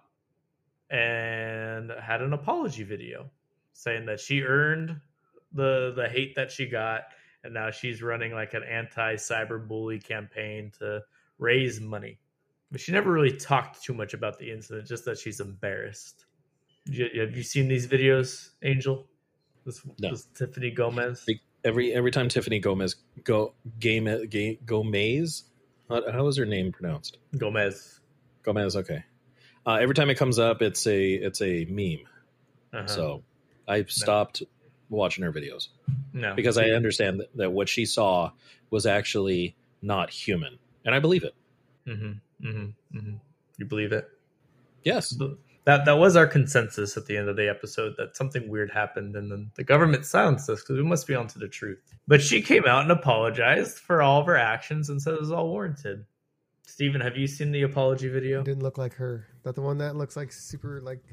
and 0.91 1.93
had 2.01 2.23
an 2.23 2.33
apology 2.33 2.83
video 2.83 3.31
saying 3.75 4.07
that 4.07 4.19
she 4.19 4.43
earned 4.43 4.99
the 5.53 5.93
the 5.95 6.09
hate 6.09 6.35
that 6.37 6.51
she 6.51 6.67
got, 6.67 7.03
and 7.45 7.55
now 7.55 7.71
she's 7.71 8.03
running 8.03 8.33
like 8.33 8.55
an 8.55 8.63
anti 8.65 9.15
cyberbully 9.15 10.03
campaign 10.03 10.73
to 10.79 11.03
raise 11.39 11.81
money. 11.81 12.19
But 12.71 12.81
she 12.81 12.93
never 12.93 13.13
really 13.13 13.37
talked 13.37 13.83
too 13.83 13.95
much 13.95 14.15
about 14.15 14.39
the 14.39 14.51
incident, 14.51 14.87
just 14.89 15.05
that 15.07 15.19
she's 15.19 15.41
embarrassed. 15.41 16.27
Have 16.87 17.37
you 17.37 17.43
seen 17.43 17.69
these 17.69 17.87
videos, 17.87 18.51
Angel? 18.63 19.07
This, 19.69 19.85
No. 19.99 20.11
this 20.13 20.27
Tiffany 20.35 20.75
Gomas. 20.75 21.29
Every 21.63 21.93
every 21.93 22.11
time 22.11 22.31
Tiffany 22.31 22.59
Gomez 22.59 22.97
go 23.23 23.53
game 23.79 24.05
Ga- 24.31 24.59
Gomez, 24.65 25.45
how, 25.91 26.11
how 26.11 26.27
is 26.29 26.39
her 26.39 26.47
name 26.47 26.73
pronounced? 26.73 27.19
Gomez. 27.37 28.01
Gomez. 28.43 28.77
Okay. 28.77 29.05
Uh, 29.67 29.75
every 29.75 29.95
time 29.95 30.09
it 30.09 30.15
comes 30.15 30.39
up, 30.39 30.63
it's 30.63 30.87
a 30.87 31.13
it's 31.13 31.43
a 31.43 31.67
meme. 31.67 32.07
Uh-huh. 32.73 32.87
So 32.87 33.23
I 33.67 33.85
stopped 33.85 34.43
watching 34.89 35.25
her 35.25 35.33
videos 35.33 35.69
no, 36.15 36.35
because 36.35 36.57
I 36.57 36.71
understand 36.71 37.21
that, 37.21 37.37
that 37.37 37.53
what 37.53 37.69
she 37.69 37.85
saw 37.85 38.31
was 38.71 38.87
actually 38.87 39.55
not 39.83 40.09
human, 40.09 40.59
and 40.87 40.95
I 40.95 41.01
believe 41.01 41.25
it. 41.25 41.35
Mm-hmm, 41.87 42.47
mm-hmm, 42.49 42.99
mm-hmm. 42.99 43.15
You 43.59 43.67
believe 43.67 43.93
it? 43.93 44.09
Yes. 44.83 45.15
That 45.69 45.85
that 45.85 45.99
was 45.99 46.17
our 46.17 46.27
consensus 46.27 46.97
at 46.97 47.05
the 47.05 47.19
end 47.19 47.29
of 47.29 47.37
the 47.37 47.47
episode 47.47 47.93
that 47.99 48.17
something 48.17 48.49
weird 48.49 48.71
happened, 48.71 49.15
and 49.15 49.31
then 49.31 49.51
the 49.55 49.65
government 49.65 50.07
silenced 50.07 50.49
us 50.49 50.63
because 50.63 50.79
we 50.79 50.83
must 50.83 51.07
be 51.07 51.15
onto 51.15 51.39
the 51.39 51.47
truth. 51.47 51.95
But 52.07 52.23
she 52.23 52.41
came 52.41 52.65
out 52.65 52.85
and 52.85 52.91
apologized 52.91 53.77
for 53.77 54.01
all 54.01 54.19
of 54.19 54.27
her 54.29 54.37
actions 54.39 54.89
and 54.89 55.03
said 55.03 55.13
it 55.13 55.21
was 55.21 55.31
all 55.31 55.51
warranted. 55.51 56.07
Stephen, 56.67 57.03
have 57.03 57.19
you 57.19 57.27
seen 57.27 57.53
the 57.53 57.65
apology 57.65 58.09
video? 58.09 58.41
It 58.41 58.47
didn't 58.47 58.63
look 58.63 58.79
like 58.79 58.95
her. 58.95 59.27
That 59.43 59.57
the 59.57 59.61
one 59.61 59.77
that 59.77 59.95
looks 59.95 60.17
like 60.17 60.33
super 60.33 60.81
like 60.81 61.05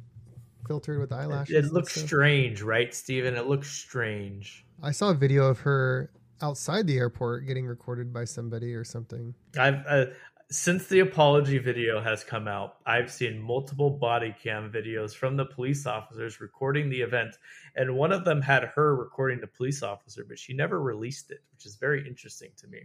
filtered 0.65 1.01
with 1.01 1.11
eyelashes. 1.11 1.53
It 1.53 1.65
and 1.65 1.73
looks 1.73 1.93
strange, 1.93 2.61
right, 2.61 2.93
Stephen? 2.93 3.35
It 3.35 3.47
looks 3.47 3.69
strange. 3.69 4.65
I 4.81 4.91
saw 4.91 5.09
a 5.09 5.15
video 5.15 5.47
of 5.47 5.59
her 5.59 6.11
outside 6.41 6.87
the 6.87 6.97
airport 6.97 7.45
getting 7.45 7.65
recorded 7.65 8.13
by 8.13 8.23
somebody 8.23 8.73
or 8.73 8.85
something. 8.85 9.35
I've 9.59 9.85
uh, 9.85 10.05
since 10.51 10.87
the 10.87 10.99
apology 10.99 11.57
video 11.57 11.99
has 12.01 12.23
come 12.23 12.47
out, 12.47 12.77
I've 12.85 13.11
seen 13.11 13.41
multiple 13.41 13.89
body 13.89 14.35
cam 14.41 14.71
videos 14.71 15.15
from 15.15 15.35
the 15.35 15.45
police 15.45 15.85
officers 15.85 16.39
recording 16.39 16.89
the 16.89 17.01
event, 17.01 17.37
and 17.75 17.95
one 17.95 18.11
of 18.11 18.25
them 18.25 18.41
had 18.41 18.63
her 18.75 18.95
recording 18.95 19.39
the 19.39 19.47
police 19.47 19.81
officer, 19.81 20.23
but 20.27 20.37
she 20.37 20.53
never 20.53 20.81
released 20.81 21.31
it, 21.31 21.41
which 21.51 21.65
is 21.65 21.75
very 21.75 22.07
interesting 22.07 22.51
to 22.57 22.67
me. 22.67 22.83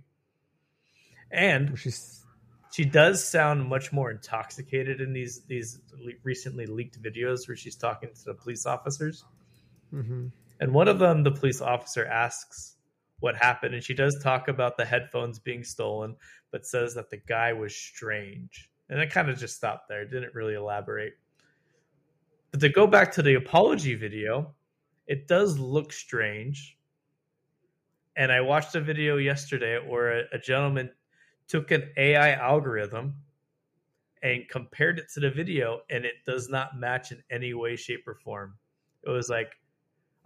And 1.30 1.78
She's 1.78 2.24
she 2.72 2.84
does 2.84 3.24
sound 3.24 3.66
much 3.68 3.92
more 3.92 4.10
intoxicated 4.10 5.00
in 5.00 5.12
these 5.12 5.42
these 5.42 5.80
le- 5.98 6.12
recently 6.22 6.66
leaked 6.66 7.02
videos 7.02 7.46
where 7.46 7.56
she's 7.56 7.76
talking 7.76 8.10
to 8.14 8.24
the 8.24 8.34
police 8.34 8.66
officers. 8.66 9.24
hmm 9.90 10.28
And 10.60 10.72
one 10.72 10.88
of 10.88 10.98
them, 10.98 11.22
the 11.22 11.30
police 11.30 11.60
officer 11.60 12.06
asks 12.06 12.76
what 13.20 13.36
happened, 13.36 13.74
and 13.74 13.84
she 13.84 13.94
does 13.94 14.18
talk 14.22 14.48
about 14.48 14.76
the 14.76 14.84
headphones 14.84 15.38
being 15.38 15.62
stolen, 15.62 16.16
but 16.50 16.66
says 16.66 16.94
that 16.94 17.10
the 17.10 17.18
guy 17.18 17.52
was 17.52 17.74
strange. 17.74 18.70
And 18.88 18.98
it 18.98 19.12
kind 19.12 19.30
of 19.30 19.38
just 19.38 19.56
stopped 19.56 19.88
there, 19.88 20.04
didn't 20.04 20.34
really 20.34 20.54
elaborate. 20.54 21.14
But 22.50 22.60
to 22.60 22.68
go 22.68 22.86
back 22.86 23.12
to 23.12 23.22
the 23.22 23.34
apology 23.34 23.94
video, 23.94 24.54
it 25.06 25.28
does 25.28 25.58
look 25.58 25.92
strange. 25.92 26.76
And 28.16 28.32
I 28.32 28.40
watched 28.40 28.74
a 28.74 28.80
video 28.80 29.16
yesterday 29.16 29.78
where 29.78 30.20
a, 30.20 30.22
a 30.32 30.38
gentleman 30.38 30.90
took 31.46 31.70
an 31.70 31.90
AI 31.96 32.32
algorithm 32.32 33.14
and 34.22 34.48
compared 34.48 34.98
it 34.98 35.06
to 35.14 35.20
the 35.20 35.30
video, 35.30 35.80
and 35.88 36.04
it 36.04 36.24
does 36.26 36.48
not 36.48 36.78
match 36.78 37.10
in 37.12 37.22
any 37.30 37.54
way, 37.54 37.76
shape, 37.76 38.06
or 38.06 38.14
form. 38.14 38.54
It 39.04 39.10
was 39.10 39.28
like 39.28 39.52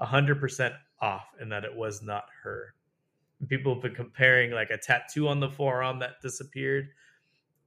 100% 0.01 0.75
off 1.01 1.27
and 1.39 1.53
that 1.53 1.65
it 1.65 1.75
was 1.75 2.03
not 2.03 2.25
her. 2.43 2.75
And 3.45 3.49
people 3.51 3.75
have 3.75 3.83
been 3.83 3.95
comparing 3.95 4.53
like 4.53 4.71
a 4.71 4.79
tattoo 4.79 5.29
on 5.29 5.39
the 5.39 5.51
forearm 5.51 5.99
that 5.99 6.23
disappeared. 6.23 6.89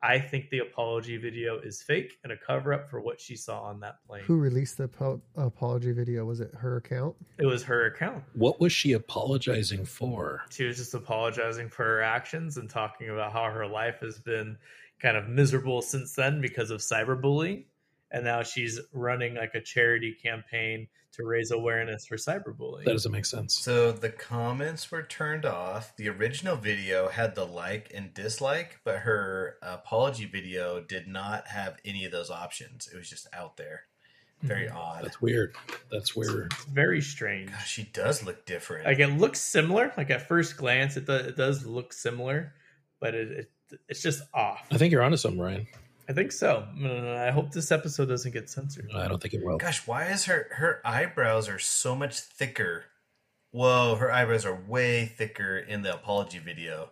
I 0.01 0.17
think 0.17 0.49
the 0.49 0.57
apology 0.57 1.17
video 1.17 1.59
is 1.59 1.83
fake 1.83 2.17
and 2.23 2.33
a 2.33 2.35
cover 2.35 2.73
up 2.73 2.89
for 2.89 2.99
what 2.99 3.21
she 3.21 3.35
saw 3.35 3.61
on 3.61 3.81
that 3.81 3.97
plane. 4.07 4.23
Who 4.23 4.37
released 4.37 4.79
the 4.79 4.85
apo- 4.85 5.21
apology 5.35 5.91
video? 5.91 6.25
Was 6.25 6.39
it 6.39 6.49
her 6.55 6.77
account? 6.77 7.15
It 7.37 7.45
was 7.45 7.61
her 7.65 7.85
account. 7.85 8.23
What 8.33 8.59
was 8.59 8.71
she 8.71 8.93
apologizing 8.93 9.85
for? 9.85 10.41
She 10.49 10.63
was 10.63 10.77
just 10.77 10.95
apologizing 10.95 11.69
for 11.69 11.83
her 11.83 12.01
actions 12.01 12.57
and 12.57 12.67
talking 12.67 13.09
about 13.09 13.31
how 13.31 13.43
her 13.43 13.67
life 13.67 13.99
has 14.01 14.17
been 14.17 14.57
kind 14.99 15.15
of 15.15 15.27
miserable 15.29 15.83
since 15.83 16.15
then 16.15 16.41
because 16.41 16.71
of 16.71 16.79
cyberbullying. 16.79 17.65
And 18.09 18.23
now 18.23 18.41
she's 18.41 18.79
running 18.93 19.35
like 19.35 19.53
a 19.53 19.61
charity 19.61 20.17
campaign 20.23 20.87
to 21.17 21.25
raise 21.25 21.51
awareness 21.51 22.05
for 22.05 22.15
cyberbullying. 22.15 22.85
That 22.85 22.93
doesn't 22.93 23.11
make 23.11 23.25
sense. 23.25 23.57
So 23.57 23.91
the 23.91 24.09
comments 24.09 24.89
were 24.91 25.03
turned 25.03 25.45
off. 25.45 25.95
The 25.97 26.09
original 26.09 26.55
video 26.55 27.09
had 27.09 27.35
the 27.35 27.45
like 27.45 27.91
and 27.93 28.13
dislike, 28.13 28.79
but 28.83 28.99
her 28.99 29.57
apology 29.61 30.25
video 30.25 30.81
did 30.81 31.07
not 31.07 31.47
have 31.47 31.77
any 31.83 32.05
of 32.05 32.11
those 32.11 32.29
options. 32.29 32.87
It 32.91 32.97
was 32.97 33.09
just 33.09 33.27
out 33.33 33.57
there. 33.57 33.83
Very 34.43 34.67
hmm. 34.67 34.77
odd. 34.77 35.03
That's 35.03 35.19
weird. 35.19 35.55
That's 35.91 36.15
weird. 36.15 36.53
It's 36.53 36.65
very 36.65 37.01
strange. 37.01 37.49
Gosh, 37.49 37.67
she 37.67 37.83
does 37.85 38.23
look 38.23 38.45
different. 38.45 38.85
like 38.85 38.99
it 38.99 39.07
looks 39.07 39.41
similar 39.41 39.91
like 39.97 40.11
at 40.11 40.27
first 40.27 40.57
glance 40.57 40.95
it 40.95 41.07
does, 41.07 41.25
it 41.25 41.35
does 41.35 41.65
look 41.65 41.91
similar 41.91 42.53
but 42.99 43.15
it, 43.15 43.31
it 43.31 43.51
it's 43.89 44.01
just 44.01 44.21
off 44.33 44.65
I 44.71 44.77
think 44.77 44.91
you're 44.91 45.01
onto 45.01 45.17
something, 45.17 45.41
Ryan. 45.41 45.67
I 46.07 46.13
think 46.13 46.31
so 46.31 46.65
Uh, 46.83 47.15
i 47.27 47.31
hope 47.31 47.51
this 47.51 47.71
episode 47.71 48.07
doesn't 48.07 48.31
get 48.31 48.49
censored 48.49 48.89
I 48.95 49.07
don't 49.07 49.21
think 49.21 49.33
it 49.33 49.43
will. 49.43 49.57
Gosh, 49.57 49.85
why 49.87 50.05
is 50.05 50.25
her 50.25 50.47
her 50.51 50.81
eyebrows 50.85 51.49
are 51.49 51.59
so 51.59 51.95
much 51.95 52.19
thicker? 52.19 52.85
Whoa, 53.51 53.95
her 53.95 54.11
eyebrows 54.11 54.45
are 54.45 54.55
way 54.67 55.05
thicker 55.05 55.57
in 55.57 55.81
the 55.81 55.93
apology 55.93 56.39
video. 56.39 56.91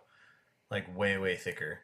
Like 0.70 0.94
way, 0.96 1.16
way 1.18 1.36
thicker. 1.36 1.80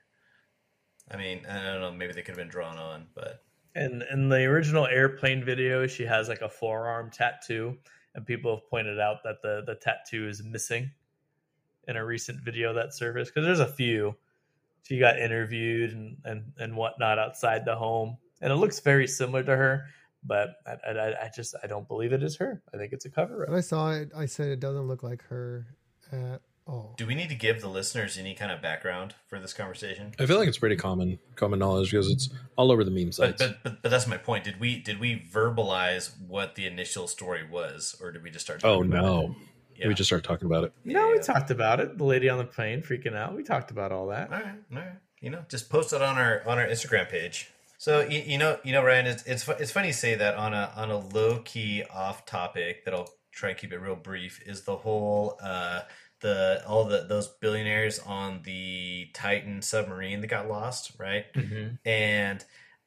I 1.11 1.17
mean, 1.17 1.45
I 1.47 1.63
don't 1.63 1.81
know, 1.81 1.93
maybe 1.93 2.13
they 2.13 2.23
could 2.23 2.37
have 2.37 2.45
been 2.45 2.49
drawn 2.49 2.79
on, 2.79 3.07
but 3.15 3.45
and 3.75 4.03
in 4.13 4.29
the 4.29 4.45
original 4.45 4.87
airplane 4.87 5.45
video 5.45 5.87
she 5.87 6.05
has 6.05 6.29
like 6.29 6.43
a 6.43 6.49
forearm 6.49 7.11
tattoo 7.11 7.77
and 8.15 8.27
people 8.27 8.57
have 8.57 8.69
pointed 8.69 9.01
out 9.01 9.23
that 9.25 9.41
the 9.43 9.63
the 9.67 9.75
tattoo 9.75 10.29
is 10.29 10.43
missing 10.43 10.91
in 11.89 11.97
a 11.97 12.05
recent 12.05 12.41
video 12.41 12.75
that 12.75 12.95
surfaced 12.95 13.33
because 13.35 13.47
there's 13.47 13.61
a 13.61 13.67
few 13.73 14.15
she 14.83 14.99
got 14.99 15.19
interviewed 15.19 15.93
and, 15.93 16.17
and 16.25 16.53
and 16.59 16.77
whatnot 16.77 17.19
outside 17.19 17.65
the 17.65 17.77
home 17.77 18.17
and 18.41 18.53
it 18.53 18.57
looks 18.57 18.81
very 18.81 19.07
similar 19.07 19.43
to 19.43 19.57
her 19.57 19.85
but 20.25 20.51
I, 20.67 20.91
I, 20.91 21.07
I 21.25 21.31
just 21.35 21.55
i 21.63 21.67
don't 21.67 21.87
believe 21.89 22.13
it 22.13 22.23
is 22.23 22.37
her 22.37 22.63
i 22.73 22.77
think 22.77 22.93
it's 22.93 23.05
a 23.05 23.11
cover 23.11 23.43
up 23.43 23.49
When 23.49 23.59
I 23.59 23.63
saw 23.63 23.93
it, 23.93 24.11
I 24.17 24.27
said 24.27 24.49
it 24.49 24.61
doesn't 24.61 24.87
look 24.89 25.03
like 25.03 25.23
her 25.25 25.67
at 26.13 26.41
all. 26.67 26.95
do 26.97 27.07
we 27.07 27.17
need 27.17 27.29
to 27.29 27.35
give 27.35 27.61
the 27.61 27.69
listeners 27.69 28.17
any 28.17 28.35
kind 28.35 28.53
of 28.53 28.63
background 28.63 29.15
for 29.27 29.41
this 29.41 29.53
conversation? 29.53 30.13
I 30.21 30.27
feel 30.27 30.39
like 30.39 30.47
it's 30.47 30.59
pretty 30.59 30.77
common 30.77 31.19
common 31.35 31.59
knowledge 31.59 31.91
because 31.91 32.09
it's 32.09 32.29
all 32.57 32.71
over 32.71 32.85
the 32.85 32.91
meme 32.93 33.11
sites. 33.11 33.43
but 33.43 33.63
but 33.65 33.83
but 33.83 33.91
that's 33.91 34.07
my 34.07 34.17
point. 34.17 34.45
Did 34.45 34.61
we 34.61 34.79
did 34.79 35.01
we 35.01 35.19
verbalize 35.33 36.13
what 36.21 36.55
the 36.55 36.67
initial 36.67 37.09
story 37.09 37.43
was, 37.49 37.97
or 38.01 38.13
did 38.13 38.23
we 38.23 38.31
just 38.31 38.45
start? 38.45 38.61
oh 38.65 38.83
about 38.85 39.03
no, 39.03 39.21
it? 39.23 39.31
Yeah. 39.77 39.89
we 39.89 39.95
just 39.95 40.09
start 40.09 40.25
talking 40.25 40.47
about 40.47 40.65
it. 40.65 40.73
No, 40.85 41.11
we 41.11 41.19
talked 41.19 41.51
about 41.51 41.81
it. 41.81 41.99
The 41.99 42.05
lady 42.05 42.29
on 42.29 42.39
the 42.39 42.45
plane 42.45 42.83
freaking 42.83 43.15
out. 43.17 43.35
We 43.35 43.43
talked 43.43 43.71
about 43.71 43.93
all 43.93 44.07
that. 44.09 44.33
All 44.33 44.41
right, 44.41 44.55
all 44.73 44.79
right. 44.79 44.93
You 45.21 45.31
know, 45.31 45.45
just 45.49 45.71
post 45.71 45.93
it 45.93 46.03
on 46.03 46.19
our 46.19 46.43
on 46.47 46.59
our 46.59 46.67
Instagram 46.67 47.09
page. 47.09 47.51
So 47.79 48.01
you, 48.01 48.21
you 48.21 48.39
know, 48.39 48.59
you 48.65 48.73
know, 48.73 48.85
Ryan, 48.85 49.07
it's 49.07 49.23
it's 49.25 49.49
it's 49.49 49.73
funny 49.73 49.89
you 49.89 49.93
say 49.93 50.15
that 50.15 50.37
on 50.37 50.55
a 50.55 50.73
on 50.77 50.91
a 50.91 50.99
low 50.99 51.41
key 51.45 51.83
off 51.93 52.27
topic 52.27 52.85
that 52.85 52.95
I'll 52.95 53.09
try 53.33 53.51
and 53.51 53.59
keep 53.59 53.73
it 53.73 53.79
real 53.79 53.97
brief. 53.97 54.41
Is 54.47 54.63
the 54.63 54.77
whole 54.77 55.39
uh 55.43 55.81
the 56.21 56.63
all 56.67 56.85
the 56.85 57.07
those 57.09 57.29
billionaires 57.29 57.99
on 57.99 58.43
the 58.45 59.09
Titan 59.15 59.63
submarine 59.63 60.21
that 60.21 60.29
got 60.29 60.49
lost, 60.49 60.93
right? 60.99 61.27
and 61.85 62.45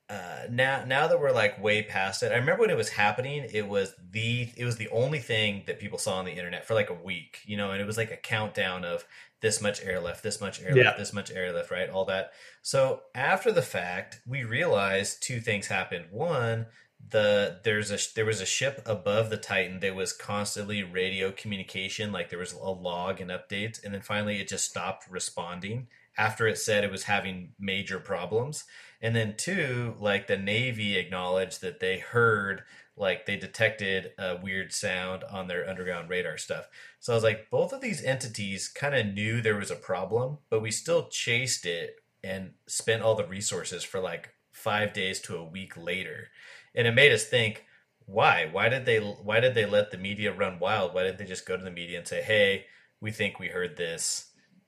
uh, 0.10 0.44
now 0.52 0.84
now 0.86 1.07
that 1.07 1.19
we're 1.19 1.32
like 1.32 1.61
way 1.61 1.82
past 1.82 2.22
it, 2.22 2.32
I 2.32 2.36
remember 2.36 2.61
when 2.61 2.69
it 2.69 2.77
was 2.77 2.90
happening. 2.90 3.48
It 3.52 3.68
was 3.68 3.94
the 4.11 4.49
it 4.56 4.64
was 4.65 4.77
the 4.77 4.90
only 4.90 5.19
thing 5.19 5.64
that 5.68 5.80
people 5.80 5.98
saw 5.98 6.18
on 6.18 6.26
the 6.26 6.32
internet 6.32 6.65
for 6.65 6.76
like 6.76 6.90
a 6.91 6.94
week, 6.94 7.40
you 7.45 7.57
know, 7.57 7.72
and 7.72 7.82
it 7.82 7.86
was 7.86 7.98
like 7.98 8.11
a 8.11 8.18
countdown 8.18 8.86
of 8.86 9.03
this 9.41 9.61
much 9.61 9.84
air 9.84 9.99
left, 9.99 10.22
this 10.23 10.40
much 10.40 10.61
air 10.61 10.76
Yeah. 10.76 10.84
left, 10.86 10.98
this 10.99 11.14
much 11.14 11.32
air 11.32 11.52
left, 11.52 11.72
right? 11.72 11.90
All 11.90 12.06
that. 12.06 12.32
So 12.61 13.02
after 13.15 13.52
the 13.52 13.61
fact, 13.64 14.19
we 14.27 14.44
realized 14.44 15.23
two 15.23 15.40
things 15.40 15.68
happened. 15.68 16.06
One, 16.11 16.68
the 17.10 17.60
there's 17.64 17.91
a 17.91 17.98
there 18.15 18.26
was 18.26 18.41
a 18.41 18.45
ship 18.45 18.82
above 18.86 19.30
the 19.30 19.38
Titan 19.38 19.80
that 19.80 19.95
was 19.95 20.14
constantly 20.14 20.84
radio 20.84 21.32
communication, 21.32 22.11
like 22.11 22.30
there 22.30 22.40
was 22.40 22.53
a 22.53 22.60
log 22.60 23.22
and 23.22 23.32
updates, 23.32 23.84
and 23.84 23.94
then 23.94 24.02
finally 24.02 24.40
it 24.40 24.48
just 24.48 24.65
stopped 24.69 25.10
responding 25.10 25.88
after 26.18 26.48
it 26.48 26.58
said 26.58 26.84
it 26.84 26.92
was 26.92 27.04
having 27.04 27.54
major 27.60 28.00
problems. 28.00 28.66
And 29.02 29.16
then 29.16 29.36
two, 29.38 29.96
like 30.00 30.28
the 30.28 30.38
Navy 30.38 30.98
acknowledged 30.98 31.62
that 31.62 31.80
they 31.80 32.00
heard 32.00 32.64
like 32.98 33.26
they 33.26 33.36
detected 33.36 34.12
a 34.18 34.38
weird 34.42 34.72
sound 34.72 35.24
on 35.26 35.48
their 35.48 35.70
underground 35.70 36.10
radar 36.10 36.38
stuff. 36.38 36.68
So 37.00 37.12
I 37.12 37.16
was 37.16 37.24
like, 37.24 37.50
both 37.50 37.74
of 37.74 37.82
these 37.82 38.04
entities 38.04 38.70
kind 38.70 38.96
of 38.96 39.14
knew 39.14 39.42
there 39.42 39.58
was 39.58 39.72
a 39.72 39.76
problem, 39.76 40.38
but 40.50 40.62
we 40.62 40.72
still 40.72 41.10
chased 41.10 41.66
it 41.66 41.98
and 42.24 42.52
spent 42.68 43.04
all 43.04 43.16
the 43.16 43.28
resources 43.28 43.84
for 43.84 44.00
like 44.00 44.30
five 44.54 44.94
days 44.94 45.20
to 45.22 45.36
a 45.36 45.44
week 45.44 45.76
later. 45.76 46.30
And 46.74 46.88
it 46.88 46.94
made 46.94 47.12
us 47.12 47.26
think, 47.26 47.66
why? 48.06 48.48
Why 48.52 48.70
did 48.70 48.86
they 48.86 49.00
why 49.00 49.40
did 49.40 49.56
they 49.56 49.66
let 49.66 49.92
the 49.92 49.98
media 49.98 50.32
run 50.32 50.60
wild? 50.60 50.94
Why 50.94 51.04
didn't 51.04 51.18
they 51.18 51.26
just 51.26 51.46
go 51.46 51.58
to 51.58 51.64
the 51.64 51.72
media 51.72 51.98
and 51.98 52.08
say, 52.08 52.22
Hey, 52.22 52.66
we 53.02 53.12
think 53.12 53.40
we 53.40 53.48
heard 53.48 53.78
this 53.78 54.24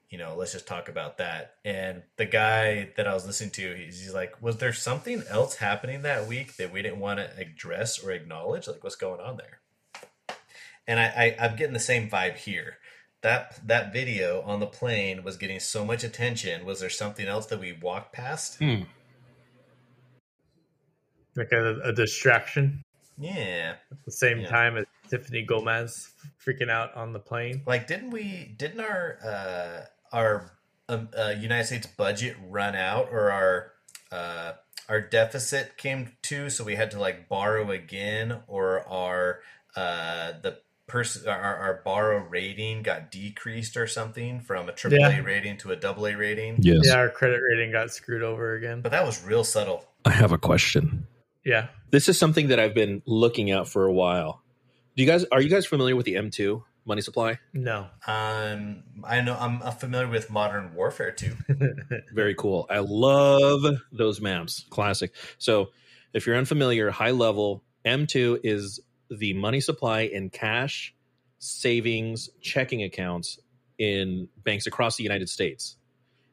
you 0.10 0.18
know, 0.18 0.36
let's 0.38 0.54
just 0.54 0.68
talk 0.68 0.88
about 0.90 1.18
that. 1.18 1.56
And 1.66 2.04
the 2.16 2.26
guy 2.26 2.92
that 2.96 3.08
I 3.08 3.14
was 3.14 3.26
listening 3.26 3.50
to, 3.52 3.76
he's, 3.76 4.00
he's, 4.02 4.14
like, 4.14 4.42
was 4.42 4.58
there 4.58 4.74
something 4.74 5.24
else 5.30 5.56
happening 5.56 6.04
that 6.04 6.28
week 6.28 6.56
that 6.58 6.72
we 6.72 6.82
didn't 6.82 7.00
want 7.00 7.20
to 7.20 7.30
address 7.38 8.04
or 8.04 8.12
acknowledge? 8.12 8.68
Like, 8.68 8.84
what's 8.84 8.96
going 8.96 9.20
on 9.20 9.38
there? 9.38 9.60
And 10.88 11.00
I, 11.00 11.36
I, 11.40 11.46
I'm 11.46 11.56
getting 11.58 11.74
the 11.74 11.80
same 11.80 12.10
vibe 12.10 12.38
here. 12.38 12.78
That 13.24 13.60
that 13.68 13.92
video 13.92 14.42
on 14.44 14.60
the 14.60 14.68
plane 14.68 15.24
was 15.24 15.38
getting 15.38 15.60
so 15.60 15.84
much 15.84 16.04
attention. 16.04 16.66
Was 16.66 16.80
there 16.80 16.90
something 16.90 17.26
else 17.28 17.48
that 17.48 17.60
we 17.60 17.74
walked 17.74 18.14
past? 18.14 18.60
Hmm. 18.60 18.84
Like 21.36 21.52
a, 21.52 21.80
a 21.84 21.92
distraction. 21.92 22.84
Yeah. 23.18 23.76
At 23.92 24.06
the 24.06 24.12
same 24.12 24.42
Yeah. 24.42 24.50
time 24.50 24.78
as 24.78 24.86
Tiffany 25.10 25.46
Gomas 25.46 26.12
freaking 26.46 26.70
out 26.70 26.96
on 26.96 27.12
the 27.12 27.20
plane. 27.20 27.64
Like, 27.66 27.88
didn't 27.88 28.12
we? 28.12 28.54
Didn't 28.58 28.80
our 28.80 29.18
uh, 29.26 29.86
our 30.12 30.52
um, 30.90 31.10
uh, 31.18 31.34
United 31.40 31.66
States 31.66 31.88
budget 31.88 32.36
run 32.48 32.76
out, 32.76 33.10
or 33.12 33.32
our 33.32 33.72
uh, 34.12 34.54
our 34.90 35.02
deficit 35.02 35.78
came 35.78 36.14
to, 36.24 36.50
so 36.50 36.64
we 36.64 36.76
had 36.76 36.92
to 36.92 37.00
like 37.00 37.28
borrow 37.28 37.72
again, 37.72 38.42
or 38.48 38.88
our 38.88 39.42
uh, 39.76 40.34
the 40.42 40.60
person 40.88 41.28
our, 41.28 41.38
our 41.38 41.82
borrow 41.84 42.26
rating 42.30 42.82
got 42.82 43.12
decreased 43.12 43.76
or 43.76 43.86
something 43.88 44.40
from 44.40 44.70
a 44.70 44.72
triple 44.72 45.00
Yeah. 45.00 45.20
A 45.20 45.22
rating 45.22 45.58
to 45.58 45.72
a 45.72 45.76
double 45.76 46.08
A 46.08 46.16
rating. 46.16 46.58
Yes. 46.62 46.84
Yeah, 46.84 46.96
our 46.96 47.10
credit 47.10 47.42
rating 47.52 47.74
got 47.74 47.92
screwed 47.92 48.24
over 48.24 48.56
again. 48.56 48.82
But 48.82 48.92
that 48.92 49.06
was 49.06 49.24
real 49.24 49.44
subtle. 49.44 49.86
I 50.06 50.12
have 50.12 50.32
a 50.32 50.38
question. 50.38 51.06
Yeah. 51.44 51.68
This 51.92 52.10
is 52.10 52.18
something 52.18 52.48
that 52.48 52.60
I've 52.60 52.74
been 52.74 53.02
looking 53.06 53.52
at 53.52 53.68
for 53.68 53.86
a 53.86 53.94
while. 53.94 54.42
Do 54.96 55.04
you 55.04 55.10
guys 55.10 55.26
are 55.32 55.42
you 55.42 55.50
guys 55.50 55.66
familiar 55.66 55.96
with 55.96 56.06
the 56.06 56.16
M2 56.16 56.64
money 56.88 57.02
supply? 57.02 57.40
No. 57.54 57.88
Um, 58.08 58.84
I 59.04 59.22
know 59.22 59.36
I'm 59.40 59.62
uh, 59.62 59.72
familiar 59.72 60.08
with 60.08 60.30
modern 60.30 60.74
warfare 60.74 61.12
too. 61.12 61.36
Very 62.14 62.36
cool. 62.36 62.66
I 62.70 62.80
love 62.80 63.66
those 63.92 64.22
maps. 64.22 64.66
Classic. 64.70 65.14
So, 65.38 65.70
if 66.14 66.26
you're 66.26 66.38
unfamiliar, 66.38 66.90
high 66.90 67.12
level 67.12 67.64
M2 67.86 68.40
is 68.44 68.80
the 69.10 69.34
money 69.34 69.60
supply 69.60 70.02
in 70.02 70.30
cash, 70.30 70.96
savings, 71.40 72.30
checking 72.42 72.84
accounts 72.84 73.40
in 73.78 74.28
banks 74.44 74.68
across 74.68 74.98
the 74.98 75.04
United 75.04 75.30
States. 75.30 75.78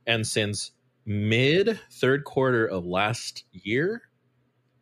And 0.06 0.26
since 0.26 0.70
mid 1.04 1.78
third 1.92 2.24
quarter 2.24 2.66
of 2.66 2.86
last 2.86 3.44
year, 3.52 4.02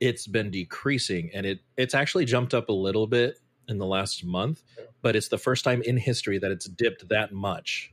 it's 0.00 0.26
been 0.26 0.50
decreasing 0.50 1.30
and 1.32 1.46
it 1.46 1.60
it's 1.76 1.94
actually 1.94 2.24
jumped 2.24 2.54
up 2.54 2.68
a 2.68 2.72
little 2.72 3.06
bit 3.06 3.38
in 3.68 3.78
the 3.78 3.86
last 3.86 4.24
month, 4.24 4.62
but 5.02 5.16
it's 5.16 5.28
the 5.28 5.38
first 5.38 5.64
time 5.64 5.82
in 5.82 5.96
history 5.96 6.38
that 6.38 6.50
it's 6.50 6.66
dipped 6.66 7.08
that 7.08 7.32
much. 7.32 7.92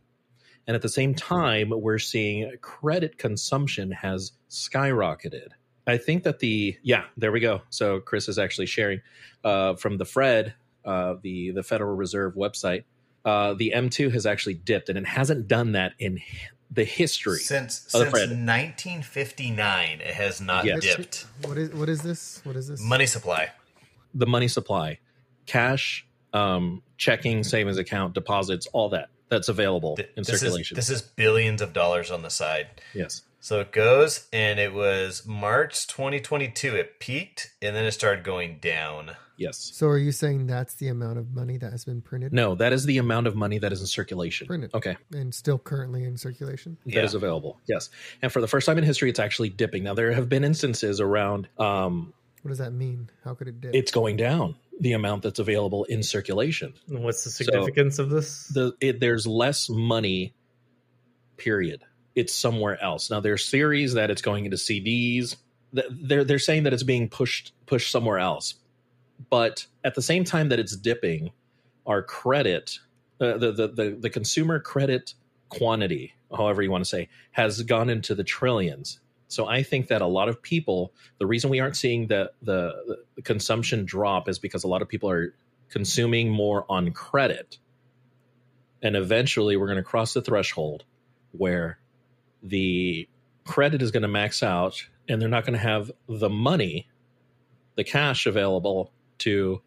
And 0.67 0.75
at 0.75 0.81
the 0.81 0.89
same 0.89 1.15
time, 1.15 1.71
we're 1.71 1.97
seeing 1.99 2.51
credit 2.61 3.17
consumption 3.17 3.91
has 3.91 4.33
skyrocketed. 4.49 5.49
I 5.87 5.97
think 5.97 6.23
that 6.23 6.39
the 6.39 6.77
yeah, 6.83 7.05
there 7.17 7.31
we 7.31 7.39
go. 7.39 7.61
So 7.69 7.99
Chris 7.99 8.27
is 8.29 8.37
actually 8.37 8.67
sharing 8.67 9.01
uh, 9.43 9.75
from 9.75 9.97
the 9.97 10.05
Fred, 10.05 10.53
uh, 10.85 11.15
the 11.21 11.51
the 11.51 11.63
Federal 11.63 11.95
Reserve 11.95 12.35
website. 12.35 12.83
Uh, 13.25 13.53
the 13.55 13.73
M2 13.75 14.11
has 14.13 14.25
actually 14.25 14.53
dipped, 14.53 14.89
and 14.89 14.97
it 14.97 15.05
hasn't 15.07 15.47
done 15.47 15.71
that 15.73 15.93
in 15.99 16.19
the 16.71 16.83
history. 16.83 17.39
Since 17.39 17.79
the 17.85 17.89
since 17.99 18.09
Fred. 18.11 18.29
1959, 18.29 20.01
it 20.01 20.13
has 20.13 20.39
not 20.41 20.65
Yes. 20.65 20.81
dipped. 20.81 21.25
What 21.43 21.57
is 21.57 21.73
what 21.73 21.89
is 21.89 22.01
this? 22.01 22.41
What 22.43 22.55
is 22.55 22.67
this? 22.67 22.81
Money 22.81 23.05
supply. 23.07 23.49
the 24.13 24.25
money 24.27 24.47
supply, 24.47 24.99
cash, 25.49 26.05
um, 26.33 26.81
checking, 26.97 27.43
savings 27.43 27.77
account, 27.77 28.13
deposits, 28.13 28.67
all 28.67 28.89
that 28.89 29.09
that's 29.29 29.49
available 29.49 29.95
Th- 29.95 30.09
in 30.15 30.23
this 30.23 30.29
is 30.35 30.39
circulation. 30.41 30.75
this 30.75 30.89
is 30.89 31.01
billions 31.01 31.61
of 31.61 31.73
dollars 31.73 32.09
on 32.11 32.21
the 32.21 32.29
side. 32.29 32.67
yes. 32.93 33.23
So 33.41 33.61
it 33.61 33.71
goes, 33.71 34.27
and 34.33 34.59
it 34.59 34.73
was 34.73 35.25
March 35.25 35.87
2022. 35.87 36.75
It 36.75 36.99
peaked, 36.99 37.51
and 37.61 37.73
then 37.73 37.85
it 37.85 37.91
started 37.93 38.25
going 38.25 38.57
down. 38.59 39.11
Yes. 39.37 39.71
So 39.73 39.87
are 39.87 39.97
you 39.97 40.11
saying 40.11 40.47
that's 40.47 40.73
the 40.73 40.89
amount 40.89 41.19
of 41.19 41.33
money 41.33 41.55
that 41.57 41.71
has 41.71 41.85
been 41.85 42.01
printed 42.01 42.33
No, 42.33 42.55
that 42.55 42.73
is 42.73 42.83
the 42.83 42.97
amount 42.97 43.27
of 43.27 43.37
money 43.37 43.57
that 43.59 43.71
is 43.71 43.79
in 43.79 43.87
circulation. 43.87 44.45
Printed. 44.47 44.73
Okay. 44.73 44.97
and 45.13 45.33
still 45.33 45.57
currently 45.57 46.03
in 46.03 46.17
circulation? 46.17 46.77
that 46.85 47.05
is 47.05 47.13
Yeah. 47.13 47.17
available. 47.17 47.57
Yes. 47.65 47.89
And 48.21 48.29
for 48.29 48.41
the 48.41 48.47
first 48.49 48.65
time 48.65 48.77
in 48.77 48.83
history, 48.83 49.09
it's 49.09 49.19
actually 49.19 49.47
dipping. 49.49 49.83
Now, 49.83 49.93
there 49.93 50.11
have 50.11 50.27
been 50.27 50.43
instances 50.43 50.99
around 50.99 51.47
um, 51.57 52.13
What 52.41 52.49
does 52.49 52.57
that 52.57 52.73
mean? 52.73 53.09
How 53.23 53.35
could 53.35 53.47
it 53.47 53.61
dip? 53.61 53.73
it's 53.73 53.91
going 53.91 54.17
down, 54.17 54.55
the 54.79 54.93
amount 54.93 55.23
that's 55.23 55.39
available 55.39 55.83
in 55.85 56.03
circulation. 56.03 56.73
And 56.87 57.03
What's 57.03 57.23
the 57.23 57.29
significance 57.29 57.99
of 57.99 58.09
this? 58.09 58.47
The 58.47 58.73
it, 58.79 58.99
There's 58.99 59.27
less 59.27 59.69
money, 59.69 60.33
period. 61.37 61.83
It's 62.15 62.33
somewhere 62.33 62.81
else. 62.81 63.09
Now, 63.09 63.19
there's 63.19 63.49
theories 63.49 63.93
that 63.93 64.09
it's 64.09 64.21
going 64.21 64.45
into 64.45 64.57
CDs. 64.57 65.35
They're, 65.73 66.23
they're 66.23 66.39
saying 66.39 66.63
that 66.63 66.73
it's 66.73 66.83
being 66.83 67.09
pushed 67.09 67.53
pushed 67.65 67.91
somewhere 67.91 68.19
else. 68.19 68.55
But 69.29 69.67
at 69.83 69.95
the 69.95 70.01
same 70.01 70.23
time 70.23 70.49
that 70.49 70.59
it's 70.59 70.75
dipping, 70.75 71.31
our 71.85 72.01
credit, 72.01 72.79
uh, 73.19 73.37
the, 73.37 73.51
the, 73.51 73.67
the, 73.67 73.97
the 73.99 74.09
consumer 74.09 74.59
credit 74.59 75.13
quantity, 75.49 76.13
however 76.35 76.61
you 76.61 76.71
want 76.71 76.83
to 76.83 76.89
say, 76.89 77.09
has 77.31 77.61
gone 77.63 77.89
into 77.89 78.15
the 78.15 78.23
trillions. 78.23 78.99
So 79.29 79.47
I 79.47 79.61
think 79.61 79.87
that 79.87 80.01
a 80.01 80.07
lot 80.07 80.27
of 80.27 80.41
people, 80.41 80.91
the 81.19 81.27
reason 81.27 81.51
we 81.51 81.59
aren't 81.59 81.77
seeing 81.77 82.07
the, 82.07 82.31
the, 82.41 82.97
the 83.15 83.21
consumption 83.21 83.85
drop 83.85 84.27
is 84.27 84.39
because 84.39 84.63
a 84.63 84.67
lot 84.67 84.81
of 84.81 84.89
people 84.89 85.09
are 85.09 85.35
consuming 85.69 86.31
more 86.31 86.65
on 86.67 86.91
credit. 86.91 87.59
And 88.81 88.95
eventually 88.95 89.55
we're 89.55 89.67
going 89.67 89.77
to 89.77 89.83
cross 89.83 90.13
the 90.13 90.21
threshold 90.23 90.83
where 91.31 91.77
the 92.41 93.07
credit 93.45 93.83
is 93.83 93.91
going 93.91 94.01
to 94.01 94.07
max 94.07 94.41
out 94.41 94.83
and 95.07 95.21
they're 95.21 95.29
not 95.29 95.45
going 95.45 95.53
to 95.53 95.59
have 95.59 95.91
the 96.07 96.29
money, 96.29 96.87
the 97.75 97.83
cash 97.83 98.25
available 98.25 98.91
to 99.19 99.61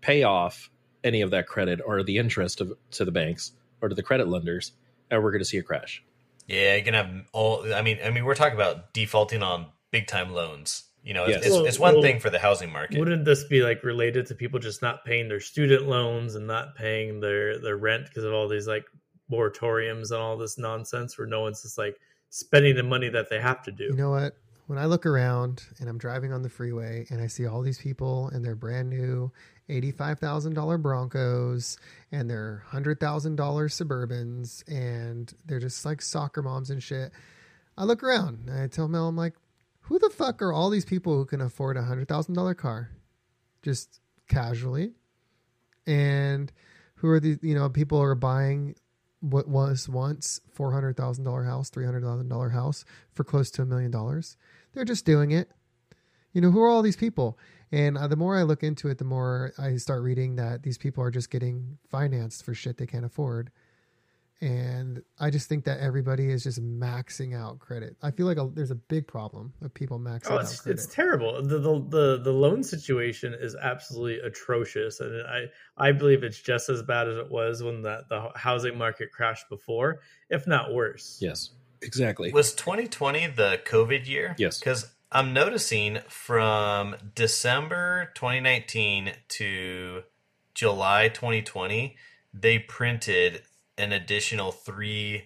pay 0.00 0.22
off 0.22 0.70
any 1.04 1.20
of 1.20 1.32
that 1.32 1.46
credit 1.46 1.80
or 1.84 2.02
the 2.02 2.16
interest 2.16 2.62
of, 2.62 2.72
to 2.92 3.04
the 3.04 3.12
banks 3.12 3.52
or 3.82 3.90
to 3.90 3.94
the 3.94 4.02
credit 4.02 4.26
lenders. 4.26 4.72
And 5.10 5.22
we're 5.22 5.32
going 5.32 5.42
to 5.42 5.44
see 5.44 5.58
a 5.58 5.62
crash. 5.62 6.02
Yeah, 6.46 6.74
you're 6.76 6.84
gonna 6.84 7.04
have 7.04 7.26
all. 7.32 7.72
I 7.74 7.82
mean, 7.82 7.98
I 8.04 8.10
mean, 8.10 8.24
we're 8.24 8.34
talking 8.34 8.54
about 8.54 8.92
defaulting 8.92 9.42
on 9.42 9.66
big 9.90 10.06
time 10.06 10.32
loans. 10.32 10.84
You 11.02 11.14
know, 11.14 11.24
it's, 11.24 11.36
Yes. 11.36 11.46
it's, 11.46 11.54
Well- 11.54 11.66
it's 11.66 11.78
one 11.78 11.94
well, 11.94 12.02
thing 12.02 12.18
for 12.18 12.30
the 12.30 12.38
housing 12.38 12.72
market. 12.72 12.98
Wouldn't 12.98 13.24
this 13.24 13.44
be 13.44 13.62
like 13.62 13.84
related 13.84 14.26
to 14.26 14.34
people 14.34 14.58
just 14.58 14.82
not 14.82 15.04
paying 15.04 15.28
their 15.28 15.38
student 15.40 15.86
loans 15.88 16.34
and 16.34 16.46
not 16.46 16.74
paying 16.74 17.20
their 17.20 17.58
their 17.60 17.76
rent 17.76 18.06
because 18.06 18.24
of 18.24 18.32
all 18.32 18.48
these 18.48 18.66
like 18.66 18.84
moratoriums 19.30 20.10
and 20.10 20.20
all 20.20 20.36
this 20.36 20.58
nonsense 20.58 21.18
where 21.18 21.26
no 21.26 21.40
one's 21.42 21.62
just 21.62 21.78
like 21.78 21.96
spending 22.30 22.76
the 22.76 22.82
money 22.82 23.08
that 23.08 23.30
they 23.30 23.40
have 23.40 23.62
to 23.64 23.72
do? 23.72 23.84
You 23.84 23.96
know 23.96 24.10
what? 24.10 24.36
When 24.66 24.78
I 24.78 24.86
look 24.86 25.06
around 25.06 25.62
and 25.78 25.88
I'm 25.88 25.98
driving 25.98 26.32
on 26.32 26.42
the 26.42 26.48
freeway 26.48 27.06
and 27.10 27.20
I 27.20 27.28
see 27.28 27.46
all 27.46 27.62
these 27.62 27.78
people 27.78 28.28
and 28.30 28.44
they're 28.44 28.56
brand 28.56 28.90
new 28.90 29.30
$85,000 29.68 30.80
Broncos 30.80 31.78
and 32.12 32.30
their 32.30 32.62
$100,000 32.70 32.98
Suburbans 33.36 34.62
and 34.68 35.32
they're 35.44 35.60
just 35.60 35.84
like 35.84 36.00
soccer 36.00 36.42
moms 36.42 36.70
and 36.70 36.82
shit. 36.82 37.12
I 37.76 37.84
look 37.84 38.02
around 38.02 38.48
and 38.48 38.60
I 38.60 38.68
tell 38.68 38.88
Mel, 38.88 39.08
I'm 39.08 39.16
like, 39.16 39.34
who 39.80 39.98
the 39.98 40.10
fuck 40.10 40.42
are 40.42 40.52
all 40.52 40.70
these 40.70 40.84
people 40.84 41.14
who 41.14 41.24
can 41.24 41.40
afford 41.40 41.76
a 41.76 41.82
$100,000 41.82 42.56
car? 42.56 42.90
Just 43.62 44.00
casually. 44.28 44.92
And 45.86 46.52
who 46.96 47.08
are 47.08 47.20
the, 47.20 47.38
you 47.42 47.54
know, 47.54 47.68
people 47.68 48.00
are 48.00 48.14
buying 48.14 48.74
what 49.20 49.48
was 49.48 49.88
once 49.88 50.40
$400,000 50.56 51.46
house, 51.46 51.70
$300,000 51.70 52.52
house 52.52 52.84
for 53.12 53.24
close 53.24 53.50
to 53.52 53.62
a 53.62 53.66
million 53.66 53.90
dollars. 53.90 54.36
They're 54.74 54.84
just 54.84 55.04
doing 55.04 55.30
it. 55.30 55.50
You 56.32 56.40
know, 56.40 56.50
who 56.50 56.60
are 56.62 56.68
all 56.68 56.82
these 56.82 56.96
people? 56.96 57.38
And 57.72 57.98
uh, 57.98 58.06
the 58.06 58.16
more 58.16 58.36
I 58.36 58.42
look 58.44 58.62
into 58.62 58.88
it, 58.88 58.98
the 58.98 59.04
more 59.04 59.52
I 59.58 59.76
start 59.76 60.02
reading 60.02 60.36
that 60.36 60.62
these 60.62 60.78
people 60.78 61.02
are 61.02 61.10
just 61.10 61.30
getting 61.30 61.78
financed 61.90 62.44
for 62.44 62.54
shit 62.54 62.76
they 62.78 62.86
can't 62.86 63.04
afford. 63.04 63.50
And 64.42 65.02
I 65.18 65.30
just 65.30 65.48
think 65.48 65.64
that 65.64 65.80
everybody 65.80 66.30
is 66.30 66.42
just 66.42 66.62
maxing 66.62 67.34
out 67.34 67.58
credit. 67.58 67.96
I 68.02 68.10
feel 68.10 68.26
like 68.26 68.36
a, 68.36 68.46
there's 68.52 68.70
a 68.70 68.74
big 68.74 69.06
problem 69.06 69.54
of 69.62 69.72
people 69.72 69.98
maxing 69.98 70.30
Oh, 70.30 70.38
out 70.38 70.44
credit. 70.46 70.66
it's 70.78 70.86
terrible. 70.86 71.42
The, 71.42 71.58
the 71.58 71.78
the 71.88 72.20
the 72.22 72.32
loan 72.32 72.62
situation 72.62 73.34
is 73.34 73.56
absolutely 73.56 74.20
atrocious, 74.20 75.00
and 75.00 75.22
I 75.26 75.44
I 75.78 75.92
believe 75.92 76.22
it's 76.22 76.38
just 76.38 76.68
as 76.68 76.82
bad 76.82 77.08
as 77.08 77.16
it 77.16 77.30
was 77.30 77.62
when 77.62 77.80
the 77.80 78.04
the 78.10 78.30
housing 78.34 78.76
market 78.76 79.10
crashed 79.10 79.48
before, 79.48 80.00
if 80.28 80.46
not 80.46 80.70
worse. 80.74 81.16
Yes. 81.22 81.50
exactly. 81.80 82.30
Was 82.30 82.52
2020 82.52 83.28
the 83.28 83.58
COVID 83.64 84.06
year? 84.06 84.34
Yes. 84.38 84.58
Because 84.58 84.86
I'm 85.12 85.32
noticing 85.32 85.98
from 86.08 86.96
December 87.14 88.10
2019 88.14 89.12
to 89.28 90.02
July 90.54 91.08
2020, 91.08 91.96
they 92.34 92.58
printed 92.58 93.42
an 93.78 93.92
additional 93.92 94.52
three. 94.52 95.24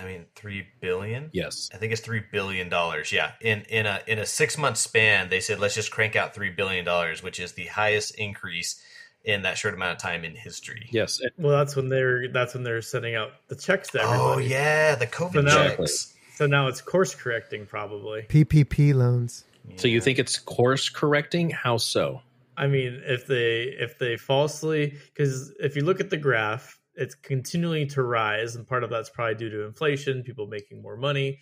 I 0.00 0.04
mean, 0.06 0.26
three 0.36 0.66
billion. 0.80 1.28
Yes. 1.32 1.68
I 1.74 1.76
think 1.76 1.92
it's 1.92 2.00
three 2.00 2.22
billion 2.32 2.68
dollars. 2.70 3.12
Yeah, 3.12 3.32
in 3.42 3.62
in 3.68 3.84
a 3.86 4.00
in 4.06 4.18
a 4.18 4.24
six 4.24 4.56
month 4.56 4.78
span, 4.78 5.28
they 5.28 5.40
said 5.40 5.58
let's 5.60 5.74
just 5.74 5.90
crank 5.90 6.16
out 6.16 6.34
three 6.34 6.48
billion 6.50 6.84
dollars, 6.84 7.22
which 7.22 7.38
is 7.40 7.52
the 7.52 7.66
highest 7.66 8.14
increase 8.14 8.82
in 9.22 9.42
that 9.42 9.58
short 9.58 9.74
amount 9.74 9.92
of 9.92 9.98
time 9.98 10.24
in 10.24 10.34
history. 10.34 10.88
Yes. 10.92 11.20
Well, 11.36 11.58
that's 11.58 11.76
when 11.76 11.90
they're 11.90 12.28
that's 12.28 12.54
when 12.54 12.62
they're 12.62 12.80
sending 12.80 13.16
out 13.16 13.32
the 13.48 13.56
checks 13.56 13.90
to 13.90 14.00
everyone. 14.02 14.20
Oh 14.20 14.38
yeah, 14.38 14.94
the 14.94 15.06
COVID 15.06 15.32
So 15.32 15.40
now- 15.42 15.68
checks. 15.68 16.14
So 16.40 16.46
now 16.46 16.68
it's 16.68 16.80
course 16.80 17.14
correcting, 17.14 17.66
probably. 17.66 18.22
PPP 18.22 18.94
loans. 18.94 19.44
So 19.76 19.88
you 19.88 20.00
think 20.00 20.18
it's 20.18 20.38
course 20.38 20.88
correcting? 20.88 21.50
How 21.50 21.76
so? 21.76 22.22
I 22.56 22.66
mean, 22.66 23.02
if 23.04 23.26
they 23.26 23.64
if 23.78 23.98
they 23.98 24.16
falsely 24.16 24.96
because 25.12 25.52
if 25.60 25.76
you 25.76 25.84
look 25.84 26.00
at 26.00 26.08
the 26.08 26.16
graph, 26.16 26.80
it's 26.94 27.14
continuing 27.14 27.88
to 27.88 28.02
rise, 28.04 28.56
and 28.56 28.66
part 28.66 28.84
of 28.84 28.88
that's 28.88 29.10
probably 29.10 29.34
due 29.34 29.50
to 29.50 29.66
inflation, 29.66 30.22
people 30.22 30.46
making 30.46 30.80
more 30.80 30.96
money, 30.96 31.40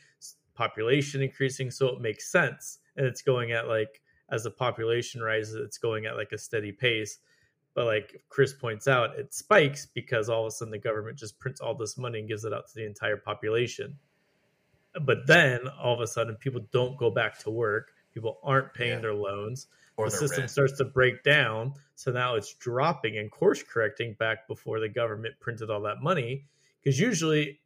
population 0.57 1.23
increasing, 1.23 1.71
so 1.71 1.87
it 1.91 2.01
makes 2.01 2.33
sense, 2.33 2.81
and 2.97 3.07
it's 3.07 3.23
going 3.23 3.53
at 3.53 3.69
like 3.69 4.01
as 4.33 4.43
the 4.43 4.51
population 4.51 5.23
rises, 5.23 5.55
it's 5.55 5.79
going 5.79 6.07
at 6.07 6.17
like 6.17 6.33
a 6.33 6.39
steady 6.39 6.73
pace. 6.73 7.19
But 7.73 7.87
like 7.87 8.21
Chris 8.31 8.53
points 8.53 8.89
out, 8.89 9.17
it 9.17 9.33
spikes 9.33 9.87
because 9.87 10.29
all 10.29 10.41
of 10.41 10.49
a 10.49 10.51
sudden 10.51 10.73
the 10.73 10.79
government 10.79 11.17
just 11.17 11.39
prints 11.39 11.61
all 11.61 11.77
this 11.77 11.97
money 11.97 12.19
and 12.19 12.29
gives 12.29 12.45
it 12.45 12.53
out 12.53 12.67
to 12.67 12.75
the 12.75 12.85
entire 12.85 13.17
population. 13.17 13.97
But 15.05 15.27
then 15.27 15.69
all 15.69 15.95
of 15.95 16.01
a 16.01 16.07
sudden 16.07 16.37
people 16.37 16.63
don't 16.73 16.97
go 16.99 17.11
back 17.11 17.39
to 17.41 17.51
work. 17.51 17.93
People 18.13 18.39
aren't 18.43 18.75
paying 18.75 18.95
Yeah. 18.95 19.01
their 19.01 19.15
loans 19.15 19.69
or 19.97 20.07
the 20.11 20.17
system 20.17 20.41
rent. 20.41 20.51
starts 20.51 20.79
to 20.79 20.85
break 20.85 21.23
down. 21.23 21.75
So 21.95 22.13
now 22.13 22.37
it's 22.37 22.55
dropping 22.55 23.19
and 23.19 23.31
course 23.31 23.63
correcting 23.63 24.15
back 24.15 24.47
before 24.49 24.81
the 24.81 24.89
government 24.89 25.35
printed 25.41 25.71
all 25.71 25.83
that 25.83 26.01
money. 26.03 26.47
Because 26.83 26.99
usually 26.99 27.61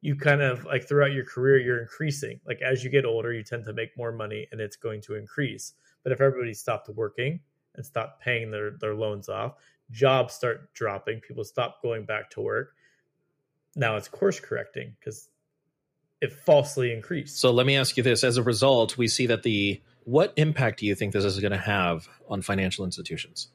you 0.00 0.16
kind 0.16 0.42
of 0.42 0.64
like 0.64 0.88
throughout 0.88 1.12
your 1.12 1.24
career, 1.24 1.58
you're 1.58 1.80
increasing. 1.80 2.40
Like 2.46 2.60
as 2.62 2.82
you 2.82 2.90
get 2.90 3.04
older, 3.04 3.32
you 3.32 3.42
tend 3.42 3.64
to 3.66 3.72
make 3.72 3.96
more 3.96 4.12
money 4.12 4.48
and 4.50 4.60
it's 4.60 4.76
going 4.76 5.00
to 5.02 5.14
increase. 5.14 5.74
But 6.02 6.12
if 6.12 6.20
everybody 6.20 6.54
stopped 6.54 6.88
working 6.88 7.40
and 7.74 7.84
stopped 7.86 8.20
paying 8.20 8.50
their, 8.50 8.72
their 8.72 8.94
loans 8.94 9.28
off, 9.28 9.54
jobs 9.90 10.34
start 10.34 10.72
dropping, 10.74 11.20
people 11.20 11.44
stop 11.44 11.82
going 11.82 12.04
back 12.04 12.30
to 12.30 12.40
work. 12.40 12.74
Now 13.76 13.96
it's 13.96 14.08
course 14.08 14.40
correcting 14.40 14.96
because 14.98 15.28
it 16.22 16.32
falsely 16.32 16.92
increased. 16.92 17.38
So 17.38 17.50
let 17.50 17.66
me 17.66 17.76
ask 17.76 17.96
you 17.98 18.02
this: 18.02 18.24
as 18.24 18.38
a 18.38 18.42
result, 18.42 18.96
we 18.96 19.08
see 19.08 19.26
that 19.26 19.42
the 19.42 19.82
what 20.04 20.32
impact 20.36 20.78
do 20.80 20.86
you 20.86 20.94
think 20.94 21.12
this 21.12 21.24
is 21.24 21.38
going 21.40 21.52
to 21.52 21.58
have 21.58 22.08
on 22.28 22.40
financial 22.40 22.84
institutions? 22.84 23.48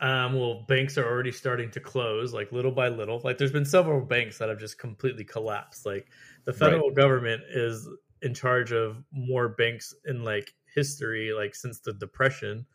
Um, 0.00 0.34
well, 0.34 0.64
banks 0.68 0.98
are 0.98 1.06
already 1.06 1.32
starting 1.32 1.70
to 1.70 1.80
close, 1.80 2.34
like 2.34 2.52
little 2.52 2.70
by 2.70 2.88
little. 2.88 3.20
Like, 3.24 3.38
there's 3.38 3.52
been 3.52 3.64
several 3.64 4.04
banks 4.04 4.36
that 4.38 4.50
have 4.50 4.58
just 4.58 4.78
completely 4.78 5.24
collapsed. 5.24 5.86
Like, 5.86 6.08
the 6.44 6.52
federal 6.52 6.90
government 6.90 7.42
is 7.48 7.88
in 8.20 8.34
charge 8.34 8.72
of 8.72 9.02
more 9.10 9.48
banks 9.48 9.94
in 10.04 10.22
like 10.22 10.52
history, 10.74 11.32
like 11.32 11.54
since 11.54 11.80
the 11.80 11.94
depression, 11.94 12.66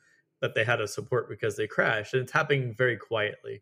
that 0.42 0.56
they 0.56 0.64
had 0.64 0.78
to 0.78 0.88
support 0.88 1.30
because 1.30 1.56
they 1.56 1.68
crashed, 1.68 2.14
and 2.14 2.24
it's 2.24 2.32
happening 2.32 2.74
very 2.76 2.98
quietly. 2.98 3.62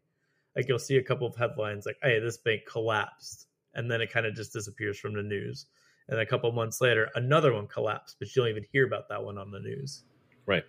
Like, 0.56 0.68
you'll 0.70 0.80
see 0.80 0.98
a 0.98 1.04
couple 1.04 1.28
of 1.28 1.36
headlines 1.36 1.86
like, 1.86 1.98
"Hey, 2.02 2.20
this 2.20 2.38
bank 2.38 2.62
collapsed," 2.66 3.48
and 3.80 3.90
then 3.90 4.02
it 4.02 4.12
kind 4.12 4.26
of 4.26 4.36
just 4.36 4.52
disappears 4.52 5.00
from 5.00 5.14
the 5.14 5.24
news. 5.24 5.66
And 6.10 6.20
a 6.20 6.26
couple 6.26 6.52
months 6.52 6.82
later, 6.82 7.10
another 7.16 7.54
one 7.54 7.68
collapsed, 7.68 8.18
but 8.20 8.36
you 8.36 8.42
don't 8.42 8.50
even 8.50 8.66
hear 8.74 8.86
about 8.86 9.08
that 9.08 9.24
one 9.24 9.38
on 9.38 9.52
the 9.52 9.60
news. 9.60 10.04
Right. 10.46 10.66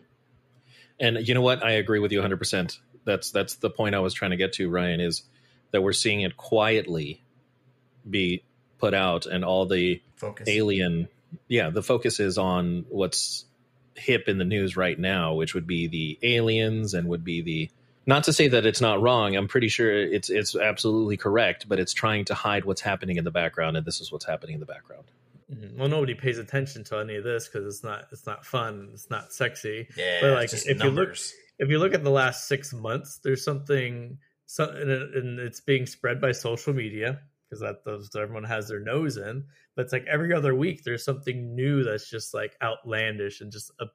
And 1.01 1.27
you 1.27 1.35
know 1.35 1.41
what? 1.41 1.65
I 1.65 1.73
agree 1.73 1.99
with 1.99 2.12
you 2.12 2.20
100%. 2.20 2.78
That's 3.05 3.32
that's 3.32 3.57
the 3.57 3.70
point 3.70 3.97
I 3.97 3.99
was 3.99 4.15
trying 4.15 4.31
to 4.31 4.37
get 4.37 4.53
to, 4.55 4.70
Ryan, 4.70 5.01
is 5.01 5.24
that 5.73 5.82
we're 5.82 5.93
seeing 5.93 6.20
it 6.20 6.37
quietly 6.37 7.24
be 8.09 8.45
put 8.78 8.95
out 8.95 9.27
and 9.27 9.45
all 9.45 9.66
the 9.66 10.03
Focus. 10.16 10.47
alien 10.49 11.09
yeah, 11.49 11.70
the 11.70 11.82
focus 11.82 12.20
is 12.20 12.39
on 12.39 12.87
what's 12.89 13.45
hip 13.95 14.28
in 14.28 14.39
the 14.39 14.45
news 14.45 14.77
right 14.77 14.99
now, 14.99 15.35
which 15.35 15.55
would 15.55 15.66
be 15.66 15.87
the 15.89 16.19
aliens 16.23 16.95
and 16.95 17.09
would 17.09 17.24
be 17.24 17.43
the 17.43 17.70
not 18.07 18.25
to 18.25 18.33
say 18.33 18.49
that 18.49 18.67
it's 18.67 18.81
not 18.81 19.01
wrong. 19.01 19.37
I'm 19.37 19.49
pretty 19.49 19.69
sure 19.69 19.91
it's 19.95 20.31
it's 20.31 20.57
absolutely 20.57 21.17
correct, 21.17 21.69
but 21.69 21.79
it's 21.79 21.93
trying 21.93 22.25
to 22.27 22.35
hide 22.35 22.65
what's 22.65 22.81
happening 22.81 23.17
in 23.17 23.25
the 23.25 23.31
background 23.31 23.77
and 23.77 23.87
this 23.87 24.01
is 24.01 24.11
what's 24.11 24.25
happening 24.25 24.55
in 24.55 24.61
the 24.61 24.67
background. 24.67 25.05
Mhm. 25.53 25.77
Well, 25.77 25.89
nobody 25.89 26.15
pays 26.15 26.39
attention 26.39 26.85
to 26.85 26.99
any 26.99 27.17
of 27.17 27.25
this 27.25 27.49
because 27.49 27.67
it's 27.67 27.85
not 27.85 28.07
it's 28.13 28.27
not 28.27 28.45
fun. 28.47 28.91
It's 28.93 29.11
not 29.11 29.33
sexy. 29.33 29.89
Yeah, 29.97 30.19
But, 30.21 30.31
like, 30.33 30.45
it's 30.45 30.53
just 30.53 30.69
if 30.69 30.79
you 30.79 30.91
look- 30.91 30.95
numbers. 31.09 31.35
If 31.59 31.69
you 31.69 31.79
look 31.79 31.93
at 31.93 32.03
the 32.05 32.11
last 32.11 32.49
six 32.49 32.73
months, 32.73 33.19
there's 33.23 33.45
something, 33.45 34.17
so, 34.47 34.65
and, 34.71 35.39
it's 35.39 35.61
being 35.61 35.85
spread 35.85 36.19
by 36.19 36.33
social 36.33 36.73
media 36.73 37.21
because 37.45 37.61
that 37.61 37.85
those 37.85 38.09
everyone 38.17 38.45
has 38.45 38.67
their 38.69 38.81
nose 38.81 39.19
in. 39.19 39.45
But 39.77 39.83
it's 39.83 39.93
like 39.93 40.07
every 40.07 40.33
other 40.33 40.55
week, 40.55 40.85
there's 40.85 41.05
something 41.05 41.55
new 41.55 41.85
that's 41.85 42.09
just 42.09 42.33
like 42.33 42.57
outlandish 42.63 43.43
and 43.43 43.53
just 43.53 43.71
up, 43.79 43.93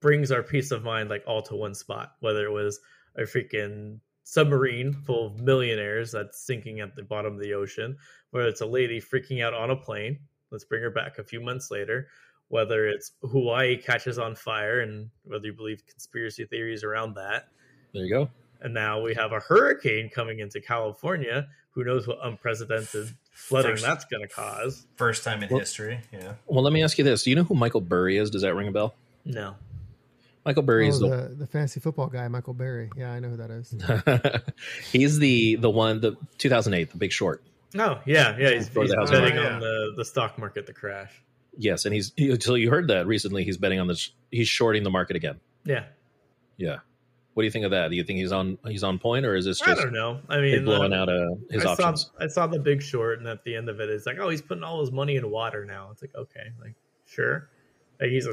brings 0.00 0.30
our 0.30 0.42
peace 0.42 0.70
of 0.70 0.84
mind 0.84 1.08
like 1.10 1.24
all 1.26 1.42
to 1.42 1.56
one 1.56 1.74
spot. 1.74 2.12
Whether 2.20 2.44
it 2.46 2.52
was 2.52 2.80
a 3.16 3.22
freaking 3.22 3.98
submarine 4.24 4.92
full 4.92 5.26
of 5.26 5.40
millionaires 5.40 6.12
that's 6.12 6.40
sinking 6.46 6.80
at 6.80 6.94
the 6.94 7.02
bottom 7.02 7.34
of 7.34 7.40
the 7.40 7.54
ocean, 7.54 7.96
whether 8.30 8.46
it's 8.48 8.60
a 8.60 8.66
lady 8.66 9.00
freaking 9.00 9.42
out 9.42 9.54
on 9.54 9.70
a 9.70 9.76
plane. 9.76 10.18
Let's 10.50 10.64
bring 10.64 10.82
her 10.82 10.90
back 10.90 11.18
a 11.18 11.24
few 11.24 11.40
months 11.40 11.70
later. 11.70 12.08
Whether 12.48 12.86
it's 12.88 13.12
Hawaii 13.22 13.76
catches 13.76 14.18
on 14.18 14.34
fire, 14.34 14.80
and 14.80 15.10
whether 15.24 15.46
you 15.46 15.52
believe 15.52 15.82
conspiracy 15.86 16.46
theories 16.46 16.82
around 16.82 17.14
that, 17.16 17.48
There 17.92 18.04
you 18.04 18.08
go. 18.10 18.30
and 18.62 18.72
now 18.72 19.02
we 19.02 19.14
have 19.14 19.32
a 19.32 19.40
hurricane 19.40 20.08
coming 20.08 20.38
into 20.38 20.58
California. 20.60 21.48
Who 21.72 21.84
knows 21.84 22.08
what 22.08 22.18
unprecedented 22.22 23.14
flooding 23.32 23.72
First- 23.72 23.84
that's 23.84 24.04
going 24.06 24.26
to 24.26 24.34
cause? 24.34 24.86
First 24.96 25.24
time 25.24 25.42
in 25.42 25.50
Well- 25.50 25.58
history. 25.60 26.00
Yeah. 26.10 26.36
Well, 26.46 26.64
let 26.64 26.72
me 26.72 26.82
ask 26.82 26.96
you 26.96 27.04
this. 27.04 27.22
Do 27.24 27.28
you 27.30 27.36
know 27.36 27.44
who 27.44 27.54
Michael 27.54 27.82
Burry 27.82 28.16
is? 28.16 28.30
Does 28.30 28.40
that 28.42 28.54
ring 28.54 28.68
a 28.68 28.72
bell? 28.72 28.94
No. 29.26 29.56
Michael 30.44 30.62
Burry 30.62 30.86
Oh, 30.86 30.90
is 30.90 30.98
the 31.00 31.08
the, 31.08 31.34
the 31.40 31.46
fantasy 31.46 31.80
football 31.80 32.06
guy, 32.08 32.26
Michael 32.28 32.54
Berry. 32.54 32.90
Yeah, 32.96 33.12
I 33.12 33.20
know 33.20 33.28
who 33.28 33.36
that 33.36 33.50
is. 33.50 33.74
he's 34.92 35.18
the 35.18 35.56
the 35.56 35.70
one 35.70 36.00
the 36.00 36.16
2008 36.38 36.90
the 36.90 36.96
big 36.96 37.12
short 37.12 37.42
Oh 37.76 38.00
yeah, 38.06 38.34
yeah. 38.38 38.50
He's, 38.54 38.68
For 38.68 38.82
he's 38.82 38.94
betting 38.94 39.36
market. 39.36 39.52
on 39.52 39.60
the, 39.60 39.92
the 39.96 40.04
stock 40.04 40.38
market 40.38 40.66
to 40.66 40.72
crash. 40.72 41.10
yes 41.58 41.84
and 41.84 41.94
he's 41.94 42.12
he, 42.16 42.38
so 42.40 42.54
you 42.54 42.70
heard 42.70 42.88
that 42.88 43.06
recently 43.06 43.44
he's 43.44 43.58
betting 43.58 43.78
on 43.80 43.86
this 43.88 44.12
he's 44.30 44.48
shorting 44.48 44.82
the 44.84 44.90
market 44.90 45.16
again 45.16 45.38
Yeah, 45.64 45.84
yeah 46.56 46.78
what 47.34 47.42
do 47.42 47.44
you 47.44 47.50
think 47.52 47.66
of 47.66 47.70
that 47.72 47.90
do 47.90 47.96
you 47.96 48.04
think 48.04 48.18
he's 48.20 48.32
on 48.32 48.56
he's 48.66 48.82
on 48.82 48.98
point 48.98 49.26
or 49.26 49.36
is 49.36 49.44
this 49.44 49.60
I 49.62 49.66
just 49.66 49.82
don't 49.82 49.92
know. 49.92 50.20
I 50.30 50.36
they 50.36 50.52
mean, 50.56 50.64
blowing 50.64 50.92
uh, 50.94 50.96
out 50.96 51.08
uh, 51.10 51.34
his 51.50 51.64
I 51.64 51.72
options 51.72 52.10
saw 52.16 52.24
I 52.24 52.26
saw 52.28 52.46
the 52.46 52.58
Big 52.58 52.82
Short, 52.82 53.18
and 53.18 53.28
at 53.28 53.44
the 53.44 53.54
end 53.54 53.68
of 53.68 53.78
it, 53.80 53.88
it's 53.90 54.06
like, 54.06 54.18
oh, 54.18 54.28
he's 54.28 54.42
putting 54.42 54.64
all 54.64 54.80
his 54.80 54.90
money 54.90 55.14
in 55.16 55.30
water 55.30 55.64
now. 55.64 55.90
It's 55.92 56.02
like, 56.02 56.14
okay, 56.16 56.48
like 56.60 56.74
sure, 57.06 57.48
like 58.00 58.10
he's 58.10 58.26
a. 58.26 58.32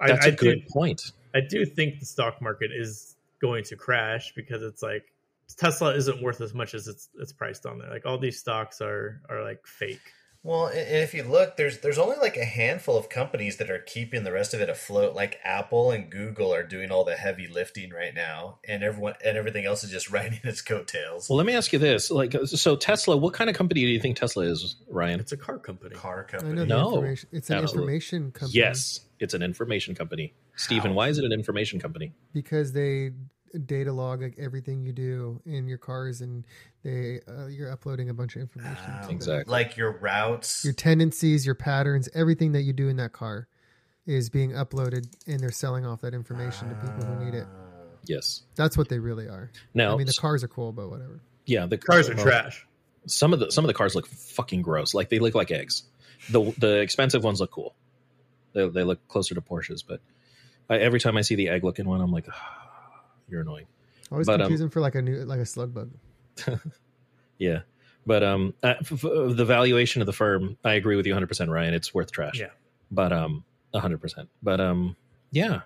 I, 0.00 0.08
that's 0.08 0.26
I 0.26 0.28
a 0.30 0.32
good 0.32 0.62
do, 0.66 0.72
point 0.72 1.12
I 1.34 1.40
do 1.40 1.64
think 1.66 2.00
the 2.00 2.06
stock 2.06 2.40
market 2.40 2.70
is 2.72 3.16
going 3.40 3.64
to 3.64 3.76
crash 3.76 4.32
because 4.34 4.62
it's 4.62 4.82
like 4.82 5.04
Tesla 5.56 5.94
isn't 5.94 6.22
worth 6.22 6.40
as 6.40 6.54
much 6.54 6.74
as 6.74 6.88
it's 6.88 7.08
it's 7.18 7.32
priced 7.32 7.66
on 7.66 7.78
there. 7.78 7.90
Like 7.90 8.06
all 8.06 8.18
these 8.18 8.38
stocks 8.38 8.80
are 8.80 9.20
are 9.28 9.42
like 9.42 9.66
fake. 9.66 10.00
Well, 10.42 10.66
and 10.66 10.78
and 10.78 10.96
if 10.98 11.14
you 11.14 11.22
look, 11.22 11.56
there's 11.56 11.78
there's 11.80 11.96
only 11.98 12.16
like 12.16 12.36
a 12.36 12.44
handful 12.44 12.96
of 12.98 13.08
companies 13.08 13.56
that 13.58 13.70
are 13.70 13.78
keeping 13.78 14.24
the 14.24 14.32
rest 14.32 14.52
of 14.52 14.60
it 14.60 14.68
afloat. 14.68 15.14
Like 15.14 15.38
Apple 15.42 15.90
and 15.90 16.10
Google 16.10 16.52
are 16.54 16.62
doing 16.62 16.90
all 16.90 17.02
the 17.04 17.14
heavy 17.14 17.46
lifting 17.46 17.90
right 17.90 18.14
now, 18.14 18.58
and 18.68 18.82
everyone 18.82 19.14
and 19.24 19.38
everything 19.38 19.64
else 19.64 19.84
is 19.84 19.90
just 19.90 20.10
riding 20.12 20.40
its 20.44 20.60
coattails. 20.60 21.28
well 21.30 21.36
let 21.38 21.46
me 21.46 21.54
ask 21.54 21.72
you 21.72 21.78
this 21.78 22.10
like 22.10 22.34
so 22.44 22.76
tesla 22.76 23.16
what 23.16 23.32
kind 23.32 23.48
of 23.48 23.56
company 23.56 23.80
do 23.82 23.86
you 23.86 24.00
think 24.00 24.16
tesla 24.18 24.44
is 24.44 24.76
ryan 24.90 25.18
It's 25.20 25.32
a 25.32 25.36
car 25.36 25.58
company. 25.58 25.94
Car 25.94 26.26
I 26.30 26.32
know 26.36 26.38
company. 26.38 26.60
the 26.60 26.66
No. 26.66 27.02
It's 27.04 27.24
an 27.24 27.36
Absolutely. 27.36 27.62
information 27.94 28.30
company. 28.32 28.58
yes 28.58 29.00
it's 29.24 29.34
an 29.34 29.42
information 29.42 29.94
company 29.94 30.32
stephen 30.54 30.94
why 30.94 31.08
is 31.08 31.18
it 31.18 31.24
an 31.24 31.32
information 31.32 31.80
company 31.80 32.12
because 32.32 32.72
they 32.72 33.10
data 33.66 33.92
log 33.92 34.22
like 34.22 34.34
everything 34.38 34.82
you 34.82 34.92
do 34.92 35.40
in 35.46 35.68
your 35.68 35.78
cars, 35.78 36.20
and 36.20 36.44
they 36.82 37.20
uh, 37.28 37.46
you're 37.46 37.70
uploading 37.70 38.08
a 38.10 38.14
bunch 38.14 38.34
of 38.36 38.42
information. 38.42 38.84
to 38.84 39.04
Um. 39.04 39.10
Exactly. 39.10 39.50
Like 39.52 39.76
your 39.76 39.92
routes. 39.92 40.64
Your 40.64 40.74
tendencies, 40.74 41.46
your 41.46 41.54
patterns, 41.54 42.08
everything 42.14 42.52
that 42.52 42.62
you 42.62 42.72
do 42.72 42.88
in 42.88 42.96
that 42.96 43.12
car 43.12 43.46
is 44.06 44.28
being 44.28 44.50
uploaded, 44.52 45.06
and 45.26 45.40
they're 45.40 45.52
selling 45.52 45.86
off 45.86 46.00
that 46.02 46.14
information 46.14 46.68
to 46.68 46.74
people 46.74 47.04
who 47.04 47.24
need 47.24 47.34
it. 47.34 47.46
Ah. 47.48 47.84
yes 48.06 48.42
That's 48.56 48.76
what 48.76 48.88
they 48.88 48.98
really 48.98 49.26
are. 49.28 49.50
now 49.72 49.94
I 49.94 49.96
mean, 49.98 50.06
the 50.06 50.12
cars 50.14 50.42
are 50.44 50.48
cool, 50.48 50.72
but 50.72 50.90
whatever. 50.90 51.20
yeah 51.46 51.66
the 51.66 51.78
Cars 51.78 52.08
are 52.10 52.14
well, 52.16 52.24
trash. 52.24 52.66
some 53.06 53.32
of 53.32 53.38
the 53.38 53.50
some 53.50 53.64
of 53.64 53.68
the 53.68 53.74
cars 53.74 53.94
look 53.94 54.06
fucking 54.06 54.62
gross. 54.62 54.94
Like 54.94 55.08
they 55.10 55.18
look 55.20 55.34
like 55.34 55.50
eggs. 55.50 55.84
The 56.30 56.52
the 56.58 56.80
expensive 56.80 57.22
ones 57.22 57.40
look 57.40 57.50
cool. 57.52 57.74
They 58.54 58.66
they 58.68 58.84
look 58.84 59.06
closer 59.08 59.34
to 59.34 59.40
Porsches, 59.40 59.82
but 59.86 60.00
I, 60.70 60.78
every 60.78 61.00
time 61.00 61.16
I 61.16 61.20
see 61.22 61.34
the 61.34 61.48
egg 61.50 61.62
looking 61.64 61.86
one, 61.86 62.00
I'm 62.00 62.10
like, 62.12 62.26
"Ah, 62.30 63.02
you're 63.28 63.42
annoying. 63.42 63.66
I 64.10 64.14
always 64.14 64.26
But, 64.26 64.34
um, 64.34 64.40
confuse 64.46 64.60
them 64.60 64.70
for 64.70 64.80
like 64.80 64.94
a 64.94 65.02
new 65.02 65.16
like 65.24 65.40
a 65.40 65.46
slug 65.46 65.74
bug. 65.74 65.90
Yeah, 67.38 67.60
But 68.06 68.22
um, 68.22 68.54
uh, 68.62 68.74
f- 68.80 68.92
f- 68.92 69.00
the 69.02 69.44
valuation 69.44 70.00
of 70.02 70.06
the 70.06 70.12
firm, 70.12 70.56
I 70.64 70.74
agree 70.74 70.94
with 70.96 71.04
you 71.06 71.12
100, 71.12 71.26
percent 71.26 71.50
Ryan. 71.50 71.74
It's 71.74 71.92
worth 71.92 72.12
trash. 72.12 72.38
Yeah. 72.38 72.50
But 72.90 73.12
um, 73.12 73.44
100. 73.72 74.00
percent 74.00 74.28
But 74.42 74.60
um, 74.60 74.96
yeah, 75.32 75.62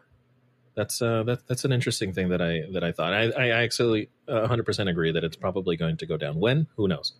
that's 0.74 1.02
uh, 1.02 1.24
that, 1.24 1.46
that's 1.46 1.64
an 1.66 1.72
interesting 1.72 2.12
thing 2.14 2.30
that 2.30 2.40
I 2.40 2.62
that 2.72 2.82
I 2.82 2.92
thought. 2.92 3.12
I 3.12 3.24
I 3.30 3.48
actually 3.62 4.08
100 4.26 4.64
percent 4.64 4.88
agree 4.88 5.12
that 5.12 5.24
it's 5.24 5.36
probably 5.36 5.76
going 5.76 5.98
to 5.98 6.06
go 6.06 6.16
down. 6.16 6.40
When? 6.40 6.66
Who 6.76 6.88
knows? 6.88 7.12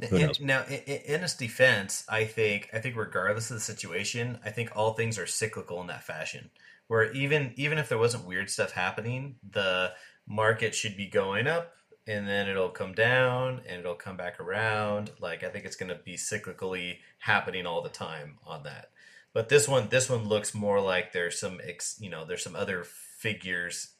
In- 0.00 0.46
now, 0.46 0.64
in, 0.64 0.78
in 0.78 1.24
its 1.24 1.34
defense, 1.34 2.04
I 2.08 2.24
think 2.24 2.70
I 2.72 2.78
think 2.78 2.96
regardless 2.96 3.50
of 3.50 3.56
the 3.56 3.60
situation, 3.60 4.38
I 4.44 4.50
think 4.50 4.70
all 4.76 4.92
things 4.92 5.18
are 5.18 5.26
cyclical 5.26 5.80
in 5.80 5.88
that 5.88 6.04
fashion. 6.04 6.50
Where 6.86 7.12
even 7.12 7.52
even 7.56 7.78
if 7.78 7.88
there 7.88 7.98
wasn't 7.98 8.26
weird 8.26 8.48
stuff 8.50 8.72
happening, 8.72 9.36
the 9.50 9.92
market 10.26 10.74
should 10.74 10.96
be 10.96 11.06
going 11.06 11.46
up, 11.46 11.74
and 12.06 12.26
then 12.26 12.48
it'll 12.48 12.70
come 12.70 12.94
down, 12.94 13.60
and 13.68 13.80
it'll 13.80 13.94
come 13.94 14.16
back 14.16 14.40
around. 14.40 15.10
Like 15.20 15.42
I 15.44 15.48
think 15.48 15.64
it's 15.64 15.76
going 15.76 15.90
to 15.90 16.00
be 16.02 16.16
cyclically 16.16 16.98
happening 17.18 17.66
all 17.66 17.82
the 17.82 17.88
time 17.88 18.38
on 18.46 18.62
that. 18.62 18.90
But 19.34 19.48
this 19.48 19.68
one, 19.68 19.88
this 19.88 20.08
one 20.08 20.28
looks 20.28 20.54
more 20.54 20.80
like 20.80 21.12
there's 21.12 21.38
some, 21.38 21.60
ex, 21.62 21.98
you 22.00 22.08
know, 22.08 22.24
there's 22.24 22.42
some 22.42 22.56
other 22.56 22.84
figures 22.84 23.90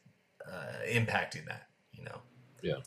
uh, 0.51 0.87
impacting 0.89 1.47
that. 1.47 1.69
You 1.93 2.05
know. 2.05 2.23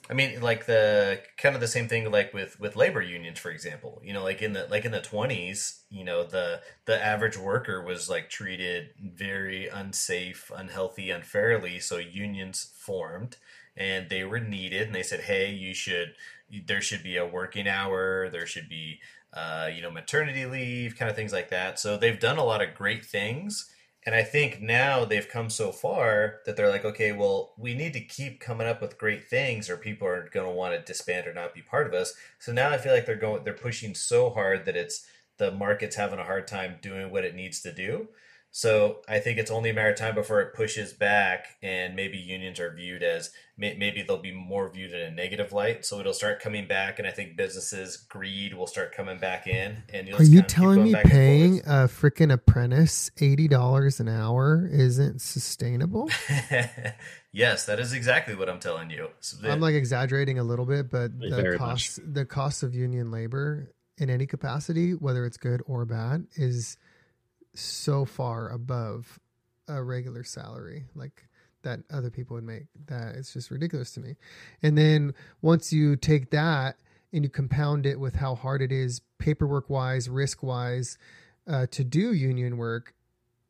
I 0.10 0.14
mean, 0.14 0.42
like 0.42 0.66
the 0.66 1.22
kind 1.38 1.56
of 1.56 1.62
the 1.62 1.68
same 1.68 1.88
thing, 1.88 2.12
like 2.12 2.34
with 2.34 2.60
with 2.60 2.76
labor 2.76 3.02
unions, 3.02 3.40
for 3.40 3.50
example. 3.50 4.02
You 4.04 4.14
know, 4.14 4.24
like 4.24 4.42
in 4.42 4.54
the 4.54 4.68
like 4.70 4.84
in 4.84 4.92
the 4.92 5.02
twenties, 5.02 5.84
you 5.90 6.04
know, 6.04 6.24
the 6.26 6.62
the 6.86 7.02
average 7.02 7.38
worker 7.38 7.82
was 7.82 8.10
like 8.10 8.30
treated 8.30 8.90
very 9.02 9.68
unsafe, 9.70 10.52
unhealthy, 10.54 11.10
unfairly. 11.10 11.80
So 11.80 11.98
unions 11.98 12.74
formed, 12.76 13.38
and 13.78 14.10
they 14.10 14.24
were 14.26 14.40
needed, 14.40 14.84
and 14.88 14.96
they 14.96 15.04
said, 15.04 15.22
"Hey, 15.22 15.52
you 15.52 15.74
should 15.74 16.16
there 16.68 16.82
should 16.82 17.04
be 17.04 17.16
a 17.16 17.26
working 17.26 17.68
hour, 17.68 18.30
there 18.30 18.46
should 18.46 18.68
be 18.68 19.00
uh, 19.34 19.70
you 19.74 19.82
know 19.82 19.92
maternity 19.92 20.46
leave, 20.46 20.98
kind 20.98 21.10
of 21.10 21.16
things 21.16 21.32
like 21.32 21.50
that." 21.50 21.80
So 21.80 21.96
they've 21.98 22.20
done 22.20 22.38
a 22.38 22.44
lot 22.44 22.62
of 22.62 22.76
great 22.76 23.06
things. 23.06 23.71
And 24.04 24.16
I 24.16 24.24
think 24.24 24.62
now 24.62 25.06
they've 25.06 25.30
come 25.30 25.50
so 25.50 25.72
far 25.72 26.40
that 26.46 26.58
they're 26.58 26.72
like, 26.72 26.86
okay, 26.86 27.12
well, 27.12 27.54
we 27.56 27.76
need 27.76 27.94
to 27.94 28.00
keep 28.02 28.40
coming 28.40 28.68
up 28.68 28.82
with 28.82 28.98
great 28.98 29.30
things, 29.30 29.70
or 29.70 29.78
people 29.78 30.08
are 30.08 30.28
going 30.34 30.48
to 30.48 30.52
want 30.52 30.74
to 30.74 30.82
disband 30.82 31.28
or 31.28 31.34
not 31.34 31.54
be 31.54 31.62
part 31.62 31.86
of 31.86 31.94
us. 31.94 32.14
So 32.40 32.52
now 32.52 32.72
I 32.72 32.80
feel 32.80 32.94
like 32.94 33.06
they're 33.06 33.16
going, 33.16 33.44
they're 33.44 33.54
pushing 33.54 33.94
so 33.94 34.32
hard 34.32 34.66
that 34.66 34.76
it's 34.76 35.06
the 35.38 35.52
market's 35.52 35.96
having 35.96 36.20
a 36.20 36.24
hard 36.24 36.48
time 36.48 36.78
doing 36.82 37.12
what 37.12 37.26
it 37.26 37.36
needs 37.36 37.62
to 37.62 37.72
do. 37.72 38.08
So 38.54 39.02
I 39.08 39.20
think 39.20 39.38
it's 39.38 39.50
only 39.50 39.70
a 39.70 39.74
matter 39.74 39.92
of 39.92 39.98
time 39.98 40.14
before 40.14 40.42
it 40.42 40.54
pushes 40.54 40.92
back, 40.92 41.56
and 41.64 41.96
maybe 41.96 42.18
unions 42.18 42.60
are 42.60 42.74
viewed 42.74 43.02
as 43.02 43.32
maybe 43.58 44.04
they'll 44.06 44.18
be 44.18 44.34
more 44.34 44.70
viewed 44.70 44.92
in 44.92 45.00
a 45.00 45.12
negative 45.12 45.54
light. 45.54 45.86
So 45.86 46.02
it'll 46.02 46.14
start 46.14 46.42
coming 46.42 46.68
back, 46.68 47.00
and 47.00 47.08
I 47.08 47.12
think 47.12 47.38
businesses' 47.38 47.96
greed 47.96 48.54
will 48.54 48.68
start 48.68 48.94
coming 48.94 49.20
back 49.20 49.48
in. 49.48 49.84
And 49.94 50.08
you'll 50.08 50.20
Are 50.20 50.24
you 50.24 50.42
kind 50.42 50.44
of 50.44 50.48
keep 50.48 50.48
telling 50.48 50.84
me 50.84 50.96
paying 50.96 51.60
a 51.60 51.88
freaking 51.88 52.34
apprentice 52.34 53.10
eighty 53.20 53.48
dollars 53.48 54.02
an 54.02 54.10
hour 54.10 54.68
isn't 54.70 55.22
sustainable? 55.22 56.10
yes, 57.32 57.66
that 57.68 57.80
is 57.80 57.94
exactly 57.94 58.36
what 58.36 58.50
I'm 58.50 58.60
telling 58.60 58.90
you. 58.90 59.08
So 59.22 59.38
the- 59.38 59.52
I'm 59.52 59.62
like 59.62 59.76
exaggerating 59.76 60.40
a 60.40 60.44
little 60.44 60.66
bit, 60.66 60.90
but 60.92 61.18
the 61.18 61.56
cost 61.58 62.00
the 62.04 62.26
cost 62.26 62.64
of 62.64 62.76
union 62.76 63.12
labor 63.12 63.72
in 63.98 64.10
any 64.10 64.26
capacity, 64.26 64.92
whether 64.92 65.26
it's 65.26 65.38
good 65.38 65.62
or 65.68 65.86
bad, 65.86 66.26
is 66.36 66.76
so 67.54 68.06
far 68.06 68.50
above 68.50 69.20
a 69.68 69.82
regular 69.84 70.24
salary 70.24 70.86
like 70.96 71.28
that 71.64 71.80
other 71.92 72.10
people 72.10 72.36
would 72.36 72.44
make 72.44 72.66
that 72.88 73.16
it's 73.16 73.34
just 73.34 73.52
ridiculous 73.52 73.92
to 73.92 74.00
me. 74.00 74.16
And 74.64 74.78
then 74.78 75.14
once 75.42 75.72
you 75.72 75.96
take 75.96 76.32
that 76.32 76.78
and 77.14 77.24
you 77.24 77.30
compound 77.30 77.86
it 77.86 78.00
with 78.00 78.16
how 78.16 78.36
hard 78.36 78.62
it 78.62 78.72
is 78.72 79.02
paperwork 79.20 79.70
wise, 79.70 80.10
risk 80.10 80.42
wise, 80.42 80.98
uh, 81.48 81.68
to 81.72 81.84
do 81.84 82.14
union 82.14 82.58
work, 82.58 82.94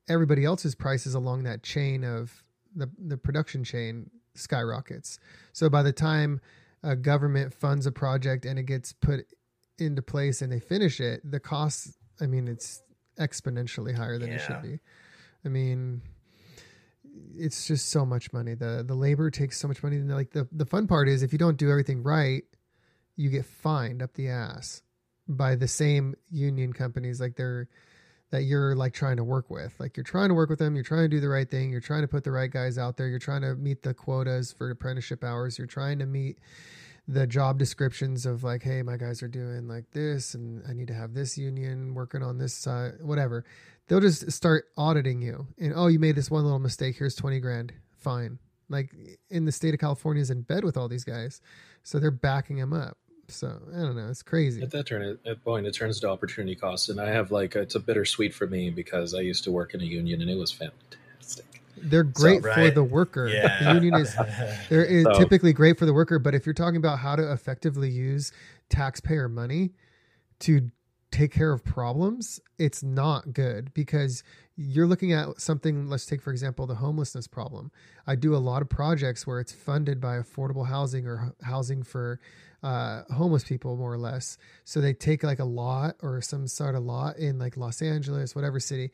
everybody 0.09 0.43
else's 0.43 0.75
prices 0.75 1.13
along 1.13 1.43
that 1.43 1.63
chain 1.63 2.03
of 2.03 2.43
the 2.75 2.89
the 2.97 3.17
production 3.17 3.63
chain 3.63 4.09
skyrockets. 4.33 5.19
So 5.53 5.69
by 5.69 5.83
the 5.83 5.93
time 5.93 6.41
a 6.83 6.95
government 6.95 7.53
funds 7.53 7.85
a 7.85 7.91
project 7.91 8.45
and 8.45 8.57
it 8.57 8.63
gets 8.63 8.93
put 8.93 9.25
into 9.77 10.01
place 10.01 10.41
and 10.41 10.51
they 10.51 10.59
finish 10.59 10.99
it, 10.99 11.21
the 11.29 11.39
costs 11.39 11.97
I 12.19 12.27
mean, 12.27 12.47
it's 12.47 12.81
exponentially 13.21 13.95
higher 13.95 14.17
than 14.17 14.31
it 14.31 14.39
should 14.39 14.61
be. 14.61 14.79
I 15.45 15.49
mean, 15.49 16.01
it's 17.37 17.67
just 17.67 17.89
so 17.89 18.05
much 18.05 18.33
money. 18.33 18.53
The 18.53 18.83
the 18.85 18.95
labor 18.95 19.29
takes 19.29 19.59
so 19.59 19.67
much 19.67 19.83
money. 19.83 19.97
And 19.97 20.09
like 20.09 20.31
the, 20.31 20.47
the 20.51 20.65
fun 20.65 20.87
part 20.87 21.07
is 21.07 21.23
if 21.23 21.31
you 21.31 21.39
don't 21.39 21.57
do 21.57 21.69
everything 21.69 22.03
right, 22.03 22.43
you 23.15 23.29
get 23.29 23.45
fined 23.45 24.01
up 24.01 24.13
the 24.13 24.29
ass 24.29 24.81
by 25.27 25.55
the 25.55 25.67
same 25.67 26.15
union 26.29 26.73
companies 26.73 27.21
like 27.21 27.35
they're 27.35 27.67
that 28.31 28.43
you're 28.43 28.75
like 28.75 28.93
trying 28.93 29.17
to 29.17 29.23
work 29.23 29.49
with. 29.49 29.73
Like 29.77 29.97
you're 29.97 30.05
trying 30.05 30.29
to 30.29 30.35
work 30.35 30.49
with 30.49 30.59
them, 30.59 30.75
you're 30.75 30.85
trying 30.85 31.03
to 31.03 31.09
do 31.09 31.19
the 31.19 31.29
right 31.29 31.49
thing, 31.49 31.69
you're 31.69 31.81
trying 31.81 32.01
to 32.01 32.07
put 32.07 32.23
the 32.23 32.31
right 32.31 32.49
guys 32.49 32.77
out 32.77 32.95
there, 32.95 33.07
you're 33.07 33.19
trying 33.19 33.41
to 33.41 33.55
meet 33.55 33.83
the 33.83 33.93
quotas 33.93 34.53
for 34.53 34.69
apprenticeship 34.69 35.23
hours, 35.23 35.57
you're 35.57 35.67
trying 35.67 35.99
to 35.99 36.05
meet 36.05 36.39
the 37.07 37.27
job 37.27 37.57
descriptions 37.57 38.25
of 38.25 38.43
like, 38.43 38.63
hey, 38.63 38.81
my 38.81 38.97
guys 38.97 39.21
are 39.23 39.27
doing 39.27 39.67
like 39.67 39.89
this 39.91 40.33
and 40.33 40.63
I 40.67 40.73
need 40.73 40.87
to 40.87 40.93
have 40.93 41.13
this 41.13 41.37
union 41.37 41.93
working 41.93 42.23
on 42.23 42.37
this 42.37 42.53
side, 42.53 42.93
whatever. 43.01 43.43
They'll 43.87 43.99
just 43.99 44.31
start 44.31 44.65
auditing 44.77 45.21
you. 45.21 45.47
And 45.59 45.73
oh, 45.75 45.87
you 45.87 45.99
made 45.99 46.15
this 46.15 46.31
one 46.31 46.43
little 46.43 46.59
mistake, 46.59 46.97
here's 46.97 47.15
20 47.15 47.39
grand. 47.39 47.73
Fine. 47.97 48.39
Like 48.69 48.93
in 49.29 49.45
the 49.45 49.51
state 49.51 49.73
of 49.73 49.79
California 49.79 50.21
is 50.21 50.31
in 50.31 50.41
bed 50.41 50.63
with 50.63 50.77
all 50.77 50.87
these 50.87 51.03
guys. 51.03 51.41
So 51.83 51.99
they're 51.99 52.11
backing 52.11 52.57
them 52.57 52.73
up. 52.73 52.97
So 53.27 53.61
I 53.73 53.79
don't 53.79 53.95
know. 53.95 54.09
It's 54.09 54.23
crazy. 54.23 54.61
At 54.61 54.71
that 54.71 54.85
turn, 54.85 55.17
at 55.25 55.43
point, 55.43 55.65
it 55.65 55.73
turns 55.73 55.99
to 56.01 56.09
opportunity 56.09 56.55
cost, 56.55 56.89
and 56.89 56.99
I 56.99 57.09
have 57.09 57.31
like 57.31 57.55
it's 57.55 57.75
a 57.75 57.79
bittersweet 57.79 58.33
for 58.33 58.45
me 58.45 58.69
because 58.69 59.13
I 59.13 59.21
used 59.21 59.45
to 59.45 59.51
work 59.51 59.73
in 59.73 59.81
a 59.81 59.85
union 59.85 60.21
and 60.21 60.29
it 60.29 60.35
was 60.35 60.51
fantastic. 60.51 60.99
They're 61.77 62.03
great 62.03 62.41
for 62.41 62.49
right. 62.49 62.73
the 62.75 62.83
worker. 62.83 63.27
yeah, 63.27 63.63
The 63.63 63.73
union 63.75 63.95
is 63.95 64.15
They're 64.69 64.85
is 64.85 65.03
So- 65.03 65.13
typically 65.19 65.53
great 65.53 65.77
for 65.79 65.85
the 65.85 65.93
worker, 65.93 66.19
but 66.19 66.33
if 66.35 66.45
you're 66.45 66.53
talking 66.53 66.77
about 66.77 66.99
how 66.99 67.15
to 67.15 67.31
effectively 67.31 67.89
use 67.89 68.31
taxpayer 68.69 69.27
money 69.29 69.71
to 70.41 70.69
take 71.11 71.31
care 71.31 71.51
of 71.51 71.63
problems, 71.65 72.39
it's 72.57 72.81
not 72.83 73.33
good 73.33 73.73
because 73.73 74.23
you're 74.55 74.87
looking 74.87 75.11
at 75.11 75.41
something. 75.41 75.87
Let's 75.89 76.05
take, 76.05 76.21
for 76.21 76.31
example, 76.31 76.65
the 76.67 76.75
homelessness 76.75 77.27
problem. 77.27 77.71
I 78.07 78.15
do 78.15 78.33
a 78.35 78.37
lot 78.37 78.61
of 78.61 78.69
projects 78.69 79.27
where 79.27 79.39
it's 79.39 79.51
funded 79.51 79.99
by 79.99 80.17
affordable 80.17 80.67
housing 80.67 81.05
or 81.07 81.33
housing 81.43 81.83
for 81.83 82.19
uh, 82.63 83.01
homeless 83.13 83.43
people, 83.43 83.75
more 83.75 83.91
or 83.91 83.97
less. 83.97 84.37
So 84.63 84.79
they 84.79 84.93
take 84.93 85.23
like 85.23 85.39
a 85.39 85.45
lot 85.45 85.95
or 86.01 86.21
some 86.21 86.47
sort 86.47 86.75
of 86.75 86.83
lot 86.83 87.17
in 87.17 87.39
like 87.39 87.57
Los 87.57 87.81
Angeles, 87.81 88.33
whatever 88.35 88.59
city, 88.59 88.91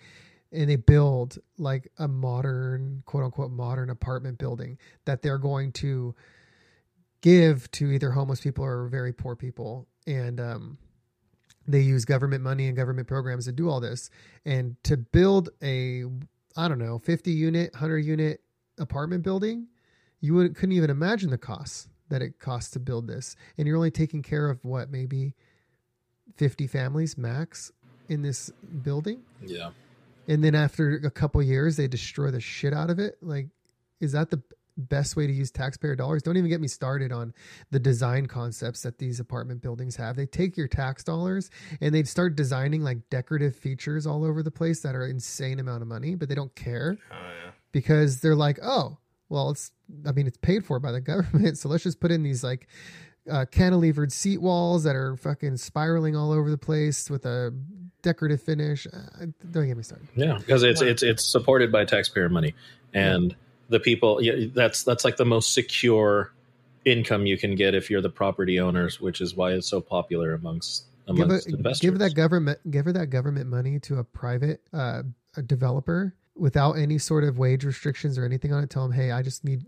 and 0.51 0.69
they 0.69 0.75
build 0.75 1.37
like 1.57 1.91
a 1.97 2.07
modern, 2.07 3.03
quote 3.05 3.23
unquote, 3.23 3.51
modern 3.51 3.89
apartment 3.89 4.37
building 4.37 4.77
that 5.05 5.21
they're 5.21 5.37
going 5.37 5.71
to 5.73 6.15
give 7.21 7.69
to 7.71 7.91
either 7.91 8.11
homeless 8.11 8.39
people 8.39 8.63
or 8.63 8.87
very 8.87 9.13
poor 9.13 9.35
people. 9.35 9.87
And 10.05 10.39
um, 10.39 10.77
they 11.67 11.81
use 11.81 12.05
government 12.05 12.43
money 12.43 12.67
and 12.67 12.77
government 12.77 13.07
programs 13.07 13.45
to 13.45 13.51
do 13.51 13.69
all 13.69 13.79
this. 13.79 14.09
And 14.45 14.81
to 14.83 14.97
build 14.97 15.49
a, 15.61 16.05
I 16.55 16.67
don't 16.67 16.79
know, 16.79 16.99
50 16.99 17.31
unit, 17.31 17.73
100 17.73 17.99
unit 17.99 18.41
apartment 18.79 19.23
building, 19.23 19.67
you 20.21 20.33
would, 20.35 20.55
couldn't 20.55 20.75
even 20.75 20.89
imagine 20.89 21.29
the 21.29 21.37
costs 21.37 21.89
that 22.09 22.21
it 22.21 22.39
costs 22.39 22.71
to 22.71 22.79
build 22.79 23.07
this. 23.07 23.35
And 23.57 23.67
you're 23.67 23.75
only 23.75 23.91
taking 23.91 24.21
care 24.21 24.49
of 24.49 24.63
what, 24.63 24.89
maybe 24.89 25.33
50 26.37 26.67
families 26.67 27.17
max 27.17 27.71
in 28.09 28.21
this 28.21 28.49
building 28.83 29.21
Yeah, 29.45 29.71
and 30.27 30.43
then 30.43 30.55
after 30.55 30.95
a 31.03 31.11
couple 31.11 31.41
years 31.41 31.77
they 31.77 31.87
destroy 31.87 32.31
the 32.31 32.39
shit 32.41 32.73
out 32.73 32.89
of 32.89 32.99
it. 32.99 33.17
Like 33.21 33.47
is 33.99 34.11
that 34.11 34.29
the 34.29 34.41
best 34.79 35.15
way 35.15 35.25
to 35.25 35.33
use 35.33 35.49
taxpayer 35.49 35.95
dollars? 35.95 36.21
Don't 36.21 36.37
even 36.37 36.49
get 36.51 36.61
me 36.61 36.67
started 36.67 37.11
on 37.11 37.33
the 37.71 37.79
design 37.79 38.27
concepts 38.27 38.83
that 38.83 38.99
these 38.99 39.19
apartment 39.19 39.59
buildings 39.61 39.95
have. 39.95 40.15
They 40.15 40.27
take 40.27 40.55
your 40.55 40.67
tax 40.67 41.03
dollars 41.03 41.49
and 41.81 41.95
they 41.95 42.03
start 42.03 42.35
designing 42.35 42.83
like 42.83 43.09
decorative 43.09 43.55
features 43.55 44.05
all 44.05 44.23
over 44.23 44.43
the 44.43 44.51
place 44.51 44.81
that 44.81 44.93
are 44.95 45.07
insane 45.07 45.59
amount 45.59 45.81
of 45.81 45.87
money 45.87 46.13
but 46.13 46.29
they 46.29 46.35
don't 46.35 46.53
care 46.53 46.95
Oh, 47.11 47.15
yeah. 47.15 47.51
because 47.71 48.21
they're 48.21 48.35
like 48.35 48.59
oh 48.61 48.97
well 49.29 49.49
it's 49.49 49.71
i 50.05 50.11
mean 50.11 50.27
it's 50.27 50.37
paid 50.37 50.63
for 50.63 50.79
by 50.79 50.91
the 50.91 51.01
government 51.13 51.57
so 51.57 51.69
let's 51.69 51.83
just 51.83 51.99
put 51.99 52.11
in 52.11 52.21
these 52.21 52.43
like 52.43 52.67
uh, 53.29 53.45
cantilevered 53.45 54.11
seat 54.11 54.41
walls 54.41 54.83
that 54.83 54.95
are 54.95 55.15
fucking 55.17 55.57
spiraling 55.57 56.15
all 56.15 56.31
over 56.31 56.49
the 56.49 56.57
place 56.57 57.09
with 57.09 57.25
a 57.25 57.53
decorative 58.01 58.41
finish 58.41 58.87
uh, 58.87 59.25
don't 59.51 59.67
get 59.67 59.75
me 59.75 59.83
started 59.83 60.07
yeah, 60.15 60.37
because 60.37 60.63
it's 60.63 60.81
Wow. 60.81 60.87
it's 60.87 61.03
it's 61.03 61.23
supported 61.23 61.71
by 61.71 61.85
taxpayer 61.85 62.29
money, 62.29 62.55
and 62.93 63.35
the 63.69 63.79
people. 63.79 64.21
Yeah, 64.21 64.47
that's 64.53 64.83
that's 64.83 65.03
like 65.03 65.17
the 65.17 65.25
most 65.25 65.53
secure 65.53 66.31
income 66.85 67.25
you 67.25 67.37
can 67.37 67.55
get 67.55 67.75
if 67.75 67.89
you're 67.89 68.01
the 68.01 68.09
property 68.09 68.59
owners, 68.59 69.01
which 69.01 69.21
is 69.21 69.35
why 69.35 69.51
it's 69.51 69.67
so 69.67 69.81
popular 69.81 70.33
amongst 70.33 70.85
give, 71.07 71.19
amongst 71.19 71.47
a, 71.47 71.55
investors. 71.55 71.81
give 71.81 71.99
that 71.99 72.15
government 72.15 72.59
give 72.71 72.85
her 72.85 72.93
that 72.93 73.07
government 73.07 73.49
money 73.49 73.79
to 73.79 73.99
a 73.99 74.03
private 74.03 74.61
uh, 74.73 75.03
a 75.35 75.41
developer 75.41 76.13
without 76.35 76.73
any 76.73 76.97
sort 76.97 77.23
of 77.23 77.37
wage 77.37 77.63
restrictions 77.63 78.17
or 78.17 78.23
anything 78.23 78.53
on 78.53 78.63
it 78.63 78.69
tell 78.69 78.83
them 78.83 78.91
hey 78.91 79.09
i 79.09 79.23
just 79.23 79.43
need 79.43 79.65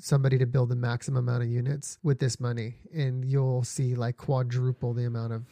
somebody 0.00 0.38
to 0.38 0.46
build 0.46 0.68
the 0.70 0.76
maximum 0.76 1.28
amount 1.28 1.42
of 1.42 1.48
units 1.48 1.98
with 2.02 2.18
this 2.18 2.40
money, 2.40 2.74
and 2.94 3.24
you'll 3.24 3.62
see 3.64 3.94
like 3.94 4.16
quadruple 4.16 4.92
the 4.94 5.04
amount 5.04 5.32
of 5.32 5.42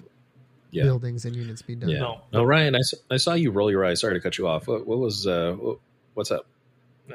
Yeah. 0.71 0.85
buildings 0.85 1.25
and 1.25 1.35
units 1.37 1.63
be 1.63 1.75
done. 1.77 1.89
Yeah. 1.91 1.99
No. 2.01 2.21
No, 2.33 2.45
Ryan, 2.45 2.77
I 3.11 3.17
saw 3.17 3.35
you 3.35 3.51
roll 3.51 3.71
your 3.71 3.85
eyes. 3.85 4.01
Sorry 4.01 4.15
to 4.15 4.21
cut 4.21 4.39
you 4.39 4.47
off. 4.49 4.67
What, 4.67 4.87
what 4.87 4.99
was 4.99 5.27
uh, 5.27 5.53
what, 5.59 5.79
what's 6.15 6.31
up? 6.31 6.47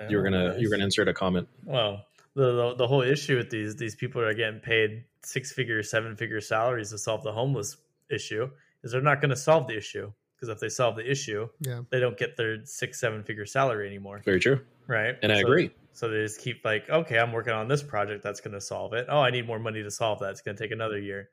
You 0.10 0.18
were 0.18 0.23
gonna 0.23 0.55
you 0.57 0.69
were 0.69 0.72
gonna 0.76 0.85
insert 0.85 1.07
a 1.07 1.14
comment. 1.14 1.47
Well, 1.65 2.05
the, 2.35 2.51
the 2.51 2.76
the 2.80 2.88
whole 2.88 3.03
issue 3.03 3.38
with 3.38 3.51
these 3.51 3.76
these 3.76 3.95
people 3.95 4.22
are 4.22 4.34
getting 4.34 4.60
paid 4.60 5.03
six 5.22 5.51
figure, 5.51 5.84
seven 5.84 6.15
figure 6.15 6.41
salaries 6.41 6.89
to 6.89 6.97
solve 6.97 7.22
the 7.23 7.31
homeless 7.31 7.77
issue 8.10 8.49
is 8.84 8.91
they're 8.91 9.01
not 9.01 9.22
going 9.22 9.30
to 9.30 9.35
solve 9.35 9.68
the 9.68 9.77
issue 9.77 10.11
because 10.35 10.49
if 10.49 10.60
they 10.60 10.68
solve 10.68 10.95
the 10.97 11.10
issue, 11.10 11.47
Yeah. 11.61 11.81
they 11.91 11.99
don't 11.99 12.18
get 12.18 12.35
their 12.35 12.65
six 12.65 12.99
seven 12.99 13.23
figure 13.23 13.45
salary 13.45 13.88
anymore, 13.88 14.22
Very 14.26 14.39
true, 14.39 14.60
right? 14.88 15.15
and 15.22 15.31
I 15.31 15.38
agree. 15.39 15.69
So 15.93 16.09
they 16.09 16.23
just 16.23 16.41
keep 16.41 16.65
like, 16.65 16.89
okay, 16.89 17.17
I'm 17.19 17.31
working 17.31 17.53
on 17.53 17.67
this 17.67 17.83
project 17.83 18.23
that's 18.23 18.41
going 18.41 18.53
to 18.53 18.61
solve 18.61 18.93
it. 18.93 19.05
Oh, 19.09 19.19
I 19.19 19.29
need 19.29 19.45
more 19.45 19.59
money 19.59 19.83
to 19.83 19.91
solve 19.91 20.19
that. 20.19 20.31
It's 20.31 20.41
going 20.41 20.57
to 20.57 20.63
take 20.63 20.71
another 20.71 20.99
year. 20.99 21.29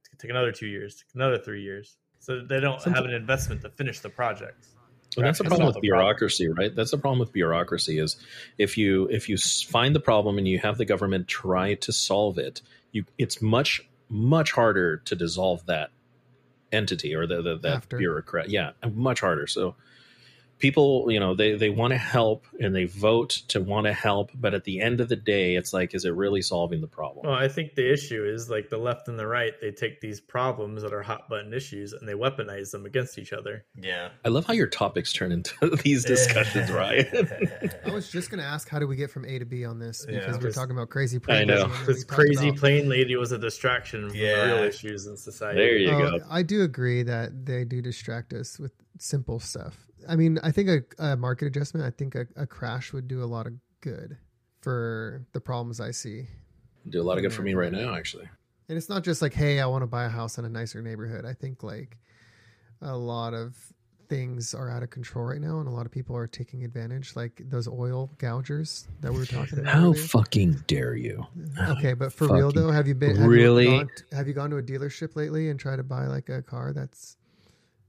It's 0.00 0.08
going 0.08 0.18
to 0.18 0.26
take 0.26 0.30
another 0.30 0.52
two 0.52 0.66
years, 0.66 1.04
another 1.14 1.38
three 1.38 1.62
years. 1.62 1.96
So 2.18 2.40
they 2.40 2.58
don't 2.58 2.80
Someti- 2.80 2.94
have 2.94 3.04
an 3.04 3.12
investment 3.12 3.62
to 3.62 3.70
finish 3.70 4.00
the 4.00 4.08
project. 4.08 4.66
Well, 5.16 5.24
that's 5.24 5.38
the 5.38 5.44
problem 5.44 5.66
with 5.66 5.74
the 5.74 5.80
problem. 5.80 5.98
bureaucracy, 5.98 6.48
right? 6.48 6.74
That's 6.74 6.90
the 6.90 6.98
problem 6.98 7.18
with 7.18 7.32
bureaucracy 7.32 7.98
is 7.98 8.16
if 8.56 8.76
you 8.78 9.06
if 9.06 9.28
you 9.28 9.36
find 9.36 9.94
the 9.94 10.00
problem 10.00 10.38
and 10.38 10.46
you 10.46 10.58
have 10.58 10.78
the 10.78 10.84
government 10.84 11.26
try 11.26 11.74
to 11.74 11.92
solve 11.92 12.38
it, 12.38 12.62
you 12.92 13.04
it's 13.16 13.40
much 13.42 13.88
much 14.08 14.52
harder 14.52 14.98
to 14.98 15.16
dissolve 15.16 15.64
that 15.66 15.90
entity 16.72 17.14
or 17.14 17.26
the, 17.26 17.42
the 17.42 17.56
that 17.58 17.76
After. 17.76 17.96
bureaucrat. 17.96 18.50
Yeah, 18.50 18.72
much 18.92 19.20
harder. 19.20 19.46
So 19.46 19.74
people, 20.58 21.06
you 21.10 21.20
know, 21.20 21.34
they 21.34 21.56
they 21.56 21.70
want 21.70 21.92
to 21.92 21.96
help 21.98 22.46
and 22.60 22.74
they 22.74 22.84
vote 22.84 23.30
to 23.48 23.60
want 23.60 23.86
to 23.86 23.92
help, 23.92 24.30
but 24.34 24.54
at 24.54 24.64
the 24.64 24.80
end 24.80 25.00
of 25.00 25.08
the 25.08 25.16
day, 25.16 25.56
it's 25.56 25.72
like, 25.72 25.94
is 25.94 26.04
it 26.04 26.14
really 26.14 26.42
solving 26.42 26.80
the 26.80 26.86
problem? 26.86 27.26
Well, 27.26 27.34
I 27.36 27.48
think 27.48 27.74
the 27.74 27.90
issue 27.92 28.24
is 28.24 28.50
like 28.50 28.68
the 28.70 28.78
left 28.78 29.08
and 29.08 29.18
the 29.18 29.26
right, 29.26 29.52
they 29.60 29.70
take 29.70 30.00
these 30.00 30.20
problems 30.20 30.82
that 30.82 30.92
are 30.92 31.02
hot 31.02 31.28
button 31.28 31.52
issues 31.54 31.92
and 31.92 32.08
they 32.08 32.14
weaponize 32.14 32.70
them 32.70 32.86
against 32.86 33.18
each 33.18 33.32
other. 33.32 33.64
Yeah. 33.80 34.08
I 34.24 34.28
love 34.28 34.46
how 34.46 34.52
your 34.54 34.66
topics 34.66 35.12
turn 35.12 35.32
into 35.32 35.54
these 35.84 36.04
discussions, 36.04 36.70
Ryan. 36.72 37.28
I 37.86 37.90
was 37.90 38.10
just 38.10 38.30
going 38.30 38.40
to 38.40 38.46
ask, 38.46 38.68
how 38.68 38.78
do 38.78 38.86
we 38.86 38.96
get 38.96 39.10
from 39.10 39.24
A 39.24 39.38
to 39.38 39.44
B 39.44 39.64
on 39.64 39.78
this? 39.78 40.04
Yeah, 40.08 40.20
Because 40.20 40.36
we're 40.36 40.42
just- 40.44 40.56
talking 40.58 40.76
about 40.76 40.88
crazy. 40.90 41.16
I 41.16 41.20
plane 41.20 41.46
know. 41.48 41.54
racing, 41.54 41.70
and 41.70 41.78
then 41.80 41.86
This 41.94 42.04
crazy 42.04 42.48
about- 42.48 42.58
plane 42.60 42.88
lady 42.88 43.16
was 43.16 43.32
a 43.32 43.38
distraction 43.38 44.08
from 44.08 44.18
Yeah. 44.18 44.46
the 44.46 44.54
real 44.54 44.64
issues 44.64 45.06
in 45.06 45.16
society. 45.16 45.58
There 45.58 45.76
you 45.76 45.90
Oh, 45.90 46.18
go. 46.18 46.24
I 46.28 46.42
do 46.42 46.62
agree 46.62 47.02
that 47.04 47.46
they 47.46 47.64
do 47.64 47.80
distract 47.82 48.32
us 48.32 48.58
with 48.58 48.72
simple 48.98 49.38
stuff. 49.40 49.86
I 50.08 50.16
mean, 50.16 50.38
I 50.42 50.50
think 50.50 50.68
a, 50.68 51.04
a 51.04 51.16
market 51.16 51.46
adjustment, 51.46 51.86
I 51.86 51.90
think 51.90 52.14
a, 52.14 52.26
a 52.36 52.46
crash 52.46 52.92
would 52.92 53.06
do 53.06 53.22
a 53.22 53.26
lot 53.26 53.46
of 53.46 53.52
good 53.82 54.16
for 54.62 55.24
the 55.32 55.40
problems 55.40 55.80
I 55.80 55.90
see. 55.90 56.26
Do 56.88 57.00
a 57.00 57.04
lot 57.04 57.18
of 57.18 57.22
good 57.22 57.32
for 57.32 57.42
me 57.42 57.54
right 57.54 57.70
now, 57.70 57.94
actually. 57.94 58.28
And 58.68 58.76
it's 58.76 58.88
not 58.88 59.04
just 59.04 59.22
like, 59.22 59.34
hey, 59.34 59.60
I 59.60 59.66
want 59.66 59.82
to 59.82 59.86
buy 59.86 60.04
a 60.04 60.08
house 60.08 60.38
in 60.38 60.44
a 60.44 60.48
nicer 60.48 60.82
neighborhood. 60.82 61.24
I 61.24 61.34
think 61.34 61.62
like 61.62 61.98
a 62.80 62.96
lot 62.96 63.34
of 63.34 63.56
things 64.08 64.54
are 64.54 64.70
out 64.70 64.82
of 64.82 64.90
control 64.90 65.26
right 65.26 65.40
now, 65.40 65.58
and 65.58 65.68
a 65.68 65.70
lot 65.70 65.84
of 65.84 65.92
people 65.92 66.16
are 66.16 66.26
taking 66.26 66.64
advantage, 66.64 67.14
like 67.14 67.42
those 67.44 67.68
oil 67.68 68.10
gougers 68.18 68.86
that 69.00 69.12
we 69.12 69.18
were 69.18 69.26
talking 69.26 69.58
about. 69.58 69.74
How 69.74 69.88
earlier. 69.88 70.02
fucking 70.02 70.64
dare 70.66 70.96
you? 70.96 71.26
Okay, 71.68 71.92
but 71.92 72.12
for 72.12 72.28
real 72.28 72.50
though, 72.50 72.70
have 72.70 72.88
you 72.88 72.94
been 72.94 73.16
have 73.16 73.28
Really? 73.28 73.64
You 73.64 73.78
gone, 73.78 73.90
have 74.12 74.26
you 74.26 74.34
gone 74.34 74.50
to 74.50 74.56
a 74.56 74.62
dealership 74.62 75.16
lately 75.16 75.50
and 75.50 75.60
tried 75.60 75.76
to 75.76 75.82
buy 75.82 76.06
like 76.06 76.28
a 76.30 76.42
car 76.42 76.72
that's? 76.72 77.17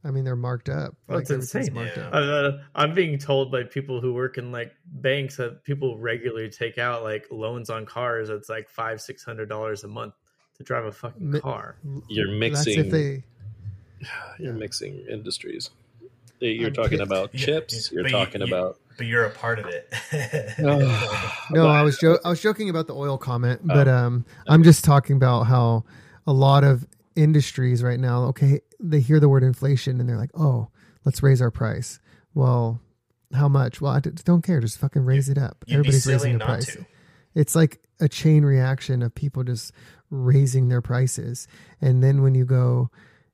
I 0.03 0.11
mean, 0.11 0.23
they're 0.23 0.35
marked 0.37 0.69
up. 0.69 0.95
That's 1.07 1.29
like 1.29 1.37
everything's 1.37 1.55
insane. 1.55 1.73
marked 1.73 1.97
Yeah. 1.97 2.07
up. 2.07 2.13
Uh, 2.13 2.51
I'm 2.75 2.93
being 2.93 3.17
told 3.17 3.51
by 3.51 3.63
people 3.63 3.99
who 3.99 4.13
work 4.13 4.37
in 4.37 4.51
like 4.51 4.71
banks 4.85 5.35
that 5.37 5.63
people 5.65 5.97
regularly 5.97 6.49
take 6.49 6.77
out 6.77 7.03
like 7.03 7.27
loans 7.31 7.69
on 7.69 7.85
cars. 7.85 8.29
That's 8.29 8.47
like 8.49 8.69
five, 8.69 9.01
six 9.01 9.23
hundred 9.25 9.49
dollars 9.49 9.83
a 9.83 9.87
month 9.89 10.13
to 10.57 10.63
drive 10.63 10.85
a 10.85 10.91
fucking 10.91 11.31
Mi- 11.31 11.39
car. 11.41 11.75
You're 12.07 12.27
That's 12.27 12.65
mixing. 12.65 12.79
if 12.85 12.91
they. 12.91 13.23
You're 14.39 14.53
Yeah. 14.53 14.59
mixing 14.59 14.99
industries. 15.09 15.69
You're 16.39 16.67
I'm 16.67 16.73
talking 16.73 16.99
pissed. 16.99 17.01
about 17.01 17.33
chips. 17.33 17.91
yeah, 17.91 17.95
You're 17.95 18.03
but 18.03 18.11
talking 18.11 18.39
you- 18.41 18.47
you- 18.47 18.55
about. 18.55 18.79
but 18.97 19.05
you're 19.07 19.25
a 19.25 19.29
part 19.31 19.59
of 19.59 19.65
it. 19.65 19.93
No, 21.51 21.67
I 21.67 21.81
was 21.81 21.97
jo- 21.97 22.19
I 22.23 22.29
was 22.29 22.41
joking 22.41 22.69
about 22.69 22.87
the 22.87 22.95
oil 22.95 23.17
comment, 23.17 23.61
but 23.65 23.87
Oh. 23.89 23.93
um, 23.95 24.25
I'm 24.47 24.63
just 24.63 24.85
talking 24.85 25.15
about 25.17 25.43
how 25.43 25.83
a 26.27 26.31
lot 26.33 26.63
of 26.63 26.85
industries 27.15 27.83
right 27.83 27.99
now, 27.99 28.23
okay, 28.25 28.61
they 28.79 28.99
hear 28.99 29.19
the 29.19 29.29
word 29.29 29.43
inflation 29.43 29.99
and 29.99 30.07
they're 30.07 30.17
like, 30.17 30.31
oh, 30.37 30.69
let's 31.05 31.21
raise 31.23 31.41
our 31.41 31.51
price. 31.51 31.99
Well, 32.33 32.81
how 33.33 33.47
much? 33.47 33.81
Well, 33.81 33.91
I 33.91 33.99
don't 33.99 34.41
care. 34.43 34.59
Just 34.59 34.79
fucking 34.79 35.05
raise 35.05 35.29
it 35.29 35.37
up. 35.37 35.63
Everybody's 35.69 36.07
raising 36.07 36.37
the 36.37 36.45
price. 36.45 36.73
to. 36.73 36.85
It's 37.35 37.55
like 37.55 37.79
a 37.99 38.09
chain 38.09 38.43
reaction 38.43 39.01
of 39.03 39.13
people 39.13 39.43
just 39.43 39.71
raising 40.09 40.69
their 40.69 40.81
prices. 40.81 41.47
And 41.81 42.03
then 42.03 42.21
when 42.21 42.33
you 42.35 42.45
go 42.45 42.89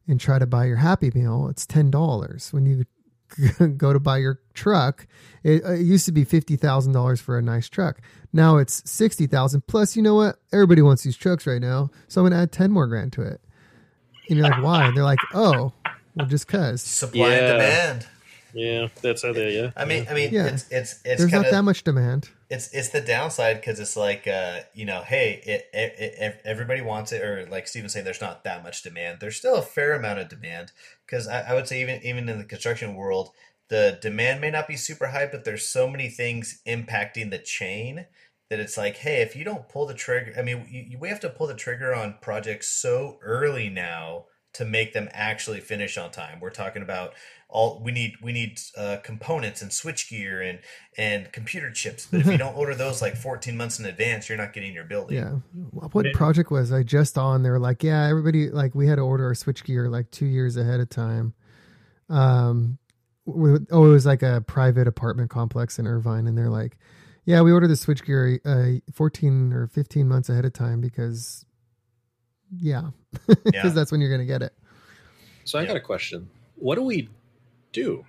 and 0.08 0.20
try 0.20 0.40
to 0.40 0.46
buy 0.46 0.66
your 0.66 0.78
Happy 0.78 1.12
Meal, 1.14 1.48
it's 1.50 1.66
ten 1.66 1.92
dollars. 1.92 2.52
When 2.52 2.66
you 2.66 2.84
go 3.78 3.94
to 3.94 4.00
buy 4.00 4.18
your 4.18 4.40
truck, 4.54 5.08
it, 5.44 5.64
uh, 5.64 5.74
it 5.74 5.82
used 5.82 6.06
to 6.06 6.12
be 6.12 6.24
fifty 6.24 6.56
thousand 6.58 6.94
dollars 6.94 7.22
for 7.22 7.38
a 7.38 7.42
nice 7.42 7.70
truck. 7.70 8.02
Now 8.34 8.58
it's 8.58 8.82
sixty 8.90 9.28
thousand. 9.28 9.66
Plus, 9.68 9.96
you 9.96 10.02
know 10.02 10.16
what? 10.16 10.38
Everybody 10.52 10.82
wants 10.82 11.04
these 11.04 11.18
trucks 11.18 11.48
right 11.48 11.62
now, 11.62 11.90
so 12.08 12.22
I'm 12.22 12.30
gonna 12.30 12.42
add 12.42 12.52
ten 12.52 12.72
more 12.72 12.88
grand 12.88 13.14
to 13.14 13.22
it. 13.22 13.42
And 14.30 14.38
you're 14.40 14.48
like, 14.50 14.62
why? 14.64 14.86
And 14.88 14.96
they're 14.98 15.04
like, 15.04 15.20
oh, 15.34 15.72
well, 16.16 16.28
just 16.28 16.48
cause. 16.48 16.82
Supply 16.82 17.28
Yeah. 17.30 17.34
and 17.38 17.48
demand. 17.48 18.08
Yeah, 18.54 18.88
that's 19.02 19.22
how 19.22 19.34
they. 19.34 19.54
Yeah. 19.58 19.72
I 19.76 19.84
mean, 19.84 20.08
I 20.10 20.14
mean, 20.14 20.30
Yeah. 20.34 20.46
it's 20.46 20.64
it's 20.72 21.00
it's 21.04 21.20
There's 21.20 21.30
kind 21.32 21.44
not 21.44 21.52
that 21.52 21.64
much 21.64 21.84
demand. 21.84 22.30
it's 22.50 22.74
it's 22.74 22.88
the 22.90 23.02
downside 23.02 23.58
because 23.60 23.80
it's 23.82 23.98
like 23.98 24.28
uh 24.28 24.60
you 24.74 24.86
know 24.86 25.02
hey 25.02 25.42
it, 25.46 25.66
it, 25.74 25.96
it 25.98 26.42
everybody 26.46 26.80
wants 26.80 27.12
it 27.12 27.22
or 27.22 27.46
like 27.52 27.68
Stephen 27.68 27.90
saying 27.90 28.06
there's 28.06 28.22
not 28.22 28.44
that 28.46 28.64
much 28.64 28.82
demand 28.82 29.18
there's 29.20 29.36
still 29.36 29.56
a 29.56 29.62
fair 29.62 29.94
amount 29.94 30.20
of 30.20 30.30
demand 30.30 30.72
because 31.06 31.28
I, 31.28 31.42
I 31.50 31.54
would 31.54 31.68
say 31.68 31.82
even 31.82 32.02
even 32.04 32.30
in 32.30 32.38
the 32.38 32.46
construction 32.46 32.96
world 32.96 33.32
the 33.68 33.98
demand 34.02 34.40
may 34.42 34.52
not 34.52 34.68
be 34.70 34.78
super 34.78 35.08
high 35.08 35.28
but 35.30 35.44
there's 35.44 35.66
so 35.68 35.90
many 35.90 36.08
things 36.08 36.62
impacting 36.66 37.32
the 37.32 37.40
chain 37.40 38.06
that 38.50 38.60
it's 38.60 38.78
like 38.78 38.98
hey 38.98 39.22
if 39.22 39.36
you 39.36 39.44
don't 39.44 39.68
pull 39.70 39.86
the 39.86 39.94
trigger 39.94 40.34
I 40.38 40.42
mean 40.42 40.68
you, 40.70 40.86
you, 40.90 40.98
we 41.00 41.10
have 41.10 41.20
to 41.22 41.30
pull 41.30 41.48
the 41.48 41.56
trigger 41.56 41.94
on 41.96 42.16
projects 42.22 42.68
so 42.68 43.18
early 43.24 43.70
now 43.70 44.26
to 44.54 44.66
make 44.66 44.94
them 44.94 45.10
actually 45.12 45.60
finish 45.60 45.98
on 45.98 46.12
time 46.12 46.40
we're 46.40 46.50
talking 46.50 46.82
about 46.82 47.14
all 47.50 47.82
we 47.84 47.92
need 47.92 48.14
we 48.22 48.32
need 48.32 48.60
uh, 48.78 48.98
components 49.04 49.62
and 49.62 49.72
switchgear 49.72 50.48
and 50.48 50.60
and 50.98 51.32
computer 51.32 51.72
chips 51.72 52.08
but 52.10 52.22
if 52.22 52.28
you 52.28 52.38
don't 52.44 52.56
order 52.56 52.74
those 52.74 53.02
like 53.02 53.16
14 53.16 53.56
months 53.58 53.80
in 53.80 53.86
advance 53.86 54.30
you're 54.30 54.38
not 54.38 54.54
getting 54.54 54.74
your 54.74 54.84
building 54.86 55.18
Yeah. 55.18 55.32
What 55.72 56.06
Yeah. 56.06 56.12
project 56.14 56.52
was 56.52 56.72
I 56.72 56.84
just 56.84 57.18
on? 57.18 57.44
They 57.44 57.50
were 57.50 57.60
like, 57.60 57.84
yeah, 57.84 58.08
everybody 58.08 58.50
like 58.50 58.76
we 58.76 58.88
had 58.88 58.96
to 58.96 59.02
order 59.02 59.26
our 59.26 59.34
switchgear 59.34 59.90
like 59.92 60.10
two 60.12 60.26
years 60.26 60.58
ahead 60.58 60.80
of 60.80 60.90
time. 60.90 61.34
Um, 62.10 62.78
oh, 63.28 63.56
it 63.56 63.72
was 63.72 64.06
like 64.06 64.22
a 64.24 64.42
private 64.46 64.88
apartment 64.88 65.30
complex 65.30 65.80
in 65.80 65.88
Irvine, 65.88 66.28
and 66.28 66.38
they're 66.38 66.50
like, 66.50 66.78
yeah, 67.26 67.42
we 67.42 67.52
ordered 67.52 67.68
the 67.68 67.74
switchgear 67.76 68.40
uh, 68.46 68.80
fourteen 68.94 69.52
or 69.54 69.68
fifteen 69.68 70.08
months 70.08 70.30
ahead 70.30 70.46
of 70.46 70.54
time 70.54 70.82
because, 70.82 71.46
yeah, 72.58 72.90
because 73.28 73.38
Yeah. 73.54 73.70
that's 73.70 73.92
when 73.92 74.02
you're 74.02 74.12
gonna 74.12 74.26
get 74.26 74.42
it. 74.42 74.54
So 75.44 75.60
I 75.60 75.64
Yeah. 75.64 75.68
got 75.70 75.78
a 75.78 75.82
question. 75.82 76.30
What 76.56 76.76
do 76.76 76.84
we 76.84 77.10
do? 77.74 78.06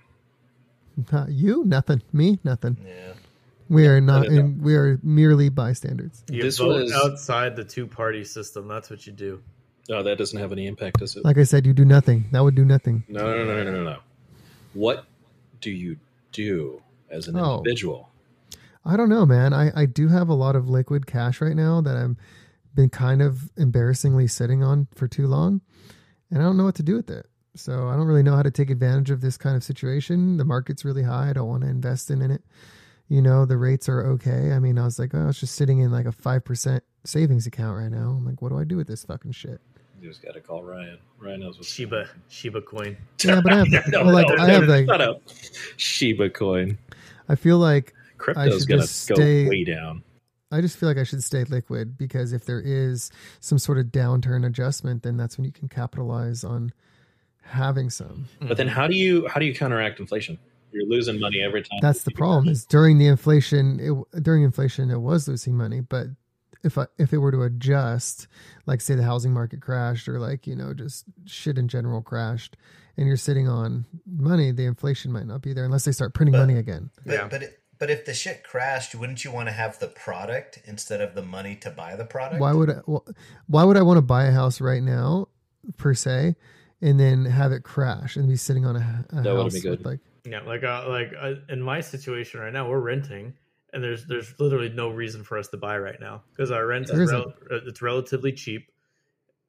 Uh, 1.11 1.25
you 1.29 1.63
nothing, 1.65 2.01
me 2.11 2.39
nothing. 2.43 2.77
yeah 2.85 3.13
We 3.69 3.85
are 3.87 4.01
not, 4.01 4.21
I 4.21 4.25
don't 4.25 4.33
know. 4.33 4.39
and 4.41 4.61
we 4.63 4.75
are 4.75 4.99
merely 5.03 5.49
bystanders. 5.49 6.23
You 6.31 6.41
This 6.41 6.57
vote 6.57 6.83
was- 6.83 6.91
outside 6.93 7.55
the 7.55 7.63
two 7.65 7.85
party 7.85 8.23
system. 8.23 8.67
That's 8.67 8.89
what 8.89 9.05
you 9.05 9.13
do. 9.13 9.43
No, 9.89 10.01
that 10.03 10.17
doesn't 10.17 10.39
have 10.39 10.51
any 10.51 10.65
impact, 10.67 10.99
does 10.99 11.15
it? 11.15 11.23
Like 11.23 11.37
I 11.37 11.43
said, 11.43 11.65
you 11.65 11.73
do 11.73 11.85
nothing. 11.85 12.25
That 12.31 12.43
would 12.43 12.55
do 12.55 12.65
nothing. 12.65 13.03
No, 13.07 13.21
no, 13.37 13.45
no, 13.45 13.55
no, 13.55 13.63
no, 13.63 13.71
no, 13.71 13.83
no. 13.83 13.97
What 14.73 15.05
do 15.61 15.69
you 15.71 15.97
do 16.31 16.81
as 17.09 17.27
an 17.27 17.37
Oh. 17.37 17.57
individual? 17.59 18.09
I 18.87 18.95
don't 18.95 19.09
know, 19.09 19.25
man. 19.25 19.53
I, 19.53 19.71
I 19.75 19.85
do 19.85 20.07
have 20.07 20.29
a 20.29 20.33
lot 20.33 20.55
of 20.55 20.69
liquid 20.69 21.05
cash 21.05 21.41
right 21.41 21.55
now 21.55 21.81
that 21.81 21.97
I'm 21.97 22.17
been 22.73 22.89
kind 22.89 23.21
of 23.21 23.51
embarrassingly 23.57 24.27
sitting 24.27 24.63
on 24.63 24.87
for 24.95 25.07
too 25.07 25.27
long, 25.27 25.61
and 26.31 26.39
I 26.41 26.45
don't 26.45 26.55
know 26.55 26.63
what 26.63 26.75
to 26.75 26.83
do 26.83 26.95
with 26.95 27.09
it. 27.09 27.25
So 27.55 27.89
I 27.89 27.97
don't 27.97 28.05
really 28.05 28.23
know 28.23 28.35
how 28.35 28.43
to 28.43 28.51
take 28.51 28.69
advantage 28.69 29.09
of 29.09 29.19
this 29.19 29.35
kind 29.35 29.57
of 29.57 29.63
situation. 29.63 30.37
The 30.37 30.45
market's 30.45 30.85
really 30.85 31.03
high. 31.03 31.31
I 31.31 31.33
don't 31.33 31.49
want 31.49 31.63
to 31.63 31.69
invest 31.69 32.11
in 32.11 32.21
it. 32.21 32.43
You 33.09 33.21
know, 33.21 33.45
the 33.45 33.57
rates 33.57 33.89
are 33.89 34.05
okay. 34.11 34.53
I 34.53 34.59
mean, 34.59 34.77
I 34.77 34.85
was 34.85 34.99
like, 34.99 35.13
oh, 35.13 35.23
I 35.23 35.25
was 35.25 35.39
just 35.39 35.55
sitting 35.55 35.79
in 35.79 35.91
like 35.91 36.05
a 36.05 36.11
five 36.11 36.45
percent 36.45 36.83
savings 37.03 37.45
account 37.45 37.77
right 37.77 37.91
now. 37.91 38.11
I'm 38.11 38.25
like, 38.25 38.41
what 38.41 38.49
do 38.49 38.59
I 38.59 38.63
do 38.63 38.77
with 38.77 38.87
this 38.87 39.03
fucking 39.03 39.31
shit? 39.31 39.59
You 39.99 40.09
just 40.09 40.21
got 40.21 40.35
to 40.35 40.41
call 40.41 40.63
Ryan. 40.63 40.99
Ryan 41.17 41.39
knows 41.41 41.57
what's 41.57 41.73
Shiba 41.73 42.07
Shiba 42.29 42.61
coin. 42.61 42.95
Yeah, 43.23 43.41
but 43.41 43.51
I 43.51 43.57
have, 43.57 43.67
no, 43.87 44.03
well, 44.05 44.13
like 44.13 44.27
no, 44.29 44.43
I 44.43 44.49
have 44.51 44.63
no, 44.63 44.67
like 44.67 44.85
shut 44.85 45.01
up. 45.01 45.21
Shiba 45.75 46.29
coin. 46.29 46.77
I 47.27 47.35
feel 47.35 47.57
like 47.57 47.93
Crypto's 48.17 48.59
should 48.61 48.67
gonna 48.69 48.81
just 48.81 49.09
go 49.09 49.15
stay- 49.15 49.47
way 49.47 49.63
down. 49.63 50.03
I 50.49 50.61
just 50.61 50.77
feel 50.77 50.87
like 50.87 50.97
I 50.97 51.03
should 51.03 51.23
stay 51.23 51.43
liquid 51.43 51.97
because 51.97 52.31
if 52.31 52.45
there 52.45 52.61
is 52.61 53.11
some 53.41 53.59
sort 53.59 53.77
of 53.79 53.87
downturn 53.87 54.45
adjustment, 54.45 55.03
then 55.03 55.17
that's 55.17 55.37
when 55.37 55.43
you 55.43 55.51
can 55.51 55.67
capitalize 55.67 56.45
on 56.45 56.71
having 57.43 57.89
some. 57.89 58.27
But 58.41 58.55
then, 58.57 58.67
how 58.69 58.87
do 58.87 58.95
you 58.95 59.27
how 59.27 59.39
do 59.39 59.45
you 59.45 59.53
counteract 59.53 59.99
inflation? 59.99 60.37
you're 60.73 60.85
losing 60.85 61.17
money 61.19 61.41
every 61.41 61.63
time. 61.63 61.79
That's 61.81 62.03
the 62.03 62.11
problem. 62.11 62.49
Is 62.49 62.65
during 62.65 62.97
the 62.97 63.07
inflation, 63.07 63.79
it, 63.79 64.21
during 64.23 64.43
inflation, 64.43 64.91
it 64.91 64.99
was 64.99 65.27
losing 65.27 65.55
money. 65.55 65.79
But 65.79 66.07
if 66.63 66.77
I, 66.77 66.87
if 66.97 67.13
it 67.13 67.17
were 67.19 67.31
to 67.31 67.41
adjust, 67.43 68.27
like 68.67 68.81
say 68.81 68.93
the 68.95 69.01
housing 69.03 69.33
market 69.33 69.61
crashed, 69.61 70.07
or 70.09 70.19
like 70.19 70.45
you 70.45 70.55
know 70.55 70.73
just 70.73 71.05
shit 71.25 71.57
in 71.57 71.67
general 71.67 72.01
crashed, 72.01 72.57
and 72.97 73.07
you're 73.07 73.17
sitting 73.17 73.47
on 73.47 73.85
money, 74.05 74.51
the 74.51 74.65
inflation 74.65 75.11
might 75.11 75.25
not 75.25 75.41
be 75.41 75.53
there 75.53 75.65
unless 75.65 75.85
they 75.85 75.91
start 75.93 76.13
printing 76.13 76.33
But- 76.33 76.39
money 76.39 76.57
again. 76.57 76.89
But 77.05 77.13
Yeah. 77.13 77.27
but 77.29 77.43
it, 77.43 77.59
but 77.79 77.89
if 77.89 78.05
the 78.05 78.13
shit 78.13 78.43
crashed, 78.43 78.95
wouldn't 78.95 79.23
you 79.23 79.31
want 79.31 79.47
to 79.47 79.53
have 79.53 79.79
the 79.79 79.87
product 79.87 80.59
instead 80.65 81.01
of 81.01 81.15
the 81.15 81.21
money 81.21 81.55
to 81.57 81.69
buy 81.69 81.95
the 81.95 82.05
product? 82.05 82.41
Why 82.41 82.53
would 82.53 82.69
I, 82.69 82.81
why 83.47 83.63
would 83.63 83.77
I 83.77 83.81
want 83.81 83.97
to 83.97 84.01
buy 84.01 84.25
a 84.25 84.31
house 84.31 84.59
right 84.61 84.81
now, 84.81 85.27
per 85.77 85.93
se, 85.93 86.35
and 86.81 86.99
then 86.99 87.25
have 87.25 87.51
it 87.51 87.63
crash 87.63 88.15
and 88.15 88.27
be 88.27 88.35
sitting 88.35 88.65
on 88.65 88.75
a, 88.75 89.05
a 89.09 89.15
That 89.21 89.33
wouldn't 89.35 89.53
house 89.53 89.53
be 89.53 89.61
good. 89.61 89.85
like 89.85 89.99
Yeah, 90.25 90.41
like 90.41 90.63
uh, 90.63 90.85
like 90.87 91.13
uh, 91.19 91.35
in 91.49 91.61
my 91.61 91.81
situation 91.81 92.39
right 92.39 92.53
now, 92.53 92.69
we're 92.69 92.79
renting, 92.79 93.33
and 93.73 93.83
there's 93.83 94.05
there's 94.05 94.33
literally 94.39 94.69
no 94.69 94.89
reason 94.89 95.23
for 95.23 95.37
us 95.37 95.47
to 95.49 95.57
buy 95.57 95.77
right 95.77 95.99
now 95.99 96.23
because 96.31 96.51
our 96.51 96.65
rent 96.65 96.89
is 96.89 97.11
rel- 97.11 97.33
uh, 97.51 97.59
it's 97.67 97.81
relatively 97.81 98.31
cheap. 98.31 98.71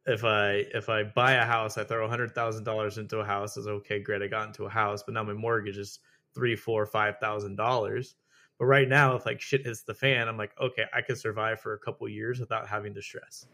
If 0.06 0.24
I 0.24 0.64
if 0.74 0.88
I 0.88 1.02
buy 1.02 1.32
a 1.32 1.44
house, 1.44 1.76
I 1.78 1.84
throw 1.84 2.04
a 2.04 2.08
hundred 2.08 2.34
thousand 2.34 2.64
dollars 2.64 2.98
into 2.98 3.18
a 3.18 3.24
house. 3.24 3.56
It's 3.56 3.66
okay, 3.66 4.00
great. 4.00 4.22
I 4.22 4.26
got 4.26 4.46
into 4.46 4.64
a 4.64 4.70
house, 4.70 5.02
but 5.02 5.14
now 5.14 5.22
my 5.22 5.34
mortgage 5.34 5.76
is 5.76 5.98
three, 6.34 6.56
four, 6.56 6.86
five 6.86 7.18
thousand 7.18 7.56
dollars. 7.56 8.14
But 8.58 8.66
right 8.66 8.88
now, 8.88 9.14
if 9.14 9.24
like 9.24 9.40
shit 9.40 9.64
hits 9.64 9.82
the 9.82 9.94
fan, 9.94 10.28
I'm 10.28 10.36
like, 10.36 10.52
okay, 10.60 10.84
I 10.92 11.00
can 11.00 11.16
survive 11.16 11.60
for 11.60 11.74
a 11.74 11.78
couple 11.78 12.08
years 12.08 12.40
without 12.40 12.68
having 12.68 12.94
to 12.94 13.02
stress. 13.02 13.46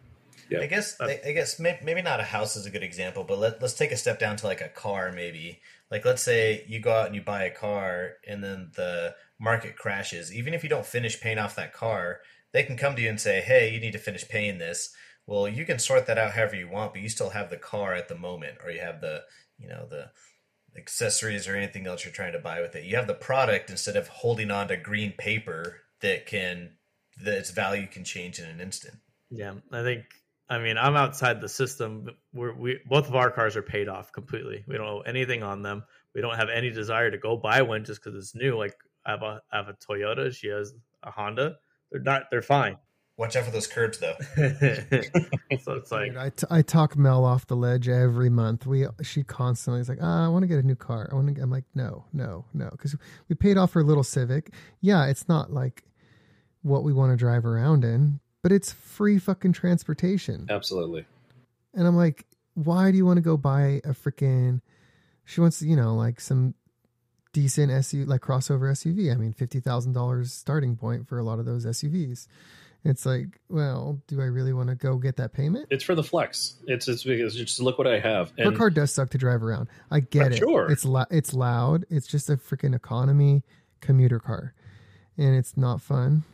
Yeah. 0.50 0.60
I 0.60 0.66
guess 0.66 1.00
I, 1.00 1.20
I 1.26 1.32
guess 1.32 1.58
maybe 1.58 2.02
not 2.02 2.20
a 2.20 2.24
house 2.24 2.56
is 2.56 2.66
a 2.66 2.70
good 2.70 2.82
example, 2.82 3.24
but 3.24 3.38
let, 3.38 3.62
let's 3.62 3.74
take 3.74 3.92
a 3.92 3.96
step 3.96 4.18
down 4.18 4.36
to 4.36 4.46
like 4.46 4.60
a 4.60 4.68
car 4.68 5.12
maybe. 5.12 5.60
Like 5.90 6.04
let's 6.04 6.22
say 6.22 6.64
you 6.68 6.80
go 6.80 6.92
out 6.92 7.06
and 7.06 7.14
you 7.14 7.22
buy 7.22 7.44
a 7.44 7.50
car 7.50 8.14
and 8.26 8.42
then 8.42 8.70
the 8.74 9.14
market 9.38 9.76
crashes. 9.76 10.32
Even 10.32 10.54
if 10.54 10.62
you 10.62 10.68
don't 10.68 10.86
finish 10.86 11.20
paying 11.20 11.38
off 11.38 11.56
that 11.56 11.72
car, 11.72 12.20
they 12.52 12.62
can 12.62 12.76
come 12.76 12.94
to 12.96 13.02
you 13.02 13.08
and 13.08 13.20
say, 13.20 13.40
"Hey, 13.40 13.72
you 13.72 13.80
need 13.80 13.92
to 13.92 13.98
finish 13.98 14.26
paying 14.28 14.58
this." 14.58 14.94
Well, 15.26 15.48
you 15.48 15.64
can 15.64 15.78
sort 15.78 16.06
that 16.06 16.18
out 16.18 16.32
however 16.32 16.56
you 16.56 16.68
want, 16.68 16.92
but 16.92 17.02
you 17.02 17.08
still 17.08 17.30
have 17.30 17.50
the 17.50 17.56
car 17.56 17.94
at 17.94 18.08
the 18.08 18.14
moment 18.14 18.58
or 18.62 18.70
you 18.70 18.80
have 18.80 19.00
the, 19.00 19.22
you 19.58 19.68
know, 19.68 19.86
the 19.88 20.10
accessories 20.76 21.48
or 21.48 21.54
anything 21.56 21.86
else 21.86 22.04
you're 22.04 22.12
trying 22.12 22.32
to 22.32 22.38
buy 22.38 22.60
with 22.60 22.74
it. 22.74 22.84
You 22.84 22.96
have 22.96 23.06
the 23.06 23.14
product 23.14 23.70
instead 23.70 23.96
of 23.96 24.08
holding 24.08 24.50
on 24.50 24.68
to 24.68 24.76
green 24.76 25.12
paper 25.12 25.80
that 26.00 26.26
can 26.26 26.70
that 27.22 27.38
its 27.38 27.50
value 27.50 27.86
can 27.86 28.04
change 28.04 28.38
in 28.38 28.48
an 28.48 28.60
instant. 28.60 28.96
Yeah, 29.30 29.54
I 29.72 29.82
think. 29.82 30.04
I 30.48 30.58
mean, 30.58 30.76
I'm 30.76 30.96
outside 30.96 31.40
the 31.40 31.48
system. 31.48 32.10
We're, 32.34 32.52
we 32.52 32.80
both 32.86 33.08
of 33.08 33.14
our 33.14 33.30
cars 33.30 33.56
are 33.56 33.62
paid 33.62 33.88
off 33.88 34.12
completely. 34.12 34.64
We 34.66 34.76
don't 34.76 34.86
owe 34.86 35.00
anything 35.00 35.42
on 35.42 35.62
them. 35.62 35.84
We 36.14 36.20
don't 36.20 36.36
have 36.36 36.50
any 36.50 36.70
desire 36.70 37.10
to 37.10 37.18
go 37.18 37.36
buy 37.36 37.62
one 37.62 37.84
just 37.84 38.02
because 38.02 38.18
it's 38.18 38.34
new. 38.34 38.56
Like 38.56 38.74
I 39.06 39.12
have 39.12 39.22
a 39.22 39.40
I 39.50 39.56
have 39.56 39.68
a 39.68 39.74
Toyota. 39.74 40.34
She 40.34 40.48
has 40.48 40.74
a 41.02 41.10
Honda. 41.10 41.56
They're 41.90 42.02
not. 42.02 42.24
They're 42.30 42.42
fine. 42.42 42.76
Watch 43.16 43.36
out 43.36 43.44
for 43.44 43.52
those 43.52 43.68
curbs, 43.68 43.98
though. 43.98 44.16
so 44.36 45.72
it's 45.74 45.92
like 45.92 46.10
Dude, 46.10 46.16
I, 46.16 46.30
t- 46.30 46.46
I 46.50 46.62
talk 46.62 46.96
Mel 46.96 47.24
off 47.24 47.46
the 47.46 47.54
ledge 47.54 47.88
every 47.88 48.28
month. 48.28 48.66
We 48.66 48.86
she 49.02 49.22
constantly 49.22 49.80
is 49.80 49.88
like, 49.88 50.00
ah, 50.02 50.26
I 50.26 50.28
want 50.28 50.42
to 50.42 50.48
get 50.48 50.58
a 50.58 50.66
new 50.66 50.74
car. 50.74 51.08
I 51.12 51.14
want 51.14 51.32
to. 51.32 51.40
I'm 51.40 51.50
like, 51.50 51.64
no, 51.76 52.04
no, 52.12 52.44
no, 52.52 52.68
because 52.72 52.96
we 53.28 53.36
paid 53.36 53.56
off 53.56 53.72
her 53.74 53.84
little 53.84 54.02
Civic. 54.02 54.50
Yeah, 54.80 55.06
it's 55.06 55.28
not 55.28 55.52
like 55.52 55.84
what 56.62 56.82
we 56.82 56.92
want 56.92 57.12
to 57.12 57.16
drive 57.16 57.46
around 57.46 57.84
in, 57.84 58.18
but 58.42 58.50
it's 58.50 58.72
free 58.72 59.18
fucking 59.18 59.52
transportation. 59.52 60.46
Absolutely. 60.50 61.06
And 61.72 61.86
I'm 61.86 61.96
like, 61.96 62.26
why 62.54 62.90
do 62.90 62.96
you 62.96 63.06
want 63.06 63.18
to 63.18 63.22
go 63.22 63.36
buy 63.36 63.80
a 63.84 63.90
freaking? 63.90 64.60
She 65.24 65.40
wants, 65.40 65.62
you 65.62 65.76
know, 65.76 65.94
like 65.94 66.20
some 66.20 66.54
decent 67.32 67.70
SUV, 67.70 68.08
like 68.08 68.22
crossover 68.22 68.72
SUV. 68.72 69.12
I 69.12 69.16
mean, 69.16 69.32
fifty 69.32 69.60
thousand 69.60 69.92
dollars 69.92 70.32
starting 70.32 70.74
point 70.74 71.06
for 71.06 71.20
a 71.20 71.22
lot 71.22 71.38
of 71.38 71.44
those 71.44 71.64
SUVs. 71.64 72.26
It's 72.84 73.06
like, 73.06 73.40
well, 73.48 73.98
do 74.08 74.20
I 74.20 74.26
really 74.26 74.52
want 74.52 74.68
to 74.68 74.74
go 74.74 74.96
get 74.98 75.16
that 75.16 75.32
payment? 75.32 75.68
It's 75.70 75.82
for 75.82 75.94
the 75.94 76.02
flex. 76.02 76.56
It's 76.66 76.86
it's 76.86 77.02
because 77.02 77.34
just 77.34 77.58
look 77.60 77.78
what 77.78 77.86
I 77.86 77.98
have. 77.98 78.32
Her 78.38 78.52
car 78.52 78.68
does 78.68 78.92
suck 78.92 79.10
to 79.10 79.18
drive 79.18 79.42
around. 79.42 79.68
I 79.90 80.00
get 80.00 80.22
uh, 80.22 80.34
it. 80.34 80.36
sure. 80.36 80.70
It's 80.70 80.84
la- 80.84 81.06
it's 81.10 81.32
loud. 81.32 81.86
It's 81.88 82.06
just 82.06 82.28
a 82.28 82.36
freaking 82.36 82.74
economy 82.74 83.42
commuter 83.80 84.18
car, 84.18 84.52
and 85.16 85.34
it's 85.34 85.56
not 85.56 85.80
fun, 85.80 86.24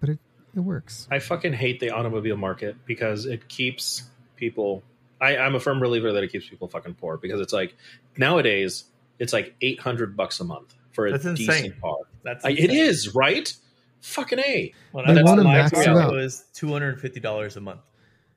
but 0.00 0.10
it 0.10 0.18
it 0.54 0.60
works. 0.60 1.08
I 1.10 1.18
fucking 1.18 1.54
hate 1.54 1.80
the 1.80 1.90
automobile 1.90 2.36
market 2.36 2.76
because 2.86 3.26
it 3.26 3.48
keeps 3.48 4.04
people. 4.36 4.84
I, 5.20 5.36
I'm 5.38 5.54
a 5.56 5.60
firm 5.60 5.80
believer 5.80 6.12
that 6.12 6.22
it 6.22 6.30
keeps 6.32 6.48
people 6.48 6.68
fucking 6.68 6.94
poor 6.94 7.16
because 7.16 7.40
it's 7.40 7.52
like 7.52 7.76
nowadays 8.16 8.84
it's 9.18 9.32
like 9.32 9.54
eight 9.60 9.80
hundred 9.80 10.16
bucks 10.16 10.38
a 10.38 10.44
month 10.44 10.72
for 10.92 11.06
a 11.06 11.10
That's 11.12 11.24
insane. 11.24 11.46
decent 11.46 11.80
car. 11.80 11.98
that's 12.22 12.44
I, 12.44 12.50
it 12.50 12.58
insane. 12.60 12.76
is 12.78 13.14
right. 13.14 13.52
Fucking 14.00 14.38
a. 14.38 14.72
When 14.92 15.06
They 15.06 15.12
I 15.12 15.14
bought 15.22 15.24
wanna 15.24 15.44
my 15.44 15.58
max 15.58 15.70
car, 15.72 15.84
you 15.84 15.90
out. 15.98 16.12
it 16.14 16.16
was 16.16 16.44
two 16.54 16.68
hundred 16.72 16.90
and 16.94 17.00
fifty 17.00 17.20
dollars 17.20 17.56
a 17.56 17.60
month, 17.60 17.80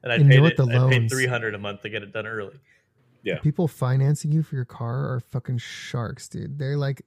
and 0.04 0.12
I 0.12 0.16
And 0.16 0.26
you 0.26 0.30
paid 0.30 0.38
know 0.42 0.46
it. 0.48 0.58
the 0.58 0.86
I 0.88 0.90
paid 0.90 1.10
three 1.10 1.26
hundred 1.28 1.56
a 1.56 1.60
month 1.60 1.82
to 1.84 1.90
get 1.90 2.04
it 2.04 2.12
done 2.14 2.28
early. 2.28 2.60
Yeah. 3.24 3.40
People 3.40 3.68
financing 3.70 4.32
you 4.34 4.44
for 4.44 4.56
your 4.56 4.66
car 4.66 5.14
are 5.14 5.22
fucking 5.22 5.60
sharks, 5.60 6.28
dude. 6.28 6.60
They're 6.60 6.76
like 6.78 7.04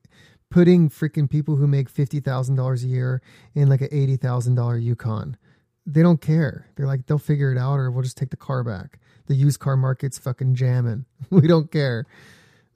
putting 0.50 0.88
freaking 0.88 1.28
people 1.28 1.56
who 1.56 1.66
make 1.66 1.90
fifty 1.90 2.20
thousand 2.20 2.56
dollars 2.56 2.82
a 2.84 2.86
year 2.86 3.20
in 3.54 3.68
like 3.68 3.82
an 3.82 3.88
eighty 3.92 4.16
thousand 4.16 4.54
dollar 4.54 4.78
Yukon. 4.78 5.36
They 5.84 6.02
don't 6.02 6.20
care. 6.20 6.66
They're 6.76 6.86
like 6.86 7.06
they'll 7.06 7.18
figure 7.18 7.52
it 7.52 7.58
out, 7.58 7.76
or 7.78 7.90
we'll 7.90 8.02
just 8.02 8.16
take 8.16 8.30
the 8.30 8.36
car 8.36 8.64
back. 8.64 8.98
The 9.26 9.34
used 9.34 9.60
car 9.60 9.76
market's 9.76 10.16
fucking 10.18 10.54
jamming. 10.54 11.04
We 11.30 11.46
don't 11.46 11.70
care. 11.70 12.06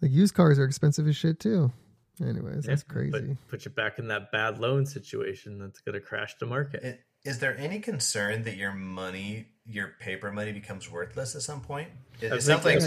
Like 0.03 0.11
used 0.13 0.35
cars 0.35 0.59
are 0.59 0.65
expensive 0.65 1.09
as 1.09 1.17
shit 1.17 1.41
too. 1.41 1.73
Anyways, 2.21 2.65
that's 2.65 2.85
Yeah, 2.89 2.93
crazy. 2.93 3.11
But 3.11 3.49
put 3.49 3.65
you 3.65 3.71
back 3.71 3.99
in 3.99 4.09
that 4.09 4.31
bad 4.33 4.59
loan 4.59 4.87
situation 4.87 5.59
that's 5.59 5.81
going 5.81 5.95
to 5.95 6.01
crash 6.01 6.37
the 6.39 6.47
market. 6.47 6.83
I- 6.85 7.29
Is 7.29 7.39
there 7.39 7.57
any 7.59 7.81
concern 7.81 8.45
that 8.45 8.57
your 8.57 8.73
money, 8.73 9.49
your 9.67 9.89
paper 10.01 10.31
money, 10.33 10.53
becomes 10.53 10.91
worthless 10.91 11.35
at 11.37 11.43
some 11.43 11.61
point? 11.61 11.89
It, 12.21 12.33
it 12.33 12.43
sounds 12.43 12.65
like. 12.65 12.81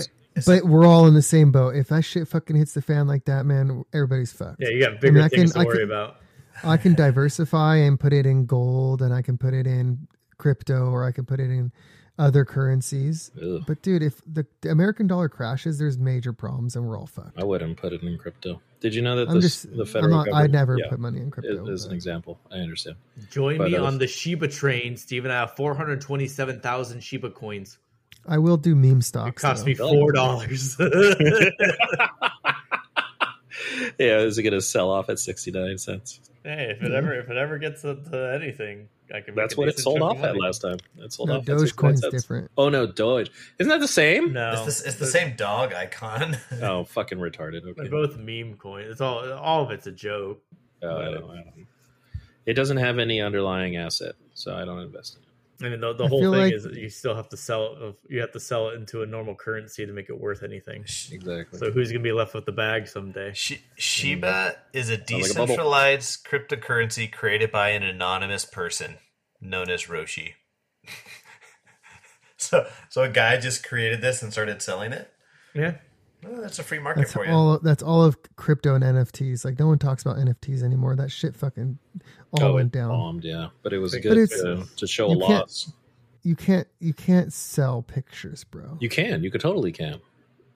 But 0.47 0.63
we're 0.65 0.85
all 0.87 1.05
in 1.05 1.13
the 1.13 1.21
same 1.21 1.51
boat. 1.51 1.75
If 1.75 1.89
that 1.89 2.01
shit 2.03 2.27
fucking 2.27 2.55
hits 2.55 2.73
the 2.73 2.81
fan 2.81 3.07
like 3.07 3.25
that, 3.25 3.45
man, 3.45 3.83
everybody's 3.93 4.31
fucked. 4.33 4.57
yeah, 4.59 4.69
you 4.69 4.79
got 4.81 4.99
bigger 4.99 5.21
I 5.21 5.29
things 5.29 5.53
can- 5.53 5.61
to 5.61 5.67
I 5.67 5.69
worry 5.69 5.77
can- 5.79 5.91
about. 5.91 6.15
I 6.63 6.77
can 6.77 6.93
diversify 6.93 7.77
and 7.77 7.99
put 7.99 8.13
it 8.13 8.25
in 8.27 8.45
gold 8.45 9.01
and 9.01 9.11
I 9.13 9.21
can 9.23 9.37
put 9.39 9.53
it 9.55 9.65
in 9.67 10.07
crypto 10.37 10.89
or 10.91 11.03
I 11.03 11.11
can 11.11 11.25
put 11.25 11.39
it 11.39 11.49
in 11.49 11.71
other 12.19 12.45
currencies. 12.45 13.31
Ugh, 13.41 13.63
But 13.65 13.81
dude, 13.81 14.03
if 14.03 14.21
the, 14.31 14.45
the 14.61 14.69
American 14.69 15.07
dollar 15.07 15.29
crashes, 15.29 15.79
there's 15.79 15.97
major 15.97 16.31
problems 16.31 16.75
and 16.75 16.85
we're 16.87 16.97
all 16.97 17.07
fucked. 17.07 17.39
I 17.39 17.43
wouldn't 17.43 17.77
put 17.77 17.91
it 17.91 18.03
in 18.03 18.17
crypto. 18.19 18.61
Did 18.83 18.93
you 18.93 19.01
know 19.01 19.15
that 19.15 19.29
I'm 19.29 19.39
this, 19.39 19.63
just 19.63 19.77
the 19.77 19.85
federal 19.85 20.17
not, 20.17 20.25
government? 20.25 20.43
I'd 20.43 20.51
never 20.51 20.77
yeah, 20.77 20.89
put 20.89 20.99
money 20.99 21.21
in 21.21 21.31
crypto. 21.31 21.63
is, 21.69 21.83
is 21.83 21.85
an 21.85 21.93
example. 21.93 22.37
I 22.51 22.57
understand. 22.57 22.97
Join 23.31 23.57
But, 23.57 23.71
me 23.71 23.77
uh, 23.77 23.85
on 23.85 23.97
the 23.97 24.07
Shiba 24.07 24.49
train, 24.49 24.97
Stephen. 24.97 25.31
I 25.31 25.35
have 25.35 25.55
427,000 25.55 27.01
Shiba 27.01 27.29
coins. 27.29 27.77
I 28.27 28.39
will 28.39 28.57
do 28.57 28.75
meme 28.75 28.99
It 28.99 29.05
stocks. 29.05 29.41
cost 29.41 29.61
though. 29.63 29.67
me 29.67 29.75
$4. 29.75 30.79
yeah, 33.97 34.19
is 34.19 34.37
it 34.37 34.43
going 34.43 34.51
to 34.51 34.61
sell 34.61 34.91
off 34.91 35.09
at 35.09 35.17
sixty 35.17 35.51
nine 35.51 35.77
cents? 35.77 36.19
hey, 36.43 36.75
if 36.77 36.83
it 36.83 36.91
ever 36.91 37.17
if 37.17 37.29
it 37.29 37.37
ever 37.37 37.57
gets 37.57 37.83
to, 37.83 37.95
to 37.95 38.33
anything, 38.33 38.89
I 39.13 39.21
can. 39.21 39.35
That's 39.35 39.55
what 39.55 39.69
it 39.69 39.77
sold 39.77 40.01
off 40.01 40.17
at 40.23 40.35
last 40.35 40.59
time. 40.63 40.77
It 40.97 41.13
sold 41.13 41.29
No, 41.29 41.37
off. 41.37 41.47
at 41.47 41.59
69 41.59 41.93
Dogecoin's 41.93 42.01
different. 42.09 42.51
Oh 42.57 42.69
no, 42.69 42.87
Doge. 42.87 43.29
Isn't 43.59 43.69
that 43.69 43.79
the 43.79 43.87
same? 43.87 44.33
No, 44.33 44.51
it's, 44.65 44.81
the, 44.81 44.87
it's 44.87 44.97
the 44.97 45.05
they're- 45.05 45.11
same 45.11 45.35
dog 45.35 45.73
icon. 45.73 46.37
Oh, 46.61 46.83
fucking 46.85 47.19
retarded. 47.19 47.61
They're 47.63 47.73
Okay. 47.79 47.89
both 47.89 48.17
meme 48.17 48.55
coins. 48.57 48.89
It's 48.91 49.01
all 49.01 49.31
all 49.33 49.63
of 49.63 49.71
it's 49.71 49.85
a 49.87 49.91
joke. 49.91 50.41
Oh, 50.81 50.97
I 50.97 51.03
don't, 51.05 51.29
I 51.29 51.35
don't. 51.35 51.67
It 52.45 52.55
doesn't 52.55 52.77
have 52.77 52.99
any 52.99 53.21
underlying 53.21 53.77
asset, 53.77 54.15
so 54.33 54.53
I 54.55 54.65
don't 54.65 54.79
invest 54.79 55.15
in 55.15 55.21
it. 55.21 55.22
I 55.61 55.69
mean, 55.69 55.81
the, 55.81 55.93
the 55.93 56.05
I 56.05 56.07
whole 56.07 56.21
thing 56.21 56.31
like- 56.31 56.53
is 56.53 56.63
that 56.63 56.75
you 56.75 56.89
still 56.89 57.15
have 57.15 57.29
to 57.29 57.37
sell 57.37 57.75
it. 57.79 57.95
You 58.09 58.21
have 58.21 58.31
to 58.31 58.39
sell 58.39 58.69
it 58.69 58.75
into 58.75 59.03
a 59.03 59.05
normal 59.05 59.35
currency 59.35 59.85
to 59.85 59.91
make 59.91 60.09
it 60.09 60.19
worth 60.19 60.43
anything. 60.43 60.81
Exactly. 60.81 61.59
So 61.59 61.71
who's 61.71 61.91
gonna 61.91 62.03
be 62.03 62.11
left 62.11 62.33
with 62.33 62.45
the 62.45 62.51
bag 62.51 62.87
someday? 62.87 63.33
Shi 63.33 63.61
Shiba 63.75 64.55
is 64.73 64.89
a 64.89 64.93
like 64.93 65.01
a 65.01 65.05
decentralized 65.05 66.25
cryptocurrency 66.25 67.11
created 67.11 67.51
by 67.51 67.69
an 67.69 67.83
anonymous 67.83 68.45
person 68.45 68.95
known 69.39 69.69
as 69.69 69.83
Ryoshi. 69.85 70.33
so, 72.37 72.67
so 72.89 73.03
a 73.03 73.09
guy 73.09 73.39
just 73.39 73.67
created 73.67 74.01
this 74.01 74.21
and 74.21 74.31
started 74.31 74.61
selling 74.61 74.91
it. 74.93 75.11
Yeah, 75.53 75.75
Well, 76.23 76.41
that's 76.41 76.59
a 76.59 76.63
free 76.63 76.79
market 76.79 77.01
That's 77.01 77.13
for 77.13 77.25
you. 77.25 77.31
all. 77.31 77.59
That's 77.59 77.83
all 77.83 78.03
of 78.03 78.17
crypto 78.35 78.75
and 78.75 78.83
NFTs. 78.83 79.43
Like 79.45 79.59
no 79.59 79.67
one 79.67 79.79
talks 79.79 80.01
about 80.03 80.17
NFTs 80.17 80.63
anymore. 80.63 80.95
That 80.95 81.11
shit 81.11 81.35
fucking 81.35 81.77
all 82.33 82.43
oh, 82.43 82.53
went 82.55 82.73
it 82.75 82.77
down. 82.79 82.89
bombed, 82.89 83.23
yeah. 83.23 83.49
But 83.61 83.73
it 83.73 83.79
was 83.79 83.93
But 83.93 84.01
good 84.03 84.17
it's- 84.17 84.41
to, 84.41 84.65
to 84.77 84.87
show 84.87 85.07
a 85.09 85.13
you 85.13 85.19
can't- 85.19 85.29
loss. 85.29 85.71
You 86.25 86.35
can't. 86.37 86.67
You 86.79 86.93
can't 86.93 87.33
sell 87.33 87.81
pictures, 87.81 88.45
bro. 88.45 88.77
You 88.79 88.87
can. 88.87 89.23
You 89.23 89.29
could 89.31 89.41
totally 89.41 89.73
can. 89.73 89.99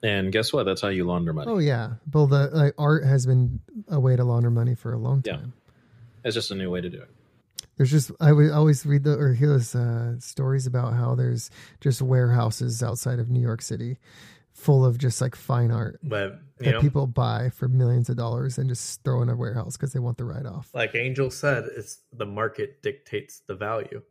And 0.02 0.32
guess 0.32 0.50
what? 0.52 0.64
That's 0.64 0.80
how 0.80 0.88
you 0.88 1.04
launder 1.04 1.32
money. 1.34 1.50
Oh 1.50 1.58
yeah, 1.58 1.94
well 2.12 2.26
the 2.26 2.48
like 2.52 2.72
art 2.78 3.04
has 3.04 3.26
been 3.26 3.60
a 3.88 4.00
way 4.00 4.16
to 4.16 4.24
launder 4.24 4.50
money 4.50 4.74
for 4.74 4.92
a 4.94 4.98
long 4.98 5.20
time. 5.22 5.34
Yeah. 5.34 5.40
time. 5.40 5.52
It's 6.24 6.34
just 6.34 6.50
a 6.50 6.54
new 6.54 6.70
way 6.70 6.80
to 6.80 6.88
do 6.88 7.02
it. 7.02 7.10
There's 7.76 7.90
just 7.90 8.10
I 8.18 8.32
would 8.32 8.50
always 8.50 8.86
read 8.86 9.04
the 9.04 9.18
or 9.18 9.34
hear 9.34 9.48
those 9.48 9.74
uh, 9.74 10.18
stories 10.20 10.66
about 10.66 10.94
how 10.94 11.14
there's 11.14 11.50
just 11.80 12.00
warehouses 12.00 12.82
outside 12.82 13.18
of 13.18 13.28
New 13.28 13.40
York 13.40 13.60
City 13.60 13.98
full 14.58 14.84
of 14.84 14.98
just 14.98 15.20
like 15.20 15.36
fine 15.36 15.70
art 15.70 16.00
But 16.02 16.40
you 16.58 16.66
that 16.66 16.72
know, 16.72 16.80
people 16.80 17.06
buy 17.06 17.50
for 17.50 17.68
millions 17.68 18.08
of 18.08 18.16
dollars 18.16 18.58
and 18.58 18.68
just 18.68 19.02
throw 19.04 19.22
in 19.22 19.28
a 19.28 19.36
warehouse 19.36 19.76
because 19.76 19.92
they 19.92 20.00
want 20.00 20.18
the 20.18 20.24
write 20.24 20.46
off. 20.46 20.68
like 20.74 20.96
Angel 20.96 21.30
said, 21.30 21.64
it's 21.76 22.02
the 22.12 22.26
market 22.26 22.82
dictates 22.82 23.40
the 23.46 23.54
value. 23.54 24.02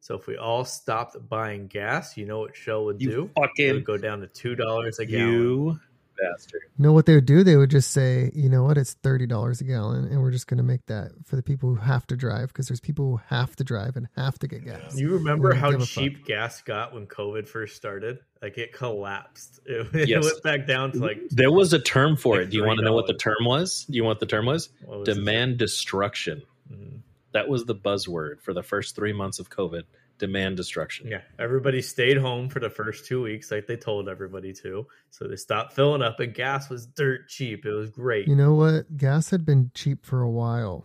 So 0.00 0.14
if 0.14 0.26
we 0.26 0.36
all 0.36 0.64
stopped 0.64 1.16
buying 1.28 1.66
gas, 1.66 2.16
you 2.16 2.26
know 2.26 2.40
what 2.40 2.54
Shell 2.54 2.84
would 2.84 3.00
You 3.00 3.10
do? 3.10 3.22
It 3.24 3.40
fucking 3.40 3.72
would 3.74 3.84
go 3.84 3.96
down 3.96 4.20
to 4.20 4.26
two 4.26 4.54
dollars 4.54 4.98
a 4.98 5.06
gallon. 5.06 5.32
you 5.32 5.80
bastard. 6.20 6.62
You 6.76 6.82
know 6.84 6.92
what 6.92 7.06
they 7.06 7.14
would 7.14 7.26
do? 7.26 7.42
They 7.44 7.56
would 7.56 7.70
just 7.70 7.90
say, 7.90 8.30
you 8.34 8.48
know 8.48 8.64
what, 8.64 8.76
it's 8.78 8.94
thirty 8.94 9.26
dollars 9.26 9.60
a 9.60 9.64
gallon, 9.64 10.04
and 10.06 10.22
we're 10.22 10.30
just 10.30 10.46
going 10.46 10.58
to 10.58 10.64
make 10.64 10.84
that 10.86 11.12
for 11.24 11.36
the 11.36 11.42
people 11.42 11.68
who 11.70 11.76
have 11.76 12.06
to 12.08 12.16
drive 12.16 12.48
because 12.48 12.68
there's 12.68 12.80
people 12.80 13.04
who 13.10 13.20
have 13.28 13.54
to 13.56 13.64
drive 13.64 13.96
and 13.96 14.08
have 14.16 14.38
to 14.40 14.48
get 14.48 14.64
gas. 14.64 14.98
You 14.98 15.12
remember 15.14 15.54
how 15.54 15.70
give 15.70 15.82
a 15.82 15.86
cheap 15.86 16.24
gas 16.24 16.62
got 16.62 16.92
when 16.94 17.06
COVID 17.06 17.46
first 17.48 17.76
started? 17.76 18.18
Like 18.42 18.58
it 18.58 18.72
collapsed. 18.72 19.60
It, 19.66 19.86
it 19.94 20.08
Yes. 20.08 20.24
went 20.24 20.42
back 20.42 20.66
down 20.66 20.92
to 20.92 20.98
like 20.98 21.18
There 21.30 21.50
was 21.52 21.72
a 21.72 21.78
term 21.78 22.16
for 22.16 22.36
Like 22.36 22.46
it. 22.46 22.50
Do 22.50 22.56
you 22.58 22.64
want 22.64 22.78
to 22.78 22.84
know 22.84 22.92
what 22.94 23.06
the 23.06 23.14
term 23.14 23.44
was? 23.44 23.84
Do 23.88 23.96
you 23.96 24.04
want 24.04 24.20
the 24.20 24.26
term 24.26 24.46
was? 24.46 24.68
was? 24.84 25.06
Demand 25.06 25.58
destruction. 25.58 26.42
Mhm. 26.72 27.00
That 27.32 27.48
was 27.48 27.64
the 27.64 27.74
buzzword 27.74 28.40
for 28.40 28.54
the 28.54 28.62
first 28.62 28.96
three 28.96 29.12
months 29.12 29.38
of 29.38 29.50
COVID. 29.50 29.82
Demand 30.18 30.56
destruction. 30.56 31.08
Yeah, 31.08 31.20
everybody 31.38 31.82
stayed 31.82 32.16
home 32.16 32.48
for 32.48 32.58
the 32.58 32.70
first 32.70 33.04
two 33.04 33.22
weeks, 33.22 33.50
like 33.50 33.66
they 33.66 33.76
told 33.76 34.08
everybody 34.08 34.52
to. 34.54 34.86
So 35.10 35.26
they 35.26 35.36
stopped 35.36 35.74
filling 35.74 36.02
up, 36.02 36.20
and 36.20 36.32
gas 36.32 36.70
was 36.70 36.86
dirt 36.86 37.28
cheap. 37.28 37.66
It 37.66 37.72
was 37.72 37.90
great. 37.90 38.26
You 38.26 38.36
know 38.36 38.54
what? 38.54 38.96
Gas 38.96 39.30
had 39.30 39.44
been 39.44 39.70
cheap 39.74 40.06
for 40.06 40.22
a 40.22 40.30
while. 40.30 40.84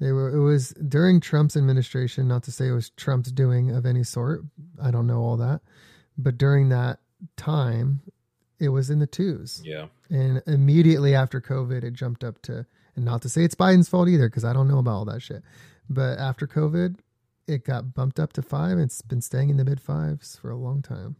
They 0.00 0.12
were. 0.12 0.34
It 0.34 0.40
was 0.40 0.70
during 0.70 1.20
Trump's 1.20 1.56
administration. 1.56 2.26
Not 2.26 2.42
to 2.44 2.52
say 2.52 2.68
it 2.68 2.72
was 2.72 2.90
Trump's 2.90 3.30
doing 3.30 3.70
of 3.70 3.84
any 3.84 4.02
sort. 4.02 4.44
I 4.82 4.90
don't 4.90 5.06
know 5.06 5.20
all 5.20 5.36
that, 5.36 5.60
but 6.16 6.38
during 6.38 6.70
that 6.70 7.00
time, 7.36 8.00
it 8.58 8.70
was 8.70 8.88
in 8.88 8.98
the 8.98 9.06
twos. 9.06 9.60
Yeah. 9.64 9.86
And 10.08 10.42
immediately 10.46 11.14
after 11.14 11.40
COVID, 11.40 11.84
it 11.84 11.92
jumped 11.92 12.24
up 12.24 12.40
to, 12.42 12.64
and 12.96 13.04
not 13.04 13.20
to 13.22 13.28
say 13.28 13.44
it's 13.44 13.54
Biden's 13.54 13.88
fault 13.88 14.08
either, 14.08 14.28
because 14.28 14.44
I 14.44 14.52
don't 14.52 14.68
know 14.68 14.78
about 14.78 14.94
all 14.94 15.04
that 15.04 15.20
shit. 15.20 15.42
But 15.88 16.18
after 16.18 16.46
COVID, 16.46 16.96
it 17.50 17.64
got 17.64 17.94
bumped 17.94 18.18
up 18.18 18.32
to 18.34 18.42
five. 18.42 18.78
It's 18.78 19.02
been 19.02 19.20
staying 19.20 19.50
in 19.50 19.56
the 19.56 19.64
mid 19.64 19.80
fives 19.80 20.36
for 20.36 20.50
a 20.50 20.56
long 20.56 20.82
time. 20.82 21.16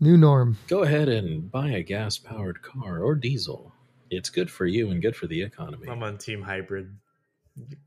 New 0.00 0.16
norm. 0.16 0.58
Go 0.68 0.82
ahead 0.82 1.08
and 1.08 1.50
buy 1.50 1.70
a 1.70 1.82
gas 1.82 2.18
powered 2.18 2.62
car 2.62 3.00
or 3.00 3.14
diesel. 3.14 3.72
It's 4.10 4.30
good 4.30 4.50
for 4.50 4.66
you 4.66 4.90
and 4.90 5.00
good 5.00 5.16
for 5.16 5.26
the 5.26 5.42
economy. 5.42 5.88
I'm 5.88 6.02
on 6.02 6.18
team 6.18 6.42
hybrid, 6.42 6.96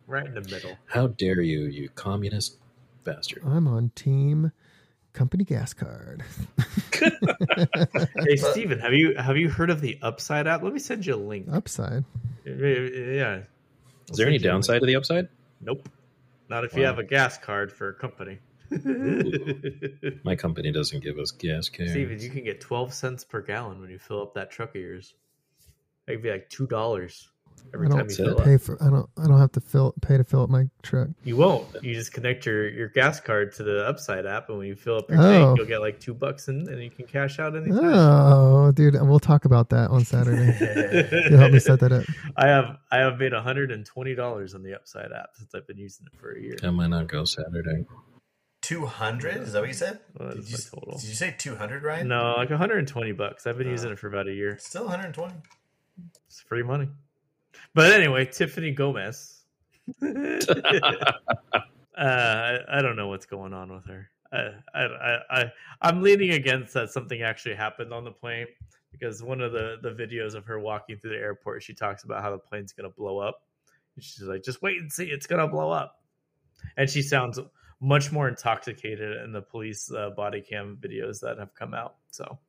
right 0.05 0.25
in 0.25 0.33
the 0.33 0.41
middle. 0.41 0.77
How 0.85 1.07
dare 1.07 1.41
you, 1.41 1.65
you 1.65 1.89
communist 1.89 2.57
bastard. 3.03 3.43
I'm 3.45 3.67
on 3.67 3.91
team 3.95 4.51
company 5.13 5.43
gas 5.43 5.73
card. 5.73 6.23
Hey 6.93 8.35
Stephen, 8.35 8.79
have 8.79 8.93
you 8.93 9.15
have 9.15 9.37
you 9.37 9.49
heard 9.49 9.69
of 9.69 9.81
the 9.81 9.97
Upside 10.01 10.47
app? 10.47 10.63
Let 10.63 10.73
me 10.73 10.79
send 10.79 11.05
you 11.05 11.15
a 11.15 11.17
link. 11.17 11.47
Upside. 11.51 12.03
Yeah. 12.45 13.41
Is 14.09 14.17
there 14.17 14.27
any 14.27 14.37
downside 14.37 14.79
to 14.81 14.85
the 14.85 14.95
upside? 14.95 15.27
Nope. 15.59 15.89
Not 16.49 16.63
if 16.63 16.75
you 16.75 16.83
have 16.83 16.99
a 16.99 17.03
gas 17.03 17.37
card 17.37 17.71
for 17.71 17.89
a 17.89 17.93
company. 17.93 18.39
My 20.23 20.35
company 20.35 20.71
doesn't 20.71 21.03
give 21.03 21.17
us 21.19 21.31
gas 21.31 21.69
cards. 21.69 21.91
Stephen, 21.91 22.19
you 22.19 22.29
can 22.29 22.43
get 22.43 22.59
12 22.59 22.93
cents 22.93 23.23
per 23.23 23.41
gallon 23.41 23.79
when 23.79 23.89
you 23.89 23.99
fill 23.99 24.21
up 24.21 24.33
that 24.35 24.51
truck 24.51 24.75
of 24.75 24.81
yours. 24.81 25.13
That 26.05 26.13
could 26.13 26.23
be 26.23 26.31
like 26.31 26.49
two 26.49 26.67
dollars 26.67 27.29
every 27.73 27.87
I 27.87 27.89
don't 27.89 27.97
time 27.99 28.05
you 28.09 28.15
That's 28.15 28.19
it. 28.19 28.43
fill 28.43 28.53
up. 28.55 28.61
For. 28.61 28.83
I 28.83 28.89
don't. 28.89 29.09
I 29.17 29.27
don't 29.27 29.39
have 29.39 29.51
to 29.53 29.61
fill 29.61 29.93
pay 30.01 30.17
to 30.17 30.23
fill 30.23 30.43
up 30.43 30.49
my 30.49 30.65
truck. 30.83 31.09
You 31.23 31.35
won't. 31.37 31.65
You 31.83 31.93
just 31.93 32.13
connect 32.13 32.45
your, 32.45 32.69
your 32.69 32.87
gas 32.89 33.19
card 33.19 33.53
to 33.55 33.63
the 33.63 33.85
Upside 33.87 34.25
app, 34.25 34.49
and 34.49 34.57
when 34.57 34.67
you 34.67 34.75
fill 34.75 34.97
up 34.97 35.09
your 35.09 35.19
Oh. 35.19 35.23
tank, 35.23 35.57
you'll 35.57 35.67
get 35.67 35.79
like 35.81 35.99
two 35.99 36.13
bucks 36.13 36.47
in, 36.47 36.67
and 36.69 36.81
you 36.83 36.89
can 36.89 37.05
cash 37.05 37.39
out 37.39 37.55
anytime. 37.55 37.79
Oh, 37.83 38.71
dude, 38.71 38.95
and 38.95 39.07
we'll 39.09 39.19
talk 39.19 39.45
about 39.45 39.69
that 39.69 39.89
on 39.89 40.03
Saturday. 40.05 40.55
You'll 41.29 41.39
help 41.39 41.51
me 41.53 41.59
set 41.59 41.79
that 41.81 41.91
up. 41.91 42.03
I 42.37 42.47
have 42.47 42.77
I 42.91 42.97
have 42.97 43.17
made 43.19 43.33
hundred 43.33 43.71
and 43.71 43.85
twenty 43.85 44.15
dollars 44.15 44.53
on 44.55 44.63
the 44.63 44.73
Upside 44.75 45.11
app 45.11 45.29
since 45.35 45.53
I've 45.55 45.67
been 45.67 45.77
using 45.77 46.05
it 46.11 46.17
for 46.19 46.31
a 46.33 46.41
year. 46.41 46.57
I 46.63 46.69
might 46.69 46.87
not 46.89 47.07
go 47.07 47.23
Saturday. 47.25 47.85
Two 48.61 48.85
hundred? 48.85 49.37
Is 49.37 49.53
that 49.53 49.59
what 49.61 49.67
you 49.69 49.73
said? 49.73 49.99
Well, 50.19 50.31
Did 50.31 50.49
you, 50.49 50.57
total. 50.57 50.97
did 50.99 51.07
you 51.07 51.15
say 51.15 51.33
two 51.37 51.55
hundred, 51.55 51.83
right 51.83 52.05
No, 52.05 52.33
like 52.35 52.49
one 52.49 52.57
hundred 52.59 52.79
and 52.79 52.87
twenty 52.87 53.11
bucks. 53.13 53.47
I've 53.47 53.57
been 53.57 53.67
Oh. 53.67 53.71
using 53.71 53.91
it 53.91 53.99
for 53.99 54.07
about 54.07 54.27
a 54.27 54.33
year. 54.33 54.57
Still 54.59 54.85
one 54.87 54.99
hundred 54.99 55.13
twenty. 55.13 55.35
It's 56.27 56.41
free 56.41 56.63
money. 56.63 56.89
But 57.77 57.91
anyway, 57.91 58.25
Tiffany 58.25 58.73
Gomas. 58.73 59.41
uh, 60.01 61.11
I, 61.95 62.57
I 62.67 62.81
don't 62.81 62.95
know 62.95 63.07
what's 63.07 63.27
going 63.27 63.53
on 63.53 63.71
with 63.71 63.85
her. 63.85 64.09
I, 64.33 64.49
I, 64.73 64.83
I, 64.83 65.19
I, 65.29 65.51
I'm 65.83 66.01
leaning 66.01 66.31
against 66.31 66.73
that 66.73 66.89
something 66.89 67.21
actually 67.21 67.53
happened 67.53 67.93
on 67.93 68.03
the 68.03 68.09
plane 68.09 68.47
because 68.91 69.21
one 69.21 69.41
of 69.41 69.51
the, 69.51 69.75
the 69.83 69.91
videos 69.91 70.33
of 70.33 70.43
her 70.45 70.59
walking 70.59 70.97
through 70.97 71.11
the 71.11 71.17
airport, 71.17 71.61
she 71.61 71.75
talks 71.75 72.03
about 72.03 72.23
how 72.23 72.31
the 72.31 72.39
plane's 72.39 72.73
going 72.73 72.89
to 72.89 72.97
blow 72.97 73.19
up. 73.19 73.43
And 73.95 74.03
she's 74.03 74.23
like, 74.23 74.41
just 74.41 74.63
wait 74.63 74.79
and 74.79 74.91
see, 74.91 75.05
it's 75.05 75.27
going 75.27 75.41
to 75.41 75.47
blow 75.47 75.69
up. 75.69 76.01
And 76.77 76.89
she 76.89 77.03
sounds 77.03 77.37
much 77.79 78.11
more 78.11 78.27
intoxicated 78.27 79.21
in 79.23 79.33
the 79.33 79.41
police 79.43 79.91
uh, 79.91 80.09
body 80.09 80.41
cam 80.41 80.79
videos 80.81 81.19
that 81.19 81.37
have 81.37 81.53
come 81.53 81.75
out. 81.75 81.97
So 82.09 82.39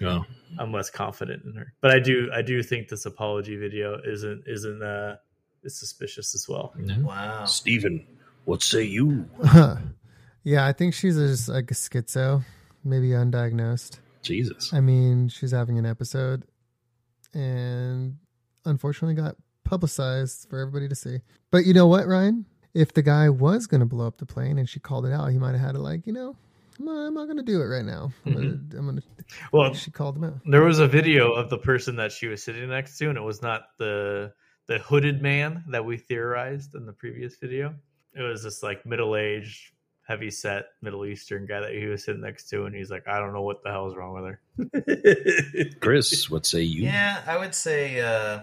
Well, 0.00 0.26
I'm 0.58 0.72
less 0.72 0.90
confident 0.90 1.44
in 1.44 1.54
her. 1.54 1.72
But 1.80 1.92
I 1.92 2.00
do 2.00 2.30
I 2.32 2.42
do 2.42 2.62
think 2.62 2.88
this 2.88 3.06
apology 3.06 3.56
video 3.56 4.00
isn't 4.04 4.44
isn't 4.46 4.82
uh 4.82 5.16
is 5.62 5.78
suspicious 5.78 6.34
as 6.34 6.48
well. 6.48 6.74
no. 6.76 6.96
Wow. 7.00 7.44
Stephen, 7.44 8.06
what 8.44 8.62
say 8.62 8.82
you? 8.82 9.28
yeah, 10.44 10.66
I 10.66 10.72
think 10.72 10.94
she's 10.94 11.16
just 11.16 11.48
like 11.48 11.70
a 11.70 11.74
schizo, 11.74 12.44
maybe 12.84 13.08
undiagnosed. 13.08 13.98
Jesus. 14.22 14.72
I 14.72 14.80
mean, 14.80 15.28
she's 15.28 15.52
having 15.52 15.78
an 15.78 15.86
episode, 15.86 16.44
and 17.32 18.16
unfortunately 18.64 19.14
got 19.14 19.36
publicized 19.64 20.48
for 20.48 20.58
everybody 20.58 20.88
to 20.88 20.94
see. 20.94 21.18
But 21.50 21.66
you 21.66 21.74
know 21.74 21.86
what, 21.86 22.06
Ryan? 22.06 22.46
If 22.74 22.92
the 22.92 23.02
guy 23.02 23.28
was 23.28 23.66
going 23.66 23.80
to 23.80 23.86
blow 23.86 24.06
up 24.06 24.18
the 24.18 24.26
plane 24.26 24.58
and 24.58 24.68
she 24.68 24.80
called 24.80 25.06
it 25.06 25.12
out, 25.12 25.28
he 25.28 25.38
might 25.38 25.52
have 25.52 25.60
had 25.60 25.72
to 25.74 25.80
like, 25.80 26.06
you 26.06 26.12
know, 26.12 26.36
I'm 26.78 26.84
not, 26.84 27.06
I'm 27.06 27.14
not 27.14 27.24
going 27.26 27.36
to 27.36 27.42
do 27.42 27.60
it 27.60 27.66
right 27.66 27.84
now. 27.84 28.12
I'm 28.26 28.32
gonna, 28.34 28.46
I'm 28.78 28.86
gonna. 28.86 29.02
Well, 29.52 29.72
She 29.74 29.90
called 29.90 30.16
him 30.16 30.24
out. 30.24 30.34
there 30.46 30.62
was 30.62 30.78
a 30.80 30.88
video 30.88 31.32
of 31.32 31.48
the 31.50 31.58
person 31.58 31.96
that 31.96 32.12
she 32.12 32.26
was 32.26 32.42
sitting 32.42 32.68
next 32.68 32.98
to, 32.98 33.08
and 33.08 33.16
it 33.18 33.22
was 33.22 33.42
not 33.42 33.62
the 33.78 34.32
the 34.66 34.78
hooded 34.78 35.20
man 35.22 35.62
that 35.68 35.84
we 35.84 35.96
theorized 35.98 36.74
in 36.74 36.86
the 36.86 36.92
previous 36.92 37.36
video. 37.36 37.74
It 38.14 38.22
was 38.22 38.42
this 38.42 38.62
like 38.62 38.84
middle 38.86 39.14
aged, 39.16 39.72
heavy 40.06 40.30
set 40.30 40.66
Middle 40.82 41.04
Eastern 41.06 41.46
guy 41.46 41.60
that 41.60 41.72
he 41.72 41.86
was 41.86 42.04
sitting 42.04 42.22
next 42.22 42.48
to, 42.50 42.64
and 42.64 42.74
he's 42.74 42.90
like, 42.90 43.06
I 43.06 43.18
don't 43.18 43.32
know 43.32 43.42
what 43.42 43.62
the 43.62 43.70
hell 43.70 43.88
is 43.88 43.96
wrong 43.96 44.14
with 44.14 44.82
her. 44.84 45.74
Chris, 45.80 46.28
what 46.30 46.46
say 46.46 46.62
you? 46.62 46.82
Yeah, 46.84 47.22
I 47.26 47.36
would 47.38 47.54
say. 47.54 48.00
Uh, 48.00 48.42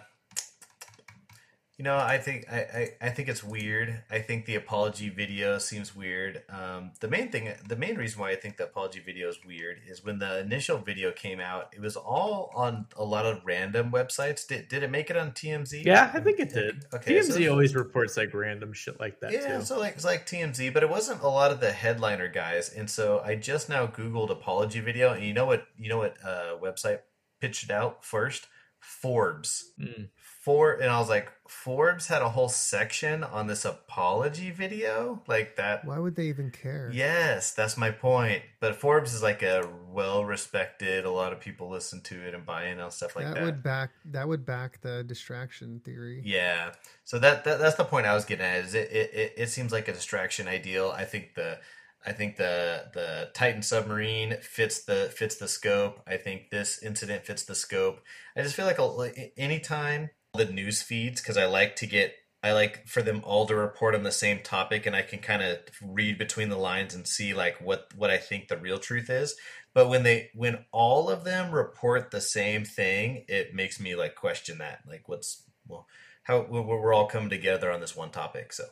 you 1.81 1.85
know, 1.85 1.97
I 1.97 2.19
think 2.19 2.45
I, 2.47 2.59
I, 2.59 3.07
I 3.07 3.09
think 3.09 3.27
it's 3.27 3.43
weird. 3.43 4.03
I 4.11 4.19
think 4.19 4.45
the 4.45 4.53
apology 4.53 5.09
video 5.09 5.57
seems 5.57 5.95
weird. 5.95 6.43
Um, 6.47 6.91
the 6.99 7.07
main 7.07 7.31
thing, 7.31 7.51
the 7.67 7.75
main 7.75 7.95
reason 7.95 8.21
why 8.21 8.29
I 8.29 8.35
think 8.35 8.57
the 8.57 8.65
apology 8.65 8.99
video 9.03 9.29
is 9.29 9.39
weird 9.43 9.79
is 9.87 10.05
when 10.05 10.19
the 10.19 10.41
initial 10.41 10.77
video 10.77 11.11
came 11.11 11.39
out, 11.39 11.73
it 11.75 11.81
was 11.81 11.95
all 11.95 12.51
on 12.55 12.85
a 12.97 13.03
lot 13.03 13.25
of 13.25 13.41
random 13.45 13.91
websites. 13.91 14.45
Did, 14.45 14.67
did 14.67 14.83
it 14.83 14.91
make 14.91 15.09
it 15.09 15.17
on 15.17 15.31
TMZ? 15.31 15.83
yeah, 15.83 16.11
I 16.13 16.19
think 16.19 16.39
it 16.39 16.53
did. 16.53 16.85
Okay, 16.93 17.15
TMZ 17.15 17.45
so- 17.45 17.51
always 17.51 17.73
reports 17.73 18.15
like 18.15 18.31
random 18.35 18.73
shit 18.73 18.99
like 18.99 19.19
that 19.21 19.31
yeah, 19.31 19.57
too. 19.57 19.63
so 19.63 19.79
like 19.79 19.95
it's 19.95 20.05
like 20.05 20.27
TMZ, 20.27 20.71
but 20.75 20.83
it 20.83 20.89
wasn't 20.89 21.23
a 21.23 21.29
lot 21.29 21.49
of 21.49 21.61
the 21.61 21.71
headliner 21.71 22.27
guys. 22.27 22.69
And 22.69 22.87
so 22.91 23.23
I 23.25 23.33
just 23.33 23.69
now 23.69 23.87
Googled 23.87 24.29
apology 24.29 24.81
video, 24.81 25.13
and 25.13 25.25
you 25.25 25.33
know 25.33 25.47
what? 25.47 25.65
You 25.79 25.89
know 25.89 25.97
what 25.97 26.15
uh, 26.23 26.57
website 26.61 26.99
pitched 27.39 27.63
it 27.63 27.71
out 27.71 28.05
first? 28.05 28.45
Forbes. 28.79 29.71
Mm. 29.79 30.09
For 30.41 30.73
and 30.73 30.89
I 30.89 30.97
was 30.97 31.07
like, 31.07 31.31
Forbes 31.47 32.07
had 32.07 32.23
a 32.23 32.29
whole 32.29 32.49
section 32.49 33.23
on 33.23 33.45
this 33.45 33.63
apology 33.63 34.49
video, 34.49 35.21
like 35.27 35.57
that. 35.57 35.85
Why 35.85 35.99
would 35.99 36.15
they 36.15 36.25
even 36.29 36.49
care? 36.49 36.89
Yes, 36.91 37.51
that's 37.51 37.77
my 37.77 37.91
point. 37.91 38.41
But 38.59 38.75
Forbes 38.75 39.13
is 39.13 39.21
like 39.21 39.43
a 39.43 39.69
well 39.91 40.25
respected. 40.25 41.05
A 41.05 41.11
lot 41.11 41.31
of 41.31 41.39
people 41.39 41.69
listen 41.69 42.01
to 42.05 42.27
it 42.27 42.33
and 42.33 42.43
buy 42.43 42.69
in 42.69 42.79
on 42.79 42.89
stuff 42.89 43.15
like 43.15 43.25
that, 43.25 43.35
that. 43.35 43.43
would 43.43 43.61
back 43.61 43.91
that 44.05 44.27
would 44.27 44.43
back 44.43 44.81
the 44.81 45.03
distraction 45.03 45.79
theory. 45.85 46.23
Yeah. 46.25 46.71
So 47.03 47.19
that, 47.19 47.43
that 47.43 47.59
that's 47.59 47.75
the 47.75 47.85
point 47.85 48.07
I 48.07 48.15
was 48.15 48.25
getting 48.25 48.43
at. 48.43 48.65
Is 48.65 48.73
it, 48.73 48.91
it, 48.91 49.13
it, 49.13 49.33
it 49.37 49.49
seems 49.49 49.71
like 49.71 49.87
a 49.89 49.93
distraction 49.93 50.47
ideal. 50.47 50.91
I 50.95 51.05
think 51.05 51.35
the 51.35 51.59
I 52.03 52.13
think 52.13 52.37
the 52.37 52.89
the 52.95 53.29
Titan 53.35 53.61
submarine 53.61 54.37
fits 54.41 54.85
the 54.85 55.13
fits 55.15 55.35
the 55.35 55.47
scope. 55.47 56.01
I 56.07 56.17
think 56.17 56.49
this 56.49 56.81
incident 56.81 57.25
fits 57.27 57.43
the 57.43 57.53
scope. 57.53 58.01
I 58.35 58.41
just 58.41 58.55
feel 58.55 58.65
like 58.65 58.79
a, 58.79 59.31
anytime 59.37 60.09
the 60.33 60.45
news 60.45 60.81
feeds 60.81 61.21
because 61.21 61.37
I 61.37 61.45
like 61.45 61.75
to 61.77 61.87
get 61.87 62.15
I 62.43 62.53
like 62.53 62.87
for 62.87 63.03
them 63.03 63.21
all 63.23 63.45
to 63.45 63.55
report 63.55 63.93
on 63.93 64.03
the 64.03 64.11
same 64.11 64.39
topic 64.39 64.85
and 64.85 64.95
I 64.95 65.03
can 65.03 65.19
kind 65.19 65.43
of 65.43 65.59
read 65.83 66.17
between 66.17 66.49
the 66.49 66.57
lines 66.57 66.95
and 66.95 67.07
see 67.07 67.33
like 67.33 67.61
what 67.61 67.87
what 67.95 68.09
I 68.09 68.17
think 68.17 68.47
the 68.47 68.57
real 68.57 68.79
truth 68.79 69.09
is. 69.09 69.35
But 69.73 69.89
when 69.89 70.03
they 70.03 70.29
when 70.33 70.65
all 70.71 71.09
of 71.09 71.23
them 71.23 71.51
report 71.51 72.11
the 72.11 72.21
same 72.21 72.65
thing, 72.65 73.25
it 73.27 73.53
makes 73.53 73.79
me 73.79 73.95
like 73.95 74.15
question 74.15 74.57
that. 74.57 74.81
Like 74.87 75.07
what's 75.07 75.43
well 75.67 75.85
how 76.23 76.41
we're 76.49 76.93
all 76.93 77.07
coming 77.07 77.29
together 77.29 77.71
on 77.71 77.81
this 77.81 77.95
one 77.95 78.11
topic. 78.11 78.53
So 78.53 78.65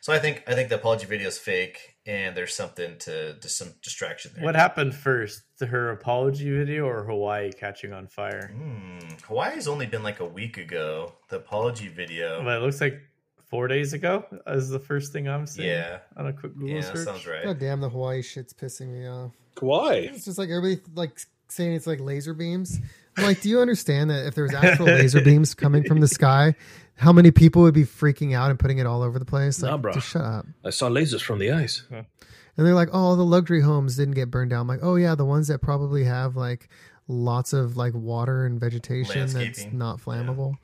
So 0.00 0.12
I 0.12 0.18
think 0.18 0.44
I 0.46 0.54
think 0.54 0.68
the 0.68 0.76
apology 0.76 1.06
video 1.06 1.28
is 1.28 1.38
fake, 1.38 1.96
and 2.06 2.36
there's 2.36 2.54
something 2.54 2.98
to 3.00 3.34
just 3.40 3.58
some 3.58 3.74
distraction 3.82 4.32
there. 4.34 4.44
What 4.44 4.54
happened 4.54 4.94
first? 4.94 5.42
Her 5.60 5.90
apology 5.90 6.50
video 6.50 6.86
or 6.86 7.04
Hawaii 7.04 7.52
catching 7.52 7.92
on 7.92 8.06
fire? 8.06 8.52
Hmm. 8.54 8.98
Hawaii's 9.24 9.68
only 9.68 9.86
been 9.86 10.02
like 10.02 10.20
a 10.20 10.26
week 10.26 10.58
ago. 10.58 11.14
The 11.28 11.36
apology 11.36 11.88
video. 11.88 12.42
but 12.42 12.58
it 12.58 12.62
looks 12.62 12.80
like 12.80 13.00
four 13.48 13.68
days 13.68 13.92
ago 13.92 14.24
is 14.46 14.68
the 14.68 14.78
first 14.78 15.12
thing 15.12 15.28
I'm 15.28 15.46
seeing. 15.46 15.68
Yeah. 15.68 15.98
On 16.16 16.26
a 16.26 16.32
quick 16.32 16.54
Google 16.54 16.76
yeah, 16.76 16.80
search. 16.82 16.98
sounds 16.98 17.26
right. 17.26 17.44
God 17.44 17.58
damn, 17.58 17.80
the 17.80 17.88
Hawaii 17.88 18.22
shit's 18.22 18.52
pissing 18.52 18.88
me 18.88 19.06
off. 19.06 19.32
Why? 19.60 19.94
It's 19.94 20.24
just 20.24 20.38
like 20.38 20.50
everybody 20.50 20.82
like 20.94 21.18
saying 21.48 21.74
it's 21.74 21.86
like 21.86 22.00
laser 22.00 22.34
beams. 22.34 22.78
I'm 23.16 23.24
like, 23.24 23.40
do 23.40 23.48
you 23.48 23.60
understand 23.60 24.10
that 24.10 24.26
if 24.26 24.34
there 24.34 24.44
was 24.44 24.54
actual 24.54 24.86
laser 24.86 25.22
beams 25.22 25.54
coming 25.54 25.84
from 25.84 26.00
the 26.00 26.08
sky, 26.08 26.54
how 26.96 27.12
many 27.12 27.30
people 27.30 27.62
would 27.62 27.74
be 27.74 27.84
freaking 27.84 28.34
out 28.34 28.50
and 28.50 28.58
putting 28.58 28.78
it 28.78 28.86
all 28.86 29.02
over 29.02 29.18
the 29.18 29.24
place? 29.24 29.62
Like, 29.62 29.70
Nah, 29.70 29.76
bro. 29.78 29.92
just 29.92 30.08
shut 30.08 30.22
up. 30.22 30.46
I 30.64 30.70
saw 30.70 30.88
lasers 30.88 31.20
from 31.22 31.38
the 31.38 31.52
ice. 31.52 31.82
And 31.90 32.66
they're 32.66 32.74
like, 32.74 32.88
oh, 32.92 33.16
the 33.16 33.22
luxury 33.24 33.60
homes 33.60 33.96
didn't 33.96 34.14
get 34.14 34.30
burned 34.30 34.50
down. 34.50 34.60
I'm 34.62 34.66
like, 34.68 34.80
oh 34.82 34.96
yeah, 34.96 35.14
the 35.14 35.26
ones 35.26 35.48
that 35.48 35.60
probably 35.60 36.04
have 36.04 36.36
like 36.36 36.68
lots 37.06 37.52
of 37.52 37.76
like 37.76 37.92
water 37.94 38.46
and 38.46 38.58
vegetation 38.58 39.28
that's 39.32 39.66
not 39.72 39.98
flammable, 40.00 40.54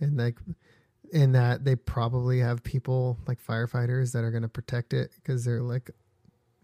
and 0.00 0.16
like, 0.18 0.36
in 1.10 1.32
that 1.32 1.64
they 1.64 1.74
probably 1.74 2.40
have 2.40 2.62
people 2.62 3.18
like 3.26 3.42
firefighters 3.42 4.12
that 4.12 4.24
are 4.24 4.30
going 4.30 4.42
to 4.42 4.48
protect 4.48 4.92
it 4.92 5.10
because 5.16 5.42
they're 5.46 5.62
like 5.62 5.90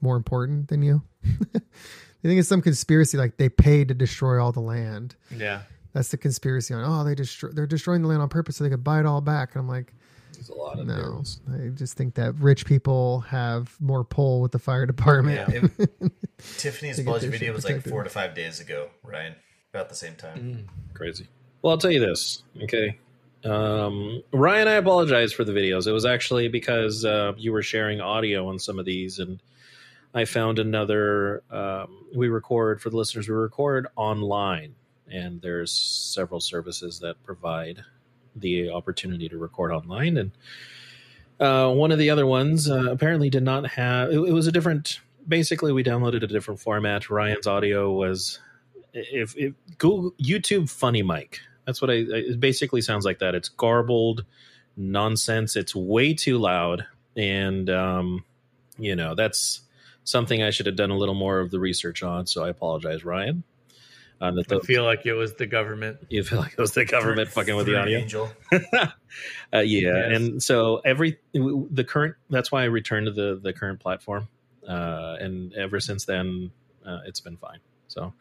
more 0.03 0.17
important 0.17 0.69
than 0.69 0.83
you. 0.83 1.01
I 1.55 2.27
think 2.27 2.39
it's 2.39 2.49
some 2.49 2.61
conspiracy 2.63 3.17
like 3.17 3.39
they 3.39 3.49
paid 3.49 3.89
to 3.89 3.95
destroy 3.95 4.43
all 4.43 4.53
the 4.53 4.61
land. 4.61 5.17
Yeah. 5.35 5.63
That's 5.95 6.09
the 6.09 6.17
conspiracy 6.19 6.75
on. 6.75 6.85
Oh, 6.85 7.05
they 7.05 7.15
destroy. 7.15 7.51
They're 7.51 7.67
destroying 7.67 8.03
the 8.03 8.09
land 8.09 8.21
on 8.21 8.29
purpose 8.29 8.57
so 8.57 8.65
they 8.65 8.71
could 8.71 8.85
buy 8.85 9.01
it 9.01 9.07
all 9.07 9.21
back. 9.21 9.55
And 9.55 9.61
I'm 9.61 9.69
like, 9.69 9.95
There's 10.35 10.49
a 10.51 10.55
lot 10.55 10.79
of 10.79 10.87
no. 10.87 10.95
theories. 10.95 11.41
I 11.53 11.69
just 11.69 11.97
think 11.97 12.15
that 12.17 12.35
rich 12.35 12.67
people 12.67 13.21
have 13.21 13.75
more 13.81 14.05
pull 14.05 14.41
with 14.43 14.53
the 14.53 14.59
fire 14.59 14.85
department. 14.87 15.49
Yeah. 15.49 15.69
It- 15.79 16.13
Tiffany's 16.59 16.97
To 16.97 17.03
get 17.03 17.09
apology 17.09 17.29
video 17.29 17.47
shit 17.49 17.55
was 17.55 17.65
like 17.65 17.83
four 17.87 18.03
to 18.03 18.11
five 18.11 18.35
days 18.35 18.61
ago, 18.61 18.91
Ryan. 19.03 19.35
About 19.73 19.89
the 19.89 19.95
same 19.95 20.15
time. 20.17 20.69
Crazy. 20.93 21.27
Well, 21.63 21.71
I'll 21.73 21.79
tell 21.79 21.91
you 21.91 22.01
this. 22.01 22.43
Okay. 22.63 22.99
Um, 23.45 24.23
Ryan, 24.33 24.69
I 24.69 24.73
apologize 24.75 25.33
for 25.33 25.45
the 25.45 25.53
videos. 25.53 25.87
It 25.87 25.93
was 25.93 26.05
actually 26.05 26.49
because 26.49 27.05
uh, 27.05 27.33
you 27.37 27.53
were 27.53 27.63
sharing 27.63 28.01
audio 28.01 28.49
on 28.49 28.59
some 28.59 28.79
of 28.79 28.85
these, 28.85 29.19
and 29.19 29.41
I 30.15 30.25
found 30.25 30.59
another. 30.59 31.43
Um, 31.51 32.07
we 32.15 32.29
record 32.29 32.81
for 32.81 32.91
the 32.91 32.97
listeners. 32.97 33.29
We 33.29 33.35
record 33.35 33.87
online, 33.97 34.75
and 35.11 35.41
there's 35.43 35.73
several 35.73 36.41
services 36.41 37.01
that 37.01 37.23
provide 37.23 37.83
the 38.37 38.71
opportunity 38.71 39.29
to 39.29 39.39
record 39.39 39.73
online. 39.73 40.17
And 40.17 40.33
uh, 41.41 41.73
one 41.73 41.93
of 41.93 41.99
the 41.99 42.11
other 42.11 42.27
ones 42.27 42.71
uh, 42.71 42.91
apparently 42.91 43.31
did 43.31 43.43
not 43.43 43.67
have. 43.71 44.11
It, 44.11 44.19
it 44.19 44.33
was 44.33 44.47
a 44.47 44.53
different. 44.53 45.01
Basically, 45.27 45.73
we 45.73 45.83
downloaded 45.83 46.23
a 46.23 46.27
different 46.27 46.61
format. 46.61 47.11
Ryan's 47.11 47.47
audio 47.47 47.93
was 47.93 48.39
if, 48.93 49.37
if 49.37 49.55
Google 49.79 50.13
YouTube 50.13 50.69
Funny 50.69 51.03
Mic. 51.03 51.41
That's 51.67 51.81
what 51.81 51.91
I. 51.91 51.95
It 51.95 52.41
basically 52.41 52.83
sounds 52.83 53.05
like 53.05 53.21
that. 53.21 53.35
It's 53.35 53.49
garbled 53.49 54.25
nonsense. 54.77 55.57
It's 55.57 55.75
way 55.75 56.15
too 56.15 56.39
loud, 56.39 56.87
and 57.17 57.71
um, 57.71 58.25
you 58.79 58.95
know 58.95 59.15
that's 59.15 59.63
something 60.05 60.43
I 60.43 60.51
should 60.51 60.67
have 60.67 60.77
done 60.77 60.91
a 60.91 60.97
little 60.97 61.15
more 61.15 61.41
of 61.41 61.51
the 61.51 61.59
research 61.59 62.03
on. 62.03 62.27
So 62.27 62.45
I 62.45 62.51
apologize, 62.51 63.05
Ryan. 63.05 63.43
Uh, 64.25 64.31
that 64.33 64.53
I 64.53 64.59
feel 64.61 64.85
like 64.85 65.05
it 65.07 65.13
was 65.15 65.35
the 65.35 65.47
government. 65.47 65.99
you 66.09 66.23
feel 66.25 66.39
like 66.39 66.53
it 66.53 66.59
was 66.59 66.73
the 66.73 66.85
government 66.97 67.29
fucking 67.31 67.55
with 67.57 67.67
the 67.67 67.77
audio. 67.79 67.99
Angel. 67.99 68.31
uh, 68.53 68.89
yeah, 69.53 69.63
Yes. 69.63 70.17
and 70.17 70.43
so 70.43 70.81
every 70.85 71.19
the 71.33 71.85
current 71.87 72.15
that's 72.31 72.51
why 72.51 72.63
I 72.63 72.67
returned 72.67 73.07
to 73.07 73.13
the 73.13 73.39
the 73.43 73.53
current 73.53 73.81
platform, 73.81 74.29
uh, 74.69 75.17
and 75.21 75.53
ever 75.55 75.81
since 75.81 76.05
then 76.05 76.51
uh, 76.87 77.01
it's 77.07 77.21
been 77.21 77.37
fine. 77.37 77.59
So 77.89 78.13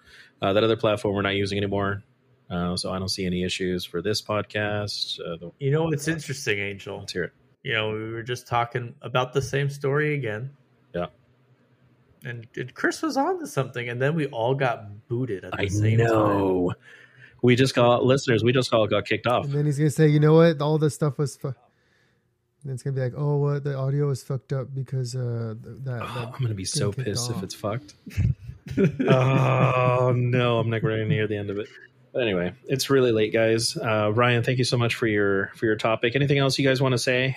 uh, 0.41 0.53
that 0.53 0.63
other 0.63 0.75
platform 0.77 1.15
we're 1.15 1.21
not 1.21 1.35
using 1.35 1.57
anymore. 1.57 2.03
Uh, 2.49 2.75
so 2.77 2.91
I 2.91 2.99
don't 2.99 3.09
see 3.09 3.25
any 3.25 3.43
issues 3.43 3.85
for 3.85 4.01
this 4.01 4.21
podcast. 4.21 5.19
Uh, 5.19 5.37
the, 5.37 5.51
You 5.59 5.71
know 5.71 5.83
what's 5.85 6.07
interesting, 6.07 6.59
Angel? 6.59 6.99
let's 6.99 7.13
hear 7.13 7.23
it. 7.23 7.31
You 7.63 7.73
know, 7.73 7.91
we 7.93 8.11
were 8.11 8.23
just 8.23 8.45
talking 8.45 8.93
about 9.01 9.31
the 9.33 9.41
same 9.41 9.69
story 9.69 10.13
again. 10.15 10.51
Yeah. 10.93 11.07
And, 12.23 12.47
and 12.55 12.73
Chris 12.73 13.01
was 13.01 13.17
on 13.17 13.39
to 13.39 13.47
something, 13.47 13.89
and 13.89 14.01
then 14.01 14.15
we 14.15 14.27
all 14.27 14.55
got 14.55 15.07
booted 15.07 15.43
at 15.43 15.51
the 15.51 15.61
I 15.61 15.67
same 15.67 15.97
time. 15.97 16.07
know. 16.07 16.73
We 17.41 17.57
just 17.57 17.75
got 17.75 18.05
listeners. 18.05 18.43
We 18.43 18.53
just 18.53 18.73
all 18.73 18.87
got 18.87 19.05
kicked 19.05 19.27
off. 19.27 19.45
And 19.45 19.53
then 19.53 19.65
he's 19.65 19.77
gonna 19.77 19.89
say, 19.89 20.07
you 20.07 20.19
know 20.19 20.33
what? 20.35 20.61
All 20.61 20.77
this 20.77 20.95
stuff 20.95 21.17
was. 21.17 21.35
Fu-. 21.35 21.53
And 22.63 22.71
it's 22.71 22.81
gonna 22.81 22.95
be 22.95 23.01
like, 23.01 23.13
oh, 23.17 23.35
what 23.37 23.65
the 23.65 23.75
audio 23.75 24.09
is 24.09 24.23
fucked 24.23 24.53
up 24.53 24.73
because 24.73 25.15
uh 25.15 25.55
th- 25.61 25.77
that. 25.83 26.01
Oh, 26.01 26.19
that 26.19 26.27
I'm 26.33 26.41
gonna 26.41 26.53
be 26.53 26.63
so 26.63 26.93
kicked 26.93 27.05
pissed 27.05 27.29
if 27.29 27.43
it's 27.43 27.53
fucked. 27.53 27.95
oh 29.09 30.13
no, 30.15 30.59
I'm 30.59 30.69
not 30.69 30.81
going 30.81 31.09
to 31.09 31.13
hear 31.13 31.27
the 31.27 31.35
end 31.35 31.49
of 31.49 31.57
it. 31.57 31.67
But 32.13 32.21
anyway, 32.21 32.53
it's 32.65 32.89
really 32.89 33.11
late, 33.11 33.33
guys. 33.33 33.75
Uh, 33.75 34.11
Ryan, 34.13 34.43
thank 34.43 34.59
you 34.59 34.63
so 34.63 34.77
much 34.77 34.95
for 34.95 35.07
your 35.07 35.47
for 35.55 35.65
your 35.65 35.75
topic. 35.75 36.15
Anything 36.15 36.37
else 36.37 36.57
you 36.57 36.65
guys 36.65 36.81
want 36.81 36.93
to 36.93 36.99
say 36.99 37.35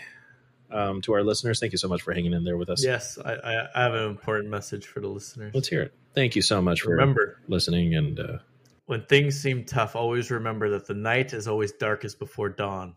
um, 0.71 1.01
to 1.03 1.13
our 1.15 1.23
listeners? 1.23 1.61
Thank 1.61 1.73
you 1.73 1.79
so 1.79 1.89
much 1.89 2.03
for 2.03 2.13
hanging 2.13 2.33
in 2.33 2.45
there 2.45 2.57
with 2.57 2.71
us. 2.71 2.85
Yes, 2.85 3.19
I, 3.25 3.35
I, 3.35 3.69
I 3.75 3.83
have 3.83 3.95
an 3.95 4.09
important 4.09 4.51
message 4.51 4.87
for 4.87 5.01
the 5.01 5.09
listeners. 5.09 5.55
Let's 5.55 5.69
hear 5.69 5.83
it. 5.83 5.95
Thank 6.15 6.37
you 6.37 6.43
so 6.43 6.63
much 6.63 6.83
for 6.83 6.91
Remember, 6.91 7.41
listening. 7.49 7.95
And 7.95 8.19
uh, 8.19 8.39
when 8.87 9.03
things 9.05 9.39
seem 9.39 9.65
tough, 9.65 9.97
always 9.97 10.31
remember 10.31 10.71
that 10.71 10.87
the 10.87 10.95
night 10.95 11.33
is 11.33 11.49
always 11.49 11.73
darkest 11.73 12.19
before 12.19 12.49
dawn. 12.49 12.95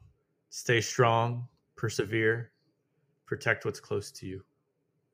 Stay 0.50 0.82
strong, 0.82 1.48
persevere, 1.76 2.52
protect 3.26 3.66
what's 3.66 3.80
close 3.80 4.12
to 4.12 4.26
you. 4.26 4.44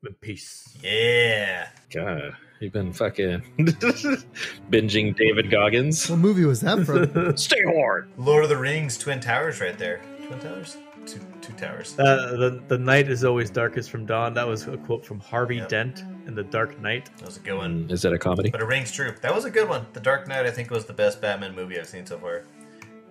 And 0.04 0.18
peace. 0.20 0.76
Yeah. 0.84 1.68
God, 1.92 2.36
you've 2.60 2.72
been 2.72 2.92
fucking 2.92 3.42
binging 4.70 5.16
David 5.16 5.50
Goggins. 5.50 6.08
What 6.08 6.20
movie 6.20 6.44
was 6.44 6.60
that 6.60 6.86
from? 6.86 7.36
Stay 7.36 7.62
hard. 7.66 8.08
Lord 8.16 8.44
of 8.44 8.50
the 8.50 8.56
Rings, 8.56 8.98
Twin 8.98 9.18
Towers 9.18 9.60
right 9.60 9.76
there. 9.76 10.00
Twin 10.26 10.38
Towers? 10.38 10.76
Two, 11.06 11.20
two 11.40 11.52
towers. 11.54 11.98
Uh, 11.98 12.36
the, 12.36 12.62
the 12.68 12.78
night 12.78 13.08
is 13.08 13.24
always 13.24 13.48
darkest 13.50 13.90
from 13.90 14.06
dawn. 14.06 14.34
That 14.34 14.46
was 14.46 14.66
a 14.66 14.76
quote 14.76 15.04
from 15.06 15.20
Harvey 15.20 15.56
Yep. 15.56 15.68
Dent 15.68 16.04
in 16.26 16.34
The 16.34 16.42
Dark 16.42 16.80
Knight. 16.80 17.10
That 17.18 17.26
was 17.26 17.36
a 17.36 17.40
good 17.40 17.56
one. 17.56 17.86
Is 17.90 18.02
that 18.02 18.12
a 18.12 18.18
comedy? 18.18 18.50
But 18.50 18.60
it 18.60 18.66
rings 18.66 18.90
true. 18.92 19.14
That 19.22 19.34
was 19.34 19.44
a 19.44 19.50
good 19.50 19.68
one. 19.68 19.86
The 19.92 20.00
Dark 20.00 20.26
Knight, 20.26 20.46
I 20.46 20.50
think, 20.50 20.70
was 20.70 20.84
the 20.84 20.92
best 20.92 21.20
Batman 21.20 21.54
movie 21.54 21.78
I've 21.78 21.86
seen 21.86 22.04
so 22.06 22.18
far. 22.18 22.42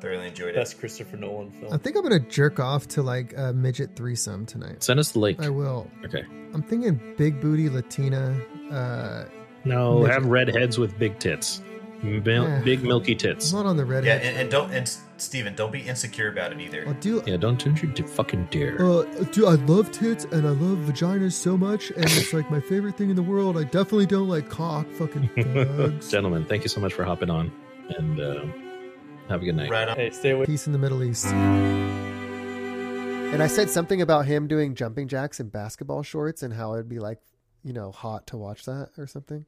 Thoroughly 0.01 0.27
enjoyed 0.27 0.49
it. 0.49 0.55
Best 0.55 0.77
Christopher 0.79 1.15
Nolan 1.15 1.51
film. 1.51 1.71
I 1.73 1.77
think 1.77 1.95
I'm 1.95 2.03
gonna 2.03 2.19
jerk 2.19 2.59
off 2.59 2.85
to 2.89 3.01
like 3.01 3.33
a 3.37 3.53
midget 3.53 3.95
threesome 3.95 4.45
tonight. 4.45 4.83
Send 4.83 4.99
us 4.99 5.11
the 5.11 5.19
link. 5.19 5.41
I 5.41 5.49
will. 5.49 5.89
Okay. 6.03 6.23
I'm 6.53 6.61
thinking 6.61 6.99
big 7.17 7.39
booty 7.39 7.69
Latina. 7.69 8.37
Uh, 8.69 9.23
No, 9.63 9.99
Midget. 9.99 10.13
have 10.13 10.25
redheads 10.25 10.77
with 10.77 10.99
big 10.99 11.17
tits, 11.19 11.61
Mil- 12.03 12.43
Yeah. 12.43 12.61
big 12.63 12.83
milky 12.83 13.13
I'm 13.13 13.17
tits. 13.19 13.53
not 13.53 13.65
on 13.65 13.77
the 13.77 13.85
Yeah, 13.85 13.89
redhead. 13.93 14.21
and, 14.23 14.37
and 14.37 14.51
don't 14.51 14.71
and 14.73 14.93
Stephen, 15.17 15.55
don't 15.55 15.71
be 15.71 15.79
insecure 15.81 16.29
about 16.29 16.51
it 16.51 16.59
either. 16.59 16.83
I'll 16.87 16.93
do. 16.95 17.23
Yeah, 17.25 17.37
don't 17.37 17.63
don't 17.63 17.81
you 17.81 17.89
d- 17.89 18.03
fucking 18.03 18.47
dare. 18.51 18.81
Uh, 18.83 19.03
dude, 19.31 19.45
I 19.45 19.55
love 19.65 19.91
tits 19.91 20.25
and 20.25 20.45
I 20.45 20.51
love 20.51 20.79
vaginas 20.79 21.33
so 21.33 21.57
much, 21.57 21.91
and 21.91 22.03
it's 22.05 22.33
like 22.33 22.49
my 22.51 22.59
favorite 22.59 22.97
thing 22.97 23.09
in 23.09 23.15
the 23.15 23.23
world. 23.23 23.57
I 23.57 23.63
definitely 23.63 24.05
don't 24.05 24.27
like 24.27 24.49
cock, 24.49 24.89
fucking 24.91 25.29
thugs. 25.77 26.09
Gentlemen, 26.11 26.45
thank 26.45 26.63
you 26.63 26.69
so 26.69 26.79
much 26.81 26.93
for 26.93 27.03
hopping 27.03 27.29
on, 27.29 27.51
and 27.97 28.19
uh, 28.19 28.45
have 29.29 29.41
a 29.41 29.45
good 29.45 29.55
night. 29.55 29.69
Right 29.71 29.87
on. 29.87 29.95
Hey, 29.95 30.09
stay 30.11 30.31
away. 30.31 30.45
Peace 30.45 30.67
in 30.67 30.73
the 30.73 30.79
Middle 30.79 31.03
East. 31.03 31.25
And 33.33 33.43
I 33.43 33.47
said 33.47 33.69
something 33.69 34.01
about 34.01 34.25
him 34.27 34.47
doing 34.47 34.75
jumping 34.75 35.09
jacks 35.09 35.41
in 35.41 35.49
basketball 35.49 36.03
shorts 36.03 36.41
and 36.41 36.53
how 36.53 36.73
it'd 36.75 36.87
be 36.87 36.99
like, 36.99 37.19
you 37.63 37.73
know, 37.73 37.91
hot 37.91 38.27
to 38.27 38.37
watch 38.37 38.63
that 38.63 38.91
or 38.97 39.07
something. 39.07 39.43